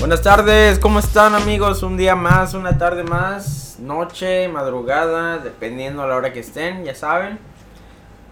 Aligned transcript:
Buenas 0.00 0.22
tardes, 0.22 0.78
¿cómo 0.78 0.98
están 0.98 1.34
amigos? 1.34 1.82
Un 1.82 1.98
día 1.98 2.16
más, 2.16 2.54
una 2.54 2.78
tarde 2.78 3.04
más, 3.04 3.76
noche, 3.78 4.48
madrugada, 4.48 5.36
dependiendo 5.36 6.02
a 6.02 6.06
la 6.06 6.16
hora 6.16 6.32
que 6.32 6.40
estén, 6.40 6.86
ya 6.86 6.94
saben. 6.94 7.38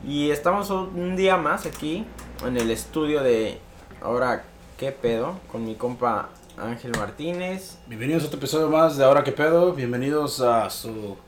Y 0.03 0.31
estamos 0.31 0.71
un 0.71 1.15
día 1.15 1.37
más 1.37 1.67
aquí 1.67 2.07
en 2.46 2.57
el 2.57 2.71
estudio 2.71 3.23
de 3.23 3.59
Ahora 4.01 4.45
qué 4.79 4.93
pedo 4.93 5.39
con 5.53 5.67
mi 5.67 5.75
compa 5.75 6.31
Ángel 6.57 6.92
Martínez. 6.99 7.76
Bienvenidos 7.87 8.22
a 8.24 8.26
otro 8.28 8.38
episodio 8.38 8.71
más 8.71 8.96
de 8.96 9.04
Ahora 9.04 9.22
qué 9.22 9.32
pedo, 9.32 9.74
bienvenidos 9.74 10.40
a 10.40 10.71
su, 10.71 11.19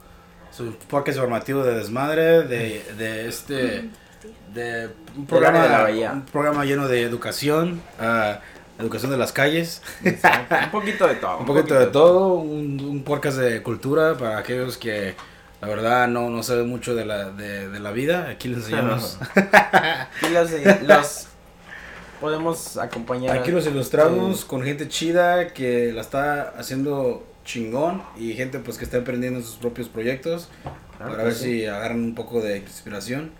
su 0.50 0.72
podcast 0.88 1.18
informativo 1.18 1.62
de 1.62 1.74
desmadre, 1.74 2.44
de, 2.44 2.82
de 2.96 3.28
este... 3.28 3.90
De 4.54 4.90
un 5.16 5.26
programa, 5.26 5.62
de 5.62 5.68
la 5.68 5.82
bahía. 5.82 6.12
un 6.12 6.22
programa 6.22 6.64
lleno 6.64 6.88
de 6.88 7.02
educación, 7.02 7.80
ah, 7.98 8.40
educación 8.80 9.10
de 9.10 9.18
las 9.18 9.32
calles. 9.32 9.82
Exacto, 10.04 10.56
un 10.64 10.70
poquito 10.70 11.06
de 11.06 11.14
todo. 11.16 11.38
Un 11.38 11.46
poquito 11.46 11.74
de 11.74 11.86
todo, 11.86 12.34
un, 12.34 12.80
un 12.80 13.02
podcast 13.02 13.38
de 13.38 13.62
cultura 13.62 14.16
para 14.16 14.38
aquellos 14.38 14.76
que 14.76 15.14
la 15.60 15.68
verdad 15.68 16.08
no, 16.08 16.30
no 16.30 16.42
saben 16.42 16.68
mucho 16.68 16.94
de 16.94 17.04
la, 17.04 17.30
de, 17.30 17.68
de 17.68 17.80
la 17.80 17.92
vida. 17.92 18.28
Aquí 18.30 18.48
les 18.48 18.58
enseñamos. 18.58 19.18
Aquí 19.34 20.32
los, 20.32 20.50
los 20.82 21.26
podemos 22.20 22.76
acompañar. 22.78 23.36
Aquí 23.36 23.50
los 23.50 23.66
ilustramos 23.66 24.44
con 24.44 24.62
gente 24.62 24.88
chida 24.88 25.48
que 25.48 25.92
la 25.92 26.00
está 26.00 26.54
haciendo 26.58 27.26
chingón 27.44 28.02
y 28.16 28.34
gente 28.34 28.58
pues 28.58 28.78
que 28.78 28.84
está 28.84 28.98
emprendiendo 28.98 29.40
sus 29.40 29.56
propios 29.56 29.88
proyectos 29.88 30.48
Claro 30.96 31.12
para 31.12 31.24
ver 31.24 31.34
sí. 31.34 31.44
si 31.44 31.66
agarran 31.66 32.00
un 32.00 32.14
poco 32.14 32.40
de 32.40 32.58
inspiración. 32.58 33.32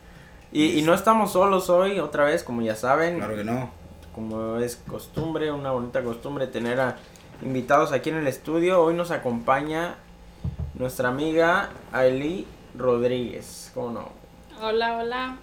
Y, 0.53 0.79
y 0.79 0.83
no 0.83 0.95
estamos 0.95 1.33
solos 1.33 1.71
hoy, 1.71 2.01
otra 2.01 2.25
vez, 2.25 2.43
como 2.43 2.61
ya 2.61 2.75
saben. 2.75 3.19
Claro 3.19 3.37
que 3.37 3.45
no. 3.45 3.71
Como 4.15 4.59
es 4.59 4.77
costumbre, 4.77 5.51
una 5.53 5.71
bonita 5.71 6.03
costumbre 6.03 6.47
tener 6.47 6.81
a 6.81 6.97
invitados 7.43 7.93
aquí 7.93 8.11
en 8.11 8.17
el 8.17 8.27
estudio. 8.27 8.83
Hoy 8.83 8.95
nos 8.95 9.11
acompaña 9.11 9.97
nuestra 10.75 11.09
amiga 11.09 11.71
Ailey 11.93 12.47
Rodríguez. 12.77 13.71
¿Cómo 13.75 13.91
no? 13.93 14.09
Hola, 14.61 14.97
hola. 14.99 15.37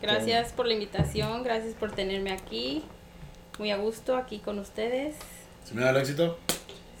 Gracias 0.00 0.52
por 0.52 0.66
la 0.66 0.74
invitación, 0.74 1.42
gracias 1.42 1.74
por 1.74 1.90
tenerme 1.90 2.32
aquí. 2.32 2.84
Muy 3.58 3.72
a 3.72 3.76
gusto 3.76 4.16
aquí 4.16 4.38
con 4.38 4.60
ustedes. 4.60 5.16
¿Se 5.64 5.74
me 5.74 5.82
da 5.82 5.90
el 5.90 5.96
éxito? 5.96 6.38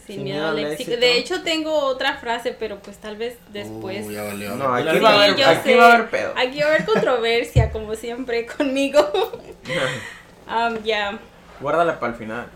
Sin, 0.04 0.24
miedo 0.24 0.48
al 0.48 0.58
éxito. 0.58 0.96
De 0.96 1.16
hecho, 1.18 1.42
tengo 1.42 1.72
otra 1.84 2.16
frase, 2.16 2.56
pero 2.58 2.80
pues 2.80 2.96
tal 2.98 3.16
vez 3.16 3.38
después. 3.52 4.06
Uh, 4.06 4.10
ya 4.10 4.22
valió. 4.24 4.56
No, 4.56 4.74
aquí 4.74 4.88
Dile 4.88 5.00
va 5.00 5.10
a 5.10 5.12
al- 5.12 5.22
haber, 5.22 5.36
yo 5.36 5.46
aquí 5.46 5.68
sé. 5.68 5.76
va 5.76 5.86
a 5.86 5.94
haber 5.94 6.10
pedo. 6.10 6.32
Aquí 6.36 6.58
va 6.60 6.64
a 6.64 6.68
haber 6.70 6.84
controversia, 6.86 7.70
como 7.70 7.94
siempre, 7.94 8.46
conmigo. 8.58 8.98
Um, 10.48 10.82
ya. 10.84 11.18
Guárdala 11.60 11.98
para 12.00 12.12
el 12.12 12.18
final. 12.18 12.46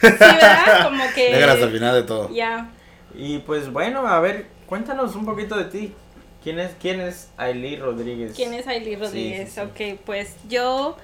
Sí, 0.00 0.06
¿verdad? 0.20 0.84
Como 0.84 1.04
que. 1.14 1.32
Déjala 1.32 1.52
hasta 1.54 1.64
el 1.66 1.72
final 1.72 1.94
de 1.94 2.02
todo. 2.02 2.30
Ya. 2.32 2.68
Y 3.14 3.38
pues 3.38 3.72
bueno, 3.72 4.06
a 4.06 4.20
ver, 4.20 4.46
cuéntanos 4.66 5.14
un 5.16 5.24
poquito 5.24 5.56
de 5.56 5.64
ti. 5.64 5.94
¿Quién 6.42 6.60
es, 6.60 6.70
quién 6.80 7.00
es 7.00 7.30
Ailey 7.36 7.76
Rodríguez? 7.76 8.32
¿Quién 8.36 8.54
es 8.54 8.66
Ailey 8.66 8.94
Sí, 8.94 9.00
Rodríguez? 9.00 9.48
sí, 9.52 9.60
sí. 9.76 9.94
Ok, 9.94 10.00
pues 10.04 10.36
yo 10.48 10.96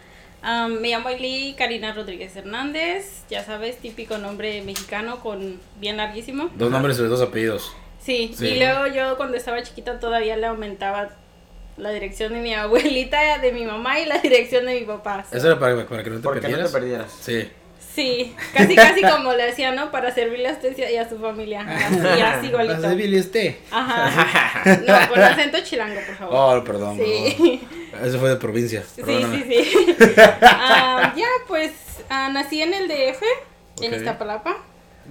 um, 0.42 0.72
me 0.80 0.88
llamo 0.90 1.08
Ailey 1.08 1.54
Karina 1.54 1.92
Rodríguez 1.92 2.36
Hernández. 2.36 3.24
Ya 3.30 3.44
sabes, 3.44 3.78
típico 3.78 4.18
nombre 4.18 4.62
mexicano 4.62 5.20
con 5.20 5.58
bien 5.80 5.96
larguísimo. 5.96 6.50
Dos 6.54 6.70
nombres 6.70 6.98
y 6.98 7.02
dos 7.02 7.20
apellidos. 7.20 7.74
Sí, 8.00 8.32
Sí. 8.36 8.46
y 8.48 8.58
luego 8.58 8.86
yo 8.86 9.16
cuando 9.16 9.36
estaba 9.36 9.62
chiquita 9.62 9.98
todavía 9.98 10.36
le 10.36 10.46
aumentaba 10.46 11.08
la 11.76 11.90
dirección 11.90 12.32
de 12.32 12.40
mi 12.40 12.54
abuelita, 12.54 13.38
de 13.38 13.52
mi 13.52 13.64
mamá 13.64 13.98
y 14.00 14.06
la 14.06 14.18
dirección 14.18 14.66
de 14.66 14.74
mi 14.80 14.86
papá. 14.86 15.24
Eso 15.32 15.46
era 15.46 15.58
para, 15.58 15.86
para 15.86 16.02
que 16.02 16.10
no 16.10 16.20
te 16.20 16.22
no 16.22 16.32
perdieras. 16.32 16.72
te 16.72 16.78
perdieras. 16.78 17.12
Sí. 17.20 17.48
Sí, 17.94 18.34
casi 18.52 18.74
casi 18.74 19.02
como 19.02 19.32
le 19.34 19.44
decía, 19.46 19.70
¿no? 19.70 19.92
Para 19.92 20.12
servirle 20.12 20.48
a 20.48 20.52
usted 20.52 20.76
y 20.76 20.96
a 20.96 21.08
su 21.08 21.16
familia. 21.20 21.60
Así, 21.60 22.20
así 22.20 22.46
igualito. 22.48 22.74
¿Vas 22.82 22.90
a 22.90 22.94
Billy 22.94 23.18
este? 23.18 23.60
Ajá. 23.70 24.62
No, 24.86 25.08
con 25.08 25.22
acento 25.22 25.58
chilango, 25.62 26.00
por 26.04 26.16
favor. 26.16 26.58
Oh, 26.58 26.64
perdón, 26.64 26.98
Sí. 26.98 27.60
perdón. 27.92 28.08
Eso 28.08 28.18
fue 28.18 28.30
de 28.30 28.36
provincia. 28.36 28.82
Sí, 28.82 29.02
perdóname. 29.02 29.44
sí, 29.44 29.64
sí. 29.64 29.96
Ah, 30.42 31.14
ya, 31.16 31.28
pues 31.46 31.70
ah, 32.08 32.30
nací 32.32 32.62
en 32.62 32.74
el 32.74 32.88
DF, 32.88 33.22
en 33.82 33.92
Ok. 33.92 33.98
Iztapalapa. 34.00 34.56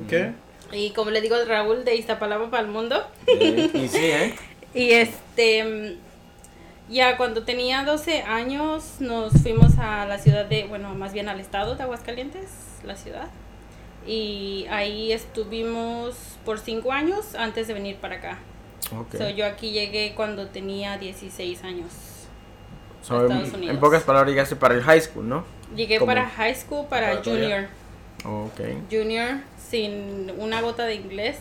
¿Qué? 0.10 0.32
Y 0.74 0.90
como 0.92 1.12
le 1.12 1.22
digo 1.22 1.38
Raúl, 1.46 1.86
de 1.86 1.96
Iztapalapa 1.96 2.50
para 2.50 2.64
el 2.64 2.70
mundo. 2.70 3.02
Y 3.28 3.88
sí, 3.88 4.06
¿eh? 4.06 4.36
Y 4.74 4.92
este, 4.92 5.64
mm, 5.64 5.98
ya 6.90 7.18
cuando 7.18 7.44
tenía 7.44 7.84
12 7.84 8.24
años 8.24 8.96
nos 9.00 9.34
fuimos 9.42 9.78
a 9.80 10.06
la 10.06 10.18
ciudad 10.18 10.46
de, 10.46 10.66
bueno, 10.66 10.94
más 10.96 11.14
bien 11.14 11.30
al 11.30 11.40
estado 11.40 11.76
de 11.76 11.84
Aguascalientes, 11.84 12.50
la 12.84 12.96
ciudad. 12.96 13.28
Y 14.06 14.66
ahí 14.70 15.12
estuvimos 15.14 16.16
por 16.44 16.60
5 16.60 16.92
años 16.92 17.36
antes 17.36 17.68
de 17.68 17.74
venir 17.74 17.96
para 17.98 18.16
acá. 18.16 18.40
Ok. 18.98 19.16
So, 19.18 19.30
yo 19.30 19.46
aquí 19.46 19.72
llegué 19.72 20.14
cuando 20.16 20.48
tenía 20.48 20.98
16 20.98 21.64
años. 21.64 21.92
So, 23.02 23.16
a 23.16 23.20
en- 23.20 23.24
Estados 23.32 23.48
en, 23.50 23.56
Unidos. 23.56 23.78
pocas 23.78 24.04
palabras 24.04 24.30
llegaste 24.30 24.56
para 24.58 24.76
el 24.76 24.82
high 24.84 25.00
school, 25.02 25.28
¿no? 25.30 25.46
Llegué 25.76 26.00
¿Cómo? 26.00 26.08
para 26.08 26.28
high 26.30 26.54
school, 26.56 26.86
para 26.88 27.16
junior. 27.24 27.68
Ok. 28.26 28.60
Junior, 28.92 29.38
sin 29.58 30.32
una 30.38 30.62
gota 30.62 30.84
de 30.86 30.96
inglés. 30.96 31.38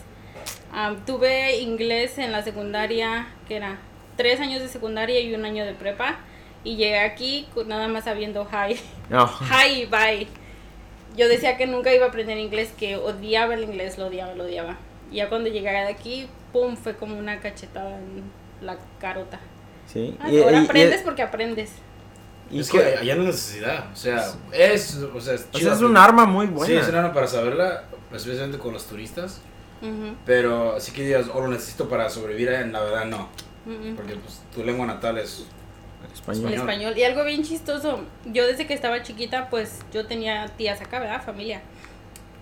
Am, 0.72 1.04
tuve 1.04 1.59
inglés 1.59 2.16
en 2.19 2.32
la 2.32 2.42
secundaria, 2.42 3.26
que 3.47 3.56
era 3.56 3.78
tres 4.16 4.40
años 4.40 4.60
de 4.62 4.68
secundaria 4.68 5.20
y 5.20 5.34
un 5.34 5.44
año 5.44 5.64
de 5.64 5.74
prepa. 5.74 6.18
Y 6.64 6.76
llegué 6.76 6.98
aquí 7.00 7.48
nada 7.66 7.88
más 7.88 8.04
sabiendo 8.04 8.46
hi. 8.50 8.78
No. 9.10 9.26
Hi, 9.50 9.86
bye. 9.86 10.28
Yo 11.16 11.28
decía 11.28 11.56
que 11.56 11.66
nunca 11.66 11.92
iba 11.92 12.06
a 12.06 12.08
aprender 12.08 12.38
inglés, 12.38 12.72
que 12.78 12.96
odiaba 12.96 13.54
el 13.54 13.64
inglés, 13.64 13.98
lo 13.98 14.06
odiaba, 14.06 14.34
lo 14.34 14.44
odiaba. 14.44 14.76
Y 15.10 15.16
ya 15.16 15.28
cuando 15.28 15.50
llegué 15.50 15.70
de 15.70 15.78
aquí, 15.88 16.28
pum, 16.52 16.76
fue 16.76 16.96
como 16.96 17.18
una 17.18 17.40
cachetada 17.40 17.98
en 17.98 18.22
la 18.64 18.78
carota. 19.00 19.40
Sí. 19.92 20.16
Ah, 20.20 20.30
Y- 20.30 20.40
ahora 20.40 20.58
y- 20.58 20.62
y- 20.62 20.64
aprendes 20.64 21.02
porque 21.02 21.22
aprendes. 21.22 21.72
y 22.50 22.60
es 22.60 22.70
que 22.70 22.78
allá 22.78 23.14
no 23.16 23.22
hay 23.22 23.26
necesidad. 23.26 23.90
O 23.92 23.96
sea, 23.96 24.24
es. 24.52 24.94
O 25.14 25.20
sea, 25.20 25.34
es, 25.34 25.48
o 25.52 25.58
sea, 25.58 25.72
es 25.74 25.80
un 25.82 25.96
arma 25.96 26.24
muy 26.24 26.46
buena. 26.46 26.66
Sí, 26.66 26.74
es 26.80 26.88
un 26.88 26.94
arma 26.94 27.12
para 27.12 27.26
saberla, 27.26 27.84
especialmente 28.14 28.58
con 28.58 28.72
los 28.72 28.86
turistas. 28.86 29.40
Ujú, 29.82 30.14
Pero 30.24 30.76
así 30.76 30.92
que 30.92 31.04
digas, 31.04 31.26
oh, 31.34 31.40
lo 31.40 31.48
necesito 31.48 31.88
para 31.88 32.08
sobrevivir, 32.08 32.50
en 32.50 32.72
la 32.72 32.80
verdad 32.82 33.04
no. 33.04 33.28
Porque 33.96 34.14
pues, 34.16 34.42
tu 34.54 34.64
lengua 34.64 34.86
natal 34.86 35.18
es. 35.18 35.46
Español. 36.12 36.46
El 36.48 36.54
español. 36.54 36.98
Y 36.98 37.04
algo 37.04 37.24
bien 37.24 37.44
chistoso, 37.44 38.00
yo 38.26 38.46
desde 38.46 38.66
que 38.66 38.74
estaba 38.74 39.02
chiquita, 39.02 39.48
pues 39.50 39.80
yo 39.92 40.06
tenía 40.06 40.46
tías 40.56 40.80
acá, 40.80 40.98
¿verdad? 40.98 41.22
Familia. 41.22 41.62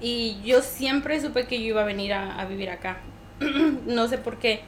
Y 0.00 0.40
yo 0.42 0.62
siempre 0.62 1.20
supe 1.20 1.46
que 1.46 1.58
yo 1.60 1.66
iba 1.66 1.82
a 1.82 1.84
venir 1.84 2.14
a, 2.14 2.40
a 2.40 2.46
vivir 2.46 2.70
acá. 2.70 2.98
no 3.86 4.08
sé 4.08 4.18
por 4.18 4.38
qué. 4.38 4.60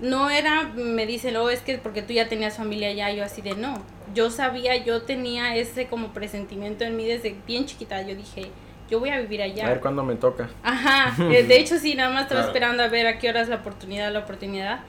No 0.00 0.30
era, 0.30 0.64
me 0.74 1.06
dicen, 1.06 1.36
oh, 1.36 1.48
es 1.50 1.60
que 1.60 1.78
porque 1.78 2.02
tú 2.02 2.12
ya 2.12 2.28
tenías 2.28 2.56
familia 2.56 2.88
allá, 2.90 3.10
yo 3.10 3.24
así 3.24 3.42
de 3.42 3.54
no. 3.56 3.82
Yo 4.14 4.30
sabía, 4.30 4.76
yo 4.76 5.02
tenía 5.02 5.56
ese 5.56 5.86
como 5.88 6.08
presentimiento 6.12 6.84
en 6.84 6.96
mí 6.96 7.04
desde 7.06 7.34
bien 7.46 7.66
chiquita. 7.66 8.02
Yo 8.02 8.14
dije, 8.14 8.50
yo 8.88 9.00
voy 9.00 9.08
a 9.08 9.18
vivir 9.18 9.42
allá. 9.42 9.66
A 9.66 9.70
ver 9.70 9.80
cuándo 9.80 10.04
me 10.04 10.14
toca. 10.14 10.48
Ajá, 10.62 11.16
eh, 11.32 11.42
de 11.42 11.58
hecho 11.58 11.78
sí, 11.78 11.94
nada 11.94 12.10
más 12.10 12.22
estaba 12.24 12.42
Claro. 12.42 12.52
esperando 12.52 12.82
a 12.84 12.88
ver 12.88 13.06
a 13.06 13.18
qué 13.18 13.28
horas 13.28 13.48
la 13.48 13.56
oportunidad, 13.56 14.12
la 14.12 14.20
oportunidad. 14.20 14.80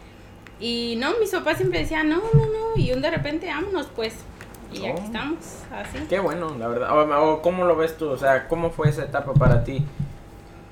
Y 0.60 0.96
no, 0.98 1.12
mis 1.20 1.30
papás 1.32 1.58
siempre 1.58 1.80
decían, 1.80 2.10
no, 2.10 2.18
no, 2.34 2.46
no, 2.46 2.78
y 2.82 2.92
un 2.92 3.02
de 3.02 3.12
repente, 3.12 3.48
vámonos 3.48 3.88
pues. 3.96 4.16
Y 4.74 4.82
Oh. 4.82 4.92
aquí 4.92 5.02
estamos, 5.06 5.38
así. 5.72 5.98
Qué 6.10 6.20
bueno, 6.20 6.56
la 6.58 6.68
verdad. 6.68 6.92
O, 6.92 7.32
o 7.34 7.42
cómo 7.42 7.64
lo 7.66 7.76
ves 7.76 7.98
tú, 7.98 8.10
o 8.10 8.18
sea, 8.18 8.48
¿cómo 8.48 8.70
fue 8.70 8.90
esa 8.90 9.04
etapa 9.04 9.34
para 9.34 9.64
ti 9.64 9.84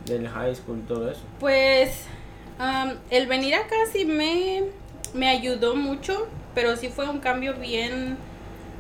del 0.06 0.28
high 0.28 0.54
school 0.56 0.80
y 0.80 0.88
todo 0.88 1.10
eso? 1.10 1.22
Pues 1.40 2.04
am, 2.60 2.94
el 3.10 3.28
venir 3.28 3.56
acá 3.56 3.76
sí 3.92 4.06
me, 4.06 4.64
me 5.14 5.30
ayudó 5.30 5.76
mucho, 5.76 6.28
pero 6.54 6.76
sí 6.76 6.90
fue 6.90 7.08
un 7.10 7.20
cambio 7.20 7.54
bien 7.54 8.18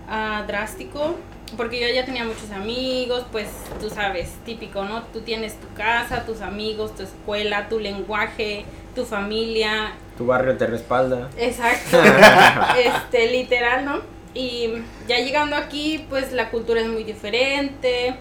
ah, 0.09 0.43
drástico, 0.47 1.15
porque 1.55 1.79
yo 1.79 1.87
ya 1.93 2.03
tenía 2.05 2.25
muchos 2.25 2.51
amigos, 2.51 3.25
pues 3.31 3.47
tú 3.79 3.89
sabes, 3.89 4.33
típico, 4.45 4.83
¿no? 4.83 5.03
Tú 5.13 5.21
tienes 5.21 5.55
tu 5.59 5.67
casa, 5.75 6.25
tus 6.25 6.41
amigos, 6.41 6.93
tu 6.95 7.03
escuela, 7.03 7.69
tu 7.69 7.79
lenguaje, 7.79 8.65
tu 8.95 9.05
familia, 9.05 9.93
Tu 10.17 10.25
barrio 10.25 10.55
te 10.57 10.65
respalda. 10.67 11.29
Exacto, 11.37 11.97
este, 12.77 13.31
literal, 13.31 13.85
¿no? 13.85 13.99
Y 14.33 14.69
ya 15.07 15.19
llegando 15.19 15.55
aquí, 15.55 16.05
pues 16.09 16.31
la 16.33 16.49
cultura 16.49 16.81
es 16.81 16.87
muy 16.87 17.03
diferente. 17.03 18.15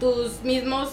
Tus 0.00 0.42
mismos, 0.42 0.90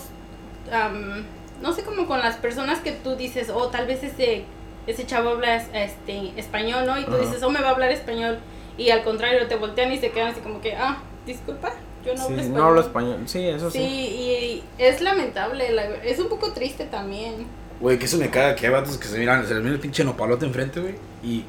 am, 0.72 1.26
no 1.62 1.74
sé, 1.74 1.84
como 1.84 2.06
con 2.08 2.20
las 2.20 2.36
personas 2.38 2.80
que 2.80 2.92
tú 2.92 3.16
dices, 3.16 3.50
oh, 3.50 3.68
tal 3.70 3.88
vez 3.88 4.04
ese, 4.04 4.44
ese 4.88 5.06
chavo 5.06 5.30
habla 5.30 5.56
este, 5.58 6.32
español, 6.38 6.86
¿no? 6.86 6.98
Y 7.00 7.06
tú 7.06 7.18
dices, 7.18 7.42
oh, 7.44 7.50
me 7.50 7.60
va 7.62 7.70
a 7.70 7.72
hablar 7.72 7.92
español. 7.92 8.40
Y 8.78 8.92
al 8.92 9.04
contrario, 9.04 9.48
te 9.48 9.56
voltean 9.56 9.92
y 9.92 9.98
se 9.98 10.12
quedan 10.12 10.30
así 10.30 10.42
como 10.42 10.62
que, 10.62 10.76
ah, 10.76 11.00
disculpa, 11.26 11.74
yo 12.06 12.14
no 12.14 12.20
Sí, 12.20 12.24
hablo 12.28 12.36
español. 12.42 12.58
no 12.58 12.66
hablo 12.68 12.82
español. 12.82 13.20
Sí, 13.26 13.48
eso 13.48 13.72
sí. 13.72 13.80
Sí, 13.80 13.86
y 13.88 14.64
es 14.78 15.02
lamentable, 15.02 15.72
la- 15.72 15.96
es 16.04 16.20
un 16.20 16.30
poco 16.30 16.54
triste 16.54 16.86
también. 16.86 17.48
Güey, 17.80 17.98
que 17.98 18.06
eso 18.06 18.18
me 18.18 18.30
caga, 18.30 18.56
que 18.56 18.66
hay 18.68 18.74
vatos 18.74 18.98
que 18.98 19.08
se 19.08 19.18
miran, 19.18 19.46
se 19.48 19.54
les 19.54 19.64
mira 19.64 19.76
el 19.76 19.80
pinche 19.80 20.04
nopalote 20.04 20.46
enfrente, 20.46 20.82
güey. 20.82 20.96
Y 21.24 21.46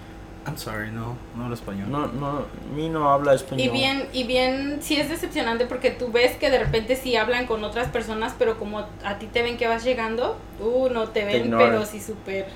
I'm 0.46 0.56
sorry, 0.56 0.90
no, 0.90 1.16
no 1.36 1.42
hablo 1.44 1.54
español. 1.54 1.90
No, 1.90 2.06
no, 2.06 2.46
mi 2.74 2.88
no 2.88 3.10
habla 3.10 3.34
español. 3.34 3.66
Y 3.66 3.68
bien, 3.68 4.08
y 4.12 4.24
bien, 4.24 4.78
sí 4.80 4.96
es 4.96 5.08
decepcionante 5.08 5.66
porque 5.66 5.90
tú 5.90 6.10
ves 6.12 6.36
que 6.36 6.50
de 6.50 6.58
repente 6.58 6.96
sí 6.96 7.16
hablan 7.16 7.46
con 7.46 7.64
otras 7.64 7.88
personas, 7.88 8.34
pero 8.38 8.58
como 8.58 8.86
a 9.04 9.18
ti 9.18 9.26
te 9.26 9.42
ven 9.42 9.56
que 9.56 9.66
vas 9.66 9.84
llegando, 9.84 10.38
uh, 10.60 10.88
no 10.88 11.08
te 11.08 11.24
ven, 11.24 11.44
ignoran. 11.46 11.70
pero 11.70 11.84
sí 11.86 12.00
súper 12.00 12.46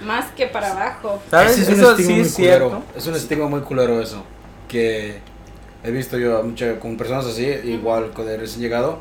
más 0.00 0.30
que 0.32 0.46
para 0.46 0.72
abajo. 0.72 1.22
¿Sabes? 1.30 1.58
Es 1.58 1.68
Eso 1.68 1.72
un 1.90 1.90
estigma 1.90 1.96
sí 1.96 2.12
muy 2.14 2.20
es 2.22 2.34
cierto. 2.34 2.68
culero. 2.68 2.84
Es 2.96 3.06
un 3.06 3.14
estigma 3.14 3.48
muy 3.48 3.60
culero 3.60 4.00
eso. 4.00 4.24
Que 4.68 5.18
he 5.84 5.90
visto 5.90 6.18
yo 6.18 6.38
a 6.38 6.42
muchas, 6.42 6.78
con 6.78 6.96
personas 6.96 7.26
así, 7.26 7.44
igual 7.44 8.10
con 8.12 8.28
el 8.28 8.40
recién 8.40 8.62
llegado. 8.62 8.98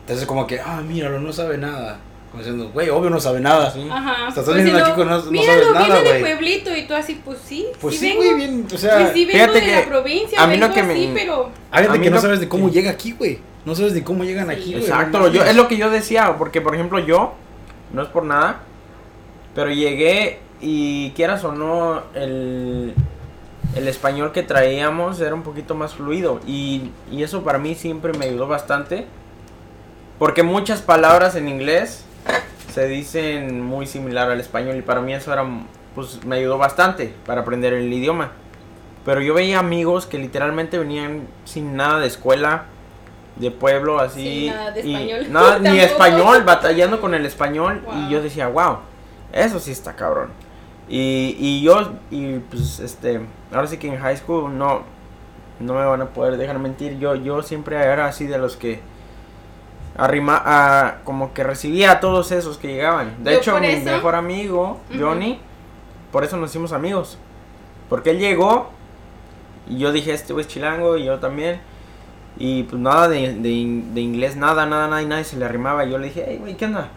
Entonces 0.00 0.26
como 0.26 0.46
que, 0.46 0.60
ah, 0.60 0.80
míralo, 0.82 1.20
no 1.20 1.32
sabe 1.32 1.58
nada. 1.58 1.98
Como 2.36 2.44
diciendo, 2.44 2.70
güey, 2.74 2.90
obvio 2.90 3.08
no 3.08 3.18
sabe 3.18 3.40
nada. 3.40 3.70
Sí. 3.70 3.88
Ajá. 3.90 4.28
Estás 4.28 4.44
Pues 4.44 4.56
viniendo 4.58 4.78
si 4.84 4.90
aquí 4.90 4.92
con 5.00 5.08
no- 5.08 5.16
no 5.16 5.42
sabes 5.42 5.72
nada, 5.72 6.00
viene 6.02 6.12
de 6.12 6.20
pueblito 6.20 6.76
y 6.76 6.86
tú 6.86 6.94
así, 6.94 7.18
pues 7.24 7.38
sí. 7.46 7.66
Pues 7.80 7.98
sí, 7.98 8.12
güey, 8.14 8.34
bien, 8.34 8.66
o 8.70 8.76
sea, 8.76 8.98
Pues 8.98 9.12
sí 9.14 9.24
vengo 9.24 9.38
fíjate 9.38 9.60
de 9.60 9.64
que 9.64 9.72
la 9.72 9.86
provincia, 9.86 10.42
a 10.42 10.46
mí 10.46 10.56
lo 10.58 10.68
vengo 10.68 10.74
que 10.74 10.80
así, 10.92 11.06
me- 11.08 11.14
pero... 11.20 11.50
a 11.70 11.80
mí 11.80 11.98
que 12.00 12.10
no 12.10 12.16
no- 12.16 12.20
sabes 12.22 12.40
de 12.40 12.48
cómo 12.50 12.68
llega 12.68 12.90
aquí, 12.90 13.12
güey. 13.12 13.38
No 13.64 13.74
sabes 13.74 13.94
de 13.94 14.04
cómo 14.04 14.22
llegan 14.24 14.48
Sí. 14.48 14.52
aquí, 14.52 14.72
güey. 14.72 14.84
Exacto, 14.84 15.18
no 15.18 15.28
yo, 15.28 15.44
es 15.44 15.56
lo 15.56 15.66
que 15.66 15.78
yo 15.78 15.88
decía, 15.88 16.36
porque 16.36 16.60
por 16.60 16.74
ejemplo 16.74 16.98
yo, 16.98 17.32
no 17.94 18.02
es 18.02 18.08
por 18.08 18.24
nada, 18.24 18.60
pero 19.54 19.70
llegué 19.70 20.38
y 20.60 21.12
quieras 21.12 21.42
o 21.42 21.52
no, 21.52 22.02
el, 22.14 22.92
el 23.74 23.88
español 23.88 24.32
que 24.32 24.42
traíamos 24.42 25.20
era 25.22 25.34
un 25.34 25.42
poquito 25.42 25.74
más 25.74 25.94
fluido 25.94 26.40
y, 26.46 26.90
y 27.10 27.22
eso 27.22 27.42
para 27.44 27.58
mí 27.58 27.74
siempre 27.74 28.12
me 28.12 28.26
ayudó 28.26 28.46
bastante, 28.46 29.06
porque 30.18 30.42
muchas 30.42 30.82
palabras 30.82 31.34
en 31.34 31.48
inglés 31.48 32.02
se 32.72 32.86
dicen 32.88 33.62
muy 33.62 33.86
similar 33.86 34.30
al 34.30 34.38
español 34.38 34.76
y 34.76 34.82
para 34.82 35.00
mí 35.00 35.14
eso 35.14 35.32
era, 35.32 35.46
pues 35.94 36.24
me 36.24 36.36
ayudó 36.36 36.58
bastante 36.58 37.14
para 37.24 37.40
aprender 37.40 37.72
el 37.72 37.90
idioma. 37.92 38.32
Pero 39.06 39.20
yo 39.20 39.34
veía 39.34 39.60
amigos 39.60 40.04
que 40.04 40.18
literalmente 40.18 40.78
venían 40.78 41.28
sin 41.44 41.76
nada 41.76 42.00
de 42.00 42.08
escuela, 42.08 42.64
de 43.36 43.50
pueblo, 43.50 44.00
así. 44.00 44.46
Sin 44.46 44.46
nada 44.48 44.70
de 44.72 44.80
y 44.82 44.94
español. 44.94 45.26
nada, 45.30 45.58
ni 45.58 45.78
español, 45.78 46.42
batallando 46.44 47.00
con 47.00 47.14
el 47.14 47.24
español. 47.24 47.82
Wow. 47.86 47.94
Y 47.96 48.10
yo 48.10 48.20
decía, 48.20 48.48
wow, 48.48 48.78
eso 49.32 49.58
sí 49.58 49.70
está 49.70 49.94
cabrón. 49.94 50.30
Y, 50.88 51.36
y 51.38 51.62
yo, 51.62 51.92
y 52.10 52.40
pues 52.40 52.80
este, 52.80 53.20
ahora 53.52 53.66
sí 53.68 53.78
que 53.78 53.88
en 53.88 53.98
high 53.98 54.16
school 54.16 54.56
no, 54.56 54.82
no 55.60 55.74
me 55.74 55.84
van 55.84 56.02
a 56.02 56.06
poder 56.06 56.36
dejar 56.36 56.58
mentir. 56.58 56.98
Yo, 56.98 57.14
yo 57.14 57.42
siempre 57.42 57.76
era 57.76 58.06
así 58.06 58.26
de 58.26 58.38
los 58.38 58.56
que 58.56 58.80
arrima, 59.98 60.40
a, 60.44 60.98
como 61.04 61.32
que 61.32 61.42
recibía 61.44 61.92
a 61.92 62.00
todos 62.00 62.32
esos 62.32 62.58
que 62.58 62.68
llegaban. 62.68 63.22
De 63.24 63.32
Yo 63.32 63.38
hecho, 63.38 63.58
mi 63.60 63.66
eso- 63.68 63.84
mejor 63.90 64.14
amigo. 64.14 64.80
Johnny, 64.98 65.38
por 66.12 66.24
eso 66.24 66.36
nos 66.36 66.50
hicimos 66.50 66.72
amigos. 66.72 67.18
Porque 67.88 68.10
él 68.10 68.18
llegó 68.18 68.70
y 69.68 69.78
yo 69.78 69.92
dije, 69.92 70.12
este 70.12 70.32
güey 70.32 70.44
es 70.46 70.52
chilango 70.52 70.96
y 70.96 71.04
yo 71.04 71.18
también. 71.18 71.60
Y 72.38 72.64
pues 72.64 72.80
nada 72.80 73.08
de, 73.08 73.32
de, 73.34 73.82
de 73.94 74.00
inglés, 74.00 74.36
nada, 74.36 74.66
nada, 74.66 74.88
nada, 74.88 75.00
y 75.02 75.06
nadie 75.06 75.24
se 75.24 75.36
le 75.38 75.44
arrimaba. 75.46 75.84
Y 75.84 75.90
yo 75.90 75.98
le 75.98 76.08
dije, 76.08 76.24
hey, 76.28 76.36
güey, 76.40 76.56
¿qué 76.56 76.66
onda? 76.66 76.88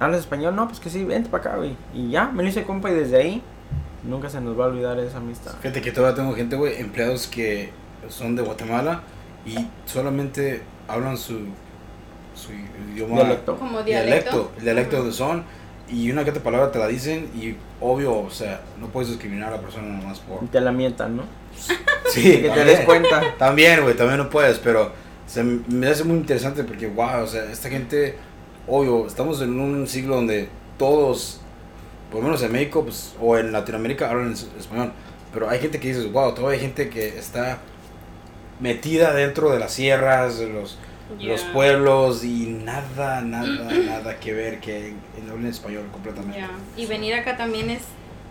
¿Hablas 0.00 0.20
español? 0.20 0.56
No, 0.56 0.66
pues 0.66 0.80
que 0.80 0.90
sí, 0.90 1.04
vente 1.04 1.28
para 1.28 1.42
acá, 1.50 1.56
güey. 1.56 1.76
Y 1.94 2.10
ya, 2.10 2.26
me 2.28 2.42
lo 2.42 2.48
hice 2.48 2.64
compa 2.64 2.90
y 2.90 2.94
desde 2.94 3.18
ahí 3.18 3.42
nunca 4.02 4.28
se 4.28 4.40
nos 4.40 4.58
va 4.58 4.64
a 4.64 4.68
olvidar 4.68 4.98
esa 4.98 5.18
amistad. 5.18 5.52
Fíjate 5.60 5.80
que 5.80 5.92
todavía 5.92 6.16
tengo 6.16 6.34
gente, 6.34 6.56
güey, 6.56 6.80
empleados 6.80 7.26
que 7.28 7.72
son 8.08 8.34
de 8.34 8.42
Guatemala 8.42 9.02
y 9.46 9.54
solamente 9.86 10.62
hablan 10.88 11.16
su, 11.16 11.40
su 12.34 12.50
idioma. 12.92 13.16
Dialecto. 13.16 13.56
Como 13.58 13.82
Dialecto. 13.82 14.30
dialecto. 14.30 14.52
El 14.58 14.64
dialecto 14.64 14.96
Ujú. 14.96 15.02
donde 15.02 15.16
son. 15.16 15.44
Y 15.88 16.10
una 16.10 16.24
que 16.24 16.30
otra 16.30 16.42
palabra 16.42 16.72
te 16.72 16.78
la 16.78 16.86
dicen 16.88 17.28
y 17.34 17.54
obvio, 17.80 18.16
o 18.18 18.30
sea, 18.30 18.62
no 18.80 18.86
puedes 18.88 19.10
discriminar 19.10 19.48
a 19.52 19.56
la 19.56 19.60
persona 19.62 19.88
nomás 19.88 20.20
por... 20.20 20.42
Y 20.42 20.46
te 20.46 20.60
la 20.60 20.72
mientan, 20.72 21.16
¿no? 21.16 21.24
Sí, 22.10 22.22
que 22.22 22.38
te 22.38 22.48
también. 22.48 22.66
des 22.66 22.80
cuenta. 22.80 23.34
También, 23.38 23.82
güey, 23.82 23.94
también 23.96 24.18
no 24.18 24.30
puedes, 24.30 24.58
pero 24.58 24.90
se 25.26 25.42
me 25.44 25.86
hace 25.88 26.04
muy 26.04 26.16
interesante 26.16 26.64
porque, 26.64 26.86
wow, 26.86 27.22
o 27.22 27.26
sea, 27.26 27.44
esta 27.50 27.68
gente, 27.68 28.16
obvio, 28.66 29.06
estamos 29.06 29.40
en 29.42 29.58
un 29.60 29.86
siglo 29.86 30.16
donde 30.16 30.48
todos, 30.78 31.40
por 32.10 32.20
lo 32.20 32.26
menos 32.28 32.42
en 32.42 32.52
México, 32.52 32.82
pues, 32.84 33.14
o 33.20 33.36
en 33.36 33.52
Latinoamérica, 33.52 34.08
hablan 34.10 34.32
es- 34.32 34.48
español, 34.58 34.92
pero 35.32 35.48
hay 35.50 35.58
gente 35.58 35.78
que 35.78 35.88
dices, 35.88 36.10
wow, 36.10 36.32
todavía 36.34 36.58
hay 36.58 36.64
gente 36.64 36.88
que 36.88 37.18
está 37.18 37.58
metida 38.60 39.12
dentro 39.12 39.50
de 39.50 39.58
las 39.58 39.72
sierras, 39.72 40.38
de 40.38 40.48
los, 40.48 40.78
los 41.20 41.40
pueblos 41.42 42.24
y 42.24 42.46
nada, 42.64 43.20
nada, 43.20 43.46
nada 43.86 44.16
que 44.18 44.32
ver 44.32 44.60
que 44.60 44.88
en, 44.88 45.30
hablen 45.30 45.46
español 45.50 45.84
completamente. 45.92 46.38
Ya. 46.38 46.50
Y 46.76 46.86
venir 46.86 47.14
acá 47.14 47.36
también 47.36 47.70
es 47.70 47.82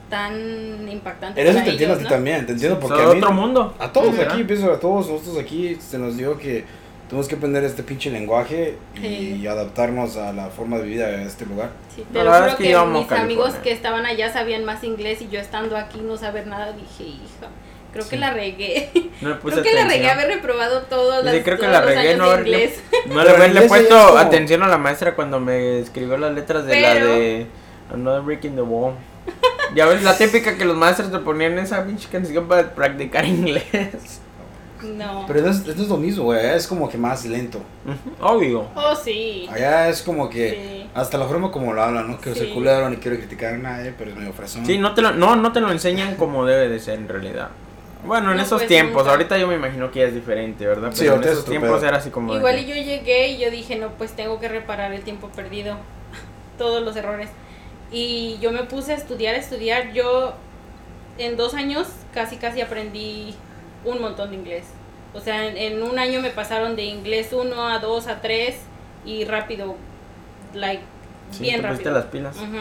tan 0.09 0.87
impactante. 0.89 1.39
En 1.41 1.47
eso 1.47 1.63
te 1.63 1.69
entiendo 1.71 1.93
a 1.95 1.97
ellos, 1.97 1.97
ti 1.99 2.03
¿no? 2.03 2.09
también, 2.09 2.45
te 2.45 2.51
entiendo 2.53 2.77
Sí, 2.81 2.81
porque 2.87 3.01
a 3.03 3.07
mí- 3.07 3.17
otro 3.19 3.31
mundo. 3.31 3.73
A 3.79 3.91
todos 3.91 4.13
Ajá. 4.19 4.33
aquí, 4.33 4.43
pienso, 4.43 4.71
a 4.71 4.79
todos 4.79 5.09
nosotros 5.09 5.37
aquí 5.37 5.77
se 5.79 5.97
nos 5.97 6.17
dio 6.17 6.37
que 6.37 6.65
tenemos 7.07 7.27
que 7.27 7.35
aprender 7.35 7.63
este 7.65 7.83
pinche 7.83 8.09
lenguaje 8.09 8.77
y 8.95 8.99
Sí. 9.41 9.47
adaptarnos 9.47 10.15
a 10.17 10.31
la 10.33 10.47
forma 10.49 10.77
de 10.77 10.83
vida 10.85 11.07
de 11.07 11.23
este 11.23 11.45
lugar. 11.45 11.69
Sí, 11.93 12.03
te 12.11 12.19
lo 12.19 12.23
verdad 12.25 12.39
juro 12.39 12.51
es 12.51 12.55
que 12.57 12.63
que, 12.63 12.69
mis 12.69 12.75
California. 12.77 13.23
amigos 13.23 13.53
que 13.55 13.71
estaban 13.71 14.05
allá 14.05 14.31
sabían 14.31 14.63
más 14.65 14.83
inglés 14.83 15.21
y 15.21 15.27
yo 15.29 15.39
estando 15.39 15.75
aquí 15.77 15.99
no 16.01 16.15
saber 16.17 16.47
nada, 16.47 16.71
dije, 16.73 17.03
hija, 17.09 17.47
creo 17.91 18.03
que 18.05 18.09
Sí. 18.11 18.17
la 18.17 18.31
regué. 18.31 18.89
No 19.21 19.39
creo 19.39 19.61
que 19.63 19.73
la 19.73 19.85
regué 19.85 20.09
haber 20.09 20.27
reprobado 20.27 20.81
todos, 20.83 21.23
las, 21.23 21.35
creo 21.43 21.57
que 21.59 21.67
la 21.67 21.79
los 21.81 21.85
regué 21.89 22.09
años 22.11 22.17
no 22.17 22.37
inglés. 22.39 22.81
No 23.07 23.15
Pero 23.15 23.23
le 23.23 23.35
haberle 23.35 23.61
puesto 23.63 24.07
como- 24.07 24.17
atención 24.17 24.63
a 24.63 24.67
la 24.67 24.77
maestra 24.77 25.15
cuando 25.15 25.39
me 25.39 25.79
escribió 25.79 26.17
las 26.17 26.33
letras 26.33 26.65
de 26.65 26.81
la 26.81 26.93
de 26.95 27.47
Another 27.93 28.21
Brick 28.21 28.45
in 28.45 28.55
the 28.55 28.61
Wall. 28.61 28.93
Ya 29.75 29.85
ves, 29.85 30.01
la 30.03 30.17
típica 30.17 30.57
que 30.57 30.65
los 30.65 30.75
maestros 30.75 31.11
te 31.11 31.19
ponían 31.19 31.57
esa 31.59 31.85
pinche 31.85 32.09
canción 32.11 32.47
para 32.47 32.73
practicar 32.73 33.25
inglés. 33.25 34.19
No. 34.81 35.25
Pero 35.27 35.41
no 35.41 35.51
es, 35.51 35.63
no 35.63 35.71
es 35.83 35.87
lo 35.89 35.97
mismo, 35.97 36.23
güey, 36.23 36.39
allá 36.39 36.55
es 36.55 36.65
como 36.65 36.89
que 36.89 36.97
más 36.97 37.23
lento. 37.25 37.59
Obvio. 38.19 38.65
Oh, 38.75 38.95
sí. 38.95 39.47
Allá 39.51 39.87
es 39.89 40.01
como 40.01 40.27
que 40.27 40.49
Sí. 40.49 40.89
hasta 40.95 41.19
la 41.19 41.25
forma 41.27 41.51
como 41.51 41.71
lo 41.71 41.83
hablan, 41.83 42.09
no 42.09 42.17
quiero 42.17 42.35
ser 42.35 42.47
Sí. 42.47 42.53
culero 42.53 42.89
ni 42.89 42.95
quiero 42.97 43.17
criticar 43.17 43.53
a 43.53 43.57
nadie, 43.59 43.93
pero 43.95 44.09
es 44.09 44.17
medio 44.17 44.33
fresón. 44.33 44.65
Sí, 44.65 44.79
no 44.79 44.95
te 44.95 45.03
lo, 45.03 45.11
no, 45.11 45.35
no 45.35 45.51
te 45.51 45.59
lo 45.59 45.71
enseñan 45.71 46.15
como 46.15 46.47
debe 46.47 46.67
de 46.67 46.79
ser 46.79 46.95
en 46.97 47.07
realidad. 47.07 47.49
Bueno, 48.05 48.31
en 48.31 48.37
No, 48.37 48.43
esos 48.43 48.59
pues, 48.61 48.67
tiempos, 48.67 48.97
nunca. 49.03 49.11
ahorita 49.11 49.37
yo 49.37 49.47
me 49.47 49.55
imagino 49.55 49.91
que 49.91 49.99
ya 49.99 50.05
es 50.07 50.15
diferente, 50.15 50.65
¿verdad? 50.65 50.91
Sí, 50.91 50.99
Pero 51.01 51.11
en 51.11 51.15
ahorita 51.17 51.31
es 51.31 51.37
esos 51.37 51.49
tiempos 51.49 51.77
pedo. 51.79 51.87
era 51.87 51.97
así 51.97 52.09
como... 52.09 52.33
de 52.33 52.39
Igual 52.39 52.55
que- 52.55 52.61
y 52.61 52.65
yo 52.67 52.75
llegué 52.75 53.27
y 53.29 53.37
yo 53.39 53.51
dije, 53.51 53.75
no, 53.75 53.89
pues 53.89 54.13
tengo 54.13 54.39
que 54.39 54.47
reparar 54.47 54.91
el 54.93 55.01
tiempo 55.03 55.27
perdido, 55.29 55.77
todos 56.57 56.81
los 56.83 56.95
errores. 56.95 57.29
Y 57.91 58.37
yo 58.41 58.51
me 58.51 58.63
puse 58.63 58.93
a 58.93 58.95
estudiar, 58.95 59.35
a 59.35 59.37
estudiar. 59.37 59.91
Yo 59.93 60.33
en 61.17 61.37
dos 61.37 61.53
años 61.53 61.87
casi, 62.13 62.37
casi 62.37 62.61
aprendí 62.61 63.35
un 63.85 64.01
montón 64.01 64.29
de 64.31 64.37
inglés. 64.37 64.65
O 65.13 65.19
sea, 65.19 65.45
en, 65.45 65.57
en 65.57 65.83
un 65.83 65.99
año 65.99 66.21
me 66.21 66.29
pasaron 66.31 66.75
de 66.75 66.83
inglés 66.85 67.33
1 67.33 67.67
a 67.67 67.79
2 67.79 68.07
a 68.07 68.21
3 68.21 68.55
y 69.05 69.25
rápido, 69.25 69.75
like, 70.53 70.81
Sí, 71.31 71.43
bien 71.43 71.61
te 71.61 71.67
rápido. 71.67 71.91
las 71.91 72.05
pilas. 72.05 72.35
Ujú. 72.37 72.57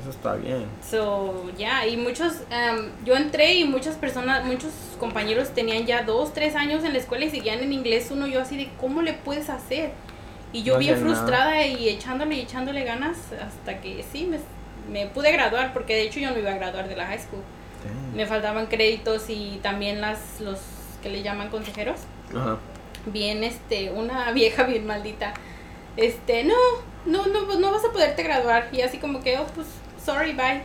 Eso 0.00 0.10
está 0.10 0.34
bien. 0.34 0.66
So, 0.88 1.50
ya, 1.56 1.86
y 1.86 1.96
muchos, 1.96 2.34
em, 2.50 2.90
yo 3.04 3.16
entré 3.16 3.54
y 3.54 3.64
muchas 3.64 3.96
personas, 3.96 4.44
muchos 4.44 4.70
compañeros 5.00 5.50
tenían 5.50 5.86
ya 5.86 6.02
dos, 6.02 6.32
tres 6.34 6.54
años 6.56 6.84
en 6.84 6.92
la 6.92 6.98
escuela 6.98 7.24
y 7.24 7.30
seguían 7.30 7.60
en 7.60 7.72
inglés 7.72 8.08
uno, 8.10 8.26
yo 8.26 8.40
así 8.42 8.56
de, 8.56 8.68
¿cómo 8.80 9.02
le 9.02 9.14
puedes 9.14 9.48
hacer? 9.48 9.92
Y 10.52 10.62
yo 10.62 10.74
No 10.74 10.78
bien 10.80 10.94
nada. 10.94 11.06
frustrada 11.06 11.66
y 11.66 11.88
echándole 11.88 12.36
y 12.36 12.40
echándole 12.40 12.84
ganas 12.84 13.16
hasta 13.44 13.80
que 13.80 14.04
sí, 14.12 14.26
me, 14.26 14.38
me 14.92 15.06
pude 15.08 15.32
graduar, 15.32 15.72
porque 15.72 15.94
de 15.94 16.02
hecho 16.02 16.20
yo 16.20 16.30
no 16.30 16.38
iba 16.38 16.50
a 16.50 16.54
graduar 16.54 16.88
de 16.88 16.96
la 16.96 17.06
high 17.06 17.18
school. 17.20 17.40
Me 18.14 18.24
faltaban 18.26 18.66
créditos 18.66 19.28
y 19.28 19.58
también 19.62 20.00
las, 20.00 20.40
los 20.40 20.58
que 21.02 21.10
le 21.10 21.22
llaman 21.22 21.50
consejeros 21.50 21.98
Ajá. 22.34 22.56
bien, 23.06 23.44
este, 23.44 23.90
una 23.90 24.30
vieja 24.32 24.62
bien 24.64 24.86
maldita, 24.86 25.34
este, 25.96 26.44
no, 26.44 26.54
no, 27.04 27.26
no, 27.26 27.58
no 27.58 27.70
vas 27.72 27.84
a 27.84 27.92
poderte 27.92 28.22
graduar. 28.22 28.68
Y 28.72 28.80
así 28.82 28.98
como 28.98 29.22
que, 29.22 29.38
oh, 29.38 29.46
pues, 29.54 29.66
sorry, 30.04 30.32
bye. 30.32 30.62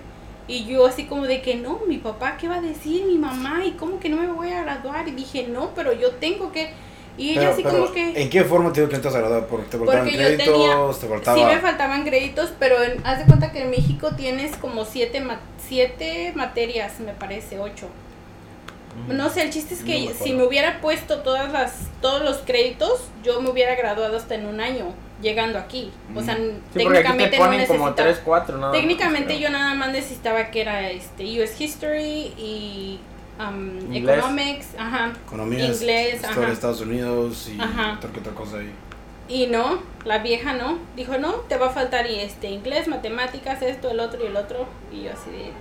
Y 0.48 0.66
yo 0.66 0.86
así 0.88 1.06
como 1.06 1.26
de 1.28 1.42
que, 1.42 1.56
no, 1.56 1.82
mi 1.88 1.98
papá, 1.98 2.38
¿qué 2.38 2.48
va 2.48 2.56
a 2.56 2.62
decir? 2.62 3.06
Mi 3.06 3.18
mamá, 3.18 3.64
¿y 3.66 3.72
cómo 3.74 4.00
que 4.00 4.10
no 4.10 4.18
me 4.18 4.28
voy 4.28 4.52
a 4.52 4.64
graduar? 4.64 5.08
Y 5.08 5.12
dije, 5.12 5.48
no, 5.48 5.72
pero 5.76 5.94
yo 5.94 6.12
tengo 6.12 6.52
que... 6.52 6.74
Y 7.18 7.32
ella 7.32 7.40
Pero, 7.42 7.52
así 7.52 7.64
pero, 7.64 7.80
como 7.82 7.92
que... 7.92 8.22
¿en 8.22 8.30
qué 8.30 8.44
forma 8.46 8.72
te 8.72 8.80
digo 8.80 8.90
que 8.90 8.96
entras 8.96 9.14
a 9.14 9.20
graduar? 9.20 9.46
Porque 9.48 9.66
te 9.68 9.78
faltaban 9.78 10.08
créditos, 10.10 10.46
tenía- 10.46 10.78
te 11.02 11.08
faltaba... 11.08 11.38
Sí 11.38 11.44
me 11.44 11.60
faltaban 11.60 12.04
créditos, 12.06 12.54
pero 12.58 12.82
en- 12.82 13.06
haz 13.06 13.20
de 13.20 13.26
cuenta 13.26 13.52
que 13.52 13.62
en 13.64 13.70
México 13.72 14.12
tienes 14.16 14.56
como 14.56 14.86
siete, 14.86 15.20
ma- 15.20 15.42
siete 15.58 16.32
materias, 16.36 17.00
me 17.02 17.12
parece, 17.14 17.60
ocho. 17.60 17.88
No 19.08 19.30
sé, 19.30 19.44
el 19.44 19.50
chiste 19.52 19.74
es 19.76 19.82
No 19.82 19.86
que 19.88 20.08
me 20.08 20.14
si 20.14 20.34
me 20.34 20.44
hubiera 20.44 20.82
puesto 20.82 21.20
todas 21.20 21.52
las, 21.52 21.88
todos 22.02 22.24
los 22.24 22.38
créditos, 22.38 23.02
yo 23.24 23.42
me 23.42 23.50
hubiera 23.50 23.76
graduado 23.76 24.18
hasta 24.18 24.36
en 24.36 24.46
un 24.46 24.60
año, 24.62 24.94
llegando 25.22 25.60
aquí. 25.60 25.92
O 26.16 26.22
sea. 26.22 26.36
Sí, 26.36 26.42
aquí 26.42 26.60
técnicamente 26.74 27.30
te 27.30 27.38
no 27.38 27.46
como 27.46 27.58
necesitaba. 27.90 27.94
3, 27.94 28.22
4, 28.24 28.58
nada 28.58 28.72
más, 28.72 28.82
técnicamente 28.82 29.36
creo. 29.36 29.40
yo 29.40 29.50
nada 29.50 29.74
más 29.76 29.92
necesitaba 29.92 30.52
que 30.52 30.62
era 30.62 30.90
este 30.90 31.42
US 31.42 31.60
History 31.60 32.34
y 32.38 33.00
um, 33.40 33.94
Inglés. 33.94 34.18
Economics, 34.18 34.68
ajá. 34.78 35.14
Economía, 35.26 35.66
Inglés, 35.66 36.16
historia 36.16 36.32
ajá. 36.32 36.46
de 36.48 36.54
Estados 36.54 36.82
Unidos 36.82 37.50
y 37.50 37.60
Ajá. 37.60 37.94
otra 37.98 38.12
que 38.12 38.20
otra 38.20 38.34
cosa 38.34 38.58
ahí. 38.58 38.72
Y 39.28 39.46
no, 39.46 39.80
la 40.06 40.20
vieja 40.20 40.54
no. 40.54 40.80
Dijo, 40.96 41.18
no, 41.20 41.34
te 41.48 41.58
va 41.58 41.68
a 41.68 41.70
faltar 41.70 42.10
y 42.10 42.20
este 42.20 42.50
inglés, 42.50 42.88
matemáticas, 42.88 43.62
esto, 43.62 43.92
el 43.92 44.00
otro 44.00 44.24
y 44.24 44.28
el 44.28 44.36
otro. 44.36 44.66
Y 44.92 45.04
yo 45.04 45.12
así 45.14 45.30
de, 45.30 45.52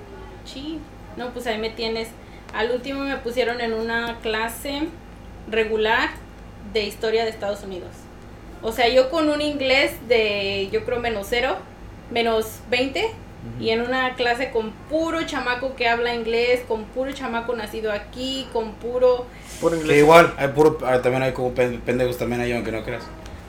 chi. 0.44 0.78
No, 1.16 1.30
pues 1.30 1.46
ahí 1.46 1.58
me 1.58 1.70
tienes. 1.70 2.08
Al 2.54 2.70
último 2.70 3.00
me 3.00 3.16
pusieron 3.18 3.60
en 3.60 3.74
una 3.74 4.18
clase 4.20 4.88
regular 5.50 6.08
de 6.72 6.84
historia 6.84 7.24
de 7.24 7.30
Estados 7.30 7.62
Unidos. 7.62 7.90
O 8.62 8.72
sea, 8.72 8.88
yo 8.88 9.10
con 9.10 9.28
un 9.28 9.40
inglés 9.40 9.92
de, 10.08 10.68
yo 10.72 10.84
creo, 10.84 10.98
menos 11.00 11.26
cero, 11.30 11.56
menos 12.10 12.46
20, 12.70 13.08
y 13.60 13.70
en 13.70 13.80
una 13.82 14.14
clase 14.14 14.50
con 14.50 14.72
puro 14.90 15.22
chamaco 15.22 15.74
que 15.76 15.88
habla 15.88 16.14
inglés, 16.14 16.60
con 16.66 16.84
puro 16.84 17.12
chamaco 17.12 17.54
nacido 17.54 17.92
aquí, 17.92 18.48
con 18.52 18.72
puro... 18.74 19.26
Que 19.60 19.66
inglés. 19.76 19.98
igual, 19.98 20.34
hay 20.36 20.48
puro, 20.48 20.78
ah, 20.84 21.00
también 21.00 21.22
hay 21.22 21.32
como 21.32 21.52
pen- 21.54 21.80
pendejos 21.80 22.18
también 22.18 22.40
ahí, 22.42 22.52
aunque 22.52 22.72
no 22.72 22.82
creas. 22.84 23.04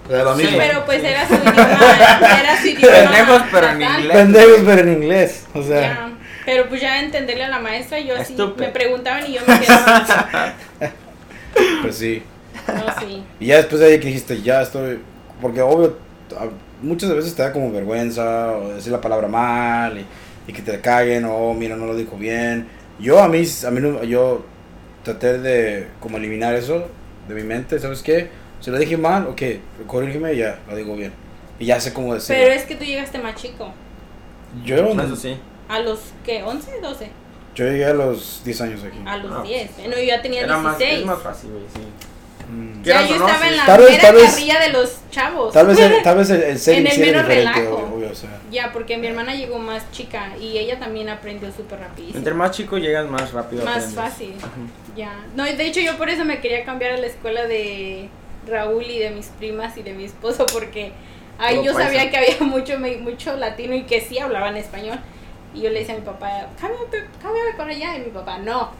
O 0.08 0.12
sea, 0.12 0.24
lo 0.24 0.36
Sí. 0.38 0.48
Pero 0.58 0.86
pues 0.86 1.04
era 1.04 1.28
su 1.28 1.34
idioma, 1.36 2.40
era 2.40 2.62
su 2.62 2.68
idioma. 2.68 2.96
Pendejos, 2.98 3.42
pero 3.52 3.68
en 3.70 3.82
inglés. 3.82 4.18
Pendejos, 4.18 4.60
pero 4.66 4.82
en 4.82 4.94
inglés. 4.94 5.48
O 5.54 5.64
sea, 5.64 6.10
Pero 6.46 6.68
pues 6.70 6.82
ya 6.82 7.00
entenderle 7.00 7.44
a 7.44 7.50
la 7.50 7.60
maestra, 7.60 8.00
yo 8.00 8.16
así 8.16 8.34
Estúpido. 8.34 8.68
me 8.68 8.74
preguntaban 8.74 9.26
y 9.30 9.34
yo 9.34 9.42
me 9.46 9.60
quedaba. 9.60 10.54
pues 11.82 11.96
sí. 11.96 12.24
No, 12.74 13.00
sí. 13.00 13.24
Y 13.40 13.46
ya 13.48 13.58
después 13.58 13.80
de 13.82 13.88
ahí 13.88 14.00
que 14.00 14.08
dijiste, 14.08 14.42
ya 14.42 14.62
estoy. 14.62 15.00
Porque 15.42 15.62
obvio, 15.62 15.98
muchas 16.82 17.14
veces 17.14 17.36
te 17.36 17.42
da 17.42 17.52
como 17.54 17.72
vergüenza 17.72 18.52
o 18.58 18.70
decir 18.70 18.92
la 18.92 19.02
palabra 19.02 19.28
mal 19.28 19.98
y, 19.98 20.06
y 20.50 20.54
que 20.54 20.62
te 20.62 20.80
caguen 20.82 21.26
o 21.26 21.54
mira, 21.54 21.76
no 21.76 21.86
lo 21.86 21.96
dijo 21.96 22.18
bien. 22.18 22.68
Yo 23.00 23.20
a 23.22 23.28
mí, 23.28 23.44
a 23.66 23.72
mí 23.72 23.80
no- 23.82 24.04
yo 24.04 24.46
traté 25.04 25.38
de 25.40 25.88
como 26.00 26.18
eliminar 26.18 26.54
eso 26.56 26.88
de 27.28 27.36
mi 27.36 27.44
mente, 27.44 27.80
¿sabes 27.80 28.02
qué? 28.02 28.30
Si 28.60 28.70
lo 28.72 28.78
dije 28.78 28.98
mal, 28.98 29.28
ok, 29.28 29.42
corrígeme 29.88 30.34
y 30.34 30.38
ya, 30.38 30.60
lo 30.70 30.76
digo 30.76 30.96
bien. 30.96 31.14
Y 31.60 31.66
ya 31.66 31.80
sé 31.80 31.94
cómo 31.94 32.14
decirlo. 32.14 32.42
Pero 32.42 32.54
es 32.56 32.64
que 32.66 32.76
tú 32.76 32.84
llegaste 32.84 33.18
más 33.20 33.36
chico. 33.36 33.72
Yo, 34.66 34.76
Eso 34.78 35.16
sí. 35.16 35.38
¿A 35.70 35.80
los 35.80 36.00
qué? 36.26 36.44
¿11? 36.44 36.82
12? 36.82 37.10
yo 37.56 37.66
llegué 37.66 37.86
a 37.86 37.94
los 37.94 38.42
10 38.44 38.62
años 38.62 38.84
aquí. 38.84 38.98
A 39.06 39.18
los 39.18 39.32
Ah, 39.32 39.44
10. 39.44 39.72
No, 39.90 39.96
yo 39.98 40.04
ya 40.04 40.22
tenía 40.22 40.42
Era 40.44 40.58
más, 40.58 40.78
16. 40.78 41.00
es 41.02 41.06
más 41.06 41.22
fácil, 41.22 41.52
güey, 41.52 41.64
sí. 41.74 41.82
Mm. 42.50 42.82
Ya 42.84 43.06
yo 43.06 43.16
estaba 43.16 43.48
en 43.48 43.58
la 43.58 43.66
Tal 43.66 43.80
vez- 43.82 43.90
mera 43.92 44.02
tal 44.02 44.16
vez- 44.16 44.30
carrilla 44.32 44.60
de 44.60 44.70
los 44.70 44.98
chavos. 45.12 45.54
Tal 45.54 45.68
vez 45.68 45.80
el, 45.80 45.94
tal 46.04 46.18
vez 46.18 46.30
el, 46.32 46.42
el 46.44 46.50
En 46.50 46.88
el 46.88 46.92
sí 46.94 47.00
mero 47.02 47.24
relajo. 47.24 47.60
obvio, 47.60 47.96
obvio, 47.96 48.12
o 48.12 48.16
sea. 48.16 48.40
Ya, 48.52 48.72
porque 48.72 48.98
mi 48.98 49.08
hermana 49.08 49.36
llegó 49.36 49.60
más 49.60 49.92
chica 49.92 50.32
y 50.40 50.58
ella 50.58 50.80
también 50.80 51.10
aprendió 51.10 51.52
súper 51.52 51.80
rapidísimo. 51.80 52.18
Entre 52.18 52.34
más 52.34 52.52
chico 52.52 52.78
llegas 52.78 53.08
más 53.10 53.32
rápido. 53.34 53.64
Más 53.66 53.76
aprendes. 53.78 53.96
fácil. 53.96 54.34
Ya. 54.96 55.12
No, 55.36 55.48
y 55.48 55.54
de 55.56 55.66
hecho 55.66 55.80
yo 55.82 55.98
por 55.98 56.10
eso 56.10 56.26
me 56.26 56.40
quería 56.40 56.64
cambiar 56.66 56.92
a 56.94 56.98
la 56.98 57.08
escuela 57.08 57.46
de 57.46 58.10
Raúl 58.48 58.84
y 58.86 59.00
de 59.00 59.12
mis 59.12 59.28
primas 59.28 59.78
y 59.78 59.84
de 59.84 59.94
mi 59.94 60.06
esposo 60.06 60.46
porque 60.52 60.92
ahí 61.38 61.58
yo 61.64 61.74
paisa. 61.74 61.84
sabía 61.90 62.10
que 62.10 62.18
había 62.18 62.38
mucho 62.40 62.80
mucho 62.80 63.36
latino 63.36 63.76
y 63.76 63.84
que 63.84 64.02
sí 64.02 64.18
hablaban 64.20 64.58
español. 64.58 65.00
Y 65.54 65.62
yo 65.62 65.70
le 65.70 65.80
decía 65.80 65.96
a 65.96 65.98
mi 65.98 66.06
papá, 66.06 66.48
cámbiame, 66.60 66.86
cámbiame 67.22 67.54
para 67.58 67.72
allá. 67.72 67.98
Y 67.98 68.00
mi 68.02 68.10
papá, 68.12 68.38
no. 68.40 68.72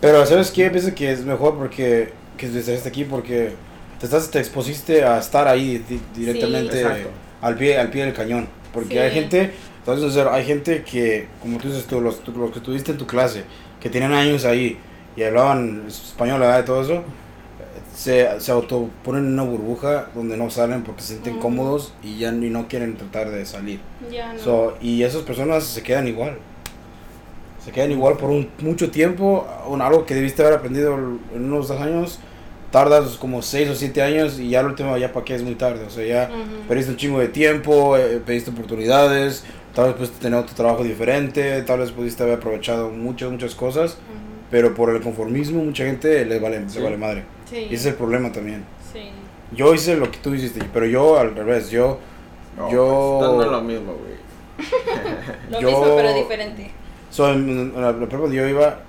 Pero 0.00 0.24
¿sabes 0.26 0.50
qué? 0.50 0.70
Pienso 0.70 0.94
que 0.94 1.12
es 1.12 1.20
mejor 1.24 1.56
porque 1.56 2.12
que 2.36 2.46
estés 2.46 2.86
aquí 2.86 3.04
porque 3.04 3.52
te 3.98 4.06
estás 4.06 4.30
te 4.30 4.38
expusiste 4.38 5.04
a 5.04 5.18
estar 5.18 5.46
ahí 5.48 5.78
di- 5.88 6.00
directamente 6.14 6.80
Exacto. 6.80 7.08
al 7.40 7.56
pie 7.56 7.78
al 7.78 7.90
pie 7.90 8.04
del 8.04 8.14
cañón, 8.14 8.48
porque 8.72 8.94
Sí. 8.94 8.98
hay 8.98 9.10
gente, 9.12 9.50
entonces 9.78 10.16
hay 10.26 10.44
gente 10.44 10.82
que 10.82 11.28
como 11.40 11.58
tú 11.58 11.68
dices 11.68 11.84
tú 11.86 12.00
los, 12.00 12.26
los 12.28 12.50
que 12.50 12.60
tuviste 12.60 12.92
en 12.92 12.98
tu 12.98 13.06
clase, 13.06 13.44
que 13.80 13.88
tenían 13.90 14.12
años 14.12 14.44
ahí 14.44 14.78
y 15.16 15.22
hablaban 15.22 15.84
español, 15.86 16.40
¿verdad? 16.40 16.62
Y 16.62 16.64
todo 16.66 16.82
eso 16.82 17.02
se, 17.94 18.40
se 18.40 18.50
auto 18.50 18.90
ponen 19.04 19.26
en 19.26 19.32
una 19.34 19.44
burbuja 19.44 20.08
donde 20.14 20.36
no 20.36 20.50
salen 20.50 20.82
porque 20.82 21.02
se 21.02 21.08
sienten 21.08 21.34
Ujú. 21.34 21.42
cómodos 21.42 21.92
y 22.02 22.18
ya 22.18 22.32
ni 22.32 22.50
no 22.50 22.66
quieren 22.66 22.96
tratar 22.96 23.30
de 23.30 23.46
salir. 23.46 23.78
Ya 24.10 24.32
no. 24.32 24.38
So, 24.40 24.76
y 24.80 25.02
esas 25.04 25.22
personas 25.22 25.62
se 25.64 25.82
quedan 25.82 26.08
igual. 26.08 26.38
Se 27.64 27.72
quedan 27.72 27.90
igual 27.92 28.16
por 28.16 28.30
un, 28.30 28.48
mucho 28.60 28.90
tiempo. 28.90 29.46
Un, 29.66 29.80
algo 29.80 30.04
que 30.04 30.14
debiste 30.14 30.42
haber 30.42 30.54
aprendido 30.58 30.94
en 30.94 31.20
unos 31.44 31.68
dos 31.68 31.80
años. 31.80 32.18
Tardas 32.70 33.16
como 33.18 33.40
seis 33.40 33.70
o 33.70 33.74
siete 33.76 34.02
años 34.02 34.38
y 34.40 34.50
ya 34.50 34.60
el 34.60 34.66
último 34.66 34.96
ya 34.98 35.12
para 35.12 35.24
qué 35.24 35.34
es 35.36 35.42
muy 35.42 35.54
tarde. 35.54 35.84
O 35.86 35.90
sea, 35.90 36.04
ya 36.04 36.28
Ujú. 36.30 36.66
perdiste 36.68 36.90
un 36.90 36.96
chingo 36.96 37.20
de 37.20 37.28
tiempo, 37.28 37.96
eh, 37.96 38.20
pediste 38.24 38.50
oportunidades. 38.50 39.44
Tal 39.74 39.86
vez 39.86 39.94
pudiste 39.94 40.18
tener 40.20 40.38
otro 40.40 40.54
trabajo 40.56 40.82
diferente. 40.82 41.62
Tal 41.62 41.78
vez 41.78 41.92
pudiste 41.92 42.22
haber 42.24 42.36
aprovechado 42.38 42.90
muchas, 42.90 43.30
muchas 43.30 43.54
cosas. 43.54 43.92
Ujú. 43.92 44.00
Pero 44.50 44.74
por 44.74 44.90
el 44.90 45.00
conformismo 45.00 45.64
mucha 45.64 45.84
gente 45.84 46.24
le 46.26 46.38
vale, 46.40 46.64
Sí. 46.68 46.78
le 46.78 46.84
vale 46.84 46.96
madre. 46.96 47.24
Sí. 47.48 47.56
Y 47.58 47.64
ese 47.66 47.74
es 47.74 47.86
el 47.86 47.94
problema 47.94 48.30
también. 48.32 48.64
Sí. 48.92 49.10
Yo 49.56 49.72
hice 49.72 49.96
lo 49.96 50.10
que 50.10 50.18
tú 50.18 50.34
hiciste, 50.34 50.60
pero 50.72 50.86
yo 50.86 51.18
al 51.18 51.34
revés. 51.36 51.70
Yo, 51.70 51.98
No, 52.56 52.70
yo... 52.70 53.16
pues, 53.20 53.30
no 53.32 53.42
es 53.42 53.50
lo 53.50 53.60
mismo, 53.62 53.94
güey. 53.94 54.14
Lo 55.50 55.60
Yo- 55.60 55.68
mismo 55.68 55.96
pero 55.96 56.14
diferente. 56.14 56.70
So, 57.14 57.32
en, 57.32 57.48
en 57.48 57.80
la, 57.80 57.92
la 57.92 58.08
prepa 58.08 58.22
donde 58.22 58.34
yo 58.36 58.48
iba, 58.48 58.80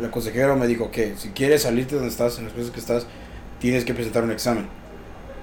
el 0.00 0.10
consejero 0.10 0.56
me 0.56 0.66
dijo 0.66 0.90
que 0.90 1.14
si 1.16 1.28
quieres 1.28 1.62
salirte 1.62 1.90
de 1.92 2.00
donde 2.00 2.10
estás, 2.10 2.36
en 2.38 2.46
las 2.46 2.52
cosas 2.52 2.70
que 2.72 2.80
estás, 2.80 3.06
tienes 3.60 3.84
que 3.84 3.94
presentar 3.94 4.24
un 4.24 4.32
examen. 4.32 4.66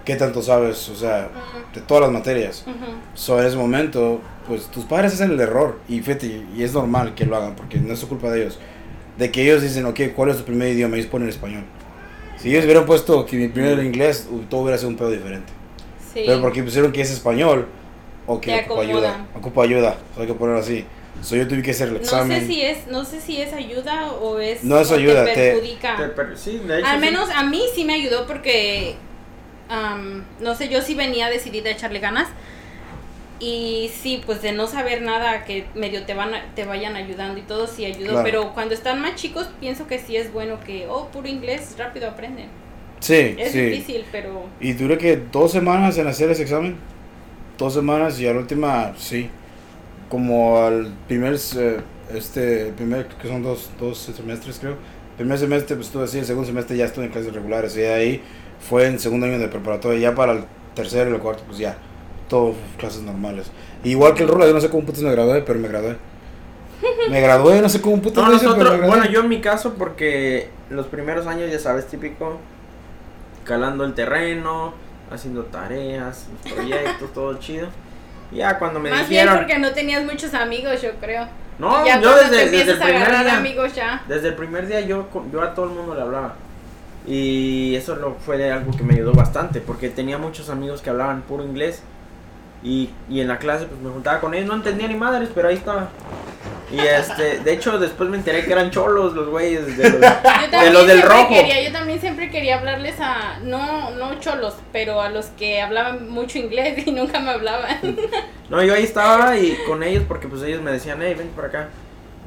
¿Qué 0.03 0.17
tanto 0.17 0.41
sabes? 0.41 0.89
O 0.89 0.95
sea, 0.95 1.29
Ujú. 1.31 1.79
de 1.79 1.81
todas 1.88 2.01
las 2.01 2.12
materias. 2.12 2.65
Ujú. 2.67 2.91
So, 3.13 3.39
en 3.39 3.48
ese 3.48 3.55
momento, 3.55 4.19
pues 4.45 4.65
tus 4.65 4.83
padres 4.83 5.13
hacen 5.13 5.31
el 5.31 5.39
error. 5.39 5.79
Y 5.88 6.01
fíjate, 6.01 6.43
y 6.53 6.63
es 6.63 6.74
normal 6.74 7.15
que 7.15 7.25
lo 7.25 7.38
hagan, 7.38 7.55
porque 7.55 7.77
no 7.77 7.93
es 7.93 8.00
su 8.00 8.09
culpa 8.09 8.29
de 8.29 8.41
ellos. 8.41 8.59
De 9.17 9.31
que 9.31 9.43
ellos 9.43 9.62
dicen, 9.62 9.86
ok, 9.86 10.01
¿cuál 10.13 10.31
es 10.31 10.38
tu 10.38 10.43
primer 10.43 10.74
idioma? 10.74 10.98
Y 10.98 11.00
ellos 11.00 11.12
ponen 11.12 11.29
español. 11.29 11.63
Si 12.39 12.50
ellos 12.50 12.65
hubieran 12.65 12.86
puesto 12.86 13.25
que 13.25 13.38
mi 13.38 13.48
primer 13.48 13.71
era 13.71 13.86
inglés, 13.86 14.27
uh, 14.29 14.39
todo 14.50 14.63
hubiera 14.63 14.77
sido 14.77 14.89
un 14.89 14.98
pedo 14.98 15.12
diferente. 15.12 15.53
Sí. 16.13 16.24
Pero 16.25 16.41
porque 16.41 16.62
pusieron 16.62 16.91
que 16.91 17.00
es 17.00 17.12
español, 17.12 17.67
o 18.27 18.41
que 18.41 18.51
Te 18.51 18.65
ocupa 18.65 18.81
ayuda. 18.81 19.27
Ocupa 19.33 19.63
ayuda, 19.63 19.95
so, 20.13 20.21
hay 20.21 20.27
que 20.27 20.33
ponerlo 20.33 20.59
así. 20.59 20.86
So, 21.21 21.35
yo 21.35 21.47
tuve 21.47 21.61
que 21.61 21.71
hacer 21.71 21.88
el 21.89 21.95
no 21.95 21.99
examen. 21.99 22.39
sé 22.41 22.47
si 22.47 22.61
es 22.61 22.88
no 22.88 23.03
sé 23.05 23.19
si 23.21 23.41
es 23.41 23.51
ayuda 23.53 24.11
o 24.13 24.39
es 24.39 24.63
No 24.63 24.79
es 24.79 24.91
ayuda, 24.91 25.25
te 25.25 25.33
te- 25.33 25.51
perjudica. 25.51 25.97
Te 25.97 26.07
per- 26.09 26.38
sí, 26.38 26.59
de 26.59 26.79
hecho. 26.79 26.88
Al 26.88 26.99
sí. 26.99 27.05
menos 27.05 27.29
a 27.29 27.43
mí 27.43 27.61
sí 27.75 27.83
me 27.85 27.93
ayudó 27.93 28.25
porque, 28.25 28.95
am, 29.67 30.23
no 30.39 30.55
sé, 30.55 30.69
yo 30.69 30.81
sí 30.81 30.95
venía 30.95 31.29
decidida 31.29 31.69
a 31.69 31.73
echarle 31.73 31.99
ganas. 31.99 32.27
Y 33.41 33.89
sí, 34.01 34.21
pues 34.25 34.41
de 34.41 34.51
no 34.51 34.67
saber 34.67 35.01
nada, 35.01 35.45
que 35.45 35.65
medio 35.73 36.03
te, 36.05 36.13
van 36.13 36.33
a- 36.33 36.43
te 36.55 36.65
vayan 36.65 36.95
ayudando 36.97 37.39
y 37.39 37.43
todo 37.43 37.67
sí 37.67 37.85
ayudó. 37.85 38.09
Claro. 38.11 38.23
Pero 38.23 38.53
cuando 38.53 38.73
están 38.73 39.01
más 39.01 39.15
chicos, 39.15 39.49
pienso 39.61 39.88
que 39.88 39.97
sí 39.99 40.17
es 40.17 40.33
bueno 40.33 40.59
que, 40.59 40.88
oh, 40.89 41.07
puro 41.07 41.27
inglés, 41.27 41.75
rápido 41.77 42.09
aprenden. 42.09 42.47
Sí, 42.99 43.35
Es 43.38 43.53
sí. 43.53 43.61
difícil, 43.61 44.03
pero 44.11 44.45
Y 44.59 44.73
duré 44.73 44.97
que 44.97 45.15
dos 45.31 45.53
semanas 45.53 45.97
en 45.97 46.07
hacer 46.07 46.29
ese 46.31 46.41
examen. 46.43 46.75
Dos 47.57 47.73
semanas 47.73 48.19
y 48.19 48.27
a 48.27 48.33
la 48.33 48.39
última, 48.39 48.93
sí. 48.97 49.29
Como 50.09 50.57
al 50.57 50.93
primer, 51.07 51.33
este, 51.33 52.73
primer, 52.75 53.07
que 53.07 53.27
son 53.27 53.43
dos, 53.43 53.69
dos 53.79 53.97
semestres 53.97 54.59
creo. 54.59 54.75
Primer 55.17 55.37
semestre 55.37 55.75
pues 55.75 55.87
estuve 55.87 56.05
así, 56.05 56.19
el 56.19 56.25
segundo 56.25 56.47
semestre 56.47 56.77
ya 56.77 56.85
estuve 56.85 57.05
en 57.05 57.11
clases 57.11 57.33
regulares. 57.33 57.77
Y 57.77 57.83
ahí 57.83 58.21
fue 58.59 58.87
en 58.87 58.99
segundo 58.99 59.27
año 59.27 59.37
de 59.37 59.47
preparatoria. 59.47 59.99
Ya 59.99 60.15
para 60.15 60.33
el 60.33 60.43
tercero 60.73 61.11
y 61.11 61.13
el 61.13 61.19
cuarto, 61.19 61.43
pues 61.45 61.59
ya, 61.59 61.77
todo 62.27 62.55
clases 62.77 63.01
normales. 63.03 63.51
Igual 63.83 64.13
que 64.15 64.23
el 64.23 64.29
rol, 64.29 64.41
yo 64.47 64.53
no 64.53 64.61
sé 64.61 64.69
cómo 64.69 64.85
putas 64.85 65.03
me 65.03 65.11
gradué, 65.11 65.41
pero 65.41 65.59
me 65.59 65.67
gradué. 65.67 65.97
Me 67.09 67.21
gradué, 67.21 67.61
no 67.61 67.69
sé 67.69 67.81
cómo 67.81 68.01
putas 68.01 68.23
No, 68.23 68.29
lo 68.29 68.35
hice, 68.35 68.45
pero 68.45 68.57
me 68.57 68.63
nosotros, 68.63 68.79
gradué. 68.79 68.97
bueno, 68.97 69.11
yo 69.13 69.19
en 69.21 69.29
mi 69.29 69.41
caso, 69.41 69.73
porque 69.73 70.49
los 70.69 70.87
primeros 70.87 71.27
años, 71.27 71.51
ya 71.51 71.59
sabes, 71.59 71.87
típico, 71.87 72.37
calando 73.43 73.83
el 73.83 73.93
terreno, 73.93 74.73
haciendo 75.11 75.43
tareas, 75.45 76.27
proyectos, 76.53 77.13
todo 77.13 77.37
chido. 77.39 77.67
Ya 78.31 78.59
cuando 78.59 78.79
me 78.79 78.89
más 78.89 79.09
bien 79.09 79.24
dijeron, 79.24 79.38
porque 79.38 79.59
no 79.59 79.71
tenías 79.71 80.03
muchos 80.05 80.33
amigos, 80.33 80.81
yo 80.81 80.91
creo. 81.00 81.27
no, 81.57 81.86
ya 81.86 82.00
yo 82.00 82.15
desde, 82.15 82.50
desde 82.50 82.71
el 82.74 82.77
primer 82.77 83.09
día, 83.09 83.38
amigos 83.38 83.74
ya. 83.75 84.03
desde 84.07 84.27
el 84.29 84.36
primer 84.36 84.67
día 84.67 84.81
yo, 84.81 85.07
yo 85.31 85.41
a 85.41 85.53
todo 85.53 85.65
el 85.65 85.71
mundo 85.71 85.95
le 85.95 86.01
hablaba. 86.01 86.36
Y 87.07 87.75
eso 87.75 87.95
lo, 87.95 88.15
fue 88.15 88.51
algo 88.51 88.71
que 88.75 88.83
me 88.83 88.93
ayudó 88.93 89.13
bastante, 89.13 89.62
porque 89.62 89.89
tenía 89.89 90.17
muchos 90.17 90.50
amigos 90.50 90.81
que 90.81 90.89
hablaban 90.89 91.21
puro 91.24 91.43
inglés. 91.43 91.81
Y, 92.63 92.89
y 93.09 93.21
en 93.21 93.27
la 93.27 93.37
clase 93.37 93.65
pues 93.65 93.79
me 93.79 93.89
juntaba 93.89 94.19
con 94.19 94.33
ellos, 94.33 94.47
no 94.47 94.55
entendía 94.55 94.87
ni 94.87 94.95
madres, 94.95 95.29
pero 95.33 95.47
ahí 95.47 95.55
estaba. 95.55 95.89
Y 96.71 96.79
este, 96.79 97.39
de 97.39 97.53
hecho 97.53 97.79
después 97.79 98.09
me 98.09 98.17
enteré 98.17 98.45
que 98.45 98.51
eran 98.51 98.69
cholos 98.69 99.13
los 99.13 99.27
güeyes 99.29 99.75
de 99.75 99.89
los, 99.89 99.99
de 100.01 100.85
del 100.87 101.01
rojo. 101.01 101.29
Quería, 101.29 101.63
yo 101.63 101.71
también 101.71 101.99
siempre 101.99 102.29
quería 102.29 102.59
hablarles 102.59 102.99
a, 102.99 103.39
no, 103.41 103.89
no 103.91 104.19
cholos, 104.19 104.55
pero 104.71 105.01
a 105.01 105.09
los 105.09 105.27
que 105.27 105.61
hablaban 105.61 106.09
mucho 106.09 106.37
inglés 106.37 106.85
y 106.85 106.91
nunca 106.91 107.19
me 107.19 107.31
hablaban. 107.31 107.79
No, 108.49 108.63
yo 108.63 108.73
ahí 108.75 108.83
estaba 108.83 109.37
y 109.37 109.57
con 109.67 109.81
ellos 109.81 110.03
porque 110.07 110.27
pues 110.27 110.43
ellos 110.43 110.61
me 110.61 110.71
decían, 110.71 110.99
hey, 111.01 111.15
ven 111.17 111.29
por 111.29 111.45
acá. 111.45 111.69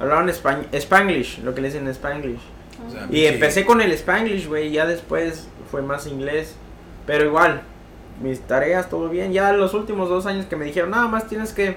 Hablaban 0.01 0.29
españ 0.29 0.67
Spanglish, 0.73 1.41
lo 1.45 1.55
que 1.55 1.61
le 1.61 1.69
dicen 1.69 1.87
Spanglish. 1.89 2.41
O 2.87 2.91
sea, 2.91 3.07
Y 3.11 3.27
empecé 3.27 3.65
con 3.65 3.81
el 3.81 3.93
Spanglish, 3.93 4.49
güey, 4.49 4.69
y 4.69 4.73
ya 4.73 4.87
después 4.87 5.47
fue 5.71 5.83
más 5.83 6.07
inglés. 6.09 6.57
Pero 7.07 7.25
igual, 7.27 7.63
mis 8.21 8.41
tareas, 8.41 8.89
todo 8.89 9.09
bien. 9.09 9.33
Ya 9.33 9.53
los 9.53 9.75
últimos 9.75 10.09
dos 10.09 10.27
años 10.27 10.47
que 10.47 10.57
me 10.57 10.65
dijeron, 10.65 10.91
nada 10.91 11.09
más 11.09 11.29
tienes 11.29 11.53
que 11.53 11.77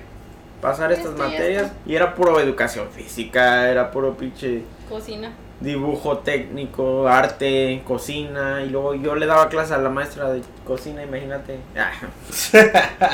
pasar 0.62 0.92
estas 0.92 1.12
Esto 1.12 1.24
materias. 1.24 1.68
está. 1.68 1.78
Y 1.86 1.96
era 1.96 2.16
puro 2.16 2.40
educación 2.40 2.88
física, 2.90 3.70
era 3.70 3.92
puro 3.92 4.16
pinche... 4.16 4.64
Cocina. 4.90 5.32
Dibujo 5.60 6.18
técnico, 6.20 7.08
arte, 7.08 7.82
cocina. 7.86 8.62
Y 8.64 8.70
luego 8.70 8.94
yo 8.96 9.16
le 9.16 9.26
daba 9.26 9.48
clase 9.50 9.74
a 9.74 9.78
la 9.78 9.90
maestra 9.90 10.32
de 10.32 10.42
cocina, 10.66 11.04
imagínate. 11.04 11.60
Ah. 11.78 11.92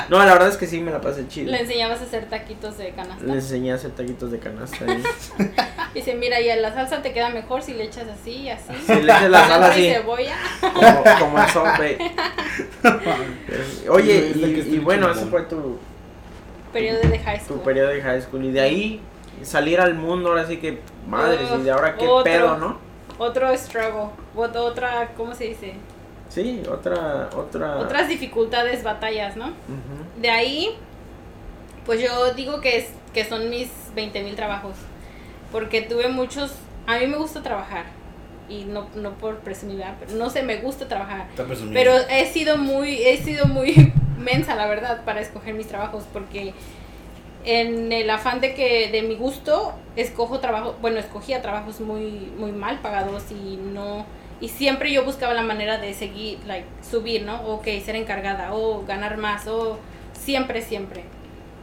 no, 0.08 0.18
la 0.18 0.32
verdad 0.32 0.48
es 0.48 0.56
que 0.56 0.66
sí 0.66 0.80
me 0.80 0.90
la 0.90 1.00
pasé 1.00 1.28
chido. 1.28 1.50
Le 1.50 1.60
enseñabas 1.60 2.00
a 2.00 2.04
hacer 2.04 2.28
taquitos 2.28 2.78
de 2.78 2.90
canasta. 2.90 3.24
Le 3.24 3.34
enseñé 3.34 3.72
a 3.72 3.76
hacer 3.76 3.92
taquitos 3.92 4.30
de 4.32 4.38
canasta. 4.38 4.84
ahí. 4.84 5.02
Dice, 5.94 6.14
mira, 6.14 6.40
y 6.40 6.50
a 6.50 6.56
la 6.56 6.72
salsa 6.72 7.02
te 7.02 7.12
queda 7.12 7.28
mejor 7.30 7.62
si 7.62 7.74
le 7.74 7.84
echas 7.84 8.06
así 8.08 8.30
y 8.32 8.50
así. 8.50 8.72
Si 8.86 8.94
le 8.94 9.02
echas 9.04 9.30
la 9.30 9.46
sal 9.48 9.60
y 9.62 9.64
así. 9.64 9.90
cebolla. 9.94 10.36
como, 10.60 11.04
como 11.20 11.38
el 11.38 11.48
zombie. 11.50 11.98
Oye, 13.88 14.32
y, 14.34 14.74
y 14.74 14.78
bueno, 14.78 15.10
ese 15.10 15.26
fue 15.26 15.42
tu, 15.42 15.78
Periodo 16.72 17.00
de 17.06 17.18
high 17.18 17.38
tu 17.38 17.44
school. 17.44 17.60
periodo 17.60 17.88
de 17.90 18.00
high 18.02 18.22
school. 18.22 18.44
Y 18.46 18.50
de 18.52 18.60
ahí 18.60 19.00
salir 19.42 19.80
al 19.80 19.94
mundo, 19.94 20.28
ahora 20.30 20.46
sí 20.46 20.58
que, 20.58 20.80
madres, 21.06 21.48
y 21.58 21.62
de 21.62 21.70
ahora 21.70 21.96
qué 21.96 22.06
Otro. 22.06 22.24
pedo, 22.24 22.56
¿no? 22.58 22.78
Otro 23.18 23.56
struggle. 23.56 24.10
ot- 24.36 24.56
Otra, 24.56 25.12
¿cómo 25.16 25.34
se 25.34 25.44
dice? 25.44 25.74
Sí, 26.28 26.62
otra, 26.70 27.28
otra. 27.36 27.76
Otras 27.78 28.08
dificultades, 28.08 28.82
batallas, 28.82 29.36
¿no? 29.36 29.52
De 30.20 30.30
ahí, 30.30 30.70
pues 31.84 32.00
yo 32.00 32.32
digo 32.34 32.60
que, 32.60 32.78
es, 32.78 32.86
que 33.12 33.24
son 33.24 33.50
mis 33.50 33.68
20 33.94 34.22
mil 34.22 34.34
trabajos. 34.34 34.74
Porque 35.50 35.82
tuve 35.82 36.08
muchos. 36.08 36.54
A 36.86 36.98
mí 36.98 37.06
me 37.06 37.16
gusta 37.18 37.42
trabajar. 37.42 37.84
Y 38.48 38.64
no, 38.64 38.86
no 38.96 39.12
por 39.12 39.36
presumir, 39.38 39.82
pero 40.00 40.12
no 40.12 40.28
sé, 40.30 40.42
me 40.42 40.56
gusta 40.56 40.88
trabajar. 40.88 41.26
Pero 41.72 41.92
he 42.10 42.26
sido 42.26 42.56
muy, 42.58 43.02
he 43.02 43.16
sido 43.18 43.46
muy 43.46 43.92
mensa, 44.18 44.54
la 44.56 44.66
verdad, 44.66 45.04
para 45.04 45.20
escoger 45.20 45.54
mis 45.54 45.68
trabajos, 45.68 46.04
porque 46.12 46.52
en 47.44 47.92
el 47.92 48.08
afán 48.10 48.40
de 48.40 48.54
que 48.54 48.90
de 48.90 49.02
mi 49.02 49.16
gusto 49.16 49.74
escojo 49.96 50.38
trabajo, 50.40 50.76
bueno, 50.80 50.98
escogía 50.98 51.42
trabajos 51.42 51.80
muy, 51.80 52.32
muy 52.36 52.52
mal 52.52 52.80
pagados 52.80 53.24
y 53.30 53.56
no, 53.56 54.06
y 54.40 54.48
siempre 54.48 54.92
yo 54.92 55.04
buscaba 55.04 55.34
la 55.34 55.42
manera 55.42 55.78
de 55.78 55.94
seguir, 55.94 56.38
like, 56.46 56.66
subir, 56.88 57.22
¿no? 57.22 57.42
Ok, 57.42 57.64
ser 57.84 57.96
encargada, 57.96 58.54
o 58.54 58.84
ganar 58.84 59.16
más, 59.16 59.46
o 59.46 59.78
siempre, 60.12 60.62
siempre. 60.62 61.04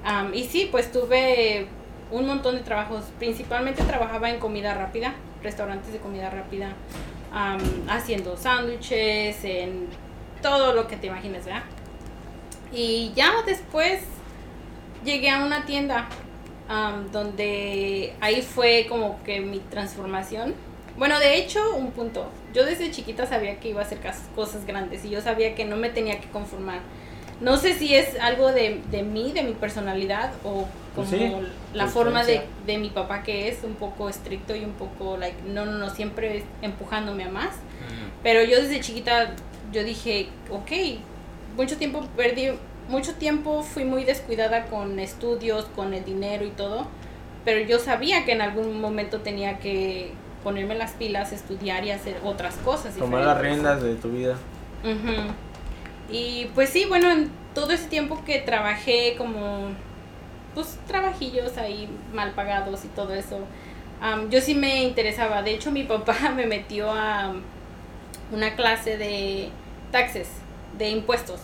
Am, 0.04 0.34
y 0.34 0.46
sí, 0.46 0.68
pues 0.72 0.92
tuve 0.92 1.68
un 2.12 2.26
montón 2.26 2.56
de 2.56 2.62
trabajos, 2.62 3.04
principalmente 3.20 3.84
trabajaba 3.84 4.30
en 4.30 4.40
comida 4.40 4.74
rápida, 4.74 5.14
restaurantes 5.44 5.92
de 5.92 6.00
comida 6.00 6.30
rápida, 6.30 6.74
am, 7.34 7.60
haciendo 7.90 8.38
sándwiches, 8.38 9.44
en 9.44 9.88
todo 10.42 10.74
lo 10.74 10.88
que 10.88 10.96
te 10.96 11.08
imagines, 11.08 11.46
¿verdad? 11.46 11.64
Y 12.72 13.12
ya 13.16 13.32
después 13.46 14.02
llegué 15.04 15.30
a 15.30 15.44
una 15.44 15.66
tienda 15.66 16.08
am, 16.68 17.12
donde 17.12 18.14
ahí 18.22 18.42
fue 18.42 18.86
como 18.90 19.22
que 19.24 19.40
mi 19.40 19.60
transformación. 19.60 20.54
Bueno, 20.98 21.20
de 21.20 21.38
hecho, 21.38 21.76
un 21.76 21.92
punto. 21.92 22.30
Yo 22.54 22.66
desde 22.66 22.92
chiquita 22.92 23.26
sabía 23.26 23.60
que 23.60 23.70
iba 23.70 23.82
a 23.82 23.86
hacer 23.86 24.00
cosas 24.36 24.66
grandes 24.66 25.06
y 25.06 25.10
yo 25.10 25.22
sabía 25.22 25.56
que 25.56 25.66
no 25.66 25.78
me 25.78 25.90
tenía 25.90 26.20
que 26.20 26.28
conformar. 26.30 26.80
No 27.40 27.56
sé 27.56 27.74
si 27.74 27.96
es 27.96 28.20
algo 28.20 28.52
de, 28.52 28.82
de 28.92 29.04
mí, 29.04 29.32
de 29.32 29.44
mi 29.44 29.54
personalidad, 29.54 30.34
o 30.44 30.68
como 30.94 31.08
Pues 31.08 31.10
sí, 31.10 31.32
la 31.74 31.88
forma 31.88 32.26
de, 32.26 32.42
de 32.66 32.78
mi 32.78 32.90
papá 32.90 33.24
que 33.24 33.48
es 33.48 33.64
un 33.64 33.76
poco 33.76 34.10
estricto 34.10 34.56
y 34.56 34.66
un 34.66 34.74
poco, 34.74 35.16
like, 35.16 35.38
no, 35.48 35.66
no, 35.66 35.78
no, 35.78 35.90
siempre 35.90 36.44
empujándome 36.62 37.24
a 37.24 37.30
más. 37.30 37.56
Pero 38.24 38.44
yo 38.44 38.62
desde 38.62 38.82
chiquita, 38.82 39.36
yo 39.72 39.86
dije, 39.86 40.28
ok, 40.52 40.72
mucho 41.56 41.78
tiempo 41.78 42.06
perdí, 42.18 42.52
mucho 42.90 43.14
tiempo 43.14 43.64
fui 43.64 43.86
muy 43.86 44.04
descuidada 44.04 44.66
con 44.66 45.00
estudios, 45.00 45.66
con 45.76 45.94
el 45.94 46.04
dinero 46.04 46.46
y 46.46 46.50
todo. 46.50 46.88
Pero 47.46 47.66
yo 47.66 47.80
sabía 47.80 48.26
que 48.26 48.34
en 48.34 48.42
algún 48.42 48.82
momento 48.82 49.22
tenía 49.22 49.60
que 49.60 50.12
ponerme 50.44 50.76
las 50.76 50.92
pilas, 50.92 51.32
estudiar 51.32 51.86
y 51.86 51.92
hacer 51.92 52.18
otras 52.24 52.56
cosas. 52.58 52.96
Tomar 52.96 53.24
las 53.24 53.40
riendas 53.40 53.82
de 53.82 53.96
tu 53.96 54.10
vida. 54.12 54.36
Ujú. 54.84 55.32
Y 56.12 56.50
pues 56.56 56.70
sí, 56.70 56.86
bueno, 56.86 57.12
en 57.12 57.30
todo 57.54 57.72
ese 57.72 57.88
tiempo 57.88 58.24
que 58.26 58.40
trabajé 58.40 59.16
como, 59.18 59.70
pues 60.56 60.78
trabajillos 60.88 61.58
ahí 61.58 61.90
mal 62.14 62.32
pagados 62.32 62.84
y 62.86 62.88
todo 62.90 63.14
eso, 63.14 63.40
am, 64.02 64.30
yo 64.30 64.42
sí 64.42 64.56
me 64.56 64.84
interesaba. 64.84 65.42
De 65.42 65.52
hecho, 65.52 65.72
mi 65.72 65.84
papá 65.84 66.16
me 66.36 66.46
metió 66.46 66.92
a 66.92 67.34
una 68.32 68.56
clase 68.56 68.98
de 68.98 69.50
taxes, 69.92 70.30
de 70.78 70.90
impuestos. 70.90 71.42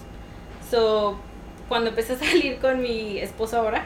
So, 0.69 1.19
cuando 1.69 1.89
empecé 1.89 2.13
a 2.13 2.17
salir 2.17 2.60
con 2.60 2.81
mi 2.81 3.19
esposo 3.19 3.57
ahora, 3.57 3.86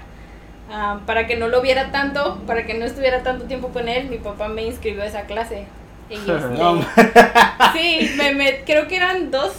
am, 0.72 1.06
para 1.06 1.28
que 1.28 1.36
no 1.38 1.48
lo 1.48 1.62
viera 1.62 1.92
tanto, 1.92 2.40
para 2.48 2.66
que 2.66 2.74
no 2.74 2.86
estuviera 2.86 3.24
tanto 3.24 3.46
tiempo 3.46 3.70
con 3.70 3.88
él, 3.90 4.10
mi 4.10 4.18
papá 4.18 4.48
me 4.50 4.64
inscribió 4.64 5.04
a 5.04 5.08
esa 5.08 5.24
clase. 5.24 5.68
Y 6.10 6.16
este, 6.38 6.58
No, 6.58 6.82
Sí, 7.74 8.12
me, 8.16 8.34
me- 8.34 8.64
creo 8.66 8.88
que 8.88 8.96
eran 8.98 9.32
dos, 9.32 9.54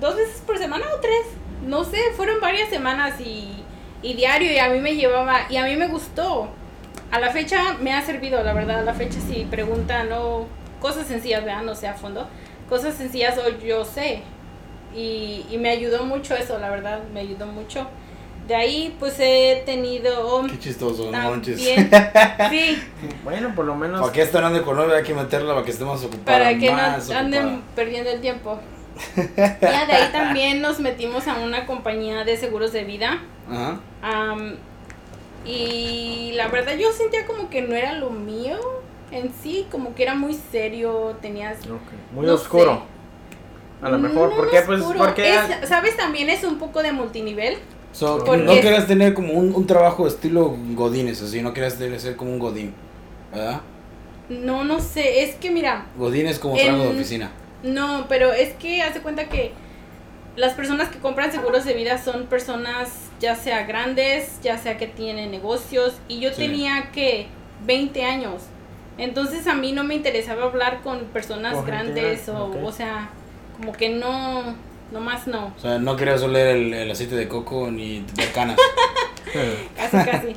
dos 0.00 0.16
veces 0.16 0.42
por 0.46 0.58
semana 0.58 0.84
o 0.96 1.00
tres. 1.00 1.26
No 1.66 1.84
sé, 1.84 1.98
fueron 2.16 2.40
varias 2.40 2.68
semanas 2.70 3.20
y, 3.20 3.64
y 4.02 4.14
diario 4.14 4.52
y 4.52 4.58
a 4.58 4.68
mí 4.68 4.80
me 4.80 4.94
llevaba 4.96 5.42
y 5.48 5.56
a 5.56 5.64
mí 5.64 5.76
me 5.76 5.88
gustó. 5.88 6.48
A 7.10 7.20
la 7.20 7.30
fecha 7.30 7.74
me 7.80 7.92
ha 7.92 8.02
servido, 8.02 8.42
la 8.42 8.52
verdad, 8.54 8.80
a 8.80 8.82
la 8.84 8.94
fecha 8.94 9.20
si 9.20 9.44
preguntan 9.44 10.10
o 10.12 10.46
cosas 10.80 11.06
sencillas, 11.06 11.44
¿verdad? 11.44 11.62
No 11.62 11.74
sé 11.74 11.86
a 11.88 11.94
fondo. 11.94 12.26
Cosas 12.68 12.94
sencillas 12.94 13.38
o 13.38 13.50
yo 13.64 13.84
sé. 13.84 14.22
Y, 14.94 15.46
y 15.50 15.58
me 15.58 15.70
ayudó 15.70 16.04
mucho 16.04 16.34
eso, 16.34 16.58
la 16.58 16.70
verdad, 16.70 17.00
me 17.12 17.20
ayudó 17.20 17.46
mucho. 17.46 17.86
De 18.46 18.56
ahí 18.56 18.96
pues 18.98 19.14
he 19.20 19.62
tenido 19.64 20.44
Qué 20.48 20.58
chistoso, 20.58 21.10
no 21.10 21.30
manches. 21.30 21.60
sí, 22.50 22.82
Bueno, 23.22 23.54
por 23.54 23.64
lo 23.64 23.76
menos. 23.76 24.00
¿Para 24.00 24.12
qué 24.12 24.22
están 24.22 24.44
andando 24.44 24.66
con 24.66 24.76
novia? 24.76 24.96
Hay 24.96 25.04
que 25.04 25.14
meterla 25.14 25.54
para 25.54 25.64
que 25.64 25.70
estemos 25.70 26.02
ocupados. 26.02 26.24
para 26.24 26.58
que 26.58 26.70
no 26.70 26.78
anden 27.16 27.44
ocupada. 27.46 27.62
perdiendo 27.76 28.10
el 28.10 28.20
tiempo. 28.20 28.58
Ya 29.16 29.86
de 29.86 29.92
ahí 29.92 30.12
también 30.12 30.60
nos 30.60 30.78
metimos 30.80 31.26
a 31.26 31.36
una 31.36 31.66
compañía 31.66 32.24
de 32.24 32.36
seguros 32.36 32.72
de 32.72 32.84
vida. 32.84 33.22
Ajá. 33.48 33.80
am, 34.02 34.56
y 35.44 36.32
la 36.34 36.48
verdad 36.48 36.74
yo 36.76 36.92
sentía 36.92 37.26
como 37.26 37.48
que 37.48 37.62
no 37.62 37.74
era 37.74 37.94
lo 37.94 38.10
mío 38.10 38.58
en 39.10 39.32
sí, 39.42 39.66
como 39.70 39.94
que 39.94 40.02
era 40.04 40.14
muy 40.14 40.34
serio, 40.34 41.16
tenías... 41.20 41.58
Ok, 41.66 42.14
Muy 42.14 42.26
No 42.26 42.34
oscuro. 42.34 42.82
A 43.82 43.88
lo 43.88 43.98
mejor. 43.98 44.30
No 44.30 44.36
¿Por 44.36 44.50
qué? 44.50 44.60
Pues 44.64 44.80
oscuro, 44.80 44.98
porque. 44.98 45.34
es- 45.34 45.68
¿Sabes? 45.68 45.96
También 45.96 46.30
es 46.30 46.44
un 46.44 46.58
poco 46.58 46.82
de 46.82 46.92
multinivel. 46.92 47.58
So, 47.92 48.18
no 48.36 48.52
querías 48.54 48.86
tener 48.86 49.12
como 49.12 49.34
un, 49.34 49.54
un 49.54 49.66
trabajo 49.66 50.06
estilo 50.06 50.56
Godines, 50.74 51.20
así, 51.20 51.42
no 51.42 51.52
querías 51.52 51.76
tener- 51.76 52.00
ser 52.00 52.16
como 52.16 52.30
un 52.32 52.38
Godín, 52.38 52.72
¿verdad? 53.32 53.60
No, 54.30 54.64
no 54.64 54.80
sé, 54.80 55.24
es 55.24 55.34
que 55.34 55.50
mira, 55.50 55.84
Godín 55.98 56.26
es 56.26 56.38
como 56.38 56.56
trabajo 56.56 56.84
de 56.84 56.88
oficina. 56.90 57.30
No, 57.62 58.06
pero 58.08 58.32
es 58.32 58.54
que 58.54 58.80
hace 58.82 59.00
cuenta 59.00 59.28
que 59.28 59.52
las 60.36 60.54
personas 60.54 60.88
que 60.88 60.98
compran 61.00 61.30
seguros 61.32 61.66
de 61.66 61.74
vida 61.74 61.98
son 61.98 62.24
personas 62.26 62.88
ya 63.20 63.36
sea 63.36 63.64
grandes, 63.66 64.38
ya 64.42 64.56
sea 64.56 64.78
que 64.78 64.86
tienen 64.86 65.30
negocios 65.30 65.94
y 66.08 66.18
yo 66.20 66.30
Sí. 66.30 66.36
tenía 66.36 66.90
que 66.92 67.26
20 67.66 68.04
años. 68.04 68.44
Entonces 68.96 69.46
a 69.46 69.54
mí 69.54 69.72
no 69.72 69.84
me 69.84 69.94
interesaba 69.94 70.44
hablar 70.44 70.80
con 70.82 71.00
personas 71.06 71.62
grandes 71.66 72.26
grande, 72.26 72.58
o, 72.62 72.66
o 72.66 72.72
sea, 72.72 73.10
como 73.56 73.72
que 73.72 73.88
no, 73.90 74.54
nomás 74.92 75.26
no, 75.26 75.52
O 75.56 75.60
sea, 75.60 75.78
no 75.78 75.96
querías 75.96 76.22
oler 76.22 76.56
el, 76.56 76.74
el 76.74 76.90
aceite 76.90 77.14
de 77.14 77.28
coco 77.28 77.70
ni 77.70 78.00
de 78.14 78.26
canas. 78.32 78.56
casi 79.76 80.10
casi. 80.10 80.36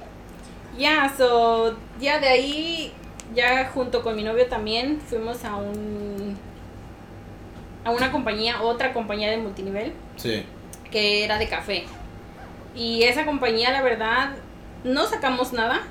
Ya, 0.78 1.12
so, 1.18 1.76
ya 2.00 2.20
de 2.20 2.28
ahí, 2.28 2.94
ya 3.34 3.70
junto 3.74 4.02
con 4.04 4.16
mi 4.16 4.24
novio 4.24 4.48
también 4.48 5.00
fuimos 5.00 5.44
a 5.46 5.56
un, 5.56 6.38
a 7.86 7.92
una 7.92 8.12
compañía, 8.12 8.62
otra 8.62 8.94
compañía 8.94 9.30
de 9.32 9.38
multinivel. 9.38 9.94
Sí. 10.18 10.46
que 10.92 11.24
era 11.26 11.38
de 11.38 11.48
café. 11.48 11.86
Y 12.76 13.04
esa 13.04 13.26
compañía, 13.26 13.72
la 13.72 13.82
verdad, 13.82 14.36
no 14.84 15.06
sacamos 15.08 15.54
nada 15.54 15.84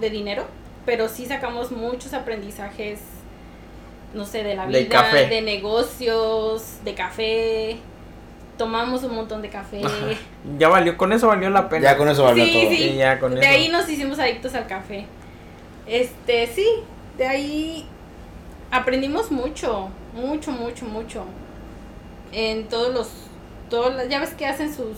de 0.00 0.10
dinero, 0.10 0.46
pero 0.84 1.08
sí 1.08 1.24
sacamos 1.26 1.72
muchos 1.72 2.12
aprendizajes, 2.12 3.00
no 4.14 4.24
sé, 4.24 4.42
de 4.42 4.54
la 4.54 4.66
vida, 4.66 4.78
De 4.78 4.84
de, 4.84 4.88
café. 4.90 5.42
negocios, 5.42 6.78
de 6.84 6.94
café. 6.94 7.76
Tomamos 8.58 9.02
un 9.02 9.14
montón 9.14 9.42
de 9.42 9.48
café. 9.50 9.82
Ya 10.58 10.68
valió, 10.68 10.96
con 10.96 11.12
eso 11.12 11.26
valió 11.28 11.50
la 11.50 11.68
pena. 11.68 11.82
Ya 11.92 11.96
con 11.96 12.08
eso 12.08 12.22
valió 12.24 12.44
Sí, 12.44 12.52
todo. 12.52 12.70
sí. 12.70 12.76
Sí, 12.76 12.94
ya 12.96 13.18
con 13.18 13.34
de 13.34 13.40
eso. 13.40 13.48
ahí 13.50 13.68
nos 13.68 13.88
hicimos 13.88 14.18
adictos 14.18 14.54
al 14.54 14.66
café. 14.66 15.06
Este, 15.86 16.46
sí, 16.46 16.66
de 17.18 17.26
ahí 17.26 17.86
aprendimos 18.70 19.30
mucho, 19.30 19.88
mucho, 20.14 20.52
mucho, 20.52 20.84
mucho. 20.86 21.24
En 22.32 22.68
todos 22.68 22.94
los, 22.94 23.08
todos 23.70 23.94
las, 23.94 24.08
ya 24.08 24.20
ves 24.20 24.30
que 24.34 24.46
hacen 24.46 24.68
sus, 24.74 24.96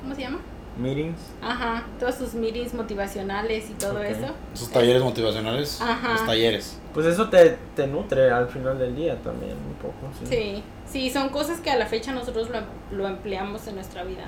¿cómo 0.00 0.14
se 0.14 0.22
llama? 0.22 0.38
Meetings. 0.78 1.18
Ajá, 1.42 1.84
todos 2.00 2.14
sus 2.16 2.34
meetings 2.34 2.74
motivacionales 2.74 3.70
y 3.70 3.74
todo 3.74 4.02
eso. 4.02 4.26
Esos 4.54 4.70
talleres 4.70 5.02
motivacionales. 5.02 5.80
Ajá. 5.80 6.12
Los 6.12 6.26
talleres. 6.26 6.78
Pues 6.94 7.06
eso 7.06 7.28
te, 7.28 7.58
te 7.74 7.86
nutre 7.88 8.30
al 8.30 8.48
final 8.48 8.78
del 8.78 8.94
día 8.94 9.16
también, 9.22 9.52
un 9.52 9.74
poco. 9.74 9.94
Sí. 10.20 10.26
Sí, 10.26 10.62
sí, 10.86 11.10
son 11.10 11.28
cosas 11.28 11.60
que 11.60 11.70
a 11.70 11.76
la 11.76 11.86
fecha 11.86 12.12
nosotros 12.12 12.48
lo, 12.50 12.60
lo 12.96 13.08
empleamos 13.08 13.66
en 13.66 13.74
nuestra 13.74 14.04
vida. 14.04 14.26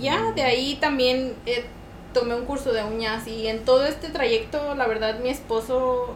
Ya 0.00 0.30
de 0.32 0.42
ahí 0.42 0.76
también 0.80 1.34
eh, 1.46 1.64
tomé 2.14 2.34
un 2.36 2.44
curso 2.44 2.72
de 2.72 2.84
uñas 2.84 3.26
y 3.26 3.48
en 3.48 3.64
todo 3.64 3.84
este 3.86 4.08
trayecto, 4.10 4.74
la 4.76 4.86
verdad, 4.86 5.18
mi 5.20 5.30
esposo 5.30 6.14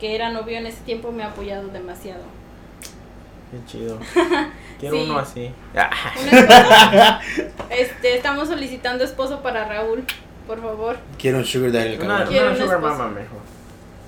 que 0.00 0.14
era 0.16 0.30
novio 0.30 0.58
en 0.58 0.66
ese 0.66 0.80
tiempo, 0.82 1.12
me 1.12 1.22
ha 1.22 1.28
apoyado 1.28 1.68
demasiado. 1.68 2.22
Qué 3.50 3.58
chido. 3.66 3.98
Quiero 4.80 4.96
Sí. 4.96 5.02
uno 5.04 5.18
así. 5.18 5.50
Este, 7.70 8.16
estamos 8.16 8.48
solicitando 8.48 9.04
esposo 9.04 9.40
para 9.42 9.64
Raúl, 9.66 10.04
por 10.46 10.60
favor. 10.60 10.96
Quiero 11.18 11.38
un 11.38 11.44
sugar 11.44 11.72
daddy, 11.72 11.94
el 11.94 12.00
Una, 12.02 12.16
una 12.16 12.22
un 12.24 12.26
sugar 12.28 12.50
esposo. 12.56 12.80
mama 12.80 13.08
mejor. 13.08 13.38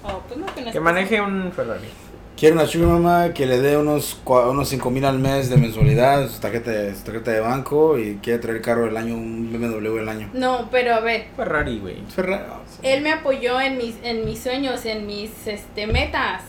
Oh, 0.03 0.21
pues 0.27 0.39
no, 0.39 0.73
que, 0.73 0.81
maneje 0.81 1.21
un 1.21 1.53
Ferrari. 1.53 1.89
Quiero 2.37 2.55
una 2.55 2.67
sugar 2.67 2.89
mama 2.89 3.35
que 3.35 3.45
le 3.45 3.61
dé 3.61 3.77
unos, 3.77 4.19
unos 4.25 4.69
5 4.69 4.91
mil 4.91 5.05
al 5.05 5.19
mes 5.19 5.51
de 5.51 5.59
mensualidad, 5.59 6.27
su 6.27 6.41
tarjeta, 6.41 6.73
su 6.95 7.03
tarjeta 7.05 7.33
de 7.33 7.41
banco 7.41 7.99
y 7.99 8.19
quiere 8.23 8.39
traer 8.39 8.57
el 8.57 8.63
carro 8.63 8.87
del 8.87 8.97
año, 8.97 9.15
un 9.15 9.53
BMW 9.53 9.97
del 9.97 10.09
año. 10.09 10.31
No, 10.33 10.69
pero 10.71 10.95
a 10.95 11.01
ver, 11.01 11.27
Ferrari, 11.37 11.79
güey. 11.81 11.97
Ferrari. 12.09 12.45
él 12.83 13.03
me 13.03 13.13
apoyó 13.13 13.61
en 13.61 13.77
mis, 13.77 13.97
en 14.03 14.25
mis 14.25 14.41
sueños, 14.43 14.87
en 14.87 15.07
mis 15.07 15.47
este, 15.47 15.87
metas. 15.87 16.43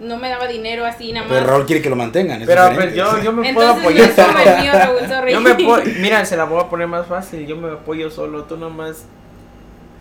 No 0.00 0.16
me 0.16 0.28
daba 0.30 0.46
dinero 0.46 0.86
así 0.86 1.12
nada 1.12 1.26
más. 1.26 1.36
Pero 1.36 1.50
Raúl 1.50 1.66
quiere 1.66 1.82
que 1.82 1.90
lo 1.90 1.96
mantengan. 1.96 2.40
es 2.40 2.46
Pero 2.46 2.62
pues 2.74 2.94
diferente. 2.94 2.98
yo, 2.98 3.22
yo 3.22 3.32
me 3.32 3.52
puedo 3.52 3.70
Entonces 3.72 4.18
apoyar 4.18 4.62
mío, 4.62 4.72
Raúl. 4.72 5.28
Yo 5.32 5.40
me 5.40 5.54
puedo, 5.54 5.82
mira, 6.00 6.24
se 6.24 6.36
la 6.36 6.44
voy 6.44 6.62
a 6.62 6.68
poner 6.68 6.86
más 6.86 7.06
fácil. 7.06 7.46
Yo 7.46 7.56
me 7.56 7.72
apoyo 7.72 8.10
solo. 8.10 8.44
Tú 8.44 8.56
nomás 8.56 9.06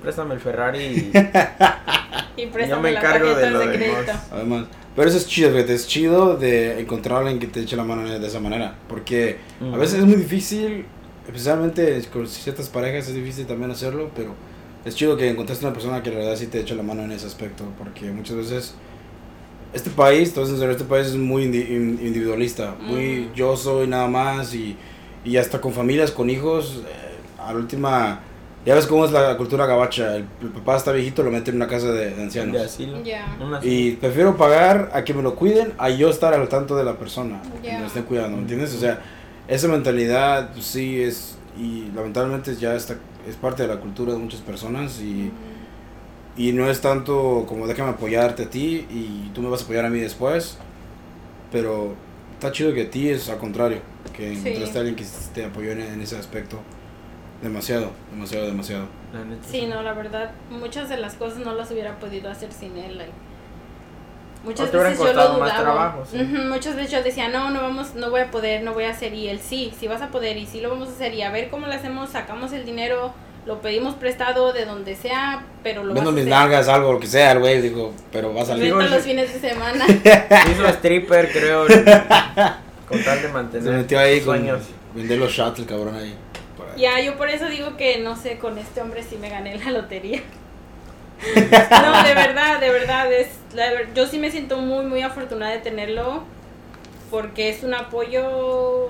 préstame 0.01 0.35
el 0.35 0.39
Ferrari 0.39 0.83
y 0.83 1.11
y 2.37 2.45
préstame 2.47 2.69
yo 2.69 2.81
me 2.81 2.91
la 2.91 2.99
encargo 2.99 3.27
tarjeta 3.27 3.45
de 3.45 3.51
lo 3.51 3.59
de 3.59 3.67
demás. 3.77 3.77
crédito. 4.03 4.11
Además, 4.31 4.65
pero 4.95 5.09
eso 5.09 5.17
es 5.17 5.27
chido, 5.27 5.51
fíjate, 5.51 5.73
es 5.73 5.87
chido 5.87 6.37
de 6.37 6.79
encontrar 6.79 7.17
a 7.17 7.19
alguien 7.21 7.39
que 7.39 7.47
te 7.47 7.61
eche 7.61 7.75
la 7.75 7.83
mano 7.83 8.03
de 8.07 8.25
esa 8.25 8.39
manera. 8.39 8.75
Porque 8.87 9.37
a 9.61 9.65
Ujú. 9.65 9.77
veces 9.77 9.99
es 9.99 10.05
muy 10.05 10.15
difícil, 10.15 10.85
especialmente 11.27 12.01
con 12.13 12.27
ciertas 12.27 12.69
parejas 12.69 13.07
es 13.09 13.15
difícil 13.15 13.45
también 13.45 13.71
hacerlo, 13.71 14.09
pero 14.15 14.33
es 14.85 14.95
chido 14.95 15.17
que 15.17 15.29
encontraste 15.29 15.65
una 15.65 15.73
persona 15.73 16.01
que 16.01 16.11
la 16.11 16.17
verdad 16.19 16.35
sí 16.35 16.47
te 16.47 16.59
eche 16.61 16.75
la 16.75 16.83
mano 16.83 17.03
en 17.03 17.11
ese 17.11 17.27
aspecto. 17.27 17.65
Porque 17.77 18.11
muchas 18.11 18.37
veces 18.37 18.75
este 19.73 19.89
país, 19.89 20.29
entonces 20.29 20.61
este 20.61 20.85
país 20.85 21.07
es 21.07 21.15
muy 21.15 21.45
indi- 21.45 21.69
in- 21.69 21.99
individualista, 22.01 22.75
muy 22.79 23.25
Ujú. 23.25 23.35
yo 23.35 23.57
soy 23.57 23.87
nada 23.87 24.07
más 24.07 24.53
y, 24.55 24.77
y 25.25 25.35
hasta 25.37 25.59
con 25.59 25.73
familias, 25.73 26.11
con 26.11 26.29
hijos, 26.29 26.83
eh, 26.87 27.41
a 27.41 27.51
la 27.51 27.59
última... 27.59 28.19
Ya 28.65 28.73
ves 28.73 28.87
cómo 28.87 29.05
es 29.05 29.11
la 29.11 29.37
cultura 29.37 29.65
gabacha, 29.67 30.15
el, 30.15 30.25
el 30.41 30.47
papá 30.49 30.75
está 30.77 30.91
viejito, 30.91 31.21
lo 31.21 31.29
mete 31.29 31.51
en 31.51 31.57
una 31.57 31.67
casa 31.67 31.91
de, 31.91 32.15
de 32.15 32.23
ancianos. 32.23 32.53
de 32.53 32.63
asilo. 32.63 32.97
Y 33.63 33.91
prefiero 33.91 34.35
pagar 34.37 34.89
a 34.93 35.03
que 35.03 35.13
me 35.13 35.21
lo 35.21 35.35
cuiden 35.35 35.73
a 35.77 35.89
yo 35.91 36.09
estar 36.09 36.33
al 36.33 36.49
tanto 36.49 36.75
de 36.75 36.83
la 36.83 36.97
persona, 36.97 37.41
a 37.41 37.61
que 37.61 37.71
me 37.81 37.85
estén 37.85 38.03
cuidando, 38.03 38.37
¿me 38.37 38.41
entiendes? 38.41 38.73
O 38.73 38.79
sea, 38.79 38.99
esa 39.47 39.67
mentalidad 39.67 40.51
pues, 40.53 40.65
sí 40.65 40.99
es, 41.01 41.37
y 41.59 41.91
lamentablemente 41.95 42.55
ya 42.55 42.73
está, 42.75 42.95
es 43.29 43.35
parte 43.35 43.61
de 43.63 43.69
la 43.69 43.79
cultura 43.79 44.13
de 44.13 44.17
muchas 44.17 44.41
personas 44.41 44.99
y, 44.99 45.31
y 46.35 46.51
no 46.51 46.67
es 46.69 46.81
tanto 46.81 47.45
como 47.47 47.67
déjame 47.67 47.91
apoyarte 47.91 48.43
a 48.43 48.49
ti 48.49 48.87
y 48.89 49.29
tú 49.35 49.41
me 49.43 49.49
vas 49.49 49.61
a 49.61 49.63
apoyar 49.65 49.85
a 49.85 49.89
mí 49.91 49.99
después, 49.99 50.57
pero 51.51 51.93
está 52.33 52.51
chido 52.51 52.73
que 52.73 52.81
a 52.83 52.89
ti 52.89 53.09
es 53.09 53.29
al 53.29 53.37
contrario, 53.37 53.77
que 54.11 54.33
Sí. 54.35 54.39
encontraste 54.47 54.77
a 54.77 54.81
alguien 54.81 54.95
que 54.95 55.05
te 55.35 55.45
apoyó 55.45 55.71
en, 55.71 55.81
en 55.81 56.01
ese 56.01 56.17
aspecto. 56.17 56.57
Demasiado, 57.45 57.91
demasiado, 58.11 58.47
demasiado. 58.47 58.85
La 59.13 59.23
neta, 59.23 59.47
Sí, 59.47 59.67
no, 59.67 59.83
la 59.83 59.93
verdad, 59.93 60.31
muchas 60.49 60.89
de 60.89 60.97
las 60.97 61.13
cosas 61.13 61.37
no 61.39 61.53
las 61.53 61.69
hubiera 61.69 61.99
podido 61.99 62.31
hacer 62.31 62.51
sin 62.51 62.75
él. 62.75 62.97
like. 62.97 63.11
Muchas 64.43 64.71
veces 64.71 64.97
yo 64.97 65.13
lo 65.13 65.27
dudaba. 65.33 65.55
trabajo, 65.61 66.03
sí. 66.09 66.17
Muchas 66.17 66.75
veces 66.75 66.91
yo 66.91 67.03
decía, 67.03 67.29
no, 67.29 67.51
no 67.51 67.61
vamos, 67.61 67.93
no 67.93 68.09
voy 68.09 68.21
a 68.21 68.31
poder, 68.31 68.63
no 68.63 68.73
voy 68.73 68.85
a 68.85 68.89
hacer. 68.89 69.13
Y 69.13 69.27
él, 69.29 69.39
sí, 69.39 69.71
sí 69.79 69.87
vas 69.87 70.01
a 70.01 70.07
poder 70.09 70.37
y 70.37 70.47
sí 70.47 70.59
lo 70.59 70.69
vamos 70.71 70.89
a 70.89 70.91
hacer. 70.93 71.13
Y 71.13 71.21
a 71.21 71.29
ver 71.29 71.49
cómo 71.51 71.67
lo 71.67 71.73
hacemos, 71.73 72.09
sacamos 72.09 72.51
el 72.53 72.65
dinero, 72.65 73.13
lo 73.45 73.61
pedimos 73.61 73.93
prestado 73.93 74.51
de 74.51 74.65
donde 74.65 74.95
sea, 74.95 75.45
pero 75.61 75.83
lo 75.83 75.93
Vendo 75.93 76.09
vas 76.11 76.19
a 76.19 76.21
mis 76.21 76.21
hacer. 76.23 76.29
nalgas, 76.33 76.67
algo, 76.67 76.93
lo 76.93 76.99
que 76.99 77.07
sea, 77.07 77.31
el 77.33 77.39
güey, 77.39 77.61
digo, 77.61 77.93
pero 78.11 78.33
va 78.33 78.41
a 78.41 78.45
salir. 78.45 78.73
Los 78.73 79.03
fines 79.03 79.31
de 79.33 79.49
semana. 79.49 79.85
Hizo 80.51 80.67
stripper, 80.67 81.31
creo. 81.31 81.65
con 82.89 83.03
tal 83.03 83.21
de 83.21 83.27
mantener 83.29 83.63
Se 83.67 83.69
metió 83.77 83.99
ahí 83.99 84.17
sus 84.17 84.25
con 84.25 84.37
sueños. 84.37 84.61
vender 84.95 85.19
los 85.19 85.31
shots 85.31 85.59
el 85.59 85.65
cabrón 85.67 85.95
ahí. 85.95 86.15
ya, 86.77 86.99
yo 87.01 87.17
por 87.17 87.29
eso 87.29 87.47
digo 87.47 87.77
que, 87.77 87.99
no 87.99 88.15
sé, 88.15 88.37
con 88.37 88.57
este 88.57 88.81
hombre 88.81 89.03
sí 89.03 89.17
me 89.17 89.29
gané 89.29 89.57
la 89.57 89.71
lotería. 89.71 90.21
No, 91.71 92.03
de 92.03 92.13
verdad, 92.13 92.59
de 92.59 92.69
verdad, 92.69 93.11
es, 93.11 93.29
la 93.53 93.65
yo 93.95 94.05
sí 94.05 94.19
me 94.19 94.31
siento 94.31 94.57
muy, 94.57 94.85
muy 94.85 95.01
afortunada 95.01 95.53
de 95.53 95.59
tenerlo, 95.59 96.23
porque 97.09 97.49
es 97.49 97.63
un 97.63 97.73
apoyo 97.73 98.89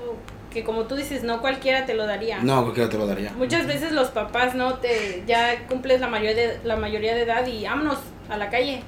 que 0.52 0.64
como 0.64 0.84
tú 0.86 0.96
dices, 0.96 1.24
no 1.24 1.42
cualquiera 1.42 1.86
te 1.86 1.94
lo 1.94 2.06
daría. 2.08 2.40
No, 2.40 2.64
cualquiera 2.64 2.90
te 2.90 2.98
lo 2.98 3.06
daría. 3.06 3.32
Muchas 3.38 3.68
veces 3.68 3.92
los 3.92 4.10
papás 4.10 4.56
no 4.56 4.76
te, 4.76 5.24
ya 5.28 5.68
cumples 5.68 6.00
la 6.02 6.08
mayoría 6.08 6.36
de, 6.36 6.60
la 6.64 6.78
mayoría 6.78 7.14
de 7.14 7.24
edad 7.24 7.46
y 7.46 7.64
vámonos 7.66 8.00
a 8.30 8.38
la 8.38 8.50
calle, 8.50 8.82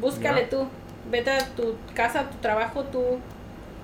búscale 0.00 0.42
tú, 0.42 0.68
vete 1.10 1.30
a 1.30 1.38
tu 1.54 1.74
casa, 1.94 2.20
a 2.20 2.30
tu 2.30 2.36
trabajo, 2.38 2.84
tú. 2.84 3.02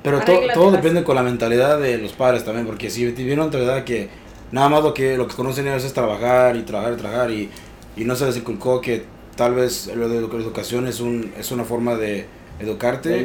Pero 0.02 0.20
to- 0.20 0.40
todo 0.52 0.70
depende 0.72 1.04
con 1.04 1.16
la 1.16 1.22
mentalidad 1.22 1.78
de 1.80 1.98
los 1.98 2.12
padres 2.12 2.44
también, 2.44 2.66
porque 2.66 2.90
si 2.90 3.10
tienen 3.12 3.34
una 3.34 3.44
mentalidad 3.44 3.84
que 3.84 4.10
nada 4.52 4.68
más 4.68 4.82
lo 4.84 4.94
que 4.94 5.16
lo 5.16 5.26
que 5.26 5.34
conocen 5.34 5.66
ellos 5.66 5.84
es 5.84 5.92
trabajar 5.92 6.56
y 6.56 6.62
trabajar 6.62 6.92
y 6.92 6.96
trabajar 6.96 7.30
y, 7.30 7.50
y 7.96 8.04
no 8.04 8.14
se 8.14 8.26
les 8.26 8.36
inculcó 8.36 8.80
que 8.80 9.04
tal 9.36 9.54
vez 9.54 9.90
lo 9.94 10.08
de 10.08 10.20
la 10.20 10.26
educación 10.26 10.86
es 10.86 11.00
un 11.00 11.32
es 11.38 11.50
una 11.50 11.64
forma 11.64 11.96
de 11.96 12.26
educarte, 12.60 13.08
De 13.08 13.16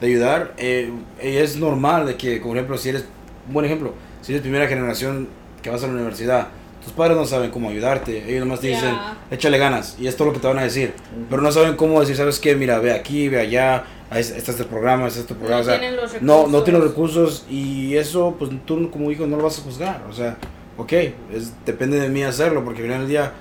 de, 0.00 0.06
ayudar. 0.06 0.54
eh, 0.58 0.92
y 1.22 1.36
es 1.36 1.56
normal 1.56 2.06
de 2.06 2.16
que, 2.16 2.36
por 2.40 2.56
ejemplo, 2.56 2.78
si 2.78 2.90
eres, 2.90 3.04
un 3.48 3.54
buen 3.54 3.66
ejemplo, 3.66 3.94
si 4.22 4.32
eres 4.32 4.42
primera 4.42 4.68
generación 4.68 5.28
que 5.62 5.70
vas 5.70 5.82
a 5.82 5.88
la 5.88 5.94
universidad, 5.94 6.48
tus 6.84 6.92
padres 6.92 7.16
no 7.16 7.24
saben 7.26 7.50
cómo 7.50 7.70
ayudarte, 7.70 8.28
ellos 8.30 8.40
nomás 8.46 8.60
te 8.60 8.68
dicen, 8.68 8.94
échale 9.30 9.58
ganas, 9.58 9.96
y 9.98 10.06
es 10.06 10.16
todo 10.16 10.28
lo 10.28 10.34
que 10.34 10.40
te 10.40 10.46
van 10.46 10.58
a 10.58 10.62
decir, 10.62 10.92
pero 11.28 11.42
no 11.42 11.50
saben 11.50 11.74
cómo 11.74 11.98
decir, 12.00 12.14
¿sabes 12.16 12.38
qué? 12.38 12.54
Mira, 12.54 12.78
ve 12.78 12.92
aquí, 12.92 13.28
ve 13.28 13.40
allá, 13.40 13.84
este 14.14 14.38
es 14.38 14.60
el 14.60 14.66
programa, 14.66 15.08
este 15.08 15.20
es 15.20 15.26
tu 15.26 15.34
programa, 15.34 15.62
No 15.62 15.62
o 15.62 15.70
sea, 15.70 15.80
tienen 15.80 15.96
los 15.96 16.22
no, 16.22 16.46
no 16.46 16.62
tiene 16.62 16.78
los 16.78 16.88
recursos. 16.88 17.40
recursos 17.40 17.46
y 17.50 17.96
eso, 17.96 18.36
pues 18.38 18.50
tú 18.64 18.90
como 18.90 19.10
hijo 19.10 19.26
no 19.26 19.36
lo 19.36 19.42
vas 19.42 19.58
a 19.58 19.62
juzgar. 19.62 20.04
O 20.08 20.12
sea, 20.12 20.36
ok, 20.78 20.92
es, 21.32 21.52
depende 21.66 22.00
de 22.00 22.08
mí 22.08 22.22
hacerlo 22.22 22.64
porque 22.64 22.80
al 22.80 22.86
final 22.86 23.00
del 23.00 23.08
día, 23.08 23.32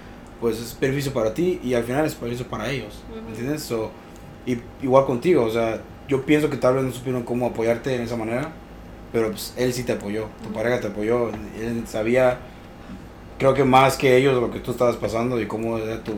pues 0.41 0.60
es 0.60 0.78
beneficio 0.78 1.13
para 1.13 1.34
ti 1.34 1.62
y 1.63 1.73
al 1.73 1.84
final 1.84 2.06
es 2.06 2.19
beneficio 2.19 2.47
para 2.47 2.69
ellos. 2.69 3.04
Ujú. 3.10 3.30
¿Entiendes? 3.30 3.63
So, 3.63 3.91
y 4.45 4.58
igual 4.82 5.06
contigo, 5.06 5.45
o 5.45 5.50
sea, 5.50 5.82
yo 6.08 6.23
pienso 6.26 6.50
que 6.50 6.58
tal 6.58 6.76
vez 6.76 6.84
no 6.84 6.91
supieron 6.91 7.23
cómo 7.23 7.47
apoyarte 7.47 7.95
en 7.95 8.02
esa 8.02 8.17
manera, 8.17 8.50
pero 9.13 9.30
pues 9.30 9.54
él 9.58 9.71
sí 9.73 9.84
te 9.84 9.93
apoyó, 9.93 10.28
tu 10.43 10.52
pareja 10.52 10.82
te 10.82 10.88
apoyó, 10.88 11.30
él 11.30 11.84
sabía, 11.86 12.39
creo 13.38 13.54
que 13.54 13.63
más 13.63 13.97
que 13.97 14.17
ellos 14.17 14.34
lo 14.34 14.52
que 14.52 14.60
tú 14.60 14.71
estabas 14.71 14.97
pasando 14.97 15.39
y 15.39 15.47
cómo 15.47 15.78
era 15.78 16.04
tu, 16.04 16.13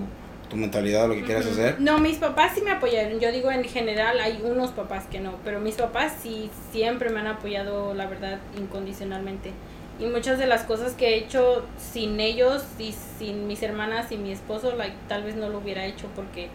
tu 0.49 0.55
mentalidad, 0.55 1.08
lo 1.08 1.15
que 1.15 1.23
quieras 1.23 1.45
Ujú. 1.45 1.53
hacer. 1.53 1.79
No, 1.79 1.99
mis 1.99 2.17
papás 2.17 2.53
sí 2.55 2.62
me 2.62 2.71
apoyaron. 2.71 3.19
Yo 3.19 3.32
digo 3.32 3.51
en 3.51 3.63
general 3.63 4.19
hay 4.19 4.41
unos 4.43 4.71
papás 4.71 5.05
que 5.05 5.19
no, 5.19 5.36
pero 5.43 5.60
mis 5.60 5.75
papás 5.75 6.13
sí 6.21 6.49
siempre 6.71 7.10
me 7.10 7.19
han 7.19 7.27
apoyado, 7.27 7.93
la 7.93 8.08
verdad, 8.08 8.39
incondicionalmente. 8.58 9.51
Y 9.99 10.05
muchas 10.05 10.39
de 10.39 10.47
las 10.47 10.63
cosas 10.63 10.93
que 10.93 11.09
he 11.09 11.17
hecho 11.17 11.65
sin 11.77 12.19
ellos 12.19 12.63
y 12.77 12.93
sin 13.17 13.47
mis 13.47 13.62
hermanas 13.63 14.12
y 14.12 14.17
mi 14.17 14.31
esposo, 14.31 14.75
like, 14.75 14.95
tal 15.07 15.23
vez 15.23 15.35
no 15.35 15.49
lo 15.49 15.57
hubiera 15.57 15.85
hecho 15.85 16.07
porque 16.15 16.49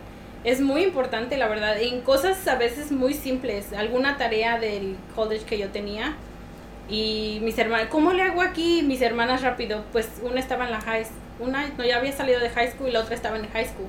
es 0.44 0.60
muy 0.60 0.82
importante, 0.82 1.36
la 1.36 1.48
verdad, 1.48 1.80
en 1.80 2.00
cosas 2.00 2.46
a 2.48 2.56
veces 2.56 2.90
muy 2.90 3.14
simples. 3.14 3.72
Alguna 3.72 4.16
tarea 4.16 4.58
del 4.58 4.96
college 5.14 5.44
que 5.44 5.58
yo 5.58 5.68
tenía 5.70 6.16
y 6.88 7.38
mis 7.42 7.58
hermanas, 7.58 7.88
¿cómo 7.90 8.12
le 8.12 8.22
hago 8.22 8.42
aquí? 8.42 8.82
Mis 8.82 9.00
hermanas 9.02 9.42
rápido, 9.42 9.84
pues 9.92 10.08
una 10.22 10.40
estaba 10.40 10.64
en 10.64 10.70
la 10.70 10.80
high 10.80 11.06
una 11.40 11.66
no, 11.76 11.84
ya 11.84 11.96
había 11.96 12.12
salido 12.12 12.40
de 12.40 12.50
high 12.50 12.70
school 12.70 12.88
y 12.88 12.92
la 12.92 13.00
otra 13.00 13.14
estaba 13.14 13.36
en 13.36 13.48
high 13.48 13.66
school. 13.66 13.88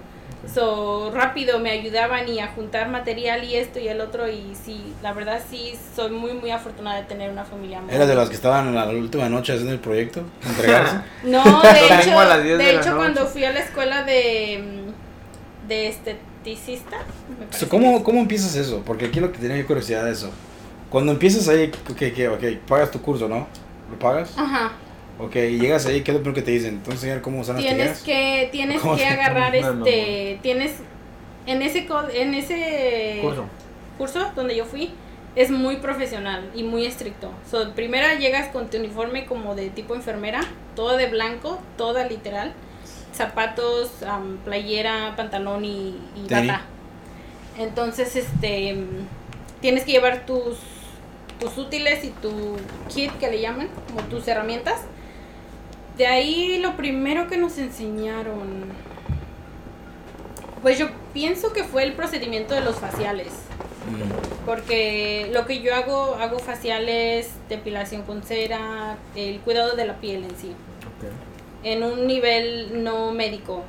So, 0.54 1.12
rápido 1.14 1.60
me 1.60 1.72
ayudaban 1.72 2.28
y 2.30 2.40
a 2.40 2.48
juntar 2.48 2.90
material 2.90 3.44
y 3.44 3.56
esto 3.56 3.80
y 3.80 3.88
el 3.88 4.00
otro 4.00 4.30
y 4.30 4.56
sí, 4.64 4.94
la 5.02 5.14
verdad 5.14 5.42
sí 5.50 5.74
soy 5.96 6.12
muy 6.12 6.34
muy 6.34 6.52
afortunada 6.52 6.98
de 6.98 7.04
tener 7.04 7.32
una 7.32 7.46
familia 7.46 7.82
muy 7.82 7.94
¿Eras 7.94 8.08
de 8.08 8.16
las 8.16 8.30
que 8.30 8.36
estaban 8.36 8.68
en 8.68 8.76
la 8.76 8.88
última 8.88 9.28
noche 9.28 9.54
haciendo 9.54 9.74
el 9.74 9.80
proyecto? 9.80 10.22
¿Entregarse? 10.46 10.98
No, 11.24 11.44
de 11.62 12.00
hecho, 12.00 12.20
a 12.20 12.26
las 12.26 12.44
10 12.44 12.58
de 12.58 12.76
hecho 12.76 12.96
cuando 12.96 13.26
fui 13.26 13.44
a 13.44 13.52
la 13.52 13.60
escuela 13.60 14.04
de 14.04 14.86
mm, 14.86 15.68
de 15.68 15.88
esteticista, 15.88 16.98
me 17.40 17.58
So, 17.58 17.68
¿cómo, 17.68 18.04
¿Cómo 18.04 18.20
empiezas 18.20 18.56
eso? 18.56 18.84
Porque 18.86 19.06
aquí 19.06 19.20
lo 19.20 19.32
que 19.32 19.40
tenía 19.40 19.58
yo 19.58 19.66
curiosidad 19.66 20.06
de 20.06 20.12
eso. 20.12 20.30
Cuando 20.90 21.12
empiezas 21.12 21.48
ahí, 21.48 21.72
ok, 21.90 22.02
ok, 22.12 22.34
ok, 22.36 22.44
pagas 22.68 22.92
tu 22.92 23.02
curso, 23.02 23.28
¿no? 23.28 23.48
¿Lo 23.90 24.00
pagas? 24.00 24.38
Ajá. 24.38 24.74
Ok, 25.18 25.36
y 25.38 25.60
llegas 25.60 25.86
ahí, 25.86 26.02
¿qué 26.02 26.12
es 26.12 26.16
lo 26.18 26.22
primero 26.22 26.36
que 26.36 26.42
te 26.42 26.52
dicen? 26.52 26.76
Entonces, 26.76 26.96
enseñar 27.04 27.22
cómo 27.22 27.40
usar 27.40 27.56
las 27.56 27.64
Tienes 27.64 28.04
tijeras. 28.04 28.04
que 28.04 28.50
tienes 28.52 28.82
¿Cómo 28.82 28.96
que 28.98 29.06
agarrar 29.06 29.54
No, 29.62 29.74
no, 29.74 29.86
este, 29.86 30.40
tienes 30.42 30.74
en 31.46 31.62
ese 31.62 31.86
co- 31.86 32.10
en 32.10 32.34
ese 32.34 33.20
Curso. 33.22 33.46
curso 33.98 34.32
donde 34.36 34.56
yo 34.58 34.66
fui 34.66 34.92
es 35.38 35.52
muy 35.52 35.78
profesional 35.78 36.50
y 36.54 36.64
muy 36.64 36.86
estricto. 36.86 37.32
So, 37.50 37.72
primera 37.74 38.16
llegas 38.16 38.50
con 38.50 38.70
tu 38.70 38.78
uniforme 38.78 39.26
como 39.26 39.56
de 39.56 39.70
tipo 39.70 39.96
enfermera, 39.96 40.42
todo 40.76 40.98
de 40.98 41.08
blanco, 41.08 41.60
toda 41.78 42.06
literal, 42.08 42.54
zapatos, 43.14 43.92
playera, 44.44 45.14
pantalón 45.16 45.64
y, 45.64 45.96
bata. 46.30 46.62
Entonces, 47.58 48.16
este, 48.18 48.76
tienes 49.62 49.84
que 49.86 49.92
llevar 49.94 50.26
tus 50.26 50.58
tus 51.40 51.58
útiles 51.58 52.04
y 52.06 52.10
tu 52.22 52.56
kit 52.94 53.12
que 53.20 53.30
le 53.30 53.42
llaman, 53.42 53.68
como 53.88 54.02
tus 54.08 54.26
herramientas. 54.28 54.82
De 55.98 56.08
ahí 56.08 56.60
lo 56.60 56.76
primero 56.76 57.28
que 57.28 57.38
nos 57.38 57.58
enseñaron 57.58 58.66
Pues 60.62 60.78
yo 60.78 60.88
pienso 61.14 61.54
que 61.54 61.64
fue 61.64 61.84
el 61.84 61.94
procedimiento 61.94 62.54
de 62.54 62.62
los 62.62 62.76
faciales. 62.76 63.28
Mm. 63.28 64.46
Porque 64.46 65.30
lo 65.32 65.46
que 65.46 65.62
yo 65.62 65.74
hago, 65.76 66.16
hago 66.16 66.40
faciales, 66.40 67.30
depilación 67.50 68.02
con 68.04 68.24
cera, 68.24 68.98
el 69.16 69.40
cuidado 69.42 69.76
de 69.76 69.86
la 69.86 69.96
piel 69.96 70.24
en 70.24 70.36
sí. 70.36 70.52
Ok. 70.98 71.12
En 71.64 71.84
un 71.84 72.08
nivel 72.08 72.84
no 72.84 73.12
médico, 73.12 73.64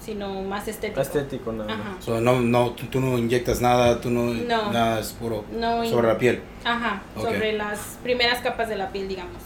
sino 0.00 0.42
más 0.42 0.68
estético. 0.68 1.00
Estético 1.00 1.52
nada 1.52 1.74
más. 1.74 1.86
Ajá. 1.86 1.96
So, 2.00 2.20
no, 2.20 2.40
no, 2.40 2.70
tú, 2.72 2.86
tú 2.86 3.00
no 3.00 3.18
inyectas 3.18 3.60
nada, 3.60 4.00
tú 4.00 4.10
no, 4.10 4.32
No. 4.34 4.70
nada, 4.72 5.00
es 5.00 5.12
puro 5.12 5.44
No, 5.52 5.84
sobre 5.86 6.08
la 6.08 6.18
piel. 6.18 6.42
Ajá, 6.64 7.02
sobre 7.16 7.52
las 7.54 7.98
primeras 8.02 8.40
capas 8.40 8.68
de 8.68 8.76
la 8.76 8.90
piel, 8.90 9.08
digamos. 9.08 9.42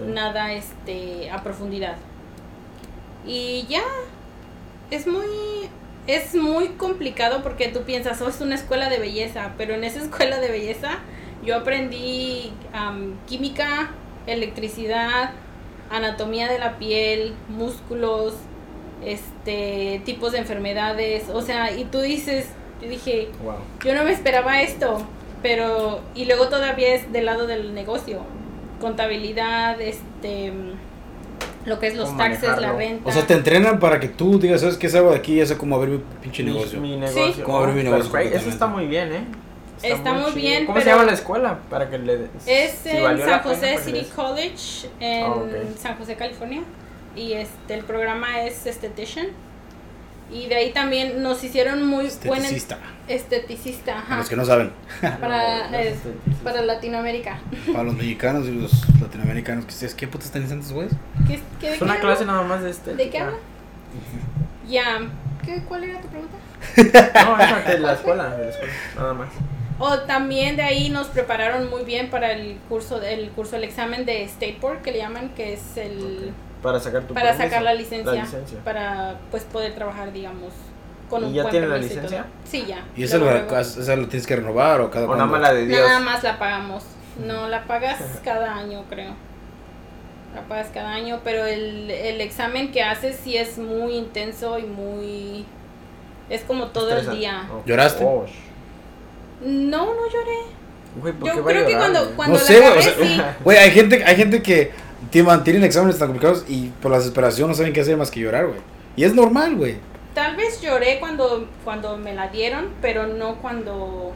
Nada 0.00 0.52
este 0.52 1.30
a 1.30 1.42
profundidad. 1.42 1.96
Y 3.26 3.66
ya 3.68 3.82
es 4.90 5.06
muy 5.06 5.26
es 6.06 6.34
muy 6.34 6.68
complicado 6.70 7.42
porque 7.42 7.68
tú 7.68 7.82
piensas, 7.82 8.20
"Oh, 8.22 8.28
es 8.28 8.40
una 8.40 8.54
escuela 8.56 8.88
de 8.88 8.98
belleza", 8.98 9.52
pero 9.56 9.74
en 9.74 9.84
esa 9.84 10.00
escuela 10.02 10.40
de 10.40 10.50
belleza 10.50 10.98
yo 11.44 11.56
aprendí 11.56 12.52
am, 12.72 13.14
química, 13.28 13.90
electricidad, 14.26 15.30
anatomía 15.90 16.50
de 16.50 16.58
la 16.58 16.78
piel, 16.78 17.34
músculos, 17.48 18.34
este 19.04 20.00
tipos 20.04 20.32
de 20.32 20.38
enfermedades, 20.38 21.28
o 21.32 21.42
sea, 21.42 21.72
y 21.76 21.84
tú 21.84 22.00
dices, 22.00 22.46
yo 22.80 22.88
dije, 22.88 23.28
Wow. 23.42 23.54
yo 23.84 23.94
no 23.94 24.04
me 24.04 24.12
esperaba 24.12 24.62
esto, 24.62 25.04
pero 25.42 26.00
y 26.14 26.24
luego 26.24 26.48
todavía 26.48 26.94
es 26.94 27.12
del 27.12 27.26
lado 27.26 27.46
del 27.46 27.74
negocio, 27.74 28.22
contabilidad, 28.82 29.80
este 29.80 30.52
lo 31.64 31.78
que 31.78 31.86
es 31.86 31.94
los 31.96 32.16
taxes, 32.16 32.58
la 32.60 32.72
renta. 32.72 33.08
O 33.08 33.12
sea, 33.12 33.24
te 33.24 33.34
entrenan 33.34 33.78
para 33.78 34.00
que 34.00 34.08
tú 34.08 34.38
digas, 34.38 34.60
¿sabes 34.60 34.76
qué? 34.76 34.88
Salgo 34.88 35.10
de 35.10 35.16
aquí, 35.18 35.36
ya 35.36 35.46
sé 35.46 35.56
cómo 35.56 35.76
abrir 35.76 35.94
mi 35.94 36.02
pinche 36.20 36.42
negocio. 36.42 36.80
Mi, 36.80 36.94
Sí. 36.94 36.96
negocio. 36.96 37.44
Cómo 37.44 37.58
abrir 37.58 37.74
mi 37.76 37.80
Oh, 37.82 37.84
negocio 37.92 38.10
perfecto. 38.10 38.38
Eso 38.38 38.48
está 38.50 38.66
muy 38.66 38.86
bien, 38.86 39.12
¿eh? 39.12 39.24
Está 39.82 40.12
muy 40.12 40.30
bien, 40.32 40.66
¿Cómo 40.66 40.78
se 40.80 40.86
llama 40.86 41.04
la 41.04 41.12
escuela? 41.12 41.58
Para 41.70 41.88
que 41.90 41.98
le 41.98 42.26
es 42.46 42.72
si 42.72 42.88
en 42.90 43.18
San 43.18 43.40
José 43.42 43.78
City 43.78 43.98
les- 43.98 44.08
College 44.08 44.88
en 45.00 45.24
ok. 45.26 45.48
San 45.78 45.96
José, 45.96 46.14
California 46.16 46.62
y 47.16 47.32
este 47.32 47.74
el 47.74 47.82
programa 47.84 48.42
es 48.44 48.64
estetician 48.66 49.26
y 50.32 50.46
de 50.48 50.54
ahí 50.56 50.72
también 50.72 51.22
nos 51.22 51.42
hicieron 51.44 51.86
muy 51.86 52.08
buen 52.24 52.42
Esteticista. 52.42 52.78
esteticista, 53.08 53.92
Para 53.94 54.00
ajá, 54.04 54.16
los 54.18 54.28
que 54.28 54.36
no 54.36 54.44
saben. 54.44 54.72
para 55.00 55.68
No, 55.70 55.78
para 56.44 56.62
Latinoamérica. 56.62 57.38
Para 57.72 57.84
los 57.84 57.94
mexicanos 57.94 58.46
y 58.48 58.52
los 58.52 58.72
latinoamericanos, 59.00 59.64
que 59.66 59.70
ustedes, 59.72 59.94
¿qué 59.94 60.08
putas 60.08 60.26
están 60.26 60.42
diciendo 60.42 60.62
estos 60.62 60.74
güeyes? 60.74 60.94
¿Qué, 61.26 61.40
qué, 61.60 61.66
de 61.68 61.72
Es 61.74 61.78
qué 61.78 61.84
una 61.84 61.92
habla? 61.94 62.04
clase 62.04 62.24
nada 62.24 62.42
más 62.42 62.62
de 62.62 62.70
este. 62.70 62.94
¿De 62.94 63.10
qué 63.10 63.18
habla? 63.18 63.36
Ya. 64.68 65.00
¿Qué, 65.44 65.62
¿Cuál 65.68 65.84
era 65.84 66.00
tu 66.00 66.08
pregunta? 66.08 66.36
No, 67.26 67.38
esa 67.38 67.70
de 67.70 67.78
la 67.80 67.92
escuela, 67.94 68.36
de 68.36 68.44
la 68.44 68.50
escuela, 68.50 68.72
nada 68.96 69.14
más. 69.14 69.28
O 69.78 69.98
también 70.00 70.54
de 70.56 70.62
ahí 70.62 70.90
nos 70.90 71.08
prepararon 71.08 71.68
muy 71.68 71.82
bien 71.84 72.08
para 72.10 72.32
el 72.32 72.56
curso, 72.68 73.02
el 73.02 73.30
curso, 73.30 73.56
el 73.56 73.64
examen 73.64 74.04
de 74.06 74.22
State 74.24 74.58
Board 74.60 74.82
que 74.82 74.92
le 74.92 74.98
llaman, 74.98 75.30
que 75.30 75.54
es 75.54 75.76
el 75.76 76.30
Para 76.62 76.78
sacar 76.80 77.02
tu 77.02 77.14
para 77.14 77.30
permiso, 77.30 77.44
sacar 77.48 77.62
la 77.62 77.74
licencia, 77.74 78.12
La 78.14 78.22
licencia. 78.22 78.58
para 78.64 79.16
pues 79.30 79.42
poder 79.44 79.74
trabajar, 79.74 80.12
digamos, 80.12 80.52
con 81.10 81.24
¿Y 81.24 81.26
un 81.26 81.32
ya 81.34 81.42
buen 81.42 81.50
tiene 81.50 81.66
la 81.68 81.78
y 81.78 81.82
licencia? 81.82 82.24
Sí, 82.44 82.64
ya. 82.66 82.84
¿Y 82.96 83.02
esa 83.02 83.18
la, 83.18 83.60
esa 83.60 83.96
la 83.96 84.06
tienes 84.08 84.26
que 84.26 84.36
renovar 84.36 84.80
o 84.80 84.90
cada 84.90 85.06
O 85.06 85.14
nada 85.14 85.26
más 85.26 85.40
la 85.40 85.52
de 85.54 85.66
Dios. 85.66 85.80
Nada 85.80 86.00
más 86.00 86.22
la 86.22 86.38
pagamos. 86.38 86.84
No, 87.26 87.48
la 87.48 87.64
pagas 87.64 87.98
cada 88.24 88.54
año, 88.56 88.84
creo. 88.88 89.12
La 90.34 90.42
pagas 90.42 90.68
cada 90.72 90.94
año, 90.94 91.20
pero 91.24 91.44
el, 91.44 91.90
el 91.90 92.20
examen 92.22 92.72
que 92.72 92.82
haces 92.82 93.16
sí 93.22 93.36
es 93.36 93.58
muy 93.58 93.94
intenso 93.96 94.58
y 94.58 94.62
muy... 94.62 95.44
Es 96.30 96.42
como 96.42 96.68
todo 96.68 96.96
el 96.96 97.10
día. 97.10 97.46
Oh, 97.52 97.62
¿Lloraste? 97.66 98.02
oh, 98.04 98.24
No, 99.42 99.86
no 99.86 100.06
lloré. 100.08 100.38
Güey, 100.96 101.12
¿por 101.12 101.28
Yo 101.28 101.34
qué 101.34 101.40
va 101.40 101.50
a 101.50 101.52
creo 101.52 101.66
que 101.66 101.76
cuando, 101.76 102.10
cuando 102.16 102.34
No 102.38 102.40
la 102.40 102.46
sé, 102.46 102.68
o 102.68 102.80
sea, 102.82 102.94
sí. 102.94 103.20
Güey, 103.44 103.58
hay 103.58 103.70
gente, 103.72 104.04
hay 104.04 104.16
gente 104.16 104.42
que 104.42 104.70
tienen, 105.10 105.44
tienen 105.44 105.64
exámenes 105.64 105.98
tan 105.98 106.08
complicados 106.08 106.44
y 106.48 106.68
por 106.80 106.90
la 106.90 106.98
desesperación 106.98 107.48
no 107.48 107.54
saben 107.54 107.72
qué 107.72 107.80
hacer 107.80 107.96
más 107.96 108.10
que 108.10 108.20
llorar, 108.20 108.46
güey. 108.46 108.60
Y 108.96 109.04
es 109.04 109.14
normal, 109.14 109.56
güey. 109.56 109.76
Tal 110.14 110.36
vez 110.36 110.60
lloré 110.60 110.98
cuando, 111.00 111.48
cuando 111.64 111.96
me 111.96 112.14
la 112.14 112.28
dieron, 112.28 112.68
pero 112.82 113.06
no 113.06 113.36
cuando... 113.36 114.12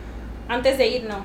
Antes 0.49 0.77
de 0.79 0.87
ir, 0.87 1.05
no. 1.05 1.25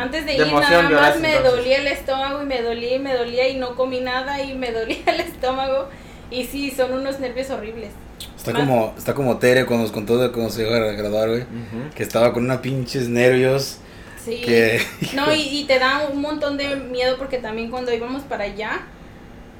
Antes 0.00 0.24
de, 0.24 0.32
De 0.32 0.36
ir 0.38 0.42
emoción 0.42 0.70
nada 0.70 0.82
más 0.82 0.90
lloraste, 0.92 1.18
me 1.20 1.36
entonces. 1.36 1.56
dolía 1.56 1.78
el 1.78 1.86
estómago 1.88 2.42
y 2.42 2.46
me 2.46 2.62
dolía 2.62 2.94
y 2.94 2.98
me 3.00 3.14
dolía 3.14 3.48
y 3.48 3.56
no 3.56 3.74
comí 3.74 4.00
nada 4.00 4.40
y 4.42 4.54
me 4.54 4.70
dolía 4.70 5.02
el 5.06 5.20
estómago. 5.20 5.88
Y 6.30 6.44
sí, 6.44 6.70
son 6.70 6.92
unos 6.92 7.18
nervios 7.18 7.50
horribles. 7.50 7.90
Está 8.36 8.52
Más- 8.52 8.60
como, 8.62 8.94
está 8.96 9.14
como 9.14 9.36
Tere 9.38 9.66
cuando 9.66 9.82
nos 9.84 9.92
contó 9.92 10.16
de 10.18 10.30
cuando 10.30 10.50
se 10.52 10.62
iba 10.62 10.76
a 10.76 10.92
graduar, 10.92 11.28
güey. 11.28 11.42
Ujú. 11.42 11.90
Que 11.94 12.04
estaba 12.04 12.32
con 12.32 12.44
unos 12.44 12.58
pinches 12.58 13.08
nervios. 13.08 13.78
Sí. 14.24 14.40
Que. 14.44 14.80
No, 15.14 15.34
y, 15.34 15.40
y 15.42 15.64
te 15.64 15.78
da 15.78 16.08
un 16.10 16.20
montón 16.22 16.56
de 16.56 16.76
miedo 16.76 17.16
porque 17.18 17.38
también 17.38 17.70
cuando 17.70 17.92
íbamos 17.92 18.22
para 18.22 18.44
allá, 18.44 18.80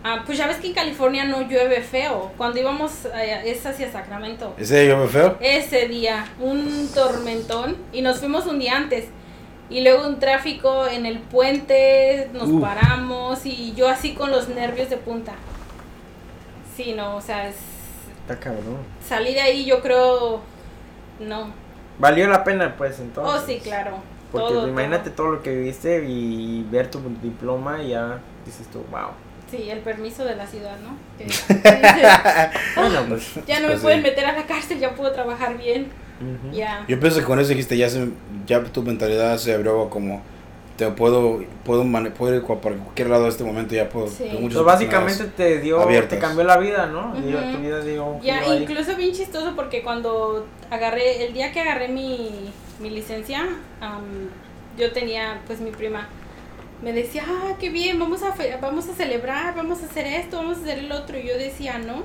ah, 0.05 0.23
pues 0.25 0.39
ya 0.39 0.47
ves 0.47 0.59
que 0.59 0.69
en 0.69 0.75
California 0.75 1.25
no 1.25 1.43
llueve 1.43 1.81
feo. 1.83 2.33
Cuando 2.37 2.61
íbamos 2.61 3.07
eh, 3.07 3.43
es 3.47 3.65
hacia 3.67 3.91
Sacramento. 3.91 4.55
¿Ese 4.57 4.87
yo 4.87 4.97
me 4.99 5.09
feo? 5.09 5.37
Ese 5.41 5.89
día, 5.89 6.27
un 6.39 6.89
tormentón 6.95 7.77
y 7.93 8.03
nos 8.03 8.19
fuimos 8.21 8.47
un 8.47 8.59
día 8.61 8.77
antes. 8.77 9.07
Y 9.71 9.81
luego 9.83 10.07
un 10.07 10.19
tráfico 10.19 10.87
en 10.87 11.07
el 11.07 11.19
puente, 11.21 12.29
nos 12.35 12.61
paramos 12.61 13.47
y 13.47 13.73
yo 13.75 13.89
así 13.89 14.15
con 14.15 14.31
los 14.31 14.49
nervios 14.49 14.91
de 14.91 14.99
punta. 14.99 15.33
Sí, 16.77 16.93
no, 16.93 17.17
o 17.17 17.21
sea, 17.21 17.49
es- 17.49 17.57
Está 18.21 18.39
cabrón. 18.39 18.79
salí 19.07 19.33
de 19.35 19.41
ahí 19.41 19.65
yo 19.65 19.81
creo, 19.81 20.41
no. 21.21 21.53
Valió 21.99 22.27
la 22.27 22.43
pena, 22.45 22.75
pues, 22.77 22.99
entonces. 23.01 23.43
Oh, 23.43 23.47
sí, 23.47 23.61
claro. 23.63 23.99
Porque 24.33 24.49
todo, 24.49 24.69
imagínate 24.69 25.11
todo. 25.11 25.27
todo. 25.29 25.37
lo 25.37 25.43
que 25.43 25.55
viviste 25.55 26.05
y 26.09 26.67
ver 26.71 26.91
tu 26.91 27.01
diploma 27.23 27.83
y 27.83 27.91
ya 27.91 28.19
dices 28.45 28.67
tú, 28.69 28.85
wow. 28.91 29.11
Sí, 29.51 29.69
el 29.71 29.81
permiso 29.81 30.25
de 30.25 30.37
la 30.37 30.47
ciudad, 30.47 30.77
¿no? 30.83 30.97
Que- 31.19 31.25
que 31.25 31.77
dices, 31.77 32.09
Bueno, 32.77 33.01
pues. 33.09 33.31
ya 33.47 33.57
no 33.61 33.67
me 33.69 33.73
Pues 33.75 33.83
pueden 33.83 33.99
sí. 34.03 34.09
meter 34.09 34.25
a 34.27 34.33
la 34.33 34.47
cárcel, 34.47 34.79
ya 34.81 34.95
puedo 34.95 35.13
trabajar 35.13 35.57
bien. 35.59 35.89
Ya. 36.53 36.85
Yo 36.89 36.99
pienso 37.01 37.19
que 37.21 37.27
con 37.27 37.39
eso 37.41 37.51
dijiste, 37.51 37.77
ya, 37.77 37.89
se, 37.89 38.09
ya 38.47 38.63
tu 38.65 38.83
mentalidad 38.83 39.37
se 39.37 39.53
abrió 39.55 39.91
como. 39.91 40.23
Te 40.77 40.89
puedo, 40.91 41.45
puedo, 41.65 41.85
mane- 41.85 42.11
puedo 42.11 42.35
ir 42.35 42.43
para 42.43 42.77
cualquier 42.77 43.09
lado 43.11 43.25
de 43.25 43.29
este 43.31 43.45
momento, 43.45 43.75
ya 43.77 43.89
puedo. 43.89 44.09
Sí. 44.09 44.25
Pues 44.41 44.55
básicamente 44.65 45.25
te 45.37 45.61
dio, 45.61 45.81
abiertas. 45.81 46.11
te 46.11 46.19
cambió 46.19 46.43
la 46.45 46.57
vida, 46.57 46.87
¿no? 46.87 47.15
Dio- 47.21 47.39
Ujú. 47.39 47.53
Tu 47.53 47.59
vida 47.59 47.81
dio 47.81 48.05
un 48.07 48.21
Ya, 48.23 48.41
ahí. 48.41 48.63
incluso 48.63 48.97
bien 48.97 49.13
chistoso 49.13 49.53
porque 49.55 49.83
cuando 49.83 50.47
agarré, 50.71 51.27
el 51.27 51.33
día 51.33 51.53
que 51.53 51.61
agarré 51.61 51.89
mi, 51.89 52.51
mi 52.81 52.91
licencia, 52.91 53.47
am, 53.81 54.03
yo 54.77 54.91
tenía, 54.93 55.41
pues 55.47 55.61
mi 55.61 55.71
prima 55.71 56.09
me 56.83 56.93
decía, 56.93 57.25
ah, 57.27 57.57
qué 57.59 57.71
bien, 57.71 57.99
vamos 57.99 58.23
a, 58.23 58.33
fe- 58.33 58.57
vamos 58.61 58.89
a 58.89 58.95
celebrar, 58.95 59.55
vamos 59.55 59.83
a 59.83 59.87
hacer 59.87 60.07
esto, 60.07 60.39
vamos 60.39 60.59
a 60.59 60.63
hacer 60.63 60.79
el 60.81 60.93
otro. 60.93 61.19
Y 61.19 61.27
yo 61.29 61.39
decía, 61.39 61.79
no. 61.79 62.05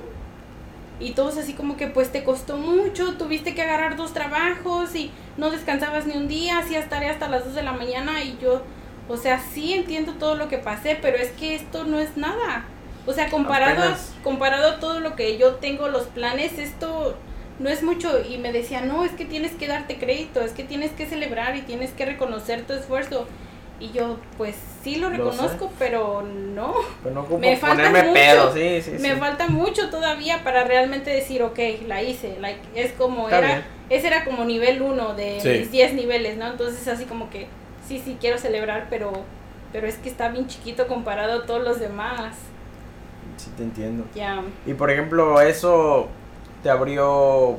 Y 0.98 1.12
todos 1.12 1.38
así 1.38 1.54
como 1.54 1.76
que, 1.76 1.86
pues 1.86 2.12
te 2.12 2.24
costó 2.24 2.58
mucho, 2.58 3.16
tuviste 3.16 3.54
que 3.54 3.62
agarrar 3.62 3.96
dos 3.96 4.12
trabajos 4.12 4.94
y 4.94 5.10
no 5.38 5.50
descansabas 5.50 6.06
ni 6.06 6.14
un 6.16 6.28
día, 6.28 6.58
hacías 6.58 6.90
tarea 6.90 7.12
hasta 7.12 7.28
las 7.28 7.44
2 7.46 7.54
de 7.54 7.62
la 7.62 7.72
mañana 7.72 8.22
y 8.22 8.36
yo, 8.38 8.62
o 9.08 9.16
sea, 9.16 9.40
sí 9.40 9.72
entiendo 9.72 10.14
todo 10.14 10.34
lo 10.36 10.48
que 10.48 10.58
pasé, 10.58 10.98
pero 11.00 11.16
es 11.16 11.30
que 11.32 11.54
esto 11.54 11.84
no 11.84 11.98
es 11.98 12.16
nada. 12.18 12.64
O 13.06 13.14
sea, 13.14 13.30
comparado, 13.30 13.82
a, 13.82 13.98
comparado 14.22 14.68
a 14.68 14.78
todo 14.80 15.00
lo 15.00 15.16
que 15.16 15.38
yo 15.38 15.54
tengo, 15.56 15.88
los 15.88 16.06
planes, 16.08 16.58
esto 16.58 17.16
no 17.58 17.70
es 17.70 17.82
mucho. 17.82 18.20
Y 18.22 18.36
me 18.38 18.52
decía, 18.52 18.82
no, 18.82 19.04
es 19.04 19.12
que 19.12 19.24
tienes 19.24 19.52
que 19.52 19.66
darte 19.68 19.98
crédito, 19.98 20.42
es 20.42 20.52
que 20.52 20.64
tienes 20.64 20.92
que 20.92 21.06
celebrar 21.06 21.56
y 21.56 21.62
tienes 21.62 21.92
que 21.92 22.04
reconocer 22.04 22.66
tu 22.66 22.74
esfuerzo. 22.74 23.26
Y 23.80 23.92
yo, 23.92 24.18
pues 24.36 24.56
sí 24.84 24.96
lo 24.96 25.08
Lo 25.08 25.16
reconozco, 25.16 25.70
pero 25.78 26.22
no. 26.22 26.74
Pero 27.02 27.14
no 27.14 27.38
me 27.38 27.56
falta 27.56 27.76
ponerme 27.76 28.02
mucho. 28.02 28.12
pedo, 28.14 28.52
sí, 28.52 28.82
sí, 28.82 28.96
sí. 28.98 29.02
Me 29.02 29.16
falta 29.16 29.48
mucho 29.48 29.88
todavía 29.88 30.44
para 30.44 30.64
realmente 30.64 31.10
decir, 31.10 31.42
ok, 31.42 31.58
la 31.86 32.02
hice. 32.02 32.36
Like, 32.40 32.60
es 32.74 32.92
como 32.92 33.24
Está 33.24 33.38
era, 33.38 33.46
bien. 33.48 33.64
ese 33.88 34.06
era 34.08 34.24
como 34.26 34.44
nivel 34.44 34.82
1 34.82 35.14
de 35.14 35.40
Sí. 35.40 35.48
mis 35.48 35.70
10 35.70 35.94
niveles, 35.94 36.36
¿no? 36.36 36.46
Entonces 36.48 36.86
así 36.88 37.06
como 37.06 37.30
que, 37.30 37.46
sí, 37.88 37.98
sí, 38.04 38.18
quiero 38.20 38.36
celebrar, 38.36 38.88
pero, 38.90 39.12
pero 39.72 39.86
es 39.86 39.96
que 39.96 40.10
está 40.10 40.28
bien 40.28 40.46
chiquito 40.46 40.86
comparado 40.86 41.42
a 41.42 41.46
todos 41.46 41.62
los 41.64 41.80
demás. 41.80 42.36
Sí, 43.38 43.50
te 43.56 43.62
entiendo. 43.62 44.04
Ya. 44.14 44.42
Y 44.66 44.74
por 44.74 44.90
ejemplo, 44.90 45.40
eso 45.40 46.08
te 46.62 46.68
abrió, 46.68 47.56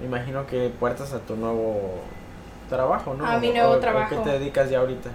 me 0.00 0.06
imagino 0.06 0.48
que 0.48 0.68
puertas 0.80 1.12
a 1.12 1.20
tu 1.20 1.36
nuevo 1.36 2.00
trabajo, 2.68 3.14
¿no? 3.14 3.24
A 3.24 3.38
mi 3.38 3.50
nuevo 3.52 3.74
O- 3.74 3.78
trabajo. 3.78 4.16
¿Qué 4.16 4.28
te 4.30 4.36
dedicas 4.38 4.68
ya 4.68 4.80
ahorita? 4.80 5.10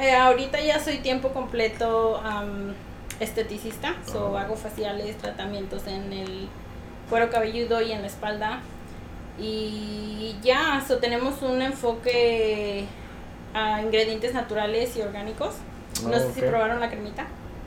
Eh, 0.00 0.14
ahorita 0.14 0.60
ya 0.60 0.78
soy 0.78 0.98
tiempo 0.98 1.30
completo 1.30 2.20
am, 2.24 2.74
esteticista, 3.20 3.94
so 4.10 4.36
Ah. 4.36 4.42
hago 4.42 4.56
faciales, 4.56 5.16
tratamientos 5.18 5.86
en 5.86 6.12
el 6.12 6.48
cuero 7.10 7.30
cabelludo 7.30 7.80
y 7.82 7.92
en 7.92 8.02
la 8.02 8.06
espalda. 8.06 8.60
Y 9.40 10.36
ya, 10.42 10.84
so 10.86 10.98
tenemos 10.98 11.42
un 11.42 11.62
enfoque 11.62 12.84
a 13.54 13.80
ingredientes 13.82 14.34
naturales 14.34 14.96
y 14.96 15.02
orgánicos. 15.02 15.54
No 16.04 16.14
Ah, 16.16 16.20
sé 16.20 16.32
si 16.34 16.40
probaron 16.42 16.80
la 16.80 16.90
cremita. 16.90 17.26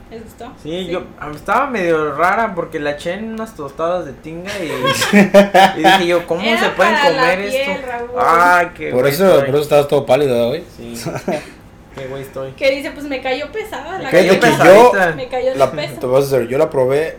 ¿Les 0.10 0.24
gustó? 0.24 0.52
Sí, 0.62 0.88
yo 0.88 1.06
ah, 1.22 1.32
estaba 1.34 1.68
medio 1.68 2.14
rara 2.16 2.54
porque 2.54 2.80
la 2.82 2.92
eché 2.92 3.14
en 3.14 3.34
unas 3.34 3.56
tostadas 3.56 4.06
de 4.06 4.12
tinga 4.12 4.52
y, 4.60 4.68
y 5.80 5.84
dije 5.84 6.08
yo, 6.08 6.28
¿cómo 6.28 6.42
Era 6.42 6.60
se 6.60 6.70
pueden 6.72 6.96
comer 6.98 7.40
piel, 7.50 7.56
esto? 7.72 7.88
Raúl. 7.88 8.10
Ay, 8.20 8.68
qué 8.76 8.92
Por 8.92 9.08
eso, 9.08 9.38
por 9.40 9.50
eso 9.50 9.62
estabas 9.62 9.88
todo 9.88 10.06
pálido, 10.06 10.50
güey. 10.50 10.64
Sí. 10.78 11.02
qué 11.96 12.08
güey 12.08 12.22
estoy. 12.24 12.52
Que 12.54 12.72
dice, 12.76 12.92
pues 12.92 13.06
me 13.06 13.22
cayó 13.22 13.52
pesada. 13.52 13.98
Me 13.98 14.04
la 14.06 14.10
cayó 14.12 14.40
pesadita. 14.40 15.10
yo, 15.12 15.16
Me 15.16 15.28
cayó 15.28 15.56
la, 15.56 15.72
te 15.72 16.06
voy 16.06 16.16
a 16.22 16.24
hacer, 16.26 16.48
yo 16.48 16.58
la 16.58 16.70
probé 16.70 17.18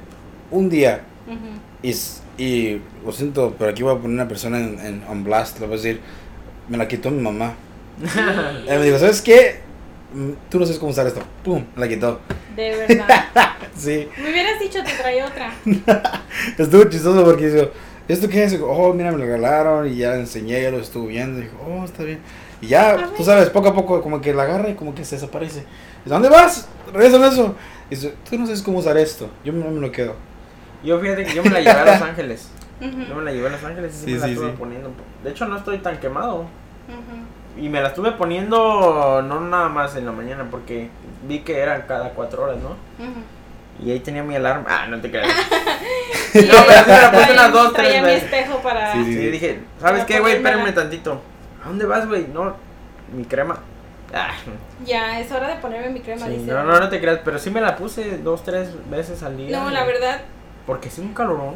un 0.51 0.69
día 0.69 1.03
Ujú. 1.27 1.39
y, 1.83 1.91
s- 1.91 2.21
y 2.39 2.81
lo 3.05 3.13
siento, 3.13 3.55
pero 3.59 3.71
aquí 3.71 3.83
voy 3.83 3.93
a 3.95 3.97
poner 3.99 4.11
una 4.15 4.29
persona 4.29 4.59
en, 4.59 4.79
en 4.81 5.05
on 5.09 5.25
blast, 5.25 5.59
le 5.61 5.67
voy 5.67 5.75
a 5.75 5.77
decir, 5.77 6.01
me 6.69 6.77
la 6.79 6.89
quitó 6.89 7.11
mi 7.11 7.21
mamá. 7.23 7.55
Ella 8.03 8.79
me 8.79 8.85
dijo, 8.85 8.99
¿sabes 8.99 9.21
qué? 9.23 9.61
Mm, 10.15 10.33
Tú 10.51 10.59
no 10.59 10.65
sabes 10.67 10.79
cómo 10.79 10.91
usar 10.93 11.07
esto. 11.07 11.23
Pum, 11.45 11.65
me 11.75 11.81
la 11.83 11.89
quitó. 11.89 12.21
De 12.57 12.77
verdad. 12.77 13.25
Sí, 13.75 14.07
Me 14.19 14.31
hubieras 14.31 14.61
dicho, 14.61 14.81
te 14.85 14.93
traía 14.93 15.25
otra. 15.27 15.51
estuvo 16.59 16.85
chistoso 16.85 17.25
porque 17.25 17.49
dijo, 17.49 17.71
¿esto 18.07 18.29
qué 18.29 18.45
es? 18.45 18.53
Y 18.53 18.59
oh, 18.63 18.93
mira, 18.93 19.11
me 19.11 19.17
lo 19.19 19.25
regalaron 19.25 19.91
y 19.91 19.97
ya 19.97 20.11
le 20.13 20.21
enseñé, 20.21 20.63
ya 20.63 20.71
lo 20.71 20.79
estuvo 20.79 21.07
viendo. 21.07 21.41
Y 21.41 21.45
dijo, 21.45 21.57
oh, 21.67 21.83
está 21.85 22.03
bien. 22.05 22.19
Y 22.63 22.69
ya, 22.69 22.93
A 22.93 23.07
tú 23.15 23.23
sabes, 23.25 23.51
poco 23.51 23.69
a 23.69 23.75
poco 23.75 24.01
como 24.01 24.21
que 24.21 24.33
la 24.33 24.45
agarra 24.45 24.69
y 24.71 24.75
como 24.75 24.95
que 24.95 25.05
se 25.05 25.17
desaparece. 25.17 25.61
Dice, 25.61 25.67
¿dónde 26.07 26.29
vas? 26.31 26.69
Regresa 26.93 27.27
eso. 27.27 27.55
Y 27.91 27.97
dice, 27.97 28.15
tú 28.29 28.39
no 28.39 28.47
sabes 28.47 28.63
cómo 28.63 28.79
usar 28.79 28.97
esto. 28.97 29.29
Yo 29.45 29.53
no 29.53 29.69
me 29.71 29.81
lo 29.81 29.93
quedo. 29.93 30.15
Yo 30.83 30.99
fíjate 31.01 31.25
que 31.25 31.35
yo 31.35 31.43
me 31.43 31.51
la 31.51 31.59
llevé 31.61 31.71
a 31.73 31.85
Los 31.85 32.03
Ángeles. 32.09 32.49
Yo 32.81 33.15
me 33.15 33.23
la 33.25 33.33
llevé 33.33 33.49
a 33.49 33.51
Los 33.51 33.63
Ángeles 33.65 33.95
y 33.95 33.99
sí, 33.99 34.05
Sí, 34.07 34.13
me 34.13 34.19
la 34.19 34.27
sí, 34.27 34.33
estuve 34.33 34.51
sí. 34.51 34.57
poniendo. 34.59 34.91
De 35.23 35.31
hecho, 35.31 35.47
no 35.47 35.57
estoy 35.57 35.79
tan 35.79 35.99
quemado. 35.99 36.47
Y 37.61 37.69
me 37.69 37.83
la 37.83 37.89
estuve 37.89 38.13
poniendo 38.13 39.23
no 39.27 39.41
nada 39.41 39.69
más 39.69 39.95
en 39.97 40.07
la 40.07 40.13
mañana 40.13 40.47
porque 40.51 40.89
vi 41.29 41.41
que 41.41 41.59
eran 41.59 41.83
cada 41.87 42.11
cuatro 42.11 42.45
horas, 42.45 42.57
¿no? 42.63 42.77
Y 43.85 43.91
ahí 43.91 44.01
tenía 44.01 44.23
mi 44.23 44.37
alarma. 44.37 44.65
Ah, 44.69 44.87
no 44.89 45.01
te 45.01 45.11
creas. 45.11 45.29
Sí, 46.33 46.43
No, 46.51 46.55
pero 46.67 46.85
sí 46.85 46.91
me 46.91 47.01
la 47.01 47.11
puse 47.13 47.33
unas 47.33 47.53
dos, 47.53 47.73
tres 47.73 47.87
traía 47.89 48.01
mi 48.03 48.07
veces. 48.09 48.25
espejo 48.25 48.59
para... 48.63 48.93
Sí, 48.93 49.05
Sí, 49.05 49.13
sí. 49.15 49.27
dije, 49.31 49.61
¿sabes 49.81 50.05
qué, 50.05 50.21
güey? 50.21 50.37
Espérame 50.37 50.73
tantito. 50.75 51.21
¿A 51.65 51.69
dónde 51.69 51.87
vas, 51.87 52.09
güey? 52.09 52.27
No, 52.29 52.55
mi 53.17 53.25
crema. 53.25 53.59
Ah, 54.15 54.33
Ya, 54.85 55.21
es 55.21 55.31
hora 55.33 55.49
de 55.49 55.57
ponerme 55.57 55.91
mi 55.91 56.01
crema, 56.01 56.27
sí, 56.27 56.33
dice. 56.33 56.51
no, 56.51 56.65
no, 56.65 56.79
no 56.81 56.89
te 56.89 57.01
creas, 57.01 57.21
pero 57.25 57.39
sí 57.39 57.51
me 57.51 57.61
la 57.63 57.77
puse 57.77 58.19
dos, 58.19 58.43
tres 58.45 58.69
veces 58.91 59.23
al 59.23 59.37
día. 59.37 59.59
No, 59.59 59.71
la 59.71 59.85
verdad, 59.85 60.21
Porque 60.67 60.89
es 60.89 60.99
un 60.99 61.15
calorón, 61.15 61.55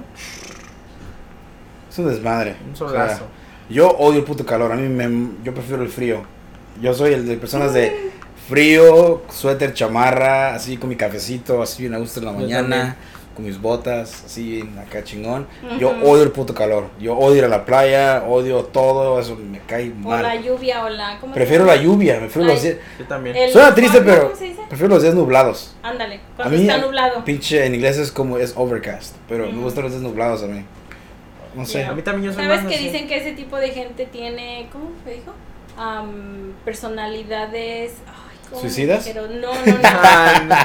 Es 1.90 1.98
un 1.98 2.08
desmadre. 2.08 2.56
un 2.66 2.72
O 2.72 2.76
sea, 2.76 2.88
solazo. 2.88 3.24
yo 3.68 3.88
odio 3.90 4.20
el 4.20 4.24
puto 4.24 4.44
calor. 4.46 4.72
A 4.72 4.76
mí 4.76 4.88
me, 4.88 5.28
yo 5.44 5.52
prefiero 5.54 5.82
el 5.82 5.88
frío. 5.88 6.22
Yo 6.80 6.92
soy 6.94 7.12
el 7.14 7.26
de 7.26 7.36
personas 7.36 7.72
de 7.74 8.10
frío, 8.48 9.22
suéter, 9.30 9.72
chamarra, 9.74 10.54
así 10.54 10.76
con 10.76 10.88
mi 10.88 10.96
cafecito, 10.96 11.62
así 11.62 11.82
bien 11.82 11.94
a 11.94 11.98
gusto 11.98 12.20
en 12.20 12.26
la 12.26 12.32
mañana. 12.32 12.96
Con 13.36 13.44
mis 13.44 13.60
botas, 13.60 14.24
así 14.24 14.68
acá 14.80 15.04
chingón. 15.04 15.46
Yo 15.78 15.90
Ujú. 15.90 16.08
odio 16.10 16.22
el 16.24 16.32
puto 16.32 16.54
calor. 16.54 16.88
Yo 16.98 17.14
odio 17.16 17.36
ir 17.36 17.44
a 17.44 17.48
la 17.48 17.64
playa, 17.66 18.24
odio 18.26 18.64
todo, 18.64 19.20
eso 19.20 19.36
me 19.36 19.60
cae 19.60 19.92
o 20.04 20.10
la 20.10 20.22
mal. 20.22 20.42
lluvia 20.42 20.84
o 20.84 20.88
la... 20.88 21.18
¿cómo 21.20 21.34
se 21.34 21.38
Prefiero 21.38 21.64
la 21.66 21.76
lluvia, 21.76 22.18
prefiero 22.18 22.48
Ay. 22.48 22.54
los 22.54 22.62
días. 22.62 22.76
Yo 22.98 23.04
también. 23.04 23.36
El 23.36 23.52
Suena 23.52 23.74
triste, 23.74 24.00
pero 24.00 24.22
¿Cómo 24.24 24.36
se 24.36 24.44
dice? 24.44 24.62
prefiero 24.68 24.94
los 24.94 25.02
días 25.02 25.14
nublados. 25.14 25.76
Ándale, 25.82 26.16
A 26.16 26.36
cuando 26.36 26.56
mí, 26.56 26.62
está 26.66 26.78
nublado. 26.78 27.24
pinche 27.24 27.64
en 27.66 27.74
inglés 27.74 27.98
es 27.98 28.10
como 28.10 28.38
es 28.38 28.54
overcast, 28.56 29.14
pero 29.28 29.44
me 29.46 29.52
Ujú. 29.52 29.62
gustan 29.64 29.84
los 29.84 29.92
días 29.92 30.02
nublados 30.02 30.42
a 30.42 30.46
mí. 30.46 30.64
No 31.54 31.64
sé. 31.66 31.80
Ya. 31.80 31.90
A 31.90 31.94
mí 31.94 32.02
también 32.02 32.32
yo 32.32 32.32
soy 32.34 32.44
¿Sabes 32.44 32.62
más 32.62 32.68
que 32.70 32.74
así. 32.76 32.84
dicen 32.84 33.06
que 33.06 33.16
ese 33.18 33.32
tipo 33.32 33.56
de 33.58 33.68
gente 33.70 34.06
tiene, 34.06 34.68
¿cómo 34.72 34.90
me 35.04 35.12
dijo? 35.12 35.32
Am, 35.78 36.54
personalidades... 36.64 37.92
Ay, 38.06 38.38
¿cómo 38.50 38.62
me 38.62 38.68
¿Suicidas? 38.68 39.10
No, 39.14 39.22
no, 39.28 39.52
no. 40.48 40.56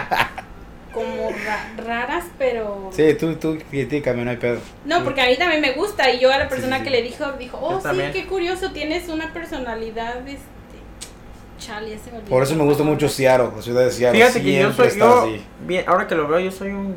No. 0.91 0.93
como 0.93 1.30
ra- 1.45 1.73
raras, 1.77 2.25
pero... 2.38 2.89
Sí, 2.91 3.13
tú, 3.15 3.36
tú 3.36 3.58
critícame, 3.69 4.23
no 4.23 4.32
hay 4.32 4.38
pedo. 4.38 4.60
No, 4.86 5.04
porque 5.04 5.21
a 5.21 5.27
mí 5.27 5.38
también 5.38 5.62
me 5.62 5.71
gusta 5.73 6.12
y 6.12 6.19
yo 6.19 6.32
a 6.32 6.38
la 6.38 6.47
persona 6.49 6.77
sí, 6.77 6.84
que 6.84 6.89
sí. 6.89 6.95
le 6.95 7.01
dijo, 7.01 7.32
dijo, 7.34 7.58
oh, 7.62 7.77
sí, 7.77 7.84
también. 7.84 8.12
qué 8.12 8.27
curioso, 8.27 8.71
tienes 8.71 9.10
una 9.10 9.34
personalidad, 9.34 10.27
este... 10.27 10.45
Chale, 11.60 11.91
ya 11.91 11.97
se 11.99 12.12
me. 12.12 12.19
Por 12.21 12.41
eso 12.41 12.56
me 12.56 12.63
gusta 12.63 12.84
mucho 12.84 13.08
Seattle, 13.08 13.49
la 13.56 13.62
ciudad 13.62 13.86
de 13.86 13.91
Seattle. 13.91 14.19
Fíjate 14.19 14.41
que 14.41 14.54
yo 14.54 14.60
siempre 14.73 14.89
soy, 14.89 14.99
yo, 14.99 15.21
así. 15.21 15.41
bien, 15.67 15.84
ahora 15.88 16.08
que 16.08 16.15
lo 16.15 16.27
veo, 16.27 16.39
yo 16.39 16.51
soy 16.51 16.69
un 16.71 16.95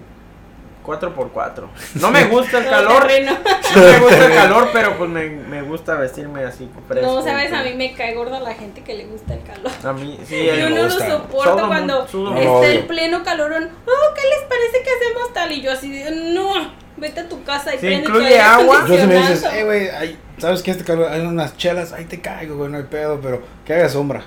4x4. 0.85 1.65
No 1.95 2.11
me 2.11 2.25
gusta 2.25 2.59
el 2.59 2.65
calor, 2.71 3.03
terreno. 3.07 3.33
no 3.75 3.81
me 3.83 3.99
gusta 4.01 4.27
el 4.27 4.35
calor, 4.35 4.69
pero 4.73 4.97
pues 4.99 5.11
me, 5.11 5.29
me 5.31 5.63
gusta 5.63 5.95
vestirme 5.95 6.45
así 6.45 6.69
fresco. 6.87 7.07
No, 7.07 7.23
sabes, 7.23 7.53
a 7.53 7.63
mí 7.63 7.75
me 7.75 7.95
cae 7.95 8.15
gorda 8.15 8.41
la 8.41 8.55
gente 8.55 8.83
que 8.83 8.95
le 8.95 9.07
gusta 9.07 9.35
el 9.35 9.43
calor. 9.43 9.73
A 9.85 9.93
mí, 9.93 10.19
sí, 10.27 10.47
Yo 10.47 10.53
me 10.53 10.71
no 10.71 10.77
lo 10.77 10.85
gusta. 10.85 11.09
soporto 11.11 11.57
Todo 11.57 11.67
cuando 11.67 12.05
está 12.05 12.67
el 12.67 12.85
pleno 12.87 13.23
calorón. 13.25 13.71
Oh, 13.87 14.15
¿qué 14.15 14.23
les 14.23 14.49
parece 14.49 14.83
que 14.85 14.91
hacemos 14.91 15.33
tal? 15.33 15.53
Y 15.53 15.61
yo 15.63 15.73
así, 15.73 15.91
de, 15.91 16.11
no, 16.35 16.53
vete 16.97 17.21
a 17.21 17.29
tu 17.29 17.43
casa 17.45 17.75
y 17.75 17.79
Si 17.79 17.87
prende 17.87 18.07
incluye 18.09 18.41
agua. 18.41 18.85
Yo 18.87 18.97
si 18.99 19.07
me 19.07 19.15
dices, 19.17 19.45
acondicionado. 19.45 19.73
eh, 19.73 19.89
güey, 20.01 20.17
¿sabes 20.39 20.63
qué? 20.63 20.71
Este 20.73 20.85
calor, 20.85 21.09
hay 21.11 21.21
unas 21.23 21.57
chelas, 21.57 21.93
ahí 21.93 22.05
te 22.05 22.21
caigo, 22.21 22.57
güey, 22.57 22.71
no 22.71 22.77
hay 22.79 22.85
pedo, 22.85 23.21
pero 23.23 23.43
que 23.65 23.75
haga 23.75 23.89
sombra. 23.89 24.25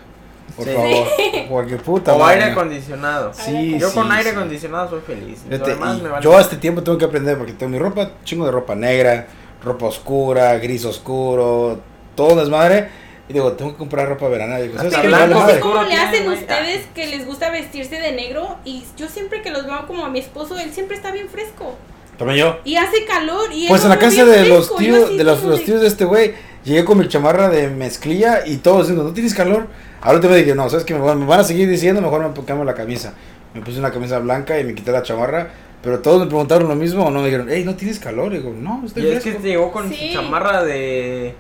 Por 0.58 0.66
Sí. 0.66 0.74
favor. 0.74 1.08
Porque 1.50 1.76
puta 1.78 2.14
o 2.16 2.20
madre. 2.20 2.40
aire 2.42 2.52
acondicionado. 2.52 3.32
Sí, 3.34 3.78
Yo 3.80 3.94
con 3.94 4.08
sí, 4.08 4.14
aire 4.18 4.32
sí. 4.32 4.36
acondicionado 4.36 4.90
soy 4.90 5.02
feliz. 5.02 5.44
Me 5.48 5.58
vale 5.58 6.02
yo 6.22 6.36
a 6.38 6.42
este 6.42 6.58
tiempo 6.58 6.84
tengo 6.84 6.98
que 6.98 7.06
aprender 7.06 7.38
porque 7.38 7.54
tengo 7.54 7.72
mi 7.72 7.80
ropa, 7.80 8.12
chingo 8.26 8.46
de 8.46 8.52
ropa 8.52 8.76
negra, 8.76 9.28
ropa 9.64 9.86
oscura, 9.86 10.58
gris 10.58 10.84
oscuro, 10.84 11.80
todo 12.16 12.36
desmadre. 12.40 12.90
Y 13.30 13.34
digo, 13.34 13.52
tengo 13.54 13.72
que 13.72 13.78
comprar 13.78 14.08
ropa 14.08 14.28
verana. 14.30 14.58
Digo, 14.58 14.78
¿sabes? 14.78 14.94
Pero 14.96 15.08
blanco, 15.10 15.46
cómo 15.62 15.84
le 15.84 15.96
hacen 15.96 16.28
ustedes 16.30 16.86
que 16.96 17.08
les 17.08 17.26
gusta 17.26 17.50
vestirse 17.52 18.00
de 18.00 18.14
negro 18.14 18.58
y 18.66 18.84
yo 18.98 19.08
siempre 19.10 19.42
que 19.42 19.52
los 19.52 19.66
veo 19.66 19.86
como 19.86 20.06
a 20.06 20.10
mi 20.10 20.20
esposo, 20.20 20.58
él 20.58 20.72
siempre 20.74 20.96
está 20.98 21.12
bien 21.12 21.28
fresco. 21.30 21.76
También 22.18 22.40
yo. 22.40 22.58
Y 22.64 22.78
hace 22.78 23.06
calor 23.06 23.50
y 23.54 23.68
Pues 23.68 23.84
en 23.84 23.90
la 23.90 24.00
casa 24.00 24.26
de 24.26 24.46
los 24.48 24.68
fresco, 24.70 24.80
yo 24.82 24.86
tíos, 25.06 25.18
de 25.18 25.24
los, 25.24 25.44
los 25.44 25.64
tíos 25.64 25.82
de 25.82 25.88
este 25.88 26.06
güey, 26.06 26.34
llegué 26.68 26.86
con 26.86 26.98
mi 26.98 27.08
chamarra 27.08 27.50
de 27.50 27.70
mezclilla 27.70 28.46
y 28.46 28.58
todos 28.58 28.82
diciendo, 28.88 29.04
¿no 29.04 29.14
tienes 29.14 29.34
calor? 29.34 29.68
Ahora 30.02 30.20
te 30.20 30.28
me 30.28 30.36
dije, 30.38 30.54
no, 30.56 30.70
¿sabes 30.70 30.86
qué? 30.86 30.94
Me 30.94 31.00
van, 31.00 31.40
a 31.40 31.44
seguir 31.44 31.68
diciendo, 31.70 32.02
mejor 32.02 32.22
me 32.22 32.30
pongo 32.30 32.64
la 32.64 32.74
camisa. 32.74 33.14
Me 33.54 33.62
puse 33.62 33.80
una 33.80 33.92
camisa 33.92 34.20
blanca 34.20 34.60
y 34.60 34.64
me 34.64 34.76
quité 34.76 34.92
la 34.92 35.02
chamarra, 35.02 35.50
pero 35.82 36.00
todos 36.00 36.20
me 36.22 36.28
preguntaron 36.28 36.68
lo 36.68 36.76
mismo 36.76 37.06
o 37.06 37.10
no 37.12 37.20
me 37.20 37.26
dijeron, 37.26 37.48
hey, 37.50 37.64
¿no 37.66 37.76
tienes 37.76 38.00
calor? 38.00 38.34
Y 38.34 38.38
digo, 38.38 38.54
no, 38.54 38.84
estoy 38.86 39.04
Y 39.04 39.08
es 39.08 39.24
que 39.24 39.32
fresco. 39.32 39.48
llegó 39.48 39.72
con 39.72 39.90
Sí. 39.90 40.10
su 40.10 40.14
chamarra 40.14 40.64
de 40.64 41.34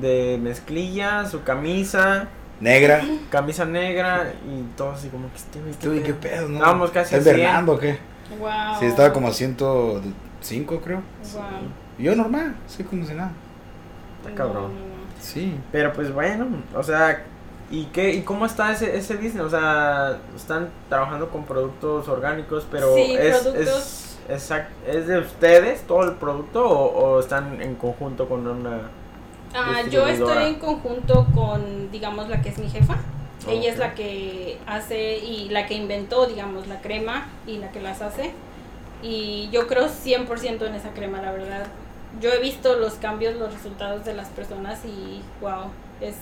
de 0.00 0.38
mezclilla, 0.40 1.26
su 1.26 1.42
camisa, 1.42 2.28
Negra. 2.60 3.02
camisa 3.28 3.64
negra 3.64 4.32
y 4.48 4.76
todo 4.76 4.92
así 4.92 5.08
como 5.08 5.28
que 5.30 5.36
este 5.36 5.60
güey, 5.60 5.72
Tú, 5.74 5.92
¿y 5.94 6.00
qué 6.00 6.14
pedo? 6.14 6.48
No? 6.48 6.58
Estábamos 6.58 6.90
casi 6.92 7.16
¿Está 7.16 7.30
a 7.30 7.34
100. 7.34 7.36
invernando 7.36 7.72
o 7.72 7.78
qué? 7.78 7.98
Wow. 8.38 8.50
Sí, 8.78 8.86
estaba 8.86 9.12
como 9.12 9.26
a 9.28 9.32
105, 9.32 10.80
creo. 10.80 11.02
Wow. 11.32 11.42
Y 11.98 12.04
yo 12.04 12.14
normal, 12.14 12.54
sí, 12.68 12.84
como 12.84 13.04
si 13.04 13.14
nada. 13.14 13.32
Está 14.30 14.44
cabrón. 14.44 14.62
No, 14.62 14.68
no, 14.68 14.74
no. 14.74 15.20
Sí. 15.20 15.54
Pero 15.72 15.92
pues 15.92 16.12
bueno, 16.12 16.46
o 16.74 16.82
sea, 16.82 17.24
¿y 17.70 17.84
qué 17.86 18.14
y 18.14 18.22
cómo 18.22 18.46
está 18.46 18.72
ese 18.72 18.96
ese 18.96 19.14
business? 19.16 19.42
O 19.44 19.50
sea, 19.50 20.18
están 20.34 20.68
trabajando 20.88 21.28
con 21.28 21.44
productos 21.44 22.08
orgánicos, 22.08 22.66
pero 22.70 22.94
Sí, 22.94 23.16
es 23.18 23.36
productos- 23.38 23.56
es 23.68 24.18
exact- 24.50 24.68
es 24.86 25.06
de 25.06 25.18
ustedes 25.18 25.82
todo 25.82 26.04
el 26.04 26.12
producto 26.16 26.64
o, 26.68 27.16
o 27.16 27.20
están 27.20 27.60
en 27.60 27.74
conjunto 27.74 28.28
con 28.28 28.46
una 28.46 28.80
Ah, 29.52 29.82
yo 29.90 30.06
estoy 30.06 30.44
en 30.44 30.54
conjunto 30.60 31.26
con, 31.34 31.90
digamos, 31.90 32.28
la 32.28 32.40
que 32.40 32.50
es 32.50 32.58
mi 32.58 32.68
jefa. 32.70 32.96
Ella 33.48 33.70
es 33.72 33.78
la 33.78 33.94
que 33.94 34.58
hace 34.66 35.18
y 35.18 35.48
la 35.48 35.66
que 35.66 35.74
inventó, 35.74 36.26
digamos, 36.26 36.68
la 36.68 36.80
crema 36.80 37.26
y 37.48 37.58
la 37.58 37.72
que 37.72 37.80
las 37.80 38.00
hace. 38.00 38.32
Y 39.02 39.48
yo 39.50 39.66
creo 39.66 39.88
100% 39.88 40.66
en 40.66 40.74
esa 40.76 40.90
crema, 40.90 41.20
la 41.20 41.32
verdad. 41.32 41.66
Yo 42.20 42.32
he 42.32 42.38
visto 42.40 42.76
los 42.76 42.94
cambios, 42.94 43.36
los 43.36 43.52
resultados 43.52 44.04
de 44.04 44.14
las 44.14 44.28
personas 44.28 44.80
y 44.84 45.22
wow, 45.40 45.70
es 46.00 46.14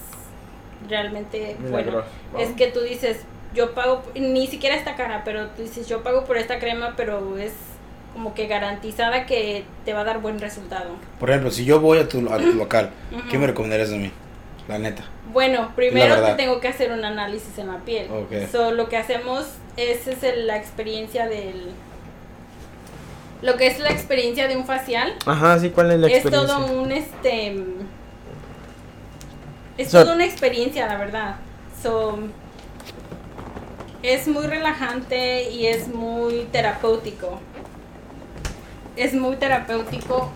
realmente 0.88 1.56
bueno. 1.70 2.02
Es 2.38 2.50
que 2.50 2.68
tú 2.68 2.80
dices, 2.80 3.18
yo 3.54 3.74
pago, 3.74 4.02
ni 4.14 4.46
siquiera 4.46 4.76
esta 4.76 4.94
cara, 4.96 5.22
pero 5.24 5.46
tú 5.48 5.62
dices, 5.62 5.88
yo 5.88 6.02
pago 6.02 6.24
por 6.24 6.36
esta 6.36 6.58
crema, 6.58 6.94
pero 6.96 7.38
es 7.38 7.52
como 8.12 8.34
que 8.34 8.46
garantizada 8.46 9.26
que 9.26 9.64
te 9.84 9.92
va 9.92 10.00
a 10.00 10.04
dar 10.04 10.20
buen 10.20 10.38
resultado. 10.40 10.90
Por 11.18 11.30
ejemplo, 11.30 11.50
si 11.50 11.64
yo 11.64 11.80
voy 11.80 11.98
a 11.98 12.08
tu, 12.08 12.32
a 12.32 12.38
tu 12.38 12.52
local, 12.54 12.90
¿qué 13.30 13.38
me 13.38 13.46
recomendarías 13.46 13.90
de 13.90 13.98
mí? 13.98 14.12
La 14.68 14.78
neta. 14.78 15.04
Bueno, 15.32 15.72
primero 15.74 16.22
te 16.24 16.34
tengo 16.34 16.60
que 16.60 16.68
hacer 16.68 16.92
un 16.92 17.04
análisis 17.04 17.56
en 17.58 17.68
la 17.68 17.78
piel. 17.78 18.10
Ok. 18.10 18.50
So, 18.52 18.70
lo 18.72 18.88
que 18.88 18.96
hacemos 18.98 19.46
es, 19.76 20.06
es 20.06 20.22
el- 20.22 20.46
la 20.46 20.56
experiencia 20.56 21.26
del... 21.26 21.70
Lo 23.42 23.56
que 23.56 23.68
es 23.68 23.78
la 23.78 23.90
experiencia 23.90 24.48
de 24.48 24.56
un 24.56 24.64
facial. 24.66 25.14
Ajá, 25.26 25.58
sí, 25.58 25.70
¿cuál 25.70 25.92
es 25.92 26.00
la 26.00 26.06
es 26.08 26.14
experiencia? 26.14 26.56
todo 26.56 26.66
un 26.80 26.90
este 26.92 27.64
es 29.78 29.90
So- 29.90 30.02
toda 30.02 30.14
una 30.14 30.24
experiencia 30.24 30.86
la 30.86 30.96
verdad. 30.96 31.36
So 31.82 32.18
es 34.02 34.26
muy 34.28 34.46
relajante 34.46 35.50
y 35.50 35.66
es 35.66 35.88
muy 35.88 36.48
terapéutico. 36.52 37.40
Es 38.96 39.14
muy 39.14 39.36
terapéutico 39.36 40.32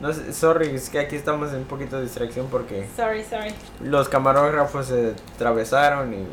No 0.00 0.12
sé, 0.12 0.32
sorry, 0.32 0.68
es 0.74 0.88
que 0.88 0.98
aquí 1.00 1.16
estamos 1.16 1.50
en 1.50 1.56
un 1.58 1.64
poquito 1.64 1.96
de 1.96 2.04
distracción 2.04 2.46
porque 2.50 2.86
sorry 2.96 3.22
sorry. 3.24 3.52
los 3.82 4.08
camarógrafos 4.08 4.86
se 4.86 5.14
atravesaron 5.34 6.14
y 6.14 6.26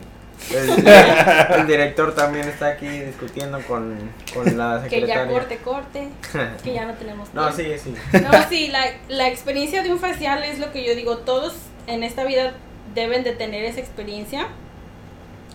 El, 0.53 0.87
el 1.61 1.67
director 1.67 2.13
también 2.13 2.47
está 2.47 2.67
aquí 2.67 2.87
discutiendo 2.87 3.59
con, 3.61 3.97
con 4.33 4.57
la 4.57 4.83
Que 4.89 5.01
ya 5.01 5.07
secretaria. 5.07 5.27
corte, 5.33 5.57
corte, 5.57 6.07
que 6.63 6.73
ya 6.73 6.85
no 6.85 6.93
tenemos 6.93 7.33
no, 7.33 7.51
sí, 7.51 7.65
sí. 7.81 7.95
No, 8.13 8.31
sí, 8.49 8.67
la, 8.67 8.85
la 9.07 9.27
experiencia 9.27 9.81
de 9.81 9.91
un 9.91 9.99
facial 9.99 10.43
es 10.43 10.59
lo 10.59 10.71
que 10.71 10.83
yo 10.85 10.93
digo, 10.95 11.17
todos 11.19 11.53
en 11.87 12.03
esta 12.03 12.23
vida 12.25 12.53
deben 12.93 13.23
de 13.23 13.31
tener 13.33 13.65
esa 13.65 13.79
experiencia. 13.79 14.47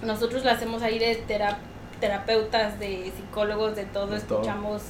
Nosotros 0.03 0.45
la 0.45 0.53
hacemos 0.53 0.83
ahí 0.83 0.99
de 0.99 1.15
tera- 1.17 1.59
terapeutas, 2.01 2.79
de 2.81 3.13
psicólogos, 3.17 3.77
de 3.77 3.85
todo, 3.85 4.07
De 4.09 4.21
todo. 4.21 4.41
escuchamos 4.41 4.83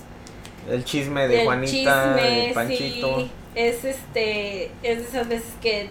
El 0.70 0.84
chisme 0.84 1.26
de 1.28 1.44
Juanita, 1.44 2.14
de 2.14 2.22
chisme, 2.22 2.52
Panchito. 2.54 3.16
sí, 3.18 3.30
es 3.56 3.84
este, 3.84 4.66
es 4.82 4.98
de 4.98 5.02
esas 5.08 5.28
veces 5.28 5.48
que 5.60 5.88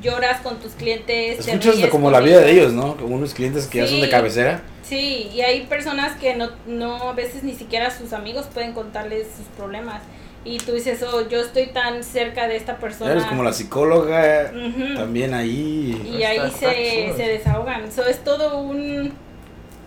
lloras 0.00 0.40
con 0.40 0.58
tus 0.58 0.72
clientes. 0.72 1.44
te 1.44 1.52
Escuchas 1.52 1.88
como 1.90 2.10
la 2.10 2.20
vida 2.20 2.40
de 2.40 2.50
ellos, 2.50 2.72
¿no? 2.72 2.96
Como 2.96 3.16
unos 3.16 3.34
clientes 3.34 3.66
que 3.66 3.78
ya 3.78 3.86
son 3.86 4.00
de 4.00 4.08
cabecera. 4.08 4.62
Sí, 4.82 5.30
y 5.32 5.40
hay 5.40 5.62
personas 5.66 6.16
que 6.18 6.34
no, 6.34 6.50
no, 6.66 7.10
a 7.10 7.12
veces 7.12 7.44
ni 7.44 7.54
siquiera 7.54 7.90
sus 7.96 8.12
amigos 8.12 8.46
pueden 8.52 8.72
contarles 8.72 9.28
sus 9.36 9.46
problemas. 9.56 10.02
Y 10.44 10.58
tú 10.58 10.72
dices, 10.72 11.02
oh, 11.04 11.28
yo 11.28 11.40
estoy 11.40 11.68
tan 11.68 12.02
cerca 12.02 12.48
de 12.48 12.56
esta 12.56 12.78
persona. 12.78 13.12
Eres 13.12 13.24
como 13.24 13.44
la 13.44 13.52
psicóloga 13.52 14.52
también 14.96 15.34
ahí. 15.34 16.02
Y 16.04 16.24
ahí 16.24 16.38
está 16.38 16.72
se, 16.72 17.12
se 17.16 17.22
desahogan. 17.22 17.92
So, 17.92 18.04
es 18.04 18.24
todo 18.24 18.58
un 18.58 19.12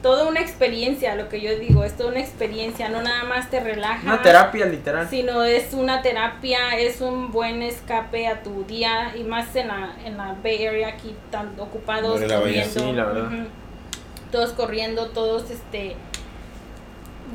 toda 0.06 0.28
una 0.28 0.40
experiencia, 0.40 1.16
lo 1.16 1.30
que 1.30 1.42
yo 1.42 1.58
digo, 1.58 1.84
es 1.84 1.98
toda 1.98 2.12
una 2.12 2.20
experiencia, 2.20 2.90
no 2.90 3.02
nada 3.02 3.24
más 3.24 3.50
te 3.50 3.60
relaja, 3.60 4.06
Una 4.06 4.22
terapia 4.22 4.68
literal. 4.68 5.10
sino 5.10 5.44
es 5.44 5.74
una 5.74 6.04
terapia, 6.04 6.78
es 6.78 7.02
un 7.02 7.32
buen 7.32 7.64
escape 7.64 8.28
a 8.28 8.44
tu 8.44 8.66
día 8.66 9.16
y 9.18 9.24
más 9.24 9.56
en 9.56 9.70
la, 9.70 9.96
en 10.06 10.16
la 10.16 10.36
Bay 10.44 10.64
Area 10.68 10.90
aquí 10.90 11.16
tan 11.32 11.60
ocupados 11.60 12.22
corriendo, 12.22 12.80
sí, 12.80 12.92
la 12.92 13.06
verdad. 13.06 13.32
todos 14.32 14.52
corriendo, 14.52 15.08
todos 15.08 15.50
este 15.50 15.96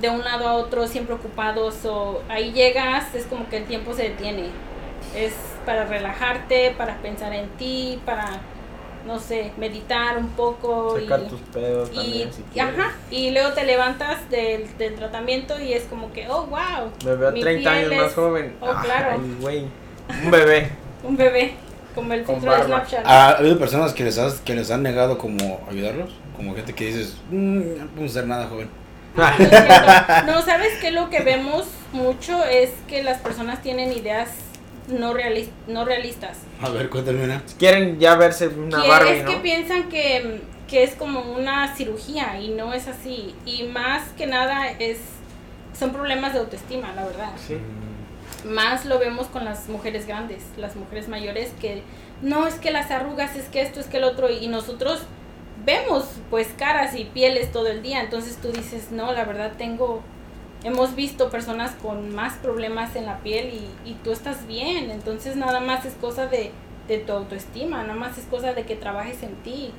de 0.00 0.08
un 0.08 0.22
lado 0.22 0.46
a 0.46 0.54
otro 0.54 0.86
siempre 0.86 1.16
ocupados 1.16 1.84
o 1.84 2.22
ahí 2.28 2.52
llegas 2.52 3.16
es 3.16 3.26
como 3.26 3.48
que 3.48 3.56
el 3.56 3.64
tiempo 3.64 3.94
se 3.94 4.04
detiene 4.04 4.44
es 5.16 5.34
para 5.66 5.86
relajarte 5.86 6.72
para 6.78 6.98
pensar 6.98 7.32
en 7.32 7.48
ti 7.58 8.00
para 8.06 8.38
no 9.06 9.18
sé 9.18 9.52
meditar 9.56 10.18
un 10.18 10.28
poco 10.30 10.98
Sacar 11.00 11.20
y, 11.20 11.28
tus 11.28 11.40
pedos 11.40 11.90
y, 11.92 11.94
también 11.96 12.32
si 12.32 12.42
quieres. 12.52 12.74
ajá, 12.78 12.92
y 13.10 13.30
luego 13.30 13.52
te 13.52 13.64
levantas 13.64 14.28
del, 14.30 14.76
del 14.78 14.94
tratamiento 14.94 15.60
y 15.60 15.72
es 15.72 15.84
como 15.84 16.12
que 16.12 16.28
oh 16.28 16.46
wow 16.46 16.90
Me 17.04 17.14
veo 17.16 17.32
mi 17.32 17.40
30 17.40 17.70
años 17.70 17.88
piel 17.88 18.00
más 18.00 18.08
es- 18.10 18.14
joven. 18.14 18.56
oh 18.60 18.74
claro 18.82 19.20
güey. 19.40 19.66
Un 20.24 20.30
bebé. 20.30 20.70
un 21.04 21.16
bebé 21.16 21.54
como 21.94 22.12
el 22.12 22.24
filtro 22.24 22.52
de. 22.56 22.64
Snapchat 22.64 23.06
¿Ha 23.06 23.30
habido 23.38 23.58
personas 23.58 23.92
que 23.92 24.04
les, 24.04 24.16
has, 24.18 24.34
que 24.40 24.54
les 24.54 24.70
han 24.70 24.82
negado 24.82 25.18
como 25.18 25.60
ayudarlos? 25.68 26.10
Como 26.36 26.54
gente 26.54 26.72
que 26.74 26.86
dices, 26.86 27.16
"Mm, 27.30 27.78
no 27.78 27.86
podemos 27.88 28.10
hacer 28.12 28.26
nada, 28.26 28.46
joven. 28.48 28.68
Es. 29.16 29.50
No, 30.26 30.40
¿sabes 30.42 30.78
qué? 30.80 30.90
Lo 30.92 31.10
que 31.10 31.20
vemos 31.20 31.66
mucho 31.92 32.44
es 32.44 32.70
que 32.88 33.02
las 33.02 33.18
personas 33.18 33.60
tienen 33.62 33.92
ideas 33.92 34.30
no, 34.90 35.14
realis- 35.14 35.50
no 35.66 35.84
realistas. 35.84 36.38
A 36.60 36.68
ver, 36.70 36.88
cuéntame 36.90 37.24
una. 37.24 37.42
Quieren 37.58 37.98
ya 37.98 38.16
verse 38.16 38.48
una 38.48 38.82
Que 38.82 38.88
Barbie, 38.88 39.10
es 39.18 39.24
¿no? 39.24 39.30
que 39.30 39.36
piensan 39.38 39.88
que, 39.88 40.40
que 40.68 40.82
es 40.84 40.94
como 40.94 41.20
una 41.32 41.74
cirugía 41.74 42.40
y 42.40 42.48
no 42.50 42.72
es 42.74 42.86
así. 42.88 43.34
Y 43.44 43.64
más 43.64 44.08
que 44.16 44.26
nada 44.26 44.70
es 44.70 44.98
son 45.78 45.92
problemas 45.92 46.32
de 46.34 46.40
autoestima, 46.40 46.92
la 46.94 47.04
verdad. 47.06 47.30
Sí. 47.46 47.56
Más 48.44 48.84
lo 48.86 48.98
vemos 48.98 49.26
con 49.28 49.44
las 49.44 49.68
mujeres 49.68 50.06
grandes, 50.06 50.42
las 50.56 50.76
mujeres 50.76 51.08
mayores 51.08 51.52
que 51.60 51.82
no 52.22 52.46
es 52.46 52.54
que 52.54 52.70
las 52.70 52.90
arrugas, 52.90 53.36
es 53.36 53.44
que 53.48 53.62
esto, 53.62 53.80
es 53.80 53.86
que 53.86 53.96
el 53.98 54.04
otro 54.04 54.30
y 54.30 54.46
nosotros 54.48 55.00
vemos 55.64 56.04
pues 56.30 56.48
caras 56.58 56.94
y 56.96 57.04
pieles 57.04 57.52
todo 57.52 57.68
el 57.68 57.82
día, 57.82 58.00
entonces 58.02 58.36
tú 58.40 58.50
dices, 58.52 58.90
"No, 58.92 59.12
la 59.12 59.24
verdad 59.24 59.52
tengo 59.58 60.02
hemos 60.64 60.94
visto 60.94 61.30
personas 61.30 61.72
con 61.82 62.14
más 62.14 62.34
problemas 62.34 62.96
en 62.96 63.06
la 63.06 63.18
piel 63.20 63.52
y, 63.54 63.90
y 63.90 63.94
tú 64.04 64.12
estás 64.12 64.46
bien, 64.46 64.90
entonces 64.90 65.36
nada 65.36 65.60
más 65.60 65.84
es 65.86 65.94
cosa 65.94 66.26
de, 66.26 66.52
de 66.88 66.98
tu 66.98 67.12
autoestima, 67.12 67.82
nada 67.82 67.94
más 67.98 68.18
es 68.18 68.24
cosa 68.24 68.52
de 68.52 68.64
que 68.64 68.76
trabajes 68.76 69.22
en 69.22 69.34
ti, 69.42 69.72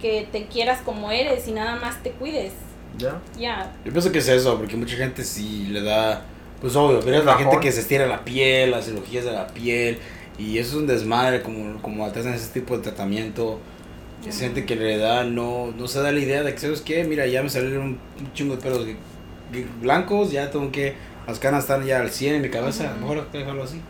que 0.00 0.28
te 0.30 0.46
quieras 0.46 0.80
como 0.82 1.10
eres 1.10 1.46
y 1.48 1.52
nada 1.52 1.76
más 1.76 2.02
te 2.02 2.12
cuides. 2.12 2.52
¿Ya? 2.98 3.20
Ya, 3.38 3.72
Yo 3.84 3.92
pienso 3.92 4.12
que 4.12 4.18
es 4.18 4.28
eso, 4.28 4.58
porque 4.58 4.76
mucha 4.76 4.96
gente 4.96 5.24
sí 5.24 5.66
le 5.70 5.82
da, 5.82 6.26
pues 6.60 6.76
obvio, 6.76 7.00
verás 7.02 7.24
la 7.24 7.32
Bajón. 7.32 7.50
gente 7.50 7.58
que 7.60 7.72
se 7.72 7.80
estira 7.80 8.06
la 8.06 8.24
piel, 8.24 8.70
las 8.70 8.84
cirugías 8.84 9.24
de 9.24 9.32
la 9.32 9.46
piel, 9.48 9.98
y 10.38 10.58
eso 10.58 10.70
es 10.72 10.76
un 10.76 10.86
desmadre 10.86 11.42
como, 11.42 11.80
como 11.82 12.04
hacen 12.06 12.32
ese 12.34 12.52
tipo 12.52 12.76
de 12.76 12.82
tratamiento. 12.82 13.60
Es 14.26 14.38
gente 14.38 14.66
que 14.66 14.76
le 14.76 14.98
da, 14.98 15.24
no, 15.24 15.72
no 15.72 15.88
se 15.88 16.00
da 16.00 16.12
la 16.12 16.20
idea 16.20 16.42
de 16.44 16.52
que, 16.52 16.58
¿sabes 16.60 16.80
qué? 16.80 17.02
Mira, 17.04 17.26
ya 17.26 17.42
me 17.42 17.50
salieron 17.50 17.82
un, 17.82 17.98
un 18.20 18.32
chingo 18.34 18.54
de 18.56 18.62
pelos 18.62 18.86
blancos, 19.80 20.30
ya 20.32 20.50
tengo 20.50 20.70
que, 20.72 20.94
las 21.26 21.38
canas 21.38 21.64
están 21.64 21.84
ya 21.84 22.00
al 22.00 22.10
100 22.10 22.36
en 22.36 22.42
mi 22.42 22.50
cabeza, 22.50 22.94
mejor 23.00 23.30
dejarlo 23.30 23.64
así. 23.64 23.80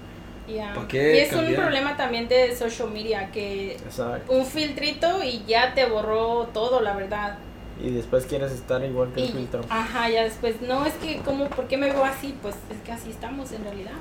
ya. 0.49 0.73
¿Para 0.75 0.89
qué 0.89 1.17
Y 1.17 1.19
es 1.21 1.33
un 1.33 1.55
problema 1.55 1.97
también 1.97 2.29
de 2.29 2.55
social 2.57 2.91
media 2.91 3.31
que 3.31 3.73
Exacto. 3.77 4.33
un 4.33 4.45
filtrito 4.47 5.23
y 5.23 5.43
ya 5.47 5.75
te 5.75 5.87
borró 5.87 6.49
todo, 6.53 6.81
la 6.81 6.95
verdad. 6.95 7.39
Y 7.83 7.91
después 7.91 8.27
quieres 8.27 8.53
estar 8.53 8.85
igual 8.85 9.09
que 9.15 9.23
el 9.23 9.31
Y, 9.31 9.33
filtro. 9.33 9.63
ajá, 9.69 10.09
ya 10.11 10.25
después, 10.25 10.61
no, 10.61 10.85
es 10.85 10.93
que, 10.95 11.17
como, 11.25 11.47
¿por 11.49 11.67
qué 11.69 11.77
me 11.79 11.91
veo 11.91 12.05
así? 12.05 12.35
Pues 12.43 12.55
es 12.71 12.79
que 12.85 12.93
así 12.93 13.11
estamos 13.11 13.51
en 13.53 13.65
realidad. 13.65 13.93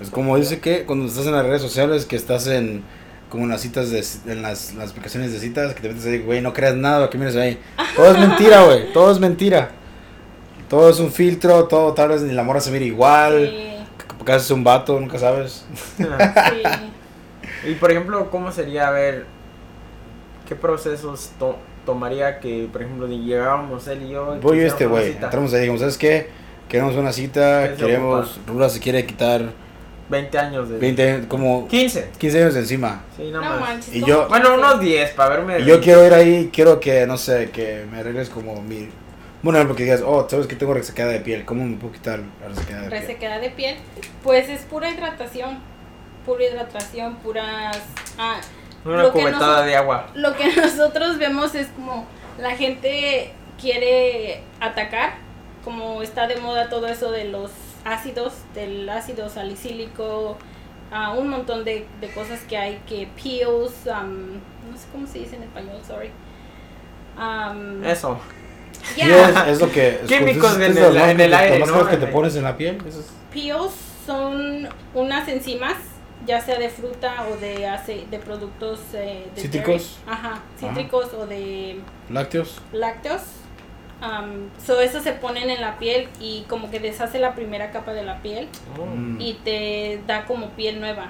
Es 0.00 0.10
como 0.10 0.36
dice 0.36 0.60
que 0.60 0.84
cuando 0.84 1.06
estás 1.06 1.26
en 1.26 1.32
las 1.32 1.44
redes 1.44 1.60
sociales, 1.62 2.06
que 2.06 2.16
estás 2.16 2.46
en 2.46 2.82
como 3.28 3.44
en 3.44 3.50
las 3.50 3.60
citas, 3.60 3.90
de, 3.90 4.02
en 4.32 4.40
las, 4.40 4.72
las 4.74 4.90
aplicaciones 4.92 5.32
de 5.34 5.38
citas, 5.38 5.74
que 5.74 5.82
te 5.82 5.88
metes 5.88 6.06
ahí, 6.06 6.18
güey, 6.20 6.40
no 6.40 6.54
creas 6.54 6.74
nada, 6.76 7.10
que 7.10 7.18
mires 7.18 7.36
ahí. 7.36 7.58
Todo 7.96 8.10
es 8.12 8.18
mentira, 8.18 8.64
güey, 8.64 8.90
todo 8.94 9.12
es 9.12 9.18
mentira. 9.20 9.70
Todo 10.68 10.90
es 10.90 10.98
un 11.00 11.10
filtro, 11.10 11.64
todo 11.64 11.94
tal 11.94 12.10
vez 12.10 12.22
ni 12.22 12.32
la 12.34 12.42
morra 12.42 12.60
se 12.60 12.70
mira 12.70 12.84
igual. 12.84 13.50
Sí, 13.50 14.14
Porque 14.18 14.32
haces 14.32 14.50
un 14.50 14.64
vato, 14.64 14.98
nunca 15.00 15.18
sabes. 15.18 15.64
sí. 15.96 16.04
y 17.70 17.74
por 17.74 17.90
ejemplo, 17.90 18.30
¿cómo 18.30 18.52
sería, 18.52 18.88
a 18.88 18.90
ver, 18.90 19.24
qué 20.46 20.54
procesos 20.54 21.30
to- 21.38 21.56
tomaría 21.86 22.38
que, 22.40 22.68
por 22.70 22.82
ejemplo, 22.82 23.08
ni 23.08 23.24
llegábamos 23.24 23.86
él 23.88 24.02
y 24.02 24.10
yo? 24.10 24.36
y 24.36 24.40
Voy 24.40 24.58
yo 24.60 24.66
este, 24.66 24.86
güey. 24.86 25.12
Entramos 25.12 25.52
ahí, 25.54 25.60
dijimos, 25.60 25.80
¿sabes 25.80 25.96
qué? 25.98 26.28
Queremos 26.68 26.94
una 26.96 27.12
cita, 27.12 27.70
¿Qué 27.70 27.76
se 27.76 27.86
queremos. 27.86 28.38
Rula 28.46 28.68
se 28.68 28.78
quiere 28.78 29.06
quitar 29.06 29.40
20 30.10 30.38
años 30.38 30.68
de... 30.68 30.78
20, 30.78 31.24
como 31.28 31.66
15. 31.66 32.10
15 32.18 32.42
años 32.42 32.54
de 32.54 32.60
encima. 32.60 33.04
Sí, 33.16 33.30
nada 33.30 33.44
No 33.44 33.50
más. 33.52 33.60
manches. 33.60 33.94
Y 33.94 34.00
¿cómo 34.00 34.12
yo- 34.12 34.28
Bueno, 34.28 34.54
unos 34.54 34.80
10 34.80 35.12
para 35.12 35.36
verme... 35.36 35.60
Y 35.60 35.64
yo 35.64 35.80
quiero 35.80 36.04
ir 36.06 36.12
ahí, 36.12 36.50
quiero 36.52 36.78
que, 36.78 37.06
no 37.06 37.16
sé, 37.16 37.50
que 37.50 37.86
me 37.90 38.00
arregles 38.00 38.28
como 38.28 38.60
mi. 38.60 38.88
Bueno, 39.42 39.64
porque 39.68 39.84
digas, 39.84 40.02
oh, 40.04 40.28
sabes 40.28 40.46
que 40.48 40.56
tengo 40.56 40.74
resequedad 40.74 41.10
de 41.10 41.20
piel, 41.20 41.44
¿cómo 41.44 41.64
me 41.64 41.76
puedo 41.76 41.92
quitar 41.92 42.20
la 42.40 42.48
resequedad 42.48 42.82
de 42.82 42.88
piel? 42.88 43.00
resequedad 43.00 43.40
de 43.40 43.50
piel, 43.50 43.76
pues 44.24 44.48
es 44.48 44.62
pura 44.62 44.90
hidratación, 44.90 45.58
pura 46.26 46.44
hidratación, 46.44 47.16
puras... 47.16 47.78
Ah, 48.18 48.40
Una 48.84 49.02
lo 49.04 49.12
que 49.12 49.20
cubetada 49.20 49.38
nosotros- 49.46 49.66
de 49.66 49.76
agua. 49.76 50.06
lo 50.14 50.36
que 50.36 50.56
nosotros 50.60 51.18
vemos 51.18 51.54
es 51.54 51.68
como 51.68 52.04
la 52.40 52.56
gente 52.56 53.32
quiere 53.60 54.42
atacar, 54.60 55.14
como 55.64 56.02
está 56.02 56.26
de 56.26 56.36
moda 56.36 56.68
todo 56.68 56.88
eso 56.88 57.12
de 57.12 57.24
los 57.26 57.52
ácidos, 57.84 58.32
del 58.54 58.88
ácido 58.88 59.28
salicílico, 59.28 60.36
ah, 60.90 61.12
un 61.12 61.28
montón 61.28 61.64
de, 61.64 61.86
de 62.00 62.08
cosas 62.10 62.40
que 62.40 62.56
hay, 62.56 62.80
que 62.88 63.08
peels, 63.22 63.72
um, 63.86 64.32
no 64.70 64.76
sé 64.76 64.86
cómo 64.90 65.06
se 65.06 65.20
dice 65.20 65.36
en 65.36 65.44
español, 65.44 65.80
sorry. 65.86 66.10
Um, 67.16 67.84
Eso. 67.84 68.18
Yeah, 68.96 69.48
es, 69.50 69.60
lo 69.60 69.70
que. 69.70 70.00
Químicos 70.06 70.52
es- 70.52 70.56
en 70.56 70.62
es 70.72 70.76
el- 70.76 70.96
en 70.96 71.20
el 71.20 71.34
aire, 71.34 71.58
las 71.60 71.68
¿no? 71.68 71.86
que 71.88 71.96
te 71.96 72.06
pones 72.06 72.36
en 72.36 72.44
la 72.44 72.56
piel. 72.56 72.78
Eso 72.86 73.00
es- 73.00 73.10
peels 73.32 73.72
son 74.06 74.68
unas 74.94 75.28
enzimas, 75.28 75.74
ya 76.26 76.40
sea 76.40 76.58
de 76.58 76.68
fruta 76.70 77.26
o 77.30 77.36
de 77.36 77.66
ace- 77.66 78.06
de 78.10 78.18
productos 78.18 78.80
eh, 78.94 79.26
de 79.34 79.40
Cítricos. 79.40 79.98
dairy. 80.06 80.18
Ajá, 80.20 80.40
cítricos 80.58 81.08
o 81.14 81.26
de 81.26 81.80
lácteos. 82.10 82.60
lácteos. 82.72 83.22
Um, 84.00 84.48
so 84.64 84.80
eso 84.80 85.00
se 85.00 85.10
ponen 85.12 85.50
en 85.50 85.60
la 85.60 85.76
piel 85.78 86.08
y 86.20 86.42
como 86.48 86.70
que 86.70 86.78
deshace 86.78 87.18
la 87.18 87.34
primera 87.34 87.72
capa 87.72 87.92
de 87.92 88.04
la 88.04 88.22
piel 88.22 88.48
Mm. 88.76 89.20
y 89.20 89.34
te 89.44 90.00
da 90.06 90.24
como 90.24 90.50
piel 90.50 90.78
nueva. 90.80 91.08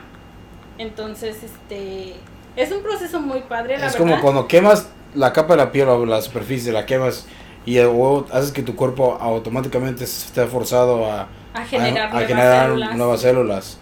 Entonces, 0.78 1.42
este 1.42 2.14
es 2.56 2.72
un 2.72 2.82
proceso 2.82 3.20
muy 3.20 3.40
padre, 3.40 3.78
la 3.78 3.86
Es 3.86 3.92
verdad. 3.92 3.98
como 3.98 4.20
cuando 4.22 4.48
quemas 4.48 4.88
la 5.14 5.32
capa 5.32 5.54
de 5.54 5.58
la 5.58 5.72
piel 5.72 5.88
o 5.88 6.06
la 6.06 6.22
superficie, 6.22 6.72
la 6.72 6.86
quemas 6.86 7.26
y 7.68 7.78
o 7.80 8.26
haces 8.32 8.52
que 8.52 8.62
tu 8.62 8.74
cuerpo 8.76 9.16
automáticamente 9.20 10.04
esté 10.04 10.46
forzado 10.46 11.10
a, 11.10 11.28
a 11.54 11.64
generar, 11.64 12.08
a- 12.08 12.10
a 12.10 12.10
nuevas 12.12 12.26
generar 12.28 12.66
células. 12.68 12.96
nuevas 12.96 13.20
células 13.20 13.78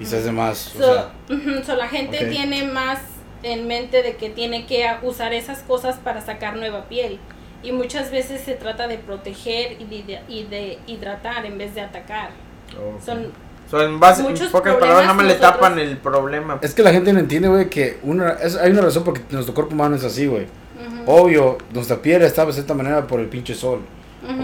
y 0.00 0.04
se 0.06 0.18
hace 0.18 0.32
más. 0.32 0.74
o 0.74 0.78
So, 0.78 0.84
sea, 0.94 1.62
so 1.64 1.76
la 1.76 1.88
gente 1.88 2.26
tiene 2.26 2.64
más 2.64 2.98
en 3.42 3.66
mente 3.66 4.02
de 4.02 4.16
que 4.16 4.30
tiene 4.30 4.66
que 4.66 4.86
a- 4.86 5.00
usar 5.02 5.32
esas 5.34 5.60
cosas 5.60 5.96
para 5.96 6.20
sacar 6.20 6.56
nueva 6.56 6.84
piel. 6.88 7.18
Y 7.64 7.70
muchas 7.70 8.10
veces 8.10 8.40
se 8.40 8.54
trata 8.54 8.88
de 8.88 8.98
proteger 8.98 9.76
y 9.80 9.84
de, 10.02 10.20
y 10.28 10.44
de 10.44 10.78
hidratar 10.88 11.46
en 11.46 11.58
vez 11.58 11.74
de 11.76 11.80
atacar. 11.82 12.30
Ok. 12.76 13.00
Son 13.04 13.26
So, 13.70 13.82
en, 13.82 13.98
base, 14.00 14.20
en 14.22 14.28
muchos 14.28 14.48
pocas 14.48 14.74
palabras, 14.74 15.02
nada 15.06 15.14
más 15.14 15.26
le 15.26 15.34
tapan 15.34 15.78
el 15.78 15.96
problema. 15.96 16.58
es 16.60 16.74
que 16.74 16.82
la 16.82 16.92
gente 16.92 17.10
no 17.12 17.20
entiende, 17.20 17.48
güey, 17.48 17.70
que 17.70 17.98
una, 18.02 18.32
es- 18.32 18.56
hay 18.56 18.70
una 18.72 18.82
razón 18.82 19.02
porque 19.04 19.22
nuestro 19.30 19.54
cuerpo 19.54 19.72
humano 19.74 19.96
es 19.96 20.04
así, 20.04 20.26
güey. 20.26 20.46
Ujú, 20.86 21.02
Obvio, 21.10 21.58
nuestra 21.72 21.96
piel 21.96 22.22
está 22.22 22.44
de 22.46 22.52
cierta 22.52 22.74
manera 22.74 23.06
por 23.06 23.20
el 23.20 23.26
pinche 23.26 23.54
sol. 23.54 23.80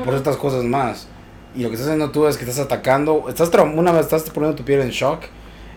O 0.01 0.03
por 0.05 0.15
estas 0.15 0.37
cosas 0.37 0.65
más. 0.65 1.07
Y 1.55 1.63
lo 1.63 1.69
que 1.69 1.75
estás 1.77 1.89
haciendo 1.89 2.11
tú 2.11 2.27
es 2.27 2.37
que 2.37 2.45
estás 2.45 2.59
atacando, 2.59 3.27
estás 3.29 3.51
una 3.75 3.93
vez 3.93 4.03
estás 4.03 4.23
poniendo 4.31 4.57
tu 4.57 4.65
piel 4.65 4.81
en 4.81 4.91
shock 4.91 5.23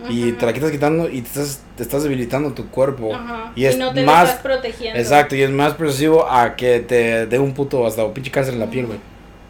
y 0.10 0.32
te 0.32 0.46
la 0.48 0.54
quitas 0.54 0.72
quitando 0.72 1.08
y 1.08 1.22
te 1.22 1.28
estás, 1.28 1.62
te 1.78 1.84
estás 1.84 2.02
debilitando 2.04 2.52
tu 2.54 2.68
cuerpo. 2.70 3.12
Y 3.56 3.66
es 3.66 3.78
no 3.78 3.94
te 3.94 4.04
más- 4.04 4.30
estás 4.30 4.42
protegiendo. 4.42 5.00
Exacto, 5.00 5.36
y 5.36 5.44
es 5.44 5.52
más 5.52 5.74
procesivo 5.76 6.28
a 6.30 6.56
que 6.56 6.80
te 6.80 7.28
dé 7.28 7.38
un 7.40 7.54
puto 7.54 7.86
hasta 7.86 8.04
un 8.04 8.12
pinche 8.14 8.32
cáncer 8.32 8.56
en 8.56 8.60
la 8.60 8.70
piel, 8.70 8.88
güey. 8.88 9.00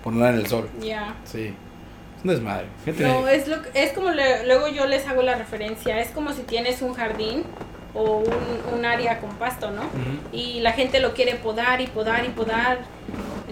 Por 0.03 0.11
no 0.13 0.27
en 0.27 0.35
el 0.35 0.47
sol. 0.47 0.67
Ya. 0.81 1.15
Sí. 1.23 1.53
Es 2.17 2.23
un 2.25 2.29
desmadre. 2.31 2.65
No, 2.99 3.27
es, 3.27 3.47
lo, 3.47 3.55
es 3.73 3.93
como 3.93 4.11
le- 4.11 4.45
luego 4.45 4.67
yo 4.67 4.85
les 4.87 5.07
hago 5.07 5.21
la 5.21 5.35
referencia, 5.35 5.99
es 6.01 6.09
como 6.09 6.33
si 6.33 6.41
tienes 6.41 6.81
un 6.81 6.93
jardín 6.93 7.43
o 7.93 8.19
un, 8.19 8.77
un 8.79 8.85
área 8.85 9.19
con 9.19 9.31
pasto, 9.35 9.71
¿no? 9.71 9.83
Y 10.31 10.59
la 10.61 10.71
gente 10.73 10.99
lo 10.99 11.13
quiere 11.13 11.35
podar 11.35 11.81
y 11.81 11.87
podar 11.87 12.23
y 12.25 12.29
podar 12.29 12.79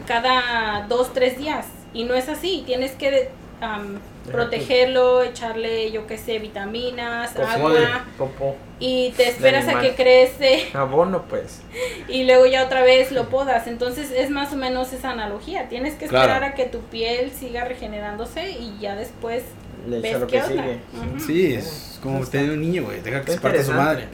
cada 0.08 0.86
dos, 0.88 1.14
tres 1.14 1.38
días. 1.38 1.66
Y 1.94 2.04
no 2.04 2.14
es 2.14 2.30
así, 2.30 2.64
tienes 2.66 2.92
que 2.94 3.30
am, 3.62 4.00
protegerlo, 4.32 5.24
echarle, 5.24 5.92
yo 5.92 6.06
qué 6.08 6.18
sé, 6.18 6.40
vitaminas, 6.40 7.36
agua, 7.36 8.06
popó. 8.18 8.56
y 8.80 9.12
te 9.18 9.28
esperas 9.28 9.68
a 9.68 9.82
que 9.82 9.96
crece 9.96 10.68
Abono, 10.74 11.24
pues. 11.24 11.62
y 12.08 12.24
luego 12.26 12.46
ya 12.46 12.64
otra 12.66 12.84
vez 12.84 13.12
lo 13.12 13.28
podas. 13.30 13.66
Entonces 13.68 14.12
es 14.12 14.30
más 14.30 14.54
o 14.54 14.56
menos 14.56 14.94
esa 14.94 15.12
analogía. 15.12 15.68
Tienes 15.68 15.96
que 15.96 16.06
Claro. 16.08 16.28
esperar 16.32 16.52
a 16.52 16.56
que 16.56 16.66
tu 16.66 16.80
piel 16.82 17.32
siga 17.32 17.66
regenerándose 17.66 18.52
y 18.52 18.78
ya 18.80 18.96
después 18.96 19.44
Le 19.88 20.00
ves 20.00 20.12
echa 20.12 20.20
lo 20.20 20.28
qué 20.28 20.38
que 20.38 20.42
onda. 20.44 20.64
sigue. 20.64 20.80
Ujú. 20.94 21.20
Sí, 21.20 21.54
es 21.56 22.00
como 22.04 22.26
tener 22.26 22.52
un 22.52 22.62
niño, 22.62 22.84
güey. 22.86 23.02
Deja 23.02 23.18
que 23.24 23.32
Está 23.32 23.34
se 23.34 23.40
parte 23.40 23.64
su 23.64 23.72
madre. 23.74 24.06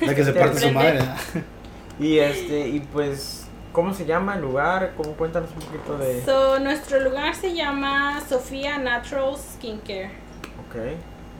Deja 0.00 0.14
que 0.14 0.24
se 0.24 0.32
Te 0.32 0.38
parte 0.40 0.58
su 0.60 0.70
madre. 0.72 1.00
Y 2.00 2.18
este, 2.20 2.68
y 2.68 2.78
pues, 2.78 3.46
¿cómo 3.72 3.92
se 3.92 4.06
llama 4.06 4.36
el 4.36 4.42
lugar? 4.42 4.92
¿Cómo 4.96 5.14
cuéntanos 5.14 5.50
un 5.50 5.58
poquito 5.60 5.98
de. 5.98 6.24
So, 6.24 6.60
nuestro 6.60 7.00
lugar 7.00 7.34
se 7.34 7.54
llama 7.56 8.20
Sofía 8.28 8.78
Natural 8.78 9.34
Skincare. 9.36 10.12
Ok. 10.68 10.76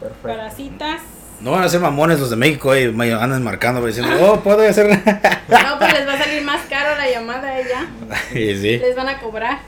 Perfecto. 0.00 0.22
Para 0.22 0.50
citas. 0.50 1.00
No 1.40 1.52
van 1.52 1.62
a 1.62 1.68
ser 1.68 1.80
mamones 1.80 2.20
los 2.20 2.30
de 2.30 2.36
México, 2.36 2.74
eh, 2.74 2.92
me 2.92 3.12
andan 3.14 3.42
marcando, 3.42 3.84
diciendo, 3.86 4.12
oh, 4.20 4.40
puedo 4.40 4.66
hacer. 4.68 4.88
No, 5.48 5.78
pues 5.78 5.92
les 5.94 6.06
va 6.06 6.12
a 6.12 6.18
salir 6.18 6.42
más 6.44 6.60
caro 6.68 6.96
la 6.96 7.10
llamada 7.10 7.58
ella. 7.58 7.88
sí, 8.32 8.56
sí. 8.56 8.78
Les 8.78 8.94
van 8.94 9.08
a 9.08 9.18
cobrar. 9.18 9.58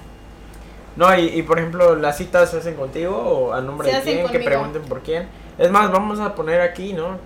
No, 0.96 1.18
y, 1.18 1.28
y 1.28 1.42
por 1.42 1.58
ejemplo, 1.58 1.96
las 1.96 2.18
citas 2.18 2.50
se 2.50 2.58
hacen 2.58 2.74
contigo 2.74 3.16
o 3.16 3.52
a 3.52 3.60
nombre 3.62 3.90
Se 3.90 3.96
de 3.96 4.02
quién, 4.02 4.28
que 4.28 4.40
pregunten 4.40 4.82
por 4.82 5.02
quién. 5.02 5.26
Es 5.58 5.70
más, 5.70 5.90
vamos 5.90 6.20
a 6.20 6.34
poner 6.34 6.60
aquí, 6.60 6.92
¿no? 6.92 7.16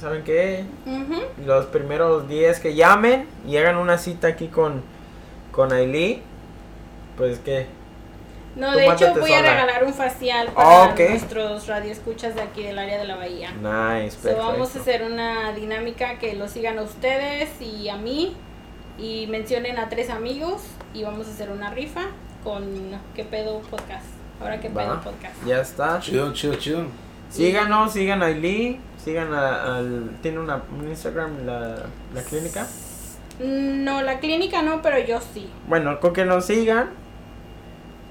¿Saben 0.00 0.22
qué? 0.22 0.64
Los 1.44 1.66
primeros 1.66 2.28
10 2.28 2.60
que 2.60 2.74
llamen 2.74 3.26
y 3.46 3.56
hagan 3.56 3.76
una 3.76 3.98
cita 3.98 4.28
aquí 4.28 4.48
con, 4.48 4.82
con 5.56 5.72
Ailey, 5.72 6.22
pues 7.16 7.38
que 7.40 7.66
No, 8.54 8.72
de 8.76 8.86
hecho 8.86 9.12
voy 9.14 9.32
a 9.32 9.40
regalar 9.42 9.84
un 9.84 9.92
facial 9.94 10.48
para 10.48 10.84
Ah, 10.84 10.88
ok. 10.92 11.00
nuestros 11.10 11.66
radioescuchas 11.66 12.34
de 12.36 12.42
aquí 12.42 12.62
del 12.62 12.78
área 12.78 12.98
de 12.98 13.04
la 13.06 13.16
bahía. 13.16 13.50
nice, 13.52 14.12
So, 14.16 14.22
perfecto. 14.22 14.46
vamos 14.48 14.76
a 14.76 14.78
hacer 14.80 15.02
una 15.02 15.52
dinámica 15.52 16.18
que 16.18 16.34
lo 16.34 16.46
sigan 16.48 16.78
a 16.78 16.82
ustedes 16.82 17.50
y 17.60 17.88
a 17.88 17.96
mí 17.96 18.36
y 18.98 19.26
mencionen 19.26 19.78
a 19.78 19.88
tres 19.88 20.08
amigos 20.10 20.62
y 20.94 21.02
vamos 21.02 21.26
a 21.26 21.30
hacer 21.30 21.50
una 21.50 21.70
rifa 21.70 22.02
con 22.44 22.64
¿Qué 23.14 23.24
pedo 23.24 23.60
podcast? 23.62 24.06
Ahora 24.40 24.60
¿Qué 24.60 24.68
Va. 24.68 24.82
pedo 24.84 25.00
podcast? 25.02 25.34
Ya 25.46 25.60
está. 25.60 25.98
Chido, 26.00 26.32
chido, 26.32 26.54
chido. 26.56 26.84
Síganos, 27.28 27.92
sigan 27.92 28.22
a 28.22 28.26
Ailey, 28.26 28.78
sigan 29.02 29.34
a- 29.34 29.76
al 29.78 30.16
tiene 30.22 30.38
una 30.38 30.62
un 30.78 30.88
Instagram 30.88 31.44
la, 31.44 31.76
la 32.14 32.22
clínica. 32.22 32.66
No, 33.38 34.02
la 34.02 34.18
clínica 34.20 34.62
no, 34.62 34.82
pero 34.82 34.98
yo 34.98 35.20
sí. 35.20 35.48
Bueno, 35.68 36.00
con 36.00 36.12
que 36.12 36.24
nos 36.24 36.46
sigan, 36.46 36.90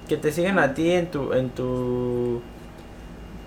que 0.08 0.18
te 0.18 0.32
sigan 0.32 0.60
a 0.60 0.74
ti 0.74 0.92
en 0.92 1.08
tu 1.10 1.34
en 1.34 1.50
tu 1.50 2.42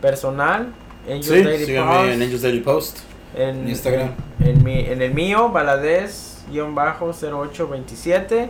personal, 0.01 0.73
en 1.07 1.23
Sí, 1.23 1.43
Daily 1.43 1.65
síganme 1.67 1.93
Post, 1.93 2.09
en 2.11 2.23
Angels 2.23 2.43
Daily 2.43 2.61
Post. 2.61 2.99
en, 3.37 3.59
en 3.61 3.69
Instagram. 3.69 4.11
En, 4.45 4.65
mi, 4.65 4.81
en 4.81 5.03
el 5.03 5.15
mío, 5.15 5.51
Valadez-0827. 5.53 8.49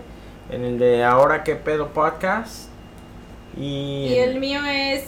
En 0.51 0.65
el 0.65 0.79
de 0.79 1.05
Ahora 1.05 1.45
que 1.45 1.57
pedo 1.57 1.89
podcast. 1.89 2.69
Y, 3.57 4.07
Y 4.09 4.15
el 4.19 4.39
mío 4.41 4.61
es 4.65 5.05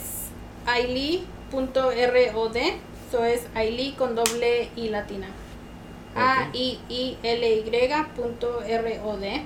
aili.rod. 0.67 2.55
Eso 2.55 3.25
es 3.25 3.47
aili 3.55 3.93
con 3.97 4.13
doble 4.15 4.69
i 4.75 4.89
latina. 4.89 5.27
A 6.15 6.49
I 6.53 6.79
I 6.89 7.17
L 7.23 7.55
Y 7.55 8.03
punto 8.15 8.61
R 8.63 8.99
O 9.03 9.17
D 9.17 9.43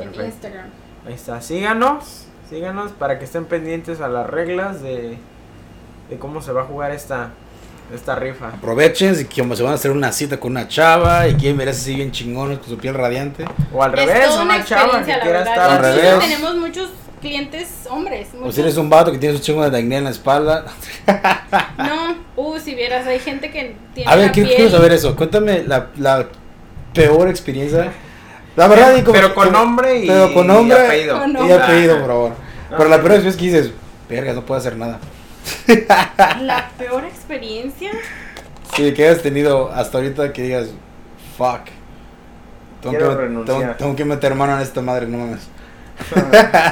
en. 0.00 0.24
Instagram. 0.24 0.66
Ahí 1.06 1.14
está. 1.14 1.40
Síganos. 1.40 2.26
Síganos 2.48 2.92
para 2.92 3.18
que 3.18 3.24
estén 3.24 3.46
pendientes 3.46 4.00
a 4.00 4.08
las 4.08 4.26
reglas 4.28 4.82
de, 4.82 5.16
de 6.10 6.18
cómo 6.18 6.42
se 6.42 6.52
va 6.52 6.62
a 6.62 6.64
jugar 6.64 6.90
esta, 6.92 7.30
esta 7.94 8.14
rifa. 8.14 8.48
Aprovechen 8.48 9.16
si 9.16 9.24
como 9.24 9.56
se 9.56 9.62
van 9.62 9.72
a 9.72 9.76
hacer 9.76 9.90
una 9.90 10.12
cita 10.12 10.38
con 10.38 10.52
una 10.52 10.68
chava 10.68 11.26
y 11.28 11.34
quieren 11.34 11.56
ver 11.56 11.70
así 11.70 11.94
bien 11.94 12.12
chingones 12.12 12.58
con 12.58 12.68
su 12.68 12.76
piel 12.76 12.94
radiante. 12.94 13.44
O 13.72 13.82
al 13.82 13.98
Es 13.98 14.06
revés, 14.06 14.26
toda 14.28 14.42
una 14.42 14.64
chava 14.64 14.98
que 15.02 15.18
quiera 15.18 15.38
estar 15.40 15.70
Al 15.70 15.78
revés. 15.82 16.18
tenemos 16.20 16.54
muchos 16.56 16.90
clientes 17.22 17.86
hombres. 17.88 18.28
O 18.42 18.52
si 18.52 18.60
eres 18.60 18.76
un 18.76 18.90
vato 18.90 19.10
que 19.12 19.16
tienes 19.18 19.38
un 19.38 19.42
chingo 19.42 19.70
de 19.70 19.78
acné 19.78 19.96
en 19.98 20.04
la 20.04 20.10
espalda. 20.10 20.66
No, 21.78 22.16
uh, 22.36 22.58
si 22.58 22.74
vieras, 22.74 23.06
hay 23.06 23.18
gente 23.18 23.50
que 23.50 23.76
tiene 23.94 24.10
A 24.10 24.16
ver, 24.16 24.26
la 24.26 24.32
quiero, 24.32 24.48
piel. 24.48 24.56
quiero 24.56 24.70
saber 24.70 24.92
eso. 24.92 25.14
Cuéntame 25.16 25.62
la, 25.64 25.88
la 25.98 26.26
peor 26.94 27.28
experiencia. 27.28 27.92
La 28.56 28.68
verdad, 28.68 28.96
y 28.96 29.02
como- 29.02 29.12
Pero 29.14 29.34
con 29.34 29.46
como- 29.48 29.58
nombre 29.58 29.98
y, 30.04 30.06
pero 30.06 30.32
con 30.34 30.46
nombre 30.46 30.78
y 30.78 30.86
apellido. 30.86 31.18
Con 31.18 31.30
Y 31.30 31.32
nombre. 31.34 31.54
apellido, 31.54 31.98
por 31.98 32.06
favor. 32.08 32.32
Ah. 32.70 32.74
Pero 32.76 32.88
la 32.90 32.96
peor 33.02 33.12
experiencia 33.12 33.40
que 33.40 33.46
dices, 33.46 33.72
verga, 34.08 34.32
no 34.34 34.44
puedo 34.46 34.58
hacer 34.60 34.76
nada. 34.76 34.98
La 36.40 36.70
peor 36.78 37.04
experiencia. 37.04 37.90
Sí, 38.76 38.92
que 38.94 39.08
hayas 39.08 39.22
tenido 39.22 39.70
hasta 39.72 39.98
ahorita 39.98 40.32
que 40.32 40.42
digas, 40.42 40.68
fuck. 41.36 41.60
Tengo, 42.80 42.98
que, 42.98 43.26
tengo, 43.44 43.74
tengo 43.76 43.96
que 43.96 44.04
meter 44.04 44.34
mano 44.34 44.56
en 44.56 44.62
esta 44.62 44.80
madre, 44.80 45.06
no 45.06 45.18
mames. 45.18 45.40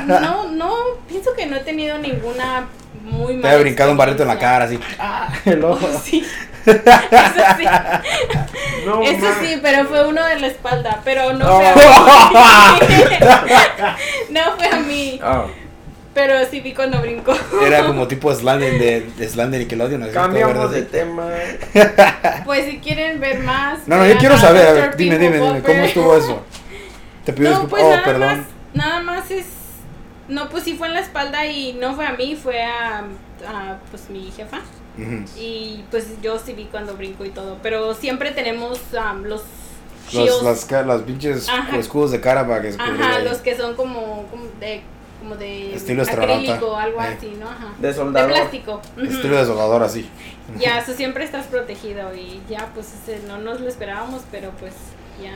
No, 0.07 0.49
no, 0.51 0.75
pienso 1.09 1.31
que 1.37 1.47
no 1.47 1.57
he 1.57 1.61
tenido 1.61 1.99
ninguna 1.99 2.67
muy 3.03 3.35
Te 3.35 3.39
mala 3.39 3.51
había 3.51 3.63
brincado 3.63 3.91
un 3.93 3.97
barrito 3.97 4.23
en 4.23 4.29
la 4.29 4.39
cara, 4.39 4.65
así. 4.67 4.79
El 5.45 5.65
ojo. 5.65 5.89
Oh, 5.93 6.01
sí. 6.05 6.27
Eso 6.67 6.81
sí. 7.59 7.65
No, 8.87 9.03
Eso 9.03 9.27
sí, 9.43 9.59
pero 9.63 9.87
fue 9.87 10.07
uno 10.07 10.25
de 10.25 10.39
la 10.41 10.47
espalda, 10.47 11.01
pero 11.05 11.33
no 11.35 11.39
No. 11.39 11.61
fue 11.61 11.67
a 11.67 11.75
mí. 11.77 12.85
no 14.31 14.41
fue 14.57 14.67
a 14.69 14.77
mí, 14.81 15.21
Ah, 15.23 15.45
pero 16.15 16.35
sí 16.51 16.61
vi 16.61 16.73
cuando 16.75 17.01
brincó. 17.01 17.35
Era 17.65 17.85
como 17.87 18.09
tipo 18.09 18.35
Slanden 18.35 18.79
de, 18.79 19.01
de 19.17 19.29
Slam 19.29 19.51
de 19.51 19.59
Nickelodeon. 19.61 20.01
todo 20.03 20.13
cambiamos 20.13 20.71
de 20.73 20.79
así. 20.81 20.89
Pues 22.45 22.61
tema. 22.65 22.71
si 22.71 22.79
quieren 22.81 23.21
ver 23.21 23.39
más. 23.41 23.87
No, 23.87 23.97
no, 23.97 24.07
yo 24.07 24.17
quiero 24.19 24.37
saber, 24.39 24.67
a 24.67 24.73
ver, 24.73 24.97
dime, 24.97 25.19
dime, 25.19 25.37
dime. 25.39 25.61
¿cómo 25.63 25.83
estuvo 25.83 26.17
eso? 26.17 26.43
Te 27.25 27.33
pido 27.33 27.51
No, 27.51 27.61
disculpas. 27.61 27.71
pues 27.71 27.85
oh, 27.85 27.91
nada 27.91 28.05
perdón. 28.05 28.39
más, 28.39 28.47
nada 28.75 29.01
más 29.03 29.31
es, 29.31 29.47
no, 30.29 30.49
pues 30.49 30.65
sí 30.65 30.75
fue 30.77 30.89
en 30.89 30.95
la 30.95 31.01
espalda 31.01 31.47
y 31.47 31.73
no 31.75 31.95
fue 31.95 32.07
a 32.07 32.13
mí, 32.13 32.37
fue 32.37 32.63
a, 32.63 32.99
a, 33.47 33.79
pues 33.91 34.09
mi 34.11 34.31
jefa. 34.31 34.61
Y 35.37 35.85
pues 35.91 36.21
yo 36.21 36.39
sí 36.39 36.53
vi 36.53 36.65
cuando 36.67 36.95
brinco 36.95 37.25
y 37.25 37.31
todo. 37.31 37.57
Pero 37.63 37.95
siempre 37.95 38.33
tenemos 38.33 38.79
um, 38.93 39.23
los 39.25 39.43
Los, 40.13 40.43
las, 40.43 40.65
ca- 40.67 40.83
las 40.83 41.03
pinches 41.03 41.49
Ajá. 41.49 41.77
escudos 41.79 42.11
de 42.11 42.21
cara 42.21 42.47
para 42.47 42.61
que 42.61 42.75
Ajá, 42.79 43.17
ahí. 43.17 43.25
los 43.25 43.39
que 43.39 43.57
son 43.57 43.77
como, 43.77 44.27
como 44.31 44.45
de 44.61 44.83
como 45.21 45.37
de 45.37 45.75
Estilo 45.75 46.03
acrílico, 46.03 46.77
algo 46.77 47.01
Eh. 47.03 47.15
así, 47.17 47.37
¿no? 47.39 47.49
Ajá. 47.49 47.73
De 47.79 47.89
De 47.89 47.95
soldador. 47.95 48.31
plástico. 48.33 48.81
Ujú. 48.97 49.05
Estilo 49.07 49.37
de 49.37 49.45
soldador 49.47 49.83
así. 49.83 50.09
Ya, 50.59 50.79
eso 50.81 50.95
siempre 50.95 51.25
estás 51.25 51.47
protegido 51.47 52.15
y 52.15 52.41
ya, 52.49 52.69
pues 52.75 52.89
ese, 52.95 53.21
no 53.29 53.39
nos 53.39 53.61
lo 53.61 53.69
esperábamos, 53.69 54.23
pero 54.31 54.51
pues 54.59 54.73
ya. 55.23 55.33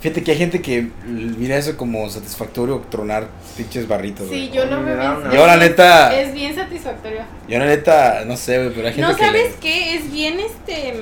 Fíjate 0.00 0.22
que 0.22 0.30
hay 0.30 0.38
gente 0.38 0.62
que 0.62 0.90
mira 1.04 1.56
eso 1.56 1.76
como 1.76 2.08
satisfactorio 2.08 2.78
tronar 2.88 3.26
pinches 3.56 3.88
barritos. 3.88 4.28
Sí, 4.28 4.46
güey. 4.46 4.50
yo 4.52 4.64
lo 4.66 4.80
me 4.80 4.94
veo 4.94 5.18
bien. 5.20 5.32
Yo, 5.32 5.44
la 5.46 5.56
neta- 5.56 6.20
Es 6.20 6.32
bien 6.32 6.54
satisfactorio. 6.54 7.22
Yo 7.48 7.58
la 7.58 7.66
neta, 7.66 8.24
no 8.24 8.36
sé, 8.36 8.58
güey, 8.58 8.70
pero 8.74 8.86
hay 8.86 8.94
gente 8.94 9.10
No 9.10 9.16
que... 9.16 9.24
sabes 9.24 9.54
qué, 9.60 9.96
es 9.96 10.12
bien 10.12 10.38
este 10.38 10.94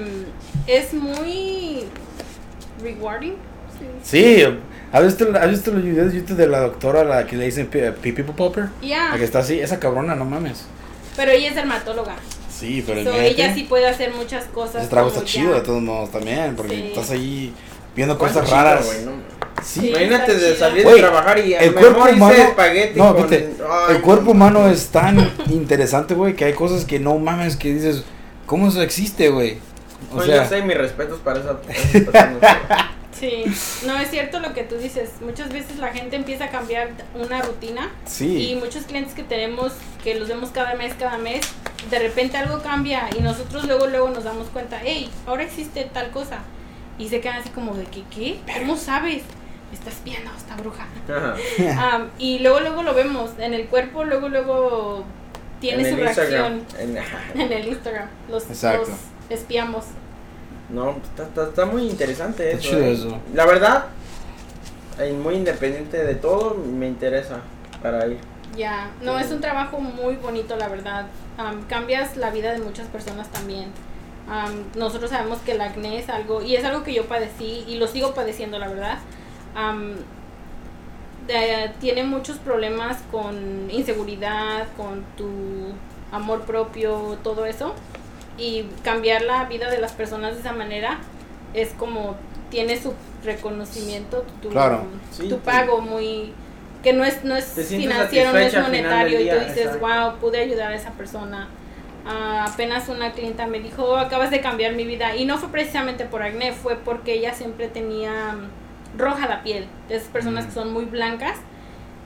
es 0.66 0.94
muy 0.94 1.84
rewarding. 2.82 3.34
Sí. 3.78 3.86
Sí, 4.02 4.44
¿has 4.92 5.04
visto, 5.04 5.28
¿has 5.38 5.50
visto 5.50 5.70
los 5.72 5.82
videos 5.82 6.12
de 6.12 6.18
YouTube 6.20 6.36
de 6.38 6.46
la 6.46 6.60
doctora 6.60 7.04
la 7.04 7.26
que 7.26 7.36
le 7.36 7.44
dicen 7.44 7.66
pi- 7.66 7.80
pi- 8.00 8.12
people 8.12 8.32
popper? 8.34 8.68
Ya, 8.82 9.10
La 9.10 9.18
que 9.18 9.24
está 9.24 9.40
así, 9.40 9.60
esa 9.60 9.78
cabrona, 9.78 10.14
no 10.14 10.24
mames. 10.24 10.64
pero 11.16 11.32
ella 11.32 11.50
es 11.50 11.54
dermatóloga. 11.54 12.16
Sí, 12.50 12.82
pero 12.86 13.04
So, 13.04 13.20
ella 13.20 13.52
sí 13.52 13.64
puede 13.64 13.86
hacer 13.86 14.14
muchas 14.14 14.44
cosas. 14.46 14.76
Ese 14.82 14.88
trabajo 14.90 15.12
como 15.14 15.26
está 15.26 15.38
chido 15.38 15.52
de 15.52 15.60
todos 15.60 15.82
modos 15.82 16.10
también, 16.10 16.56
porque 16.56 16.74
Sí. 16.76 16.82
estás 16.86 17.10
ahí 17.10 17.52
viendo 17.96 18.16
¿Cuánto 18.18 18.40
cosas 18.40 18.50
raras. 18.56 18.86
no? 19.04 19.12
Sí. 19.64 19.88
Imagínate 19.88 20.34
de 20.36 20.54
salir 20.54 20.86
de 20.86 20.96
trabajar 20.98 21.38
y 21.38 21.54
el 21.54 21.74
cuerpo 21.74 22.04
humano- 22.04 22.30
espagueti 22.34 22.98
No, 22.98 23.14
con- 23.16 23.22
viste, 23.28 23.54
Ay, 23.68 23.96
el 23.96 24.02
cuerpo 24.02 24.24
no. 24.26 24.30
humano 24.32 24.68
es 24.68 24.88
tan 24.88 25.18
interesante, 25.48 26.14
güey, 26.14 26.36
que 26.36 26.44
hay 26.44 26.52
cosas 26.52 26.84
que 26.84 27.00
no 27.00 27.18
mames, 27.18 27.56
que 27.56 27.72
dices, 27.74 28.04
¿cómo 28.44 28.68
eso 28.68 28.82
existe, 28.82 29.30
güey? 29.30 29.58
O 30.12 30.16
Pues 30.16 30.26
sea, 30.26 30.44
yo 30.44 30.48
sé 30.48 30.62
mis 30.62 30.76
respetos 30.76 31.18
para 31.20 31.40
esa. 31.40 31.56
Sí, 33.18 33.44
no 33.86 33.98
es 33.98 34.10
cierto 34.10 34.40
lo 34.40 34.52
que 34.52 34.62
tú 34.62 34.74
dices. 34.76 35.08
Muchas 35.22 35.48
veces 35.48 35.78
la 35.78 35.88
gente 35.88 36.16
empieza 36.16 36.44
a 36.44 36.50
cambiar 36.50 36.90
una 37.14 37.40
rutina 37.40 37.90
y 38.06 38.10
sí, 38.10 38.58
muchos 38.62 38.84
clientes 38.84 39.14
que 39.14 39.22
tenemos, 39.22 39.72
que 40.04 40.14
los 40.16 40.28
vemos 40.28 40.50
cada 40.50 40.74
mes, 40.74 40.92
cada 40.98 41.16
mes, 41.16 41.40
de 41.90 41.98
repente 41.98 42.36
algo 42.36 42.60
cambia 42.60 43.08
y 43.18 43.22
nosotros 43.22 43.64
luego, 43.64 43.86
luego 43.86 44.10
nos 44.10 44.24
damos 44.24 44.48
cuenta, 44.48 44.78
hey, 44.84 45.10
ahora 45.26 45.44
existe 45.44 45.88
tal 45.94 46.10
cosa. 46.10 46.40
Y 46.98 47.08
se 47.08 47.20
quedan 47.20 47.38
así 47.38 47.50
como 47.50 47.74
de 47.74 47.84
que, 47.84 48.02
¿qué? 48.04 48.40
¿Cómo 48.60 48.76
sabes? 48.76 49.22
Me 49.70 49.76
estás 49.78 50.02
viendo 50.04 50.30
esta 50.36 50.56
bruja. 50.56 50.86
Y 52.18 52.38
luego, 52.38 52.60
luego 52.60 52.82
lo 52.82 52.94
vemos 52.94 53.30
en 53.38 53.52
el 53.54 53.66
cuerpo, 53.66 54.04
luego, 54.04 54.28
luego 54.28 55.04
tiene 55.60 55.82
En 55.82 55.94
su 55.94 55.94
el 55.96 56.00
reacción 56.04 56.54
Instagram. 56.58 56.96
En- 57.34 57.40
en 57.40 57.52
el 57.52 57.68
Instagram. 57.68 58.08
Los, 58.30 58.46
Exacto. 58.48 58.88
los 58.90 58.98
espiamos. 59.30 59.84
No, 60.70 60.90
está, 60.96 61.24
está, 61.24 61.44
está 61.44 61.64
muy 61.66 61.88
interesante 61.88 62.50
Está 62.52 62.58
eso. 62.60 62.70
chido 62.70 62.82
eh. 62.84 62.92
eso. 62.92 63.18
La 63.34 63.46
verdad, 63.46 63.86
eh, 64.98 65.12
muy 65.12 65.34
independiente 65.34 66.02
de 66.02 66.14
todo, 66.14 66.54
me 66.54 66.86
interesa 66.88 67.40
para 67.82 68.06
ir. 68.06 68.18
Ya, 68.56 68.90
no, 69.02 69.18
es 69.18 69.30
un 69.30 69.40
trabajo 69.40 69.78
muy 69.78 70.16
bonito, 70.16 70.56
la 70.56 70.68
verdad. 70.68 71.06
Am, 71.36 71.62
cambias 71.66 72.16
la 72.16 72.30
vida 72.30 72.52
de 72.52 72.58
muchas 72.60 72.86
personas 72.88 73.28
también. 73.30 73.66
Am, 74.28 74.64
nosotros 74.74 75.10
sabemos 75.10 75.38
que 75.40 75.52
el 75.52 75.60
acné 75.60 75.98
es 75.98 76.08
algo, 76.08 76.42
y 76.42 76.56
es 76.56 76.64
algo 76.64 76.82
que 76.82 76.92
yo 76.92 77.06
padecí 77.06 77.64
y 77.68 77.76
lo 77.78 77.86
sigo 77.86 78.12
padeciendo, 78.14 78.58
la 78.58 78.68
verdad. 78.68 78.98
De- 81.26 81.72
tiene 81.80 82.04
muchos 82.04 82.38
problemas 82.38 82.98
con 83.10 83.68
inseguridad, 83.70 84.68
con 84.76 85.02
tu 85.16 85.28
amor 86.12 86.42
propio, 86.42 87.18
todo 87.24 87.46
eso. 87.46 87.74
Y 88.38 88.64
cambiar 88.84 89.22
la 89.22 89.44
vida 89.46 89.68
de 89.70 89.78
las 89.78 89.92
personas 89.92 90.34
de 90.34 90.40
esa 90.40 90.52
manera 90.52 90.98
es 91.54 91.70
como 91.70 92.14
tiene 92.50 92.80
su 92.80 92.92
reconocimiento, 93.24 94.24
tu, 94.40 94.50
Claro. 94.50 94.84
Sí, 95.10 95.28
tu 95.28 95.36
te- 95.36 95.40
pago 95.50 95.80
muy 95.80 96.32
que 96.84 96.92
no 96.92 97.04
es 97.04 97.24
no 97.24 97.34
es 97.34 97.46
financiero, 97.46 98.32
no 98.32 98.38
es 98.38 98.54
monetario 98.54 99.20
y 99.20 99.28
tú 99.28 99.34
dices, 99.36 99.66
exacto. 99.66 99.80
wow, 99.86 100.16
pude 100.20 100.38
ayudar 100.38 100.70
a 100.70 100.76
esa 100.76 100.90
persona. 100.90 101.48
Ah, 102.08 102.46
apenas 102.52 102.88
una 102.88 103.12
clienta 103.12 103.46
me 103.46 103.58
dijo, 103.60 103.82
"Oh, 103.84 103.96
acabas 103.96 104.30
de 104.30 104.40
cambiar 104.40 104.74
mi 104.74 104.84
vida 104.84 105.16
y 105.16 105.24
no 105.24 105.38
fue 105.38 105.48
precisamente 105.50 106.04
por 106.04 106.22
acné, 106.22 106.52
fue 106.52 106.76
porque 106.76 107.14
ella 107.14 107.34
siempre 107.34 107.68
tenía 107.68 108.32
mm, 108.34 108.98
roja 108.98 109.26
la 109.26 109.42
piel, 109.42 109.66
de 109.88 109.96
esas 109.96 110.08
personas 110.08 110.44
Mm. 110.44 110.48
que 110.48 110.54
son 110.54 110.72
muy 110.72 110.84
blancas 110.84 111.36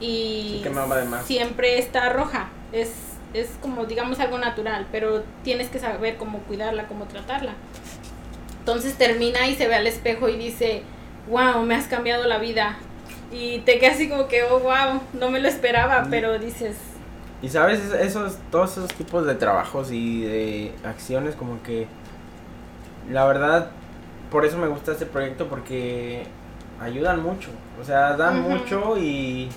y 0.00 0.62
más. 1.06 1.26
siempre 1.26 1.78
está 1.78 2.08
roja. 2.10 2.48
Es 2.72 2.92
es 3.32 3.50
como 3.62 3.84
digamos 3.84 4.18
algo 4.18 4.38
natural, 4.38 4.86
pero 4.90 5.22
tienes 5.44 5.68
que 5.68 5.78
saber 5.78 6.16
cómo 6.16 6.38
cuidarla, 6.40 6.88
cómo 6.88 7.04
tratarla. 7.04 7.52
Entonces 8.58 8.94
termina 8.94 9.46
y 9.46 9.54
se 9.54 9.68
ve 9.68 9.74
al 9.76 9.86
espejo 9.86 10.28
y 10.28 10.36
dice, 10.36 10.82
wow, 11.28 11.62
me 11.62 11.74
has 11.76 11.86
cambiado 11.86 12.26
la 12.26 12.38
vida. 12.38 12.76
Y 13.32 13.58
te 13.60 13.78
quedas 13.78 13.94
así 13.94 14.08
como 14.08 14.26
que, 14.26 14.42
oh, 14.42 14.58
wow, 14.58 15.00
no 15.12 15.30
me 15.30 15.38
lo 15.38 15.46
esperaba, 15.48 16.02
Mm. 16.02 16.10
pero 16.10 16.38
dices, 16.40 16.76
Y 17.42 17.48
sabes, 17.48 17.80
Es- 17.80 17.92
esos, 17.94 18.36
todos 18.50 18.72
esos 18.72 18.92
tipos 18.94 19.24
de 19.26 19.34
trabajos 19.34 19.90
y 19.92 20.22
de 20.22 20.72
acciones 20.84 21.34
como 21.34 21.62
que, 21.62 21.86
la 23.10 23.24
verdad, 23.24 23.70
por 24.30 24.44
eso 24.44 24.58
me 24.58 24.68
gusta 24.68 24.92
este 24.92 25.06
proyecto 25.06 25.48
porque 25.48 26.24
ayudan 26.80 27.22
mucho, 27.22 27.48
o 27.80 27.84
sea, 27.84 28.16
dan 28.16 28.40
mucho 28.42 28.96
y 28.98 29.48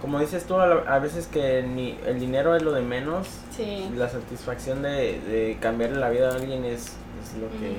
como 0.00 0.20
dices 0.20 0.44
tú, 0.44 0.54
a, 0.56 0.98
veces 0.98 1.26
que 1.26 1.62
ni, 1.62 1.98
el 2.06 2.20
dinero 2.20 2.54
es 2.54 2.62
lo 2.62 2.72
de 2.72 2.82
menos, 2.82 3.28
sí. 3.56 3.90
la 3.96 4.08
satisfacción 4.08 4.82
de, 4.82 5.20
de 5.20 5.56
cambiarle 5.60 5.98
la 5.98 6.10
vida 6.10 6.30
a 6.30 6.34
alguien 6.34 6.64
es, 6.64 6.82
es 7.22 7.40
lo 7.40 7.48
que 7.58 7.78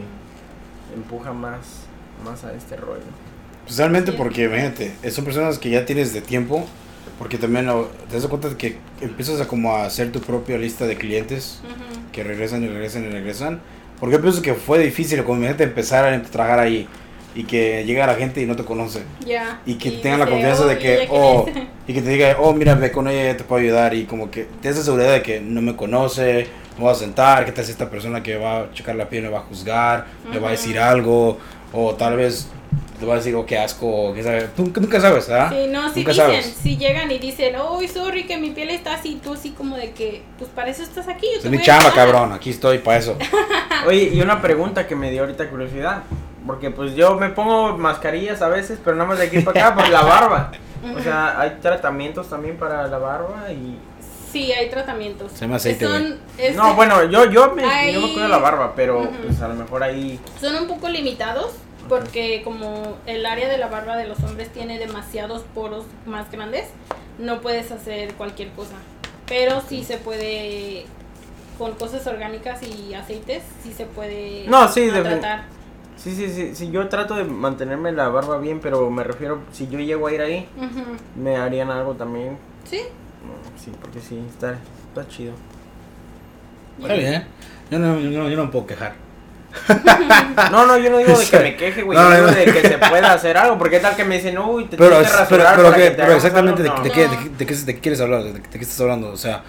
empuja 0.95 1.31
más, 1.33 1.83
más 2.25 2.43
a 2.43 2.53
este 2.53 2.75
rollo. 2.75 3.03
especialmente 3.65 4.11
Sí. 4.11 4.17
porque, 4.17 4.45
imagínate, 4.45 4.95
son 5.11 5.25
personas 5.25 5.59
que 5.59 5.69
ya 5.69 5.85
tienes 5.85 6.13
de 6.13 6.21
tiempo, 6.21 6.65
porque 7.17 7.37
también 7.37 7.69
te 8.09 8.15
das 8.15 8.27
cuenta 8.27 8.49
de 8.49 8.57
que 8.57 8.77
empiezas 9.01 9.39
a 9.41 9.47
como 9.47 9.75
a 9.75 9.85
hacer 9.85 10.11
tu 10.11 10.19
propia 10.21 10.57
lista 10.57 10.85
de 10.85 10.95
clientes 10.97 11.61
Ujú. 11.63 12.11
que 12.11 12.23
regresan 12.23 12.63
y 12.63 12.67
regresan 12.67 13.03
y 13.05 13.09
regresan. 13.09 13.59
Porque 13.99 14.15
yo 14.15 14.21
pienso 14.21 14.41
que 14.41 14.53
fue 14.53 14.79
difícil, 14.79 15.23
como 15.23 15.37
imagínate 15.39 15.63
empezar 15.63 16.05
a 16.05 16.21
trabajar 16.21 16.59
ahí 16.59 16.87
y 17.35 17.43
que 17.43 17.83
llega 17.85 18.05
la 18.07 18.15
gente 18.15 18.41
y 18.41 18.45
no 18.45 18.55
te 18.55 18.63
conoce. 18.63 19.01
Ya. 19.25 19.59
Y 19.65 19.75
que 19.75 19.91
tengan 19.91 20.19
la 20.19 20.27
confianza 20.29 20.63
"Oh, 20.63 20.67
de 20.67 20.73
¿y 20.75 20.77
que, 20.77 21.07
oh, 21.09 21.45
es?". 21.47 21.55
y 21.87 21.93
que 21.93 22.01
te 22.01 22.09
diga, 22.09 22.37
oh, 22.39 22.53
mira, 22.53 22.75
ve 22.75 22.91
con 22.91 23.07
ella, 23.07 23.35
te 23.37 23.43
puedo 23.43 23.61
ayudar. 23.61 23.93
Y 23.93 24.05
como 24.05 24.29
que 24.31 24.47
te 24.61 24.69
esa 24.69 24.83
seguridad 24.83 25.13
de 25.13 25.21
que 25.21 25.39
no 25.39 25.61
me 25.61 25.75
conoce, 25.75 26.47
me 26.77 26.83
voy 26.83 26.91
a 26.91 26.95
sentar, 26.95 27.45
qué 27.45 27.51
tal 27.51 27.65
si 27.65 27.71
esta 27.71 27.89
persona 27.89 28.21
que 28.23 28.37
va 28.37 28.59
a 28.61 28.71
checar 28.73 28.95
la 28.95 29.09
piel 29.09 29.23
me 29.23 29.29
va 29.29 29.39
a 29.39 29.41
juzgar, 29.41 30.05
me 30.31 30.39
va 30.39 30.49
a 30.49 30.51
decir 30.51 30.77
algo, 30.79 31.37
o 31.73 31.95
tal 31.95 32.17
vez 32.17 32.47
te 32.99 33.05
va 33.05 33.13
a 33.13 33.17
decir, 33.17 33.35
oh, 33.35 33.45
qué 33.45 33.57
asco, 33.59 34.11
qué 34.13 34.23
sabe. 34.23 34.49
Tú 34.55 34.71
nunca- 34.75 34.99
sabes, 34.99 35.27
¿verdad? 35.27 35.51
Sí, 35.51 35.67
no, 35.71 35.81
si 35.93 35.99
Nunca 35.99 36.11
dicen, 36.11 36.15
sabes. 36.15 36.57
si 36.61 36.77
llegan 36.77 37.11
y 37.11 37.19
dicen, 37.19 37.55
oh, 37.57 37.79
sorry 37.87 38.25
que 38.25 38.37
mi 38.37 38.49
piel 38.51 38.69
está 38.71 38.95
así, 38.95 39.19
tú 39.23 39.33
así 39.33 39.51
como 39.51 39.75
de 39.75 39.91
que, 39.91 40.23
pues 40.37 40.49
para 40.49 40.69
eso 40.69 40.81
estás 40.83 41.07
aquí. 41.07 41.27
yo 41.31 41.37
Es 41.37 41.43
te 41.43 41.49
mi 41.49 41.61
chamba, 41.61 41.89
ayudar". 41.89 41.95
cabrón, 42.07 42.33
aquí 42.33 42.49
estoy 42.49 42.79
para 42.79 42.97
eso. 42.97 43.15
Oye, 43.87 44.09
y 44.13 44.21
una 44.21 44.41
pregunta 44.41 44.87
que 44.87 44.95
me 44.95 45.11
dio 45.11 45.21
ahorita 45.21 45.49
curiosidad. 45.49 46.03
Porque 46.45 46.71
pues 46.71 46.95
yo 46.95 47.15
me 47.15 47.27
pongo 47.29 47.77
mascarillas 47.77 48.41
a 48.41 48.47
veces, 48.47 48.79
pero 48.81 48.95
nada 48.95 49.09
más 49.09 49.19
de 49.19 49.25
aquí 49.25 49.39
para 49.41 49.67
acá 49.67 49.75
por 49.75 49.89
la 49.89 50.01
barba. 50.01 50.51
O 50.97 51.01
sea, 51.01 51.37
hay 51.41 51.57
tratamientos 51.61 52.29
también 52.29 52.55
para 52.55 52.87
la 52.87 52.97
barba 52.97 53.51
y... 53.51 53.77
Sí, 54.31 54.53
hay 54.53 54.69
tratamientos. 54.69 55.33
Se 55.33 55.41
llama 55.41 55.57
aceite, 55.57 55.85
Son, 55.85 56.17
es- 56.37 56.55
No, 56.55 56.73
bueno, 56.75 57.03
yo, 57.09 57.29
yo, 57.29 57.53
me, 57.53 57.65
Hay- 57.65 57.93
yo 57.93 57.99
me 57.99 58.13
cuido 58.13 58.29
la 58.29 58.37
barba, 58.37 58.73
pero 58.77 59.01
Ujú. 59.01 59.09
pues 59.25 59.41
a 59.41 59.49
lo 59.49 59.55
mejor 59.55 59.83
ahí... 59.83 60.19
Son 60.39 60.55
un 60.55 60.67
poco 60.67 60.87
limitados 60.87 61.51
porque 61.87 62.41
como 62.43 62.97
el 63.05 63.25
área 63.25 63.49
de 63.49 63.57
la 63.57 63.67
barba 63.67 63.97
de 63.97 64.07
los 64.07 64.21
hombres 64.23 64.49
tiene 64.49 64.79
demasiados 64.79 65.43
poros 65.53 65.85
más 66.05 66.31
grandes, 66.31 66.67
no 67.19 67.41
puedes 67.41 67.71
hacer 67.71 68.13
cualquier 68.15 68.51
cosa. 68.51 68.75
Pero 69.27 69.61
sí 69.67 69.83
se 69.83 69.97
puede, 69.97 70.85
con 71.57 71.73
cosas 71.73 72.05
orgánicas 72.07 72.61
y 72.63 72.93
aceites, 72.93 73.43
sí 73.63 73.73
se 73.73 73.85
puede 73.85 74.45
No, 74.47 74.67
sí, 74.69 74.89
tratar. 74.89 75.45
Sí, 75.97 76.13
sí, 76.15 76.29
sí, 76.29 76.53
sí, 76.53 76.69
yo 76.71 76.87
trato 76.89 77.15
de 77.15 77.23
mantenerme 77.23 77.91
la 77.91 78.07
barba 78.09 78.37
bien, 78.37 78.59
pero 78.59 78.89
me 78.91 79.03
refiero, 79.03 79.39
si 79.51 79.67
yo 79.67 79.79
llego 79.79 80.07
a 80.07 80.13
ir 80.13 80.21
ahí, 80.21 80.47
me 81.15 81.37
harían 81.37 81.71
algo 81.71 81.95
también. 81.95 82.37
Sí, 82.65 82.81
No, 83.23 83.59
Sí, 83.59 83.71
porque 83.81 83.99
sí, 83.99 84.23
está, 84.29 84.57
está 84.89 85.07
chido. 85.07 85.33
Está 86.79 86.93
bien, 86.93 87.23
yo 87.71 87.79
no, 87.79 87.99
yo, 87.99 88.09
no, 88.11 88.29
yo 88.29 88.37
no 88.37 88.45
me 88.45 88.51
puedo 88.51 88.67
quejar. 88.67 88.93
No, 90.51 90.65
no, 90.65 90.77
yo 90.77 90.89
no 90.89 90.97
digo 90.99 91.17
de 91.17 91.25
que 91.25 91.39
me 91.39 91.55
queje, 91.55 91.81
güey, 91.81 91.97
No, 92.01 92.09
yo 92.09 92.15
digo 92.15 92.27
no. 92.27 92.33
de 92.33 92.45
que 92.45 92.61
se 92.67 92.77
pueda 92.77 93.13
hacer 93.13 93.37
algo, 93.37 93.57
porque 93.57 93.79
tal 93.79 93.95
que 93.95 94.03
me 94.05 94.15
dicen, 94.15 94.37
uy, 94.37 94.65
te 94.65 94.77
Pero, 94.77 94.91
tienes 94.91 95.11
que 95.11 95.17
rasurar 95.17 95.55
pero, 95.55 95.69
para 95.69 95.77
qué- 95.77 95.83
que 95.83 95.89
te 95.91 96.01
pero 96.03 96.13
exactamente 96.13 96.63
de, 96.63 96.69
algo". 96.69 96.83
de 96.83 96.89
No, 96.89 96.95
qué, 96.95 97.05
No. 97.05 97.11
de, 97.11 97.17
qué- 97.17 97.29
de 97.29 97.45
qué, 97.45 97.53
de 97.55 97.75
qué 97.75 97.81
quieres 97.81 98.01
hablar, 98.01 98.23
de 98.23 98.41
qué 98.41 98.57
estás 98.59 98.79
hablando, 98.81 99.09
o 99.09 99.17
sea, 99.17 99.41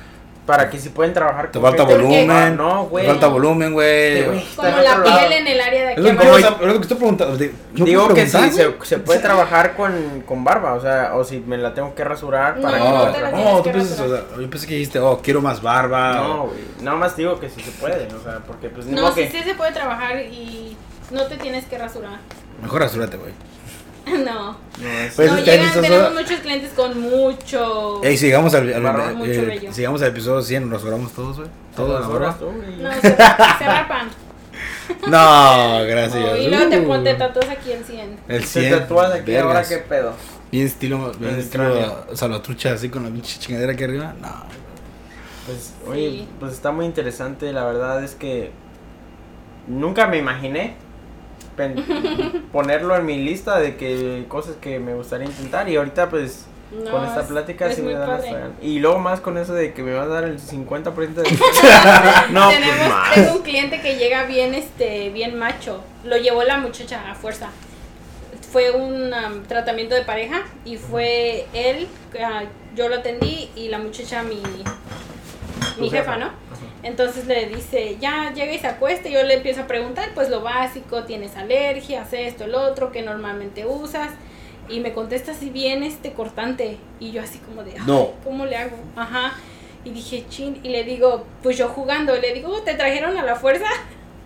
Para 0.48 0.70
que 0.70 0.78
si 0.78 0.88
pueden 0.88 1.12
trabajar 1.12 1.48
te 1.52 1.60
con 1.60 1.68
falta 1.68 1.84
gente- 1.86 2.02
volumen, 2.04 2.56
No, 2.56 2.84
güey. 2.86 3.04
te 3.04 3.10
falta 3.10 3.26
volumen, 3.26 3.72
güey. 3.74 4.24
como 4.56 4.78
la 4.78 5.02
piel 5.04 5.32
en 5.32 5.46
el 5.46 5.60
área 5.60 5.82
de 5.88 5.92
Es 5.92 5.98
aquí 5.98 6.00
lo 6.00 6.08
que, 6.08 6.26
abajo. 6.26 6.38
estoy- 6.38 6.54
es 6.54 6.66
lo 6.66 6.72
que 6.72 6.80
estoy 6.80 6.96
preguntando. 6.96 7.36
de- 7.36 7.54
¿no 7.74 7.84
Digo 7.84 8.08
que 8.14 8.26
sí, 8.26 8.38
se, 8.82 8.98
puede 9.00 9.20
trabajar 9.20 9.76
con, 9.76 10.22
con 10.26 10.44
barba, 10.44 10.72
o 10.72 10.80
sea, 10.80 11.12
o 11.16 11.22
si 11.22 11.40
me 11.40 11.58
la 11.58 11.74
tengo 11.74 11.94
que 11.94 12.02
rasurar 12.02 12.58
para 12.62 12.78
No, 12.78 13.12
que 13.12 13.20
no 13.20 13.56
tú 13.58 13.62
que 13.64 13.70
piensas, 13.72 14.00
o 14.00 14.08
sea, 14.08 14.24
yo 14.40 14.48
pensé 14.48 14.66
que 14.66 14.74
dijiste, 14.76 14.98
oh, 15.00 15.20
quiero 15.22 15.42
más 15.42 15.60
barba. 15.60 16.14
No, 16.14 16.44
güey, 16.46 16.60
nada 16.80 16.96
más 16.96 17.14
digo 17.14 17.38
que 17.38 17.50
sí 17.50 17.60
se 17.62 17.70
puede, 17.72 18.06
o 18.06 18.22
sea, 18.24 18.38
porque 18.46 18.70
pues 18.70 18.86
No, 18.86 19.08
sí, 19.12 19.16
que... 19.26 19.30
sí 19.30 19.42
se 19.42 19.54
puede 19.54 19.72
trabajar 19.72 20.16
y 20.22 20.78
no 21.10 21.24
te 21.26 21.36
tienes 21.36 21.66
que 21.66 21.76
rasurar. 21.76 22.20
Mejor 22.62 22.80
rasúrate, 22.80 23.18
güey. 23.18 23.32
no. 24.24 24.56
No, 24.80 24.88
es- 24.88 25.14
Pues 25.14 25.30
no, 25.32 25.38
llegan, 25.38 25.80
tenemos 25.80 26.14
muchos 26.14 26.40
clientes 26.40 26.72
con 26.74 27.00
mucho... 27.00 28.00
Ey, 28.04 28.16
sigamos 28.16 28.54
al, 28.54 28.72
al- 28.72 28.82
Barba. 28.82 29.10
eh, 29.10 29.14
Mucho 29.14 29.30
eh, 29.32 29.68
sigamos 29.72 30.02
al 30.02 30.08
episodio 30.08 30.42
100, 30.42 30.68
nos 30.68 30.80
rasuramos 30.82 31.12
todos, 31.12 31.36
güey. 31.38 31.48
Todo 31.76 31.86
Todas 31.86 32.02
la 32.02 32.08
barba. 32.08 32.38
No, 32.80 32.92
se, 33.00 33.00
se 33.00 33.64
rapan. 33.66 34.08
No, 35.06 35.84
gracias. 35.86 36.14
No, 36.24 36.36
y 36.36 36.48
luego 36.48 36.68
te, 36.70 36.82
pon- 36.82 37.04
te 37.04 37.14
Uh, 37.14 37.18
tatúas 37.18 37.48
aquí 37.48 37.72
en 37.72 37.84
100. 37.84 38.16
El 38.28 38.40
Te 38.40 38.46
100. 38.46 38.78
tatúas 38.78 39.12
aquí, 39.12 39.36
ahora 39.36 39.48
vergas. 39.48 39.68
qué 39.68 39.78
pedo. 39.78 40.12
Bien 40.50 40.66
estilo, 40.66 41.12
bien 41.18 41.34
El 41.34 41.40
estilo 41.40 42.06
salvatrucha 42.14 42.72
así 42.72 42.88
con 42.88 43.04
la 43.04 43.10
pinche 43.10 43.38
chingadera 43.38 43.72
aquí 43.72 43.84
arriba. 43.84 44.14
No. 44.20 44.44
Pues, 45.46 45.58
Sí. 45.84 45.90
oye, 45.90 46.26
pues 46.40 46.52
está 46.54 46.72
muy 46.72 46.86
interesante, 46.86 47.52
la 47.52 47.64
verdad 47.64 48.02
es 48.02 48.14
que 48.14 48.50
nunca 49.66 50.06
me 50.06 50.18
imaginé 50.18 50.74
ponerlo 52.52 52.96
en 52.96 53.06
mi 53.06 53.18
lista 53.22 53.58
de 53.58 53.76
que 53.76 54.24
cosas 54.28 54.56
que 54.60 54.78
me 54.78 54.94
gustaría 54.94 55.26
intentar 55.26 55.68
y 55.68 55.76
ahorita 55.76 56.08
pues 56.10 56.46
No, 56.72 56.90
con 56.90 57.04
esta 57.04 57.20
es- 57.22 57.26
plática 57.26 57.66
es 57.68 57.76
sí 57.76 57.82
me 57.82 57.92
dan 57.94 58.10
hasta. 58.10 58.50
Y 58.62 58.78
luego 58.78 58.98
más 58.98 59.20
con 59.20 59.36
eso 59.38 59.54
de 59.54 59.72
que 59.72 59.82
me 59.82 59.94
vas 59.94 60.04
a 60.06 60.08
dar 60.08 60.24
el 60.24 60.38
50% 60.40 60.94
de... 61.14 61.22
Tenemos, 61.22 62.30
no, 62.30 62.48
pues 62.48 62.88
más. 62.88 63.14
tengo 63.14 63.32
un 63.36 63.42
cliente 63.42 63.80
que 63.80 63.96
llega 63.96 64.24
bien, 64.24 64.54
este, 64.54 65.10
bien 65.10 65.38
macho. 65.38 65.82
Lo 66.04 66.16
llevó 66.16 66.42
la 66.44 66.58
muchacha 66.58 67.10
a 67.10 67.14
fuerza. 67.14 67.48
Fue 68.52 68.70
un 68.70 69.12
um, 69.12 69.42
tratamiento 69.46 69.94
de 69.94 70.02
pareja 70.02 70.42
y 70.64 70.76
fue 70.78 71.46
él, 71.52 71.86
ah, 72.22 72.44
yo 72.74 72.88
lo 72.88 72.96
atendí 72.96 73.50
y 73.54 73.68
la 73.68 73.78
muchacha 73.78 74.22
mi, 74.22 74.40
mi 75.78 75.90
jefa, 75.90 76.12
jefa. 76.14 76.16
¿no? 76.16 76.26
Ajá. 76.26 76.34
Entonces 76.88 77.26
le 77.26 77.46
dice, 77.46 77.96
ya 78.00 78.32
llega 78.34 78.52
y 78.52 78.58
se 78.58 78.66
acuesta 78.66 79.08
y 79.08 79.12
yo 79.12 79.22
le 79.22 79.34
empiezo 79.34 79.60
a 79.60 79.66
preguntar, 79.66 80.08
pues 80.14 80.30
lo 80.30 80.40
básico, 80.40 81.04
tienes 81.04 81.36
alergias, 81.36 82.12
esto, 82.12 82.44
el 82.44 82.54
otro, 82.54 82.90
que 82.90 83.02
normalmente 83.02 83.66
usas. 83.66 84.10
Y 84.70 84.80
me 84.80 84.92
contesta 84.92 85.32
así 85.32 85.50
bien 85.50 85.82
este 85.82 86.12
cortante. 86.12 86.78
Y 86.98 87.10
yo 87.12 87.22
así 87.22 87.38
como 87.38 87.62
de, 87.62 87.72
"Ay, 87.72 87.84
No. 87.86 88.12
¿cómo 88.24 88.46
le 88.46 88.56
hago? 88.56 88.76
Ajá. 88.96 89.34
Y 89.84 89.90
dije, 89.90 90.24
chin, 90.28 90.58
y 90.62 90.70
le 90.70 90.82
digo, 90.84 91.24
pues 91.42 91.56
yo 91.58 91.68
jugando, 91.68 92.16
le 92.16 92.32
digo, 92.32 92.48
"Oh, 92.52 92.62
¿te 92.62 92.74
trajeron 92.74 93.16
a 93.18 93.22
la 93.22 93.36
fuerza? 93.36 93.66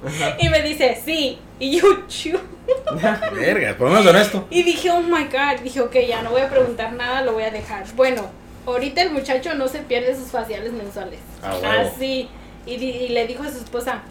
Ajá. 0.06 0.36
Y 0.40 0.48
me 0.48 0.62
dice, 0.62 1.00
sí. 1.04 1.38
Y 1.58 1.78
yo, 1.80 2.06
chu. 2.08 2.38
Verga, 3.34 3.76
por 3.76 3.88
lo 3.88 3.94
menos 3.94 4.06
honesto. 4.06 4.46
Y 4.50 4.62
dije, 4.62 4.90
oh 4.90 5.00
my 5.00 5.24
god. 5.24 5.60
Dije, 5.62 5.80
ok, 5.80 5.96
ya 6.08 6.22
no 6.22 6.30
voy 6.30 6.40
a 6.42 6.48
preguntar 6.48 6.92
nada, 6.92 7.22
lo 7.22 7.32
voy 7.34 7.42
a 7.44 7.50
dejar. 7.50 7.84
Bueno, 7.94 8.22
ahorita 8.66 9.02
el 9.02 9.10
muchacho 9.10 9.54
no 9.54 9.68
se 9.68 9.78
pierde 9.80 10.14
sus 10.16 10.30
faciales 10.30 10.72
mensuales. 10.72 11.18
Ah. 11.42 11.54
Así. 11.82 12.28
Y, 12.66 12.76
di- 12.76 12.90
y 12.90 13.08
le 13.08 13.26
dijo 13.26 13.42
a 13.42 13.50
su 13.50 13.58
esposa 13.58 14.02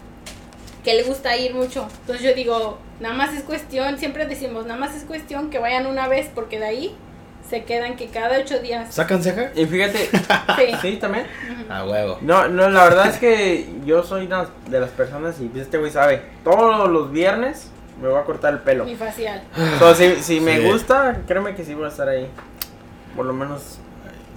que 0.84 0.94
le 0.94 1.02
gusta 1.04 1.36
ir 1.36 1.54
mucho. 1.54 1.86
Entonces 2.00 2.24
yo 2.24 2.34
digo, 2.34 2.78
nada 3.00 3.14
más 3.14 3.32
es 3.34 3.42
cuestión, 3.44 3.98
siempre 3.98 4.26
decimos, 4.26 4.66
nada 4.66 4.78
más 4.80 4.94
es 4.94 5.04
cuestión 5.04 5.48
que 5.50 5.58
vayan 5.58 5.86
una 5.86 6.08
vez, 6.08 6.28
porque 6.34 6.58
de 6.58 6.66
ahí 6.66 6.96
se 7.48 7.64
quedan 7.64 7.96
que 7.96 8.06
cada 8.08 8.38
ocho 8.38 8.58
días. 8.60 8.94
¿Sacan 8.94 9.22
ceja? 9.22 9.50
Y 9.54 9.66
fíjate, 9.66 10.08
Sí. 10.56 10.74
sí, 10.82 10.96
también. 10.96 11.26
A 11.68 11.84
huevo. 11.84 12.18
No, 12.20 12.48
no, 12.48 12.68
la 12.70 12.84
verdad 12.84 13.06
es 13.08 13.18
que 13.18 13.68
yo 13.84 14.02
soy 14.02 14.26
una 14.26 14.48
de 14.68 14.80
las 14.80 14.90
personas 14.90 15.36
y 15.40 15.50
este 15.58 15.78
güey 15.78 15.90
sabe, 15.90 16.22
todos 16.44 16.88
los 16.90 17.10
viernes 17.12 17.68
me 18.00 18.08
voy 18.08 18.18
a 18.18 18.24
cortar 18.24 18.52
el 18.54 18.60
pelo. 18.60 18.84
Mi 18.84 18.96
facial. 18.96 19.42
Entonces, 19.56 20.18
si, 20.18 20.34
si 20.34 20.40
me 20.40 20.58
Sí. 20.58 20.64
gusta, 20.64 21.20
créeme 21.26 21.54
que 21.54 21.64
sí 21.64 21.74
voy 21.74 21.84
a 21.84 21.88
estar 21.88 22.08
ahí. 22.08 22.26
Por 23.14 23.26
lo 23.26 23.32
menos 23.34 23.78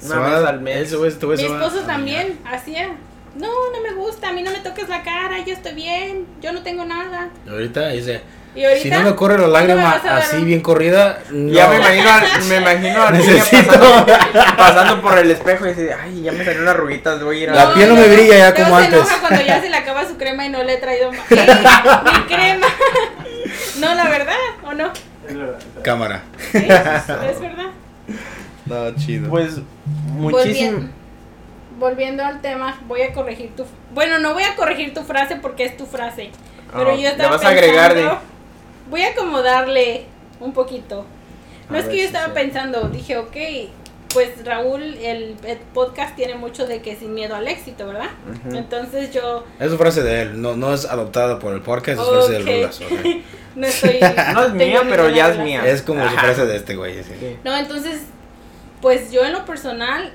una 0.05 0.19
vez 0.19 0.45
al 0.45 0.61
mes. 0.61 0.91
este 0.91 1.25
Mi 1.25 1.33
esposo 1.43 1.79
también 1.87 2.37
hacía. 2.45 2.89
No, 3.35 3.47
no 3.47 3.81
me 3.81 3.93
gusta, 3.93 4.29
a 4.29 4.31
mí 4.31 4.41
no 4.43 4.51
me 4.51 4.59
toques 4.59 4.87
la 4.87 5.03
cara, 5.03 5.39
yo 5.45 5.53
estoy 5.53 5.73
bien, 5.73 6.25
yo 6.41 6.53
no 6.53 6.61
tengo 6.63 6.85
nada. 6.85 7.29
Y 7.45 7.49
ahorita 7.49 7.89
dice, 7.89 8.21
Y 8.55 8.63
ahorita. 8.63 8.81
si 8.81 8.89
no 8.89 9.01
me 9.01 9.13
corre 9.15 9.37
la 9.37 9.49
¿cuándo 9.49 9.75
me 9.75 9.81
lágrima 9.83 10.15
así 10.17 10.37
un- 10.37 10.45
bien 10.45 10.61
corrida, 10.61 11.19
no. 11.31 11.51
Ya 11.51 11.67
me 11.67 11.75
imagino, 11.75 12.09
al- 12.09 12.43
me 12.47 12.55
imagino 12.57 13.03
a 13.03 13.11
Necesito. 13.11 13.67
pasando, 13.73 14.05
pasando 14.57 15.01
por 15.01 15.17
el 15.17 15.29
espejo 15.31 15.65
y 15.65 15.69
dice, 15.69 15.93
ay, 15.93 16.21
ya 16.21 16.31
me 16.31 16.45
salió 16.45 16.61
una 16.61 16.73
ruguita, 16.73 17.15
voy 17.17 17.39
a 17.39 17.43
ir 17.43 17.49
a... 17.49 17.55
La 17.55 17.73
piel 17.73 17.89
no 17.89 17.95
me 17.95 18.07
brilla 18.07 18.37
ya 18.37 18.53
como 18.53 18.77
se 18.79 18.85
antes. 18.85 18.99
enoja 19.01 19.19
cuando 19.19 19.41
ya 19.45 19.61
se 19.61 19.69
le 19.69 19.75
acaba 19.75 20.07
su 20.07 20.15
crema 20.17 20.45
y 20.45 20.49
no 20.49 20.63
le 20.63 20.73
he 20.75 20.77
traído 20.77 21.11
más. 21.11 21.29
Mi 21.29 22.33
crema. 22.35 22.67
No, 23.79 23.93
la 23.95 24.07
verdad, 24.09 24.35
¿o 24.63 24.73
no? 24.73 24.91
Cámara. 25.83 26.23
Sí, 26.53 26.59
es 26.59 27.39
verdad. 27.41 27.65
No, 28.65 28.95
chido. 28.95 29.29
Pues, 29.29 29.57
muchísimo... 29.85 30.31
Volviendo, 30.31 30.89
volviendo 31.77 32.23
al 32.23 32.41
tema, 32.41 32.79
voy 32.87 33.01
a 33.01 33.13
corregir 33.13 33.55
tu. 33.55 33.65
Bueno, 33.93 34.19
no 34.19 34.33
voy 34.33 34.43
a 34.43 34.55
corregir 34.55 34.93
tu 34.93 35.01
frase 35.03 35.35
porque 35.37 35.65
es 35.65 35.77
tu 35.77 35.85
frase. 35.85 36.31
Pero 36.73 36.89
Ah, 36.91 36.93
yo 36.95 37.01
le 37.01 37.07
estaba 37.09 37.29
vas 37.37 37.45
a 37.45 37.49
agregar 37.49 37.93
de- 37.93 38.01
pensando- 38.01 38.21
Voy 38.89 39.01
a 39.01 39.09
acomodarle 39.11 40.05
un 40.39 40.53
poquito. 40.53 41.05
No 41.69 41.77
A 41.77 41.79
es 41.79 41.85
que 41.85 41.95
yo 41.97 42.01
si 42.01 42.05
estaba 42.07 42.33
pensando, 42.33 42.89
dije, 42.89 43.17
ok, 43.17 43.35
pues 44.13 44.45
Raúl, 44.45 44.81
el, 44.83 45.35
el 45.45 45.57
podcast 45.73 46.15
tiene 46.15 46.35
mucho 46.35 46.67
de 46.67 46.81
que 46.81 46.95
sin 46.95 47.13
miedo 47.15 47.35
al 47.35 47.47
éxito, 47.47 47.87
¿verdad? 47.87 48.09
Entonces 48.53 49.11
yo 49.11 49.43
Es 49.59 49.71
su 49.71 49.77
frase 49.77 50.03
de 50.03 50.21
él, 50.21 50.41
no, 50.41 50.55
no 50.55 50.73
es 50.73 50.85
adoptada 50.85 51.39
por 51.39 51.53
el 51.53 51.61
podcast, 51.61 51.99
es 51.99 52.07
frase 52.07 52.31
del 52.33 52.41
Ok. 52.43 52.47
Rulas. 52.47 52.81
ok. 52.81 53.05
no 53.55 53.67
estoy. 53.67 53.99
No 54.33 54.43
es 54.43 54.53
mía, 54.53 54.81
pero 54.87 55.09
ya 55.09 55.29
es 55.29 55.39
mía. 55.39 55.65
Es 55.67 55.81
como 55.81 56.01
su 56.01 56.07
Ajá. 56.07 56.21
frase 56.27 56.45
de 56.45 56.55
este 56.57 56.75
güey. 56.75 57.03
sí. 57.03 57.11
Sí. 57.19 57.37
No, 57.43 57.55
entonces, 57.57 58.01
pues 58.81 59.11
yo 59.11 59.25
en 59.25 59.33
lo 59.33 59.45
personal, 59.45 60.11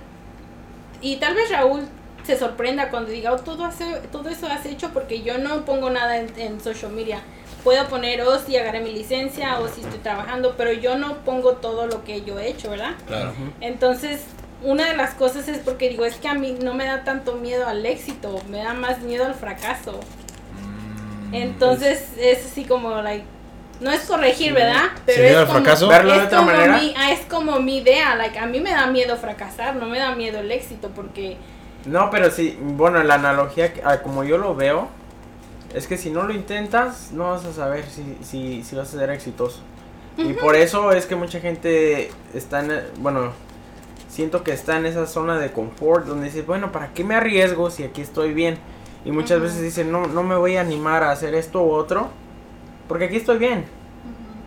y 1.00 1.16
tal 1.16 1.34
vez 1.34 1.50
Raúl 1.50 1.82
se 2.24 2.38
sorprenda 2.38 2.90
cuando 2.90 3.10
diga, 3.10 3.32
oh, 3.32 3.38
todo, 3.38 3.64
hace, 3.64 3.84
todo 4.12 4.28
eso 4.28 4.46
has 4.46 4.66
hecho 4.66 4.90
porque 4.90 5.22
yo 5.22 5.38
no 5.38 5.64
pongo 5.64 5.90
nada 5.90 6.18
en, 6.18 6.28
en 6.38 6.60
social 6.60 6.92
media. 6.92 7.20
Puedo 7.64 7.86
poner, 7.88 8.22
oh, 8.22 8.38
si 8.38 8.56
agarré 8.56 8.80
mi 8.80 8.92
licencia 8.92 9.58
o 9.60 9.68
si 9.68 9.80
estoy 9.80 9.98
trabajando, 9.98 10.54
pero 10.56 10.72
yo 10.72 10.96
no 10.96 11.18
pongo 11.24 11.54
todo 11.54 11.86
lo 11.86 12.04
que 12.04 12.22
yo 12.22 12.38
he 12.38 12.48
hecho, 12.48 12.70
¿verdad? 12.70 12.94
Claro. 13.06 13.32
Entonces, 13.60 14.22
una 14.62 14.86
de 14.86 14.96
las 14.96 15.14
cosas 15.14 15.48
es 15.48 15.58
porque 15.58 15.88
digo, 15.88 16.04
es 16.04 16.16
que 16.16 16.28
a 16.28 16.34
mí 16.34 16.56
no 16.62 16.74
me 16.74 16.84
da 16.84 17.04
tanto 17.04 17.34
miedo 17.34 17.66
al 17.66 17.84
éxito, 17.84 18.40
me 18.48 18.58
da 18.58 18.74
más 18.74 19.00
miedo 19.00 19.26
al 19.26 19.34
fracaso. 19.34 20.00
Mm, 21.30 21.34
Entonces, 21.34 22.04
es 22.18 22.46
así 22.46 22.64
como, 22.64 23.00
like, 23.02 23.24
no 23.80 23.90
es 23.90 24.00
corregir, 24.02 24.52
¿verdad? 24.54 24.90
¿Sin 25.06 25.22
miedo 25.22 25.28
es 25.34 25.36
al 25.38 25.46
como- 25.46 25.58
fracaso? 25.60 25.88
Verlo 25.88 26.12
de 26.14 26.20
otra 26.26 26.38
como 26.38 26.50
manera. 26.52 26.78
Mi, 26.78 26.94
ah, 26.96 27.12
es 27.12 27.20
como 27.20 27.60
mi 27.60 27.78
idea, 27.78 28.14
like, 28.16 28.38
a 28.38 28.46
mí 28.46 28.60
me 28.60 28.70
da 28.70 28.86
miedo 28.86 29.16
fracasar, 29.16 29.76
no 29.76 29.86
me 29.86 29.98
da 29.98 30.14
miedo 30.14 30.38
el 30.40 30.50
éxito, 30.50 30.90
porque 30.94 31.36
No, 31.86 32.10
pero 32.10 32.30
sí, 32.30 32.58
bueno, 32.60 33.02
la 33.02 33.14
analogía, 33.14 33.72
que- 33.72 33.82
ah, 33.84 34.02
como 34.02 34.22
yo 34.22 34.36
lo 34.36 34.54
veo, 34.54 34.88
es 35.74 35.86
que 35.86 35.96
si 35.96 36.10
no 36.10 36.24
lo 36.24 36.34
intentas, 36.34 37.10
no 37.12 37.30
vas 37.30 37.44
a 37.46 37.52
saber 37.54 37.84
si, 37.86 38.18
si, 38.22 38.62
si 38.62 38.76
vas 38.76 38.94
a 38.94 38.98
ser 38.98 39.08
exitoso. 39.10 39.60
Y 40.18 40.34
por 40.34 40.56
eso 40.56 40.92
es 40.92 41.06
que 41.06 41.16
mucha 41.16 41.40
gente 41.40 42.10
está 42.34 42.60
en, 42.60 42.82
bueno, 42.98 43.32
siento 44.10 44.42
que 44.44 44.52
está 44.52 44.76
en 44.76 44.84
esa 44.84 45.06
zona 45.06 45.38
de 45.38 45.52
confort 45.52 46.04
donde 46.06 46.26
dice, 46.26 46.42
bueno, 46.42 46.70
¿para 46.72 46.88
qué 46.92 47.02
me 47.04 47.14
arriesgo 47.14 47.70
si 47.70 47.84
aquí 47.84 48.02
estoy 48.02 48.34
bien? 48.34 48.58
Y 49.06 49.12
muchas 49.12 49.40
veces 49.40 49.62
dicen, 49.62 49.90
no, 49.90 50.06
no 50.06 50.22
me 50.22 50.34
voy 50.36 50.56
a 50.56 50.60
animar 50.60 51.02
a 51.02 51.12
hacer 51.12 51.34
esto 51.34 51.62
u 51.62 51.70
otro, 51.70 52.10
porque 52.90 53.04
aquí 53.06 53.16
estoy 53.16 53.38
bien. 53.38 53.64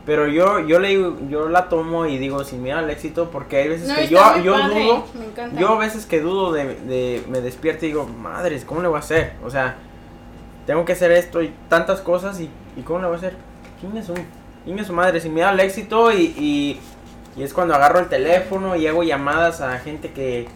Pero 0.05 0.27
yo, 0.27 0.59
yo 0.59 0.79
le 0.79 0.93
yo 1.29 1.47
la 1.47 1.69
tomo 1.69 2.05
y 2.05 2.17
digo 2.17 2.43
sin 2.43 2.61
miedo 2.61 2.77
al 2.77 2.89
éxito 2.89 3.29
porque 3.31 3.55
hay 3.55 3.69
veces 3.69 3.87
no, 3.87 3.95
que 3.95 4.07
yo, 4.09 4.19
yo 4.43 4.53
padre, 4.53 4.83
dudo 4.83 5.05
yo 5.57 5.69
a 5.69 5.77
veces 5.79 6.05
que 6.05 6.19
dudo 6.19 6.51
de, 6.51 6.65
de- 6.75 7.23
me 7.29 7.39
despierto 7.39 7.85
y 7.85 7.87
digo, 7.89 8.05
madres, 8.05 8.65
¿cómo 8.65 8.81
le 8.81 8.89
voy 8.89 8.97
a 8.97 8.99
hacer? 8.99 9.31
O 9.45 9.49
sea, 9.49 9.77
tengo 10.67 10.83
que 10.83 10.91
hacer 10.91 11.11
esto 11.13 11.41
y 11.41 11.53
tantas 11.69 12.01
cosas 12.01 12.39
y, 12.41 12.49
y 12.75 12.81
¿cómo 12.81 12.99
le 12.99 13.05
voy 13.05 13.15
a 13.15 13.17
hacer? 13.17 13.35
¿Quién 13.79 13.95
es 13.95 14.05
su, 14.07 14.13
quién 14.65 14.77
es 14.77 14.87
su 14.87 14.93
madre? 14.93 15.21
Si 15.21 15.29
me 15.29 15.39
da 15.39 15.51
el 15.51 15.59
éxito 15.61 16.11
y, 16.11 16.21
y, 16.37 16.79
y 17.37 17.43
es 17.43 17.53
cuando 17.53 17.73
agarro 17.73 17.99
el 17.99 18.09
teléfono 18.09 18.75
y 18.75 18.85
hago 18.87 19.03
llamadas 19.03 19.61
a 19.61 19.79
gente 19.79 20.11
que... 20.11 20.47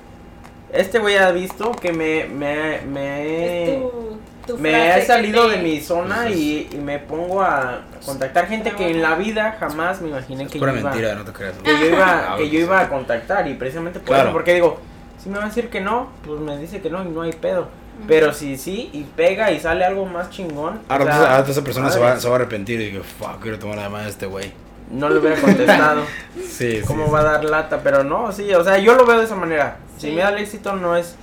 Este 0.74 1.00
güey 1.00 1.16
ha 1.16 1.32
visto 1.32 1.72
que 1.72 1.94
me, 1.94 2.26
me, 2.26 2.82
me, 2.82 3.76
Es 3.76 3.80
tu- 3.82 4.18
tu 4.48 4.58
me 4.58 4.72
frase 4.72 5.00
he 5.00 5.06
salido 5.06 5.48
te- 5.48 5.58
de 5.58 5.64
mi 5.64 5.80
zona 5.82 6.16
Pues 6.24 6.32
es- 6.32 6.38
y, 6.38 6.70
y 6.72 6.78
me 6.78 6.98
pongo 7.00 7.42
a 7.44 7.82
contactar 8.06 8.48
gente 8.48 8.72
que 8.72 8.90
en 8.90 9.02
la 9.04 9.14
vida 9.16 9.58
jamás 9.60 10.02
me 10.02 10.10
imaginé 10.10 10.46
Es 10.46 10.52
que 10.52 10.58
pura 10.60 10.74
yo 10.74 10.80
iba 10.80 10.90
mentira, 10.90 11.16
no 11.16 11.24
te 11.26 11.32
creas. 11.34 11.54
que 11.64 11.72
yo 11.80 11.86
iba, 11.86 12.34
Ah, 12.34 12.36
que 12.38 12.50
yo 12.50 12.60
iba 12.60 12.80
a 12.80 12.90
contactar 12.90 13.48
y 13.48 13.54
precisamente 13.54 14.00
por 14.00 14.08
Claro. 14.08 14.24
eso, 14.30 14.34
porque 14.34 14.54
digo, 14.56 14.80
si 15.22 15.30
me 15.30 15.38
va 15.38 15.46
a 15.46 15.48
decir 15.48 15.70
que 15.70 15.82
no, 15.82 16.10
pues 16.26 16.40
me 16.40 16.58
dice 16.58 16.82
que 16.82 16.90
no 16.90 17.04
y 17.04 17.10
no 17.10 17.22
hay 17.22 17.34
pedo. 17.34 17.68
Pero 18.08 18.32
si 18.32 18.58
sí 18.58 18.92
y 18.94 19.04
pega 19.04 19.52
y 19.52 19.60
sale 19.60 19.84
algo 19.84 20.06
más 20.06 20.30
chingón, 20.30 20.76
o 20.88 20.92
Ahora, 20.94 21.04
sea, 21.06 21.14
entonces, 21.14 21.30
ahora 21.38 21.52
esa 21.52 21.64
persona 21.64 21.90
se 21.90 22.00
va, 22.00 22.20
se 22.20 22.28
va 22.30 22.36
a 22.36 22.38
arrepentir 22.38 22.80
y 22.80 22.92
digo, 22.92 23.04
fuck, 23.04 23.42
quiero 23.42 23.58
tomar 23.58 23.78
la 23.78 23.84
llamada 23.84 24.04
de 24.04 24.12
este 24.12 24.28
güey. 24.28 24.52
no 24.92 25.10
le 25.10 25.18
hubiera 25.20 25.36
contestado 25.42 26.04
Sí, 26.48 26.82
cómo 26.86 27.08
sí, 27.08 27.12
va 27.12 27.20
a 27.22 27.24
dar 27.24 27.44
lata, 27.46 27.82
pero 27.84 28.04
no, 28.04 28.32
sí, 28.32 28.54
o 28.54 28.64
sea, 28.64 28.78
yo 28.78 28.94
lo 28.96 29.06
veo 29.06 29.18
de 29.18 29.26
esa 29.26 29.36
manera. 29.36 29.78
Si 29.98 30.10
Sí. 30.10 30.14
me 30.16 30.22
da 30.22 30.30
el 30.30 30.38
éxito 30.38 30.76
no 30.76 30.96
es 30.96 31.16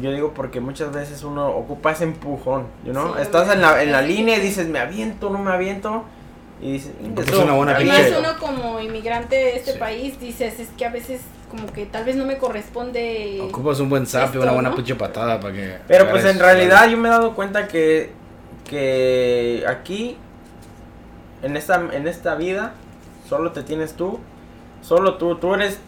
yo 0.00 0.12
digo 0.12 0.32
porque 0.34 0.60
muchas 0.60 0.92
veces 0.92 1.22
uno 1.24 1.48
ocupa 1.48 1.92
ese 1.92 2.04
empujón, 2.04 2.66
you 2.84 2.92
know? 2.92 3.14
Sí, 3.14 3.22
Estás 3.22 3.52
en 3.52 3.60
la, 3.62 3.82
en 3.82 3.92
la 3.92 4.02
línea 4.02 4.36
y 4.36 4.40
dices, 4.40 4.68
"Me 4.68 4.78
aviento, 4.78 5.30
no 5.30 5.38
me 5.38 5.50
aviento." 5.52 6.04
Y 6.60 6.72
dices, 6.72 6.92
Porque 6.98 7.08
"Ingesu, 7.22 7.36
es 7.38 7.44
una 7.44 7.52
buena 7.54 7.72
Y 7.80 7.84
pinche- 7.84 7.88
más 7.88 7.98
aviento". 7.98 8.18
uno 8.20 8.38
como 8.38 8.80
inmigrante 8.80 9.36
de 9.36 9.56
este 9.56 9.72
Sí. 9.74 9.78
país, 9.78 10.18
dices, 10.20 10.58
es 10.60 10.68
que 10.76 10.84
a 10.86 10.90
veces 10.90 11.20
como 11.50 11.72
que 11.72 11.86
tal 11.86 12.04
vez 12.04 12.16
no 12.16 12.24
me 12.26 12.36
corresponde. 12.36 13.40
Ocupas 13.48 13.80
un 13.80 13.88
buen 13.88 14.06
zap 14.06 14.34
y 14.34 14.38
una 14.38 14.52
buena 14.52 14.70
¿no? 14.70 14.76
pinche 14.76 14.94
patada 14.96 15.40
para 15.40 15.54
que. 15.54 15.76
Pero 15.86 16.10
pues 16.10 16.24
en 16.24 16.38
realidad 16.38 16.88
yo 16.88 16.96
me 16.98 17.08
he 17.08 17.10
dado 17.10 17.34
cuenta 17.34 17.68
que, 17.68 18.12
que 18.68 19.64
aquí, 19.66 20.16
en 21.42 21.56
esta, 21.56 21.80
en 21.92 22.06
esta 22.08 22.34
vida, 22.34 22.74
solo 23.28 23.52
te 23.52 23.62
tienes 23.62 23.94
tú, 23.94 24.18
solo 24.82 25.14
tú, 25.16 25.36
tú 25.36 25.54
eres, 25.54 25.78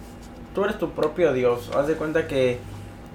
tú 0.55 0.65
eres 0.65 0.79
tu 0.79 0.91
propio 0.93 1.33
Dios. 1.33 1.71
Haz 1.77 1.89
de 1.89 1.95
cuenta 1.95 2.27
que 2.27 2.59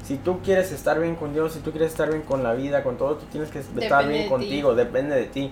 si 0.06 0.18
tú 0.18 0.40
quieres 0.44 0.72
estar 0.72 1.00
bien 1.00 1.16
con 1.16 1.34
Dios, 1.34 1.54
si 1.54 1.60
tú 1.60 1.72
quieres 1.72 1.92
estar 1.92 2.10
bien 2.10 2.22
con 2.22 2.44
la 2.44 2.54
vida, 2.54 2.84
con 2.84 2.98
todo, 2.98 3.16
tú 3.16 3.26
tienes 3.32 3.50
que 3.50 3.60
estar 3.60 3.74
Depende 3.76 4.08
bien 4.08 4.24
de 4.24 4.30
contigo, 4.30 4.76
depende 4.76 5.16
de 5.16 5.26
ti. 5.26 5.52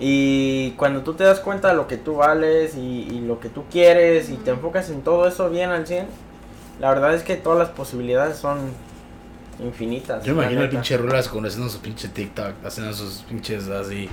Y 0.00 0.70
cuando 0.72 1.02
tú 1.02 1.14
te 1.14 1.24
das 1.24 1.40
cuenta 1.40 1.68
de 1.68 1.74
lo 1.74 1.86
que 1.88 1.96
tú 1.96 2.16
vales 2.16 2.76
y, 2.76 3.08
y 3.10 3.20
lo 3.20 3.40
que 3.40 3.48
tú 3.48 3.64
quieres 3.70 4.30
y 4.30 4.34
te 4.34 4.50
enfocas 4.50 4.90
en 4.90 5.02
todo 5.02 5.26
eso 5.26 5.48
bien 5.50 5.70
al 5.70 5.86
100, 5.86 6.06
la 6.80 6.90
verdad 6.90 7.14
es 7.14 7.22
que 7.22 7.36
todas 7.36 7.58
las 7.58 7.68
posibilidades 7.70 8.36
son 8.36 8.58
infinitas. 9.60 10.22
Yo 10.24 10.32
imagino 10.34 10.62
el 10.62 10.68
pinche 10.70 10.96
Rulas 10.96 11.28
con 11.28 11.44
haciendo 11.44 11.68
su 11.68 11.80
pinche 11.80 12.08
TikTok, 12.08 12.64
haciendo 12.64 12.92
sus 12.92 13.22
pinches 13.28 13.68
así. 13.68 14.08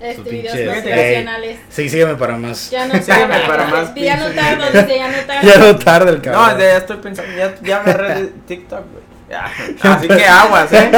Este, 0.00 0.16
Su 0.16 0.22
videos 0.24 0.54
pinche- 0.56 0.74
motivacionales. 0.74 1.58
Sí, 1.68 1.88
sígueme 1.88 2.14
para 2.16 2.36
más. 2.38 2.70
Ya 2.70 2.86
no 2.86 2.94
Sígueme 3.02 3.28
tardo. 3.34 3.46
para 3.46 3.66
más 3.68 3.94
Ya 3.94 4.16
no 4.16 4.24
pinches 4.26 4.36
tardo, 4.36 4.66
dice, 4.72 4.96
ya 4.98 5.08
no 5.10 5.26
tardo. 5.26 5.48
Ya 5.48 5.58
no 5.58 5.78
tarde 5.78 6.10
el 6.12 6.22
cabrón. 6.22 6.52
No, 6.52 6.58
ya 6.58 6.76
estoy 6.78 6.96
pensando, 6.96 7.36
ya, 7.36 7.54
ya 7.62 7.82
me 7.82 7.90
agarré 7.90 8.22
de 8.22 8.26
TikTok, 8.46 8.80
güey. 8.92 9.05
Ya. 9.28 9.50
Así 9.82 10.06
que 10.08 10.24
aguas, 10.24 10.72
eh. 10.72 10.90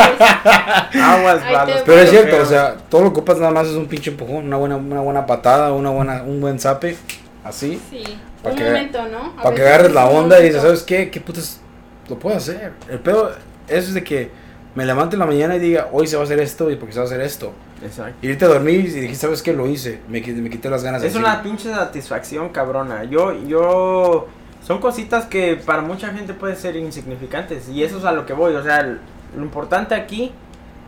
Aguas, 1.02 1.42
para 1.42 1.64
los 1.66 1.82
Pero 1.82 2.00
es 2.00 2.10
cierto, 2.10 2.36
o 2.42 2.44
sea, 2.44 2.76
todo 2.90 3.02
lo 3.02 3.06
que 3.12 3.20
ocupas 3.20 3.38
nada 3.38 3.50
más 3.52 3.66
es 3.68 3.74
un 3.74 3.86
pinche 3.86 4.10
empujón, 4.10 4.46
una 4.46 4.56
buena, 4.56 4.76
una 4.76 5.00
buena 5.00 5.26
patada, 5.26 5.72
una 5.72 5.90
buena, 5.90 6.22
un 6.22 6.40
buen 6.40 6.58
zape, 6.58 6.96
así, 7.44 7.80
Sí, 7.90 8.04
Pa' 8.42 8.50
un 8.50 8.56
que- 8.56 8.64
momento, 8.64 9.02
¿no? 9.08 9.32
A 9.38 9.42
para 9.44 9.54
que 9.56 9.62
agarres 9.62 9.86
es 9.88 9.94
la 9.94 10.06
onda 10.06 10.38
y 10.40 10.44
dices. 10.44 10.60
¿sabes 10.62 10.82
qué? 10.82 11.10
¿Qué 11.10 11.20
putas 11.20 11.60
lo 12.08 12.18
puedo 12.18 12.36
hacer? 12.36 12.72
El 12.90 12.98
pedo 13.00 13.30
eso 13.66 13.88
es 13.88 13.94
de 13.94 14.04
que 14.04 14.30
me 14.74 14.84
levante 14.86 15.16
en 15.16 15.20
la 15.20 15.26
mañana 15.26 15.56
y 15.56 15.58
diga, 15.58 15.88
hoy 15.92 16.06
se 16.06 16.16
va 16.16 16.22
a 16.22 16.24
hacer 16.24 16.38
esto 16.40 16.70
y 16.70 16.76
porque 16.76 16.92
se 16.92 16.98
va 17.00 17.04
a 17.04 17.06
hacer 17.08 17.20
esto. 17.20 17.52
Exacto. 17.82 18.14
Y 18.22 18.28
irte 18.28 18.44
a 18.44 18.48
dormir 18.48 18.80
y 18.80 18.88
dijiste, 18.88 19.14
¿sabes 19.26 19.42
qué? 19.42 19.52
Lo 19.52 19.66
hice, 19.66 20.00
me, 20.08 20.20
me 20.20 20.50
quité 20.50 20.68
las 20.70 20.82
ganas 20.84 21.00
de 21.00 21.08
Es 21.08 21.14
decir, 21.14 21.26
una 21.26 21.42
pinche 21.42 21.70
satisfacción 21.70 22.50
cabrona. 22.50 23.04
Yo, 23.04 23.32
yo, 23.46 24.28
son 24.68 24.80
cositas 24.80 25.24
que 25.24 25.56
para 25.56 25.80
mucha 25.80 26.08
gente 26.12 26.34
pueden 26.34 26.54
ser 26.56 26.76
insignificantes 26.76 27.70
y 27.70 27.82
eso 27.82 27.96
es 27.96 28.04
a 28.04 28.12
lo 28.12 28.26
que 28.26 28.34
voy. 28.34 28.54
O 28.54 28.62
sea, 28.62 28.82
lo 28.82 29.42
importante 29.42 29.94
aquí 29.94 30.30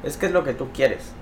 es 0.04 0.18
qué 0.18 0.26
es 0.26 0.32
lo 0.32 0.44
que 0.44 0.52
tú 0.52 0.68
quieres. 0.74 1.12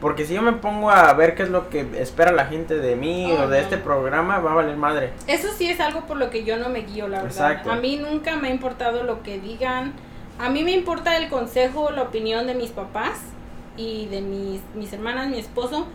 Porque 0.00 0.24
si 0.24 0.32
yo 0.32 0.40
me 0.40 0.52
pongo 0.52 0.90
a 0.90 1.12
ver 1.12 1.34
qué 1.34 1.42
es 1.42 1.50
lo 1.50 1.68
que 1.68 1.86
espera 2.00 2.32
la 2.32 2.46
gente 2.46 2.78
de 2.78 2.96
mí 2.96 3.30
Oh, 3.32 3.42
o 3.42 3.48
de 3.48 3.58
no. 3.58 3.62
este 3.62 3.76
programa, 3.76 4.38
va 4.38 4.52
a 4.52 4.54
valer 4.54 4.76
madre. 4.78 5.10
Eso 5.26 5.48
sí 5.54 5.68
es 5.68 5.78
algo 5.78 6.06
por 6.06 6.16
lo 6.16 6.30
que 6.30 6.42
yo 6.42 6.56
no 6.56 6.70
me 6.70 6.80
guío, 6.80 7.06
la 7.06 7.22
verdad. 7.22 7.68
A 7.68 7.76
mí 7.76 7.98
nunca 7.98 8.36
me 8.36 8.48
ha 8.48 8.50
importado 8.50 9.02
lo 9.02 9.22
que 9.22 9.38
digan. 9.38 9.92
A 10.38 10.48
mí 10.48 10.64
me 10.64 10.72
importa 10.72 11.18
el 11.18 11.28
consejo, 11.28 11.90
la 11.90 12.02
opinión 12.02 12.46
de 12.46 12.54
mis 12.54 12.70
papás 12.70 13.20
y 13.76 14.06
de 14.06 14.22
mis, 14.22 14.62
mis 14.74 14.90
hermanas, 14.92 15.28
mi 15.28 15.38
esposo, 15.38 15.86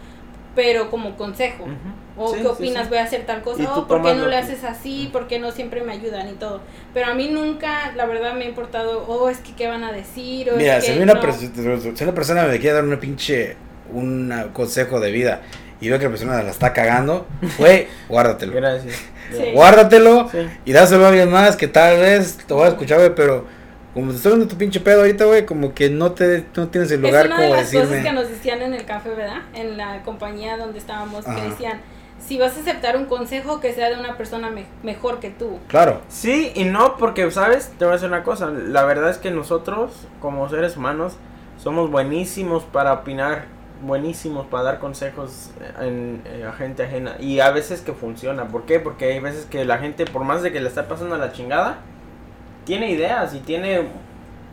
pero 0.56 0.92
como 0.92 1.18
consejo. 1.18 1.64
Ujú. 1.64 1.74
O 2.18 2.34
Sí, 2.34 2.42
qué 2.42 2.48
opinas, 2.48 2.84
sí. 2.84 2.90
voy 2.90 2.98
a 2.98 3.04
hacer 3.04 3.26
tal 3.26 3.42
cosa, 3.42 3.74
o 3.76 3.88
por 3.88 4.02
qué 4.04 4.14
no 4.14 4.28
le 4.28 4.36
haces 4.36 4.64
así, 4.66 5.10
por 5.14 5.28
qué 5.28 5.40
no 5.40 5.52
siempre 5.52 5.82
me 5.82 5.94
ayudan 5.94 6.28
y 6.30 6.34
todo. 6.34 6.60
Pero 6.94 7.08
a 7.10 7.14
mí 7.14 7.30
nunca, 7.30 7.94
la 7.96 8.06
verdad, 8.06 8.34
me 8.34 8.46
ha 8.46 8.48
importado, 8.50 9.06
oh, 9.08 9.30
es 9.30 9.38
que 9.38 9.54
qué 9.56 9.68
van 9.68 9.84
a 9.84 9.92
decir, 9.94 10.52
o 10.52 10.58
Mira, 10.58 10.78
es 10.78 10.86
si 10.86 10.94
que 10.94 11.00
una, 11.02 11.14
no. 11.14 11.34
si 11.34 12.04
una 12.04 12.14
persona 12.14 12.44
me 12.46 12.60
quiere 12.60 12.76
dar 12.76 12.84
una 12.84 13.00
pinche, 13.00 13.56
un 13.94 14.34
consejo 14.54 15.00
de 15.00 15.12
vida 15.12 15.42
y 15.80 15.90
veo 15.90 15.98
que 15.98 16.06
la 16.06 16.10
persona 16.12 16.44
la 16.44 16.52
está 16.52 16.74
cagando, 16.74 17.26
güey, 17.58 17.88
guárdatelo. 18.10 18.54
Gracias. 18.54 18.96
Sí. 19.32 19.52
Guárdatelo 19.54 20.30
Sí. 20.30 20.40
y 20.66 20.74
dáselo 20.74 21.06
a 21.06 21.10
alguien 21.10 21.32
más 21.32 21.56
que 21.56 21.68
tal 21.70 21.98
vez 22.00 22.38
te 22.46 22.54
voy 22.54 22.66
a 22.66 22.70
escuchar, 22.70 22.98
güey, 23.00 23.16
pero 23.16 23.46
como 23.94 24.12
te 24.12 24.18
estoy 24.18 24.32
dando 24.34 24.48
tu 24.48 24.58
pinche 24.58 24.80
pedo 24.82 25.00
ahorita, 25.02 25.26
güey, 25.26 25.46
como 25.46 25.74
que 25.74 25.90
no 25.90 26.12
te 26.12 26.46
no 26.56 26.68
tienes 26.68 26.92
el 26.92 27.02
lugar 27.02 27.26
es 27.26 27.32
una 27.32 27.42
de 27.42 27.48
como 27.48 27.56
las 27.56 27.66
cosas 27.72 27.88
que 27.88 27.96
decirme. 27.96 28.14
nos 28.14 28.30
decían 28.30 28.62
en 28.62 28.74
el 28.74 28.86
café, 28.86 29.10
¿verdad? 29.10 29.42
En 29.54 29.78
la 29.78 30.02
compañía 30.04 30.58
donde 30.58 30.80
estábamos, 30.80 31.26
Ajá. 31.28 31.36
que 31.42 31.50
decían, 31.50 31.80
si 32.26 32.38
vas 32.38 32.56
a 32.58 32.62
aceptar 32.62 32.96
un 32.98 33.06
consejo, 33.06 33.60
que 33.60 33.74
sea 33.74 33.90
de 33.90 34.00
una 34.00 34.16
persona 34.18 34.50
me- 34.50 34.66
mejor 34.84 35.20
que 35.20 35.30
tú. 35.32 35.60
Claro, 35.68 36.02
Sí 36.08 36.52
y 36.56 36.64
no, 36.66 36.98
porque, 36.98 37.30
¿sabes? 37.32 37.72
Te 37.78 37.86
voy 37.86 37.92
a 37.92 37.96
decir 37.96 38.08
una 38.08 38.24
cosa. 38.24 38.48
La 38.50 38.84
verdad 38.86 39.10
es 39.10 39.18
que 39.18 39.32
nosotros, 39.32 40.08
como 40.20 40.48
seres 40.50 40.78
humanos, 40.78 41.14
somos 41.58 41.92
buenísimos 41.92 42.64
para 42.64 42.94
opinar, 42.94 43.46
buenísimos 43.84 44.46
para 44.48 44.64
dar 44.64 44.80
consejos 44.80 45.52
en, 45.80 46.22
eh, 46.26 46.46
a 46.48 46.54
gente 46.54 46.84
ajena. 46.84 47.16
Y 47.20 47.40
a 47.40 47.52
veces 47.52 47.82
que 47.82 47.94
funciona. 47.94 48.48
¿Por 48.48 48.64
qué? 48.64 48.80
Porque 48.80 49.06
hay 49.14 49.20
veces 49.20 49.46
que 49.46 49.66
la 49.66 49.78
gente, 49.80 50.06
por 50.06 50.24
más 50.24 50.42
de 50.44 50.52
que 50.52 50.60
le 50.60 50.68
está 50.68 50.88
pasando 50.88 51.16
a 51.16 51.18
la 51.18 51.32
chingada, 51.32 51.78
tiene 52.66 52.92
ideas 52.92 53.34
y 53.34 53.40
tiene, 53.40 53.88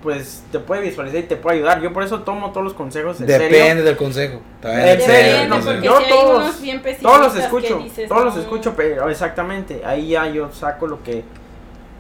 pues, 0.03 0.42
te 0.53 0.59
puede 0.61 0.82
visualizar 0.82 1.18
y 1.20 1.24
te 1.24 1.36
puede 1.36 1.57
ayudar. 1.59 1.80
Yo 1.80 1.92
por 1.92 2.03
eso 2.05 2.20
tomo 2.22 2.51
todos 2.51 2.64
los 2.64 2.74
consejos 2.74 3.20
en 3.20 3.26
depende 3.26 3.61
serio. 3.62 3.84
del 3.84 3.96
consejo. 3.96 4.40
Depende 4.62 5.01
serio, 5.01 5.49
no, 5.49 5.61
porque 5.61 5.82
yo 5.82 5.99
si 5.99 6.05
hay 6.05 6.11
todos- 6.11 6.42
unos 6.42 6.61
bien 6.62 6.82
Todos 7.03 7.20
los 7.20 7.36
escucho, 7.36 7.78
dices, 7.78 8.09
todos 8.09 8.24
los 8.24 8.34
"No". 8.36 8.40
escucho, 8.42 8.74
pero 8.76 9.09
exactamente, 9.11 9.82
ahí 9.84 10.11
ya 10.11 10.26
yo 10.28 10.53
saco 10.53 10.86
lo 10.86 11.03
que, 11.03 11.24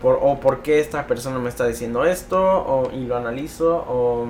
por, 0.00 0.18
o 0.22 0.38
por 0.38 0.62
qué 0.62 0.78
esta 0.80 1.06
persona 1.06 1.38
me 1.40 1.48
está 1.48 1.66
diciendo 1.66 2.04
esto, 2.04 2.40
o, 2.40 2.90
y 2.92 3.04
lo 3.04 3.16
analizo, 3.16 3.84
o... 3.88 4.28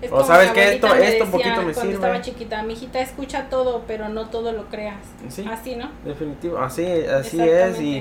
Es 0.00 0.12
O 0.12 0.22
sabes 0.24 0.52
que 0.52 0.74
esto- 0.74 0.86
me 0.86 0.92
esto 1.08 1.24
decía 1.24 1.26
poquito 1.32 1.48
me 1.56 1.72
cuando 1.72 1.80
sirve. 1.80 1.94
estaba 1.94 2.20
chiquita, 2.20 2.62
mi 2.62 2.74
hijita 2.74 3.00
escucha 3.00 3.48
todo, 3.50 3.82
pero 3.88 4.08
no 4.08 4.28
todo 4.28 4.52
lo 4.52 4.66
creas. 4.66 4.94
Sí. 5.28 5.44
Así, 5.50 5.74
¿no? 5.74 5.90
Definitivo, 6.04 6.58
así, 6.58 6.86
así 7.04 7.40
es, 7.40 7.80
y. 7.80 7.98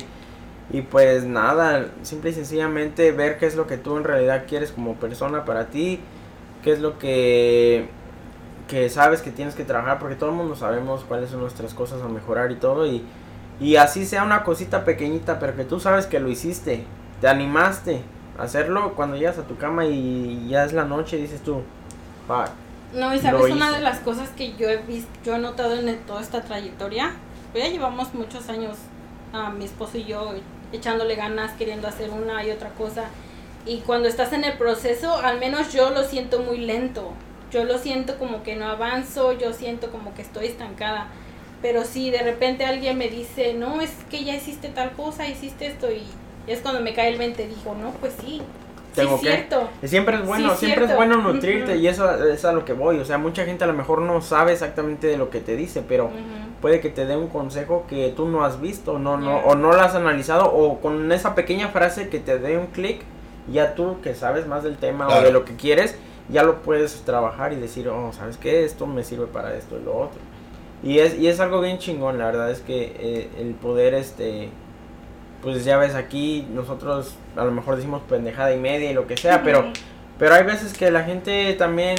y 0.71 0.81
pues 0.81 1.23
nada, 1.23 1.87
simple 2.03 2.31
y 2.31 2.33
sencillamente 2.33 3.11
ver 3.11 3.37
qué 3.37 3.45
es 3.45 3.55
lo 3.55 3.67
que 3.67 3.77
tú 3.77 3.97
en 3.97 4.03
realidad 4.03 4.43
quieres 4.47 4.71
como 4.71 4.95
persona 4.95 5.45
para 5.45 5.67
ti, 5.67 5.99
qué 6.63 6.73
es 6.73 6.79
lo 6.79 6.99
que, 6.99 7.89
que 8.67 8.89
sabes 8.89 9.21
que 9.21 9.31
tienes 9.31 9.55
que 9.55 9.63
trabajar, 9.63 9.99
porque 9.99 10.15
todo 10.15 10.29
el 10.31 10.35
mundo 10.35 10.55
sabemos 10.55 11.05
cuáles 11.05 11.29
son 11.29 11.39
nuestras 11.41 11.73
cosas 11.73 12.01
a 12.01 12.07
mejorar 12.09 12.51
y 12.51 12.55
todo, 12.55 12.85
y, 12.85 13.03
y 13.59 13.77
así 13.77 14.05
sea 14.05 14.23
una 14.23 14.43
cosita 14.43 14.83
pequeñita, 14.85 15.39
pero 15.39 15.55
que 15.55 15.63
tú 15.63 15.79
sabes 15.79 16.05
que 16.05 16.19
lo 16.19 16.29
hiciste, 16.29 16.83
te 17.21 17.27
animaste 17.29 18.01
a 18.37 18.43
hacerlo 18.43 18.93
cuando 18.95 19.15
llegas 19.17 19.37
a 19.37 19.43
tu 19.47 19.57
cama 19.57 19.85
y 19.85 20.47
ya 20.49 20.65
es 20.65 20.73
la 20.73 20.83
noche, 20.85 21.17
dices 21.17 21.41
tú, 21.41 21.61
"Fuck". 22.27 22.49
No, 22.93 23.13
y 23.13 23.19
sabes, 23.19 23.49
una 23.49 23.71
de 23.71 23.81
las 23.81 23.99
cosas 23.99 24.29
que 24.29 24.55
yo 24.55 24.69
he 24.69 24.77
visto, 24.77 25.09
yo 25.23 25.35
he 25.35 25.39
notado 25.39 25.75
en 25.75 25.89
el- 25.89 25.99
toda 26.05 26.21
esta 26.21 26.41
trayectoria, 26.43 27.11
pues 27.51 27.63
ya 27.65 27.69
llevamos 27.69 28.13
muchos 28.13 28.49
años, 28.49 28.77
a 29.33 29.49
mi 29.51 29.65
esposo 29.65 29.97
y 29.97 30.05
yo, 30.05 30.33
echándole 30.71 31.15
ganas, 31.15 31.53
queriendo 31.53 31.87
hacer 31.87 32.09
una 32.09 32.43
y 32.43 32.51
otra 32.51 32.69
cosa. 32.69 33.05
Y 33.65 33.79
cuando 33.79 34.07
estás 34.07 34.33
en 34.33 34.43
el 34.43 34.57
proceso, 34.57 35.17
al 35.17 35.39
menos 35.39 35.73
yo 35.73 35.89
lo 35.89 36.03
siento 36.03 36.39
muy 36.39 36.59
lento. 36.59 37.13
Yo 37.51 37.63
lo 37.63 37.77
siento 37.77 38.17
como 38.17 38.43
que 38.43 38.55
no 38.55 38.65
avanzo, 38.65 39.33
yo 39.33 39.53
siento 39.53 39.91
como 39.91 40.13
que 40.13 40.21
estoy 40.21 40.47
estancada. 40.47 41.07
Pero 41.61 41.83
si 41.83 42.11
de 42.11 42.21
repente 42.21 42.65
alguien 42.65 42.97
me 42.97 43.09
dice, 43.09 43.53
no, 43.53 43.81
es 43.81 43.91
que 44.09 44.23
ya 44.23 44.35
hiciste 44.35 44.69
tal 44.69 44.91
cosa, 44.91 45.27
hiciste 45.27 45.67
esto, 45.67 45.91
y 45.91 46.03
es 46.45 46.59
cuando 46.59 46.81
me 46.81 46.93
cae 46.93 47.09
el 47.09 47.17
20, 47.17 47.47
digo, 47.47 47.75
no, 47.75 47.91
pues 47.93 48.13
sí, 48.21 48.41
Tengo 48.95 49.15
es 49.15 49.21
que- 49.21 49.27
cierto. 49.27 49.69
Siempre 49.83 50.15
es 50.15 50.25
bueno, 50.25 50.51
Sí, 50.51 50.57
siempre 50.65 50.85
es 50.85 50.89
cierto. 50.91 50.95
bueno 50.95 51.21
nutrirte 51.33 51.71
Ujú. 51.73 51.81
y 51.81 51.87
eso 51.87 52.25
es 52.25 52.43
a 52.45 52.51
lo 52.51 52.65
que 52.65 52.73
voy. 52.73 52.99
O 52.99 53.05
sea, 53.05 53.17
mucha 53.17 53.45
gente 53.45 53.63
a 53.63 53.67
lo 53.67 53.73
mejor 53.73 54.01
no 54.01 54.21
sabe 54.21 54.53
exactamente 54.53 55.07
de 55.07 55.17
lo 55.17 55.29
que 55.29 55.39
te 55.39 55.55
dice, 55.55 55.83
pero 55.87 56.05
Ujú. 56.05 56.13
puede 56.61 56.79
que 56.79 56.89
te 56.89 57.05
dé 57.05 57.15
un 57.15 57.27
consejo 57.27 57.85
que 57.87 58.11
tú 58.15 58.27
no 58.27 58.43
has 58.43 58.59
visto, 58.59 58.97
no, 58.97 59.17
no, 59.17 59.39
Yeah. 59.41 59.51
o 59.51 59.55
no 59.55 59.71
lo 59.73 59.81
has 59.81 59.93
analizado, 59.95 60.51
o 60.51 60.79
con 60.81 61.11
esa 61.11 61.35
pequeña 61.35 61.67
frase 61.69 62.09
que 62.09 62.19
te 62.19 62.39
dé 62.39 62.57
un 62.57 62.67
clic, 62.67 63.01
ya 63.51 63.75
tú 63.75 63.97
que 64.01 64.15
sabes 64.15 64.47
más 64.47 64.63
del 64.63 64.77
tema 64.77 65.05
o 65.05 65.09
Claro. 65.09 65.25
de 65.25 65.31
lo 65.31 65.45
que 65.45 65.55
quieres, 65.55 65.95
ya 66.29 66.43
lo 66.43 66.61
puedes 66.63 67.01
trabajar 67.03 67.53
y 67.53 67.57
decir, 67.57 67.87
oh, 67.89 68.11
¿sabes 68.13 68.37
qué? 68.37 68.65
Esto 68.65 68.87
me 68.87 69.03
sirve 69.03 69.27
para 69.27 69.53
esto 69.55 69.77
y 69.79 69.85
lo 69.85 69.95
otro. 69.95 70.19
Y 70.83 70.99
es, 70.99 71.15
y 71.17 71.27
es 71.27 71.39
algo 71.39 71.61
bien 71.61 71.77
chingón, 71.77 72.17
la 72.17 72.25
verdad 72.25 72.51
es 72.51 72.59
que 72.61 72.95
eh, 72.99 73.29
el 73.39 73.53
poder, 73.53 73.93
este, 73.93 74.49
pues 75.41 75.63
ya 75.65 75.77
ves 75.77 75.95
aquí, 75.95 76.47
nosotros 76.51 77.15
a 77.35 77.43
lo 77.45 77.51
mejor 77.51 77.75
decimos 77.75 78.01
pendejada 78.09 78.53
y 78.53 78.57
media 78.59 78.91
y 78.91 78.93
lo 78.93 79.07
que 79.07 79.17
sea, 79.17 79.43
pero... 79.43 79.71
Pero 80.19 80.33
hay 80.33 80.43
veces 80.43 80.73
que 80.75 80.89
la 80.89 81.03
gente 81.03 81.53
también, 81.53 81.95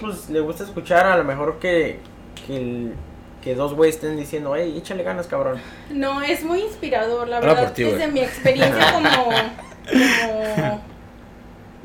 pues, 0.00 0.28
le 0.28 0.40
gusta 0.40 0.64
escuchar 0.64 1.06
a 1.06 1.16
lo 1.16 1.22
mejor 1.22 1.60
que, 1.60 2.00
que, 2.48 2.56
el- 2.56 2.94
que 3.44 3.54
dos 3.54 3.74
güeyes 3.74 3.94
estén 3.94 4.16
diciendo, 4.16 4.56
hey, 4.56 4.74
échale 4.76 5.04
ganas, 5.04 5.28
cabrón. 5.28 5.60
No, 5.88 6.20
es 6.20 6.42
muy 6.42 6.62
inspirador, 6.62 7.28
la 7.28 7.38
verdad. 7.38 7.72
ti, 7.72 7.84
desde 7.84 8.08
mi 8.08 8.18
experiencia 8.18 8.92
como, 8.92 9.08
como 9.10 10.82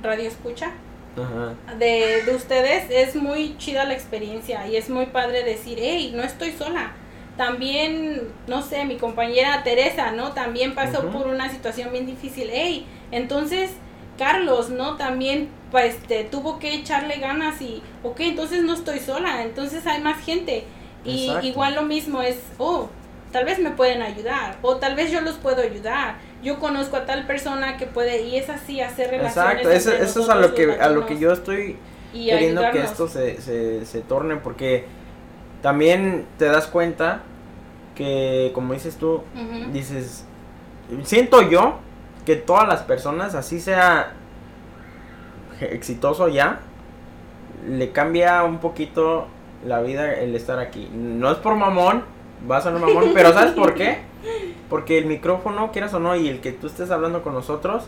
radio 0.01 0.27
escucha 0.27 0.71
Ajá. 1.15 1.53
de, 1.77 2.23
de 2.25 2.35
ustedes, 2.35 2.85
es 2.89 3.15
muy 3.15 3.55
chida 3.57 3.85
la 3.85 3.93
experiencia 3.93 4.67
y 4.67 4.75
es 4.75 4.89
muy 4.89 5.05
padre 5.05 5.43
decir, 5.43 5.77
hey, 5.79 6.13
no 6.15 6.23
estoy 6.23 6.51
sola. 6.53 6.93
También, 7.37 8.29
no 8.47 8.61
sé, 8.61 8.85
mi 8.85 8.97
compañera 8.97 9.63
Teresa, 9.63 10.11
¿no? 10.11 10.33
También 10.33 10.75
pasó 10.75 11.09
por 11.09 11.27
una 11.27 11.49
situación 11.49 11.91
bien 11.91 12.05
difícil. 12.05 12.49
Hey, 12.51 12.85
entonces 13.11 13.71
Carlos, 14.17 14.69
¿no? 14.69 14.97
También 14.97 15.49
pues 15.71 15.97
te 16.03 16.23
tuvo 16.23 16.59
que 16.59 16.75
echarle 16.75 17.15
ganas 17.17 17.59
y, 17.61 17.81
ok, 18.03 18.19
entonces 18.19 18.61
no 18.61 18.73
estoy 18.73 18.99
sola, 18.99 19.41
entonces 19.41 19.87
hay 19.87 20.01
más 20.01 20.23
gente. 20.23 20.65
Y 21.03 21.25
Exacto. 21.25 21.47
igual 21.47 21.75
lo 21.75 21.81
mismo 21.81 22.21
es, 22.21 22.37
oh, 22.59 22.89
tal 23.31 23.45
vez 23.45 23.57
me 23.59 23.71
pueden 23.71 24.03
ayudar 24.03 24.57
o 24.61 24.77
tal 24.77 24.95
vez 24.95 25.11
yo 25.11 25.21
los 25.21 25.35
puedo 25.35 25.61
ayudar. 25.61 26.17
Yo 26.43 26.59
conozco 26.59 26.97
a 26.97 27.05
tal 27.05 27.25
persona 27.25 27.77
que 27.77 27.87
puede 27.87 28.21
y 28.21 28.35
es 28.35 28.49
así 28.49 28.81
hacer 28.81 29.09
relaciones. 29.09 29.65
Exacto, 29.65 29.71
eso, 29.71 30.21
es 30.21 30.29
a 30.29 30.35
lo 30.35 30.53
que 30.53 30.71
a 30.73 30.89
lo 30.89 31.05
que 31.05 31.17
yo 31.17 31.31
estoy 31.31 31.77
y 32.13 32.27
queriendo 32.27 32.61
que 32.71 32.81
esto 32.81 33.07
se, 33.07 33.41
se, 33.41 33.85
se 33.85 34.01
torne 34.01 34.35
porque 34.35 34.85
también 35.63 36.27
te 36.37 36.45
das 36.45 36.67
cuenta 36.67 37.21
que 37.95 38.51
como 38.53 38.73
dices 38.73 38.97
tú, 38.97 39.23
dices, 39.71 40.25
siento 41.03 41.49
yo 41.49 41.79
que 42.25 42.35
todas 42.35 42.67
las 42.67 42.81
personas, 42.81 43.33
así 43.33 43.61
sea 43.61 44.11
exitoso 45.61 46.27
ya, 46.27 46.59
le 47.67 47.91
cambia 47.91 48.43
un 48.43 48.57
poquito 48.57 49.27
la 49.65 49.79
vida 49.81 50.13
el 50.13 50.35
estar 50.35 50.59
aquí. 50.59 50.89
No 50.93 51.31
es 51.31 51.37
por 51.37 51.55
mamón, 51.55 52.03
va 52.49 52.57
a 52.57 52.61
sonar 52.61 52.81
mamón, 52.81 53.11
pero 53.13 53.31
¿sabes 53.31 53.53
por 53.53 53.73
qué? 53.73 53.99
Porque 54.69 54.97
el 54.97 55.05
micrófono, 55.05 55.71
quieras 55.71 55.93
o 55.93 55.99
no, 55.99 56.15
y 56.17 56.27
el 56.27 56.41
que 56.41 56.51
tú 56.51 56.67
estés 56.67 56.91
hablando 56.91 57.23
con 57.23 57.33
nosotros, 57.33 57.85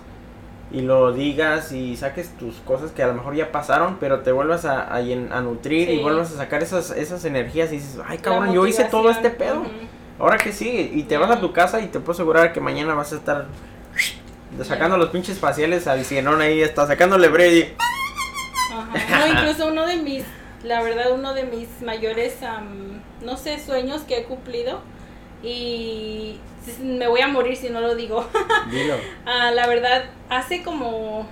y 0.71 0.81
lo 0.81 1.13
digas 1.13 1.71
y 1.71 1.95
saques 1.95 2.35
tus 2.37 2.55
cosas 2.57 2.91
que 2.91 3.03
a 3.03 3.07
lo 3.07 3.13
mejor 3.13 3.35
ya 3.35 3.51
pasaron, 3.51 3.97
pero 3.99 4.21
te 4.21 4.31
vuelvas 4.31 4.65
a, 4.65 4.93
a, 4.93 5.41
nutrir 5.41 5.89
y 5.89 6.01
vuelvas 6.01 6.31
a 6.33 6.37
sacar 6.37 6.63
esas, 6.63 6.91
esas 6.91 7.23
energías 7.25 7.71
y 7.71 7.75
dices, 7.75 7.99
ay 8.05 8.17
cabrón, 8.17 8.53
yo 8.53 8.65
hice 8.65 8.85
todo 8.85 9.09
este 9.09 9.29
pedo. 9.29 9.63
Ahora 10.17 10.37
que 10.37 10.51
sí, 10.51 10.91
y 10.93 11.03
te 11.03 11.17
vas 11.17 11.29
a 11.29 11.39
tu 11.39 11.51
casa 11.51 11.81
y 11.81 11.87
te 11.87 11.99
puedo 11.99 12.13
asegurar 12.13 12.53
que 12.53 12.61
mañana 12.61 12.93
vas 12.93 13.13
a 13.13 13.17
estar 13.17 13.47
sacando 14.63 14.97
los 14.97 15.09
pinches 15.09 15.39
faciales 15.39 15.87
al 15.87 16.05
cienón 16.05 16.41
ahí, 16.41 16.61
está 16.61 16.87
sacándole 16.87 17.27
Brady. 17.27 17.65
Ajá. 18.71 19.19
No, 19.19 19.27
incluso 19.27 19.67
uno 19.67 19.85
de 19.85 19.97
mis, 19.97 20.23
la 20.63 20.81
verdad, 20.81 21.11
uno 21.13 21.33
de 21.33 21.43
mis 21.43 21.67
mayores, 21.81 22.41
am, 22.43 23.01
no 23.23 23.37
sé, 23.37 23.59
sueños 23.59 24.01
que 24.01 24.19
he 24.19 24.23
cumplido 24.23 24.81
y 25.43 26.39
me 26.81 27.07
voy 27.07 27.21
a 27.21 27.27
morir 27.27 27.55
si 27.55 27.69
no 27.69 27.81
lo 27.81 27.95
digo. 27.95 28.27
Dilo. 28.71 28.95
Ah, 29.25 29.51
la 29.51 29.67
verdad, 29.67 30.05
hace 30.29 30.63
como 30.63 31.27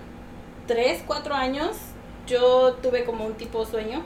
3, 0.67 1.03
4 1.05 1.33
años 1.33 1.77
yo 2.27 2.73
tuve 2.81 3.03
como 3.03 3.25
un 3.25 3.33
tipo 3.35 3.65
de 3.65 3.71
sueño. 3.71 4.03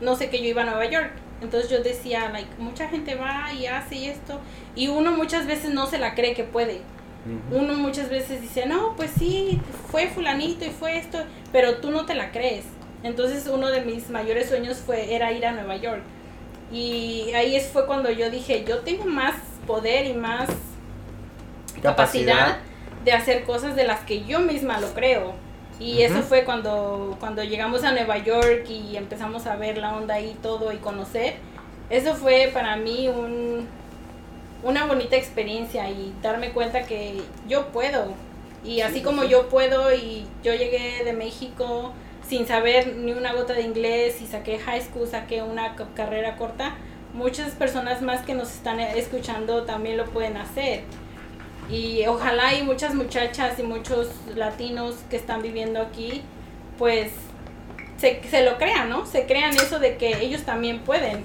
No 0.00 0.16
sé 0.16 0.30
que 0.30 0.38
yo 0.38 0.44
iba 0.44 0.62
a 0.62 0.66
Nueva 0.66 0.86
York. 0.86 1.12
Entonces 1.40 1.70
yo 1.70 1.82
decía, 1.82 2.30
like, 2.30 2.48
mucha 2.58 2.88
gente 2.88 3.14
va 3.14 3.52
y 3.52 3.66
hace 3.66 4.10
esto. 4.10 4.40
Y 4.74 4.88
uno 4.88 5.12
muchas 5.12 5.46
veces 5.46 5.72
no 5.72 5.86
se 5.86 5.98
la 5.98 6.14
cree 6.14 6.34
que 6.34 6.44
puede. 6.44 6.80
Uno 7.50 7.74
muchas 7.74 8.08
veces 8.08 8.40
dice, 8.40 8.64
no, 8.64 8.94
pues 8.96 9.10
sí, 9.18 9.60
fue 9.90 10.06
fulanito 10.06 10.64
y 10.64 10.70
fue 10.70 10.96
esto, 10.96 11.18
pero 11.52 11.76
tú 11.76 11.90
no 11.90 12.06
te 12.06 12.14
la 12.14 12.30
crees. 12.30 12.64
Entonces 13.02 13.46
uno 13.48 13.68
de 13.68 13.82
mis 13.82 14.08
mayores 14.08 14.48
sueños 14.48 14.78
fue, 14.78 15.14
era 15.14 15.32
ir 15.32 15.44
a 15.44 15.52
Nueva 15.52 15.76
York. 15.76 16.02
Y 16.72 17.30
ahí 17.34 17.54
es, 17.54 17.66
fue 17.66 17.86
cuando 17.86 18.10
yo 18.10 18.30
dije, 18.30 18.64
yo 18.66 18.78
tengo 18.78 19.04
más 19.04 19.34
poder 19.68 20.06
y 20.06 20.14
más 20.14 20.48
capacidad 21.82 22.58
de 23.04 23.12
hacer 23.12 23.44
cosas 23.44 23.76
de 23.76 23.84
las 23.84 24.00
que 24.00 24.24
yo 24.24 24.40
misma 24.40 24.80
lo 24.80 24.88
creo. 24.94 25.34
Y 25.80 26.02
eso 26.02 26.22
fue 26.22 26.42
cuando, 26.44 27.16
cuando 27.20 27.44
llegamos 27.44 27.84
a 27.84 27.92
Nueva 27.92 28.18
York 28.18 28.68
y 28.68 28.96
empezamos 28.96 29.46
a 29.46 29.54
ver 29.54 29.78
la 29.78 29.96
onda 29.96 30.14
ahí 30.14 30.36
todo 30.42 30.72
y 30.72 30.78
conocer. 30.78 31.34
Eso 31.88 32.16
fue 32.16 32.50
para 32.52 32.76
mí 32.76 33.08
un, 33.08 33.68
una 34.64 34.86
bonita 34.86 35.14
experiencia 35.14 35.88
y 35.88 36.12
darme 36.20 36.50
cuenta 36.50 36.82
que 36.82 37.22
yo 37.46 37.66
puedo. 37.68 38.06
Y 38.64 38.80
así 38.80 39.02
como 39.02 39.22
yo 39.22 39.48
puedo 39.48 39.94
y 39.94 40.26
yo 40.42 40.52
llegué 40.52 41.04
de 41.04 41.12
México 41.12 41.92
sin 42.28 42.46
saber 42.48 42.96
ni 42.96 43.12
una 43.12 43.32
gota 43.32 43.52
de 43.54 43.62
inglés 43.62 44.20
y 44.20 44.26
saqué 44.26 44.58
high 44.58 44.82
school, 44.82 45.06
saqué 45.06 45.42
una 45.42 45.76
ca- 45.76 45.86
carrera 45.94 46.36
corta, 46.36 46.74
muchas 47.18 47.50
personas 47.52 48.00
más 48.00 48.24
que 48.24 48.34
nos 48.34 48.50
están 48.52 48.80
escuchando 48.80 49.64
también 49.64 49.96
lo 49.96 50.06
pueden 50.06 50.36
hacer. 50.36 50.84
Y 51.68 52.06
ojalá 52.06 52.54
y 52.54 52.62
muchas 52.62 52.94
muchachas 52.94 53.58
y 53.58 53.62
muchos 53.62 54.08
latinos 54.34 54.94
que 55.10 55.16
están 55.16 55.42
viviendo 55.42 55.82
aquí, 55.82 56.22
pues 56.78 57.12
se, 57.98 58.22
se 58.30 58.44
lo 58.44 58.56
crean, 58.56 58.88
¿no? 58.88 59.04
Se 59.04 59.26
crean 59.26 59.54
eso 59.54 59.78
de 59.78 59.96
que 59.98 60.22
ellos 60.22 60.44
también 60.44 60.80
pueden 60.80 61.24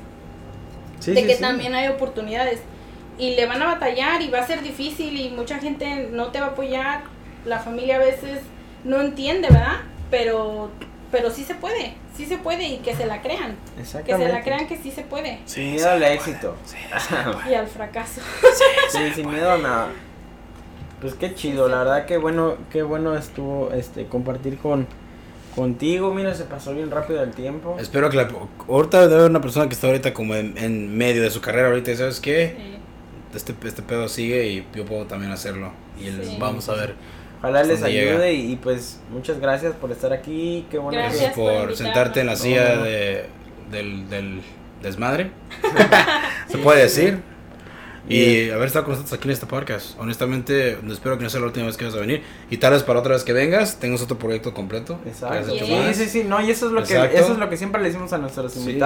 Sí, 1.00 1.14
de 1.14 1.22
sí, 1.22 1.28
que 1.28 1.36
sí. 1.36 1.42
también 1.42 1.76
hay 1.76 1.88
oportunidades 1.90 2.60
y 3.18 3.36
le 3.36 3.46
van 3.46 3.62
a 3.62 3.66
batallar 3.66 4.22
y 4.22 4.30
va 4.30 4.40
a 4.40 4.48
ser 4.48 4.62
difícil 4.64 5.20
y 5.20 5.30
mucha 5.30 5.60
gente 5.60 6.08
no 6.12 6.28
te 6.32 6.40
va 6.40 6.48
a 6.48 6.50
apoyar 6.52 7.04
la 7.46 7.60
familia 7.60 7.98
a 7.98 8.00
veces 8.00 8.40
no 8.84 9.02
entiende 9.02 9.50
verdad 9.50 9.82
pero 10.10 10.72
pero 11.12 11.30
sí 11.30 11.44
se 11.44 11.56
puede 11.56 11.94
sí 12.16 12.26
se 12.26 12.38
puede 12.38 12.68
y 12.68 12.78
que 12.78 12.96
se 12.96 13.06
la 13.06 13.22
crean 13.22 13.56
que 13.76 13.86
se 14.16 14.28
la 14.30 14.44
crean 14.44 14.68
que 14.68 14.78
sí 14.78 14.92
se 14.92 15.02
puede 15.04 15.40
Sin 15.46 15.72
miedo 15.74 15.90
al 15.90 16.04
éxito. 16.04 16.56
y 17.50 17.54
al 17.54 17.68
fracaso 17.68 18.22
Sí, 18.92 19.00
sin 19.16 19.30
miedo 19.30 19.52
a 19.52 19.58
nada. 19.58 19.88
Pues 21.02 21.16
qué 21.16 21.34
chido, 21.36 21.68
la 21.68 21.80
verdad 21.80 22.06
que 22.06 22.18
bueno, 22.18 22.56
qué 22.72 22.82
bueno 22.84 23.16
estuvo 23.18 23.72
este 23.74 24.06
compartir 24.06 24.58
con 24.58 24.88
contigo. 25.56 26.14
Mira, 26.14 26.34
se 26.34 26.46
pasó 26.46 26.74
bien 26.74 26.90
rápido 26.92 27.22
el 27.24 27.32
tiempo. 27.32 27.76
Espero 27.80 28.10
que 28.10 28.18
la, 28.18 28.30
ahorita 28.68 29.02
debe 29.02 29.16
haber 29.16 29.30
una 29.30 29.42
persona 29.42 29.68
que 29.68 29.74
está 29.74 29.88
ahorita 29.88 30.14
como 30.14 30.34
en, 30.36 30.58
en 30.58 30.96
medio 30.98 31.22
de 31.22 31.30
su 31.30 31.42
carrera 31.42 31.68
ahorita 31.68 31.92
y 31.92 31.96
sabes 31.98 32.20
qué, 32.20 32.56
Sí. 32.58 33.36
este, 33.36 33.54
este 33.68 33.82
pedo 33.82 34.08
sigue 34.08 34.48
y 34.48 34.66
yo 34.74 34.86
puedo 34.86 35.06
también 35.06 35.32
hacerlo. 35.32 35.72
Y 36.00 36.08
el- 36.08 36.24
Sí. 36.26 36.38
vamos 36.40 36.70
a 36.70 36.74
ver. 36.76 36.96
Ojalá 37.44 37.64
les 37.64 37.84
ayude 37.84 38.06
llega. 38.14 38.32
y, 38.32 38.54
y, 38.54 38.56
pues 38.56 39.00
muchas 39.12 39.40
gracias 39.40 39.74
por 39.76 39.92
estar 39.92 40.14
aquí. 40.14 40.66
Qué 40.72 40.78
bueno 40.78 40.98
Gracias. 41.00 41.34
que 41.34 41.42
por 41.42 41.66
por 41.68 41.76
sentarte 41.76 42.22
en 42.22 42.28
la 42.28 42.36
silla 42.36 42.70
No, 42.70 42.76
no. 42.78 42.84
de, 42.84 43.26
del, 43.70 44.10
del 44.10 44.42
desmadre. 44.82 45.32
Se 46.48 46.58
puede 46.58 46.84
decir. 46.84 47.20
Y 48.08 48.50
haber 48.50 48.68
estado 48.68 48.84
con 48.86 48.94
nosotros 48.96 49.18
aquí 49.18 49.28
en 49.30 49.34
este 49.34 49.46
podcast. 49.46 49.98
Honestamente, 50.00 50.78
espero 50.92 51.18
que 51.18 51.24
no 51.24 51.30
sea 51.30 51.40
la 51.40 51.46
última 51.48 51.66
vez 51.68 51.78
que 51.78 51.86
vas 51.86 51.94
a 51.96 52.00
venir. 52.00 52.22
Y 52.50 52.58
tal 52.58 52.74
vez 52.74 52.84
para 52.84 53.00
otra 53.00 53.14
vez 53.14 53.24
que 53.24 53.32
vengas, 53.32 53.78
tengas 53.80 54.02
otro 54.02 54.20
proyecto 54.20 54.54
completo. 54.54 55.00
Exacto. 55.06 55.52
Sí, 55.54 55.94
sí, 55.94 56.10
sí, 56.10 56.24
no, 56.26 56.42
y 56.42 56.52
eso 56.52 56.68
es 56.68 56.72
lo 56.74 56.84
que 56.84 56.96
eso 56.96 57.32
es 57.34 57.38
lo 57.40 57.50
que 57.50 57.56
siempre 57.58 57.82
le 57.82 57.88
decimos 57.88 58.12
a 58.12 58.18
nuestros 58.18 58.52
Sí. 58.54 58.78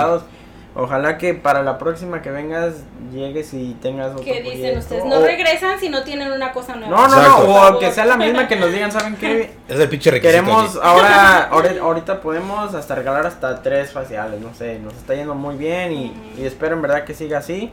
Ojalá 0.80 1.18
que 1.18 1.34
para 1.34 1.64
la 1.64 1.80
próxima 1.80 2.22
que 2.22 2.30
vengas 2.30 2.76
llegues 3.12 3.52
y 3.56 3.76
tengas 3.82 4.12
otro 4.12 4.24
¿Qué 4.24 4.42
dicen 4.44 4.52
proyecto. 4.60 4.80
ustedes? 4.80 5.04
O- 5.04 5.08
No 5.08 5.22
regresan 5.22 5.80
si 5.80 5.90
no 5.90 6.04
tienen 6.04 6.32
una 6.32 6.52
cosa 6.52 6.76
nueva. 6.76 6.96
No, 6.96 7.08
no, 7.08 7.16
Exacto. 7.16 7.48
no, 7.48 7.78
o 7.78 7.80
que 7.80 7.92
sea 7.92 8.06
la 8.06 8.16
misma 8.16 8.48
que 8.48 8.58
nos 8.58 8.72
digan, 8.72 8.92
¿saben 8.92 9.16
qué? 9.16 9.54
Es 9.68 9.80
el 9.80 9.90
pinche 9.90 10.12
requisito. 10.12 10.40
Queremos, 10.44 10.70
aquí. 10.76 10.80
ahora, 10.84 11.44
ahora, 11.52 11.72
ahorita 11.82 12.22
podemos 12.22 12.76
hasta 12.76 12.94
regalar 12.94 13.26
hasta 13.26 13.64
tres 13.64 13.92
faciales, 13.92 14.40
no 14.40 14.54
sé, 14.54 14.78
nos 14.78 14.94
está 14.94 15.16
yendo 15.16 15.34
muy 15.34 15.56
bien 15.56 15.92
y, 15.94 16.14
espero 16.44 16.76
en 16.76 16.84
verdad 16.84 17.06
que 17.06 17.16
siga 17.16 17.40
así. 17.40 17.72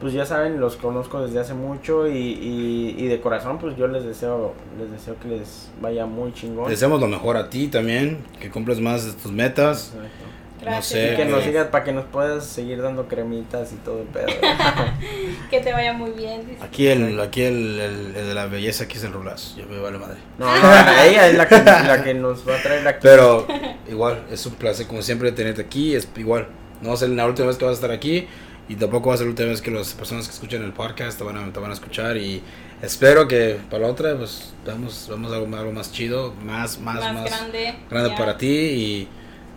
Pues 0.00 0.12
ya 0.12 0.26
saben, 0.26 0.60
los 0.60 0.76
conozco 0.76 1.24
desde 1.24 1.38
hace 1.40 1.54
mucho 1.54 2.06
y, 2.08 2.18
y, 2.18 2.96
y 2.98 3.06
de 3.06 3.20
corazón, 3.20 3.58
pues 3.58 3.76
yo 3.76 3.86
les 3.86 4.04
deseo, 4.04 4.52
les 4.78 4.90
deseo 4.90 5.14
que 5.18 5.28
les 5.28 5.70
vaya 5.80 6.04
muy 6.04 6.34
chingón. 6.34 6.68
Deseamos 6.68 7.00
lo 7.00 7.06
mejor 7.06 7.36
a 7.38 7.48
ti 7.48 7.68
también. 7.68 8.18
Que 8.40 8.50
cumples 8.50 8.78
más 8.80 9.06
de 9.06 9.12
tus 9.12 9.32
metas. 9.32 9.92
Exacto. 9.94 10.35
Gracias. 10.66 11.00
no 11.02 11.06
sé, 11.08 11.12
Y 11.12 11.16
que 11.16 11.24
nos 11.24 11.44
sigas 11.44 11.68
para 11.68 11.84
que 11.84 11.92
nos 11.92 12.04
puedas 12.06 12.44
seguir 12.46 12.82
dando 12.82 13.08
cremitas 13.08 13.72
y 13.72 13.76
todo 13.76 14.00
el 14.02 14.08
pedo. 14.08 14.26
Que 15.50 15.60
te 15.60 15.72
vaya 15.72 15.92
muy 15.92 16.10
bien. 16.10 16.46
dice. 16.46 16.62
Aquí 16.62 16.86
el, 16.88 17.20
aquí 17.20 17.42
el, 17.42 17.80
el- 17.80 18.16
el 18.16 18.26
de 18.28 18.34
la 18.34 18.46
belleza, 18.46 18.84
aquí 18.84 18.96
es 18.96 19.04
el 19.04 19.12
Rulas. 19.12 19.54
Yo 19.56 19.66
me 19.66 19.78
vale 19.78 19.98
madre. 19.98 20.16
No, 20.38 20.46
no, 20.46 20.72
ella 21.02 21.28
es 21.28 21.34
la 21.36 21.46
que, 21.48 21.56
la 21.62 22.02
que 22.02 22.14
nos 22.14 22.46
va 22.48 22.56
a 22.56 22.62
traer 22.62 22.86
aquí. 22.88 22.98
Pero 23.02 23.46
igual, 23.88 24.24
es 24.30 24.44
un 24.46 24.54
placer 24.54 24.86
como 24.86 25.02
siempre 25.02 25.30
tenerte 25.32 25.62
aquí. 25.62 25.94
Es 25.94 26.08
igual, 26.16 26.48
no 26.82 26.88
va 26.88 26.94
a 26.94 26.98
ser 26.98 27.10
la 27.10 27.26
última 27.26 27.48
vez 27.48 27.56
que 27.56 27.64
vas 27.64 27.72
a 27.72 27.74
estar 27.74 27.90
aquí. 27.92 28.26
Y 28.68 28.74
tampoco 28.74 29.10
va 29.10 29.14
a 29.14 29.18
ser 29.18 29.26
la 29.26 29.30
última 29.30 29.48
vez 29.50 29.62
que 29.62 29.70
las 29.70 29.92
personas 29.94 30.26
que 30.26 30.34
escuchan 30.34 30.62
el 30.64 30.72
podcast 30.72 31.16
te 31.16 31.22
van 31.22 31.36
a, 31.36 31.52
te 31.52 31.60
van 31.60 31.70
a 31.70 31.74
escuchar. 31.74 32.16
Y 32.16 32.42
espero 32.82 33.28
que 33.28 33.58
para 33.70 33.82
la 33.84 33.88
otra, 33.92 34.16
pues 34.16 34.52
vamos, 34.66 35.06
vamos 35.08 35.30
a 35.32 35.36
algo, 35.36 35.56
algo 35.56 35.70
más 35.72 35.92
chido, 35.92 36.34
más, 36.42 36.80
más, 36.80 36.96
más, 36.96 37.14
más, 37.14 37.24
grande, 37.30 37.74
grande. 37.88 38.10
ya. 38.10 38.16
para 38.16 38.36
ti. 38.36 38.48
Y, 38.48 39.08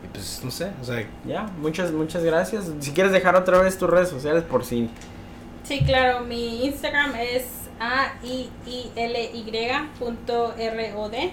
y 0.03 0.07
pues 0.07 0.41
no 0.43 0.51
sé, 0.51 0.71
o 0.81 0.83
sea, 0.83 1.07
Ya, 1.25 1.43
muchas, 1.59 1.91
muchas 1.91 2.23
gracias. 2.23 2.71
Si 2.79 2.91
quieres 2.91 3.11
dejar 3.11 3.35
otra 3.35 3.59
vez 3.59 3.77
tus 3.77 3.89
redes 3.89 4.09
sociales 4.09 4.43
por 4.43 4.65
si. 4.65 4.89
Sí, 5.63 5.81
claro, 5.85 6.21
mi 6.21 6.65
Instagram 6.65 7.15
es 7.15 7.45
a 7.79 8.13
i 8.23 8.49
i 8.65 8.91
l 8.95 9.31
y 9.33 9.51
punto 9.97 10.53
r 10.57 10.93
o 10.95 11.09
d 11.09 11.31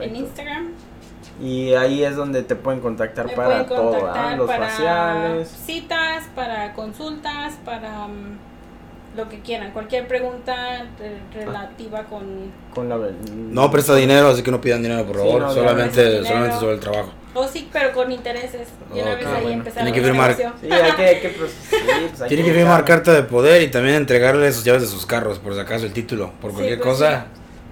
en. 0.00 0.16
Instagram. 0.16 0.68
Y 1.40 1.74
ahí 1.74 2.02
es 2.04 2.16
donde 2.16 2.42
te 2.42 2.56
pueden 2.56 2.80
contactar 2.80 3.26
Me 3.26 3.32
para 3.32 3.66
pueden 3.66 3.68
todo, 3.68 4.10
¿ah? 4.12 4.34
los 4.36 4.46
para 4.46 4.68
faciales. 4.68 5.48
citas, 5.48 6.24
para 6.34 6.72
consultas, 6.74 7.54
para 7.64 8.08
mm, 8.08 8.38
lo 9.18 9.28
que 9.28 9.40
quieran, 9.40 9.72
cualquier 9.72 10.08
pregunta 10.08 10.86
re- 10.98 11.44
relativa 11.44 12.04
con 12.04 12.50
Con 12.74 12.88
la, 12.88 12.96
no 13.34 13.70
presta 13.70 13.94
dinero, 13.94 14.28
así 14.28 14.42
que 14.42 14.50
no 14.50 14.60
pidan 14.60 14.82
dinero, 14.82 15.04
por 15.04 15.16
Sí, 15.16 15.22
favor. 15.22 15.40
no, 15.42 15.52
solamente, 15.52 16.04
dinero. 16.04 16.24
solamente 16.24 16.56
sobre 16.58 16.74
el 16.74 16.80
trabajo. 16.80 17.10
o 17.34 17.46
sí, 17.46 17.68
pero 17.72 17.92
con 17.92 18.10
intereses. 18.10 18.68
Y 18.94 19.00
una 19.00 19.14
vez 19.16 19.26
ahí 19.26 19.42
bueno. 19.42 19.48
empezar 19.58 19.82
Tienen 19.84 19.92
que 19.94 20.00
un 20.00 20.06
firmar. 20.06 20.30
negocio. 20.38 20.52
Sí, 20.62 20.72
hay 20.72 20.92
que, 20.92 21.02
hay 21.04 21.20
que 21.20 21.28
pues, 21.38 21.50
sí, 21.68 21.76
pues, 22.08 22.22
hay 22.22 22.28
Tienen 22.28 22.46
que 22.46 22.52
que 22.52 22.58
firmar 22.58 22.84
carta 22.84 23.12
de 23.12 23.22
poder 23.24 23.62
y 23.62 23.68
también 23.70 23.96
entregarle 23.96 24.50
sus 24.52 24.64
llaves 24.64 24.82
de 24.82 24.88
sus 24.88 25.04
carros, 25.04 25.38
por 25.38 25.52
si 25.54 25.60
acaso 25.60 25.84
el 25.84 25.92
título, 25.92 26.32
por 26.40 26.50
Sí, 26.52 26.56
cualquier 26.56 26.78
pues, 26.80 26.88
cosa, 26.90 27.26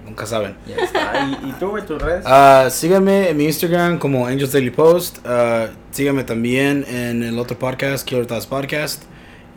nunca 0.05 0.25
saben. 0.25 0.55
Ya 0.67 0.75
está. 0.83 1.39
¿Y, 1.43 1.49
y 1.49 1.51
tú, 1.59 1.69
güey, 1.69 1.85
tus 1.85 2.01
redes? 2.01 2.23
Ah, 2.25 2.67
síganme 2.69 3.29
en 3.29 3.37
mi 3.37 3.45
Instagram 3.45 3.97
como 3.99 4.27
Angels 4.27 4.51
Daily 4.51 4.69
Post. 4.71 5.19
ah, 5.25 5.67
síganme 5.91 6.23
también 6.23 6.85
en 6.87 7.23
el 7.23 7.37
otro 7.39 7.57
podcast, 7.57 8.05
Killer 8.07 8.25
Thoughts 8.25 8.45
Podcast. 8.47 9.03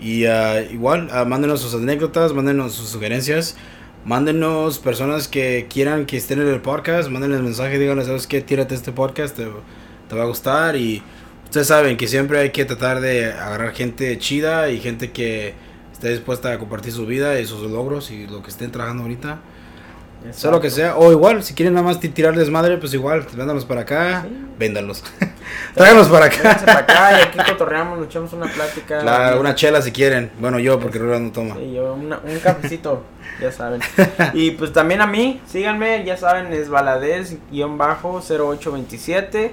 Y 0.00 0.24
ah, 0.24 0.62
igual, 0.62 1.08
ah, 1.12 1.24
mándenos 1.24 1.60
sus 1.60 1.74
anécdotas, 1.74 2.32
mándenos 2.32 2.74
sus 2.74 2.88
sugerencias. 2.88 3.56
Mándenos 4.04 4.78
personas 4.78 5.28
que 5.28 5.66
quieran 5.68 6.06
que 6.06 6.16
estén 6.16 6.40
en 6.40 6.48
el 6.48 6.62
podcast. 6.62 7.10
Mándenles 7.10 7.42
mensaje, 7.42 7.78
díganles, 7.78 8.06
¿sabes 8.06 8.26
qué? 8.26 8.40
Tírate 8.40 8.74
este 8.74 8.92
podcast, 8.92 9.36
te, 9.36 9.46
te 10.08 10.16
va 10.16 10.22
a 10.22 10.26
gustar. 10.26 10.74
Y 10.76 11.02
ustedes 11.44 11.66
saben 11.66 11.98
que 11.98 12.08
siempre 12.08 12.38
hay 12.38 12.50
que 12.50 12.64
tratar 12.64 13.00
de 13.00 13.26
agarrar 13.26 13.74
gente 13.74 14.16
chida 14.18 14.70
y 14.70 14.80
gente 14.80 15.10
que 15.12 15.52
esté 15.92 16.08
dispuesta 16.08 16.50
a 16.50 16.58
compartir 16.58 16.92
su 16.92 17.04
vida 17.04 17.38
y 17.38 17.46
sus 17.46 17.70
logros 17.70 18.10
y 18.10 18.26
lo 18.26 18.42
que 18.42 18.48
estén 18.48 18.70
trabajando 18.70 19.02
ahorita. 19.02 19.40
Sea 20.32 20.50
lo 20.50 20.60
que 20.60 20.68
sea. 20.70 20.96
O 20.96 21.10
igual, 21.12 21.42
si 21.42 21.54
quieren 21.54 21.72
nada 21.74 21.86
más 21.86 21.98
ti- 21.98 22.10
tirar 22.10 22.36
desmadre, 22.36 22.76
pues 22.76 22.92
igual, 22.94 23.26
véndalos 23.34 23.64
para 23.64 23.80
acá. 23.80 24.26
Sí. 24.28 24.36
Tráiganos 25.74 26.08
para 26.08 26.26
acá. 26.26 26.60
Para 26.64 26.78
acá 26.80 27.18
y 27.18 27.22
aquí 27.22 27.38
cotorreamos, 27.50 27.98
nos 27.98 28.06
echamos 28.08 28.32
una 28.34 28.46
plática. 28.46 29.02
La- 29.02 29.36
una 29.40 29.54
chela 29.54 29.80
si 29.80 29.90
quieren. 29.92 30.30
Bueno, 30.38 30.58
yo, 30.58 30.78
porque 30.78 30.98
Rora 30.98 31.18
no 31.18 31.32
toma. 31.32 31.54
Sí, 31.56 31.72
yo 31.74 31.94
una- 31.94 32.20
un 32.22 32.38
cafecito, 32.38 33.02
ya 33.40 33.50
saben. 33.50 33.80
Y 34.34 34.50
pues 34.52 34.72
también 34.74 35.00
a 35.00 35.06
mí, 35.06 35.40
síganme, 35.46 36.04
ya 36.04 36.18
saben, 36.18 36.52
es 36.52 36.68
baladez-0827. 36.68 39.50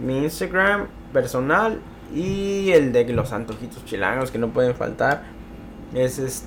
Mi 0.00 0.18
Instagram 0.24 0.86
personal 1.12 1.80
y 2.14 2.70
el 2.72 2.92
de 2.92 3.04
los 3.12 3.32
antojitos 3.32 3.84
chilangos 3.84 4.30
que 4.30 4.38
no 4.38 4.48
pueden 4.48 4.74
faltar. 4.74 5.22
Es, 5.94 6.18
es, 6.18 6.44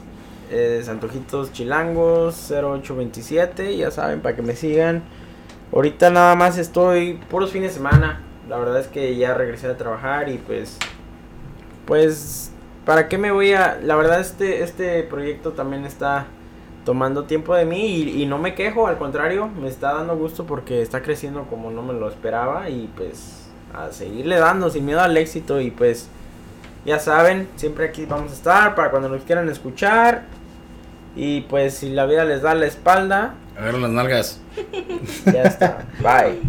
es 0.52 0.90
antojitos 0.90 1.52
chilangos 1.52 2.50
0827, 2.50 3.78
ya 3.78 3.92
saben, 3.92 4.22
para 4.22 4.36
que 4.36 4.42
me 4.42 4.56
sigan. 4.56 5.04
Ahorita 5.74 6.10
nada 6.10 6.36
más 6.36 6.58
estoy 6.58 7.20
puros 7.30 7.52
fines 7.52 7.72
de 7.72 7.76
semana. 7.76 8.22
La 8.48 8.58
verdad 8.58 8.80
es 8.80 8.88
que 8.88 9.16
ya 9.18 9.34
regresé 9.34 9.68
a 9.68 9.78
trabajar 9.78 10.30
y 10.30 10.38
pues 10.38 10.78
pues 11.86 12.52
para 12.86 13.08
qué 13.10 13.18
me 13.18 13.32
voy 13.32 13.54
a 13.54 13.80
la 13.82 13.96
verdad 13.96 14.22
este 14.22 14.64
este 14.64 15.04
proyecto 15.04 15.52
también 15.52 15.86
está 15.86 16.28
tomando 16.86 17.26
tiempo 17.26 17.54
de 17.54 17.66
mí 17.66 17.86
y, 17.86 18.24
y 18.24 18.26
no 18.26 18.38
me 18.38 18.56
quejo, 18.56 18.88
al 18.88 18.98
contrario, 18.98 19.50
me 19.50 19.68
está 19.68 19.94
dando 19.94 20.16
gusto 20.16 20.46
porque 20.46 20.82
está 20.82 21.02
creciendo 21.02 21.44
como 21.50 21.70
no 21.70 21.82
me 21.82 21.94
lo 21.94 22.08
esperaba 22.08 22.70
y 22.70 22.90
pues 22.96 23.50
a 23.74 23.92
seguirle 23.92 24.38
dando 24.38 24.70
sin 24.70 24.86
miedo 24.86 25.02
al 25.02 25.18
éxito 25.18 25.60
y 25.60 25.72
pues 25.72 26.08
ya 26.86 27.00
saben, 27.00 27.50
siempre 27.58 27.86
aquí 27.90 28.06
vamos 28.06 28.32
a 28.32 28.36
estar 28.36 28.76
para 28.76 28.90
cuando 28.90 29.10
nos 29.10 29.24
quieran 29.24 29.50
escuchar 29.50 30.24
y 31.18 31.42
pues 31.42 31.74
si 31.74 31.90
la 31.90 32.06
vida 32.06 32.24
les 32.26 32.42
da 32.44 32.54
la 32.56 32.68
espalda, 32.68 33.34
Agarra 33.58 33.80
las 33.80 33.90
nalgas. 33.92 34.40
ya 35.26 35.44
está. 35.44 35.80
Bye. 36.00 36.40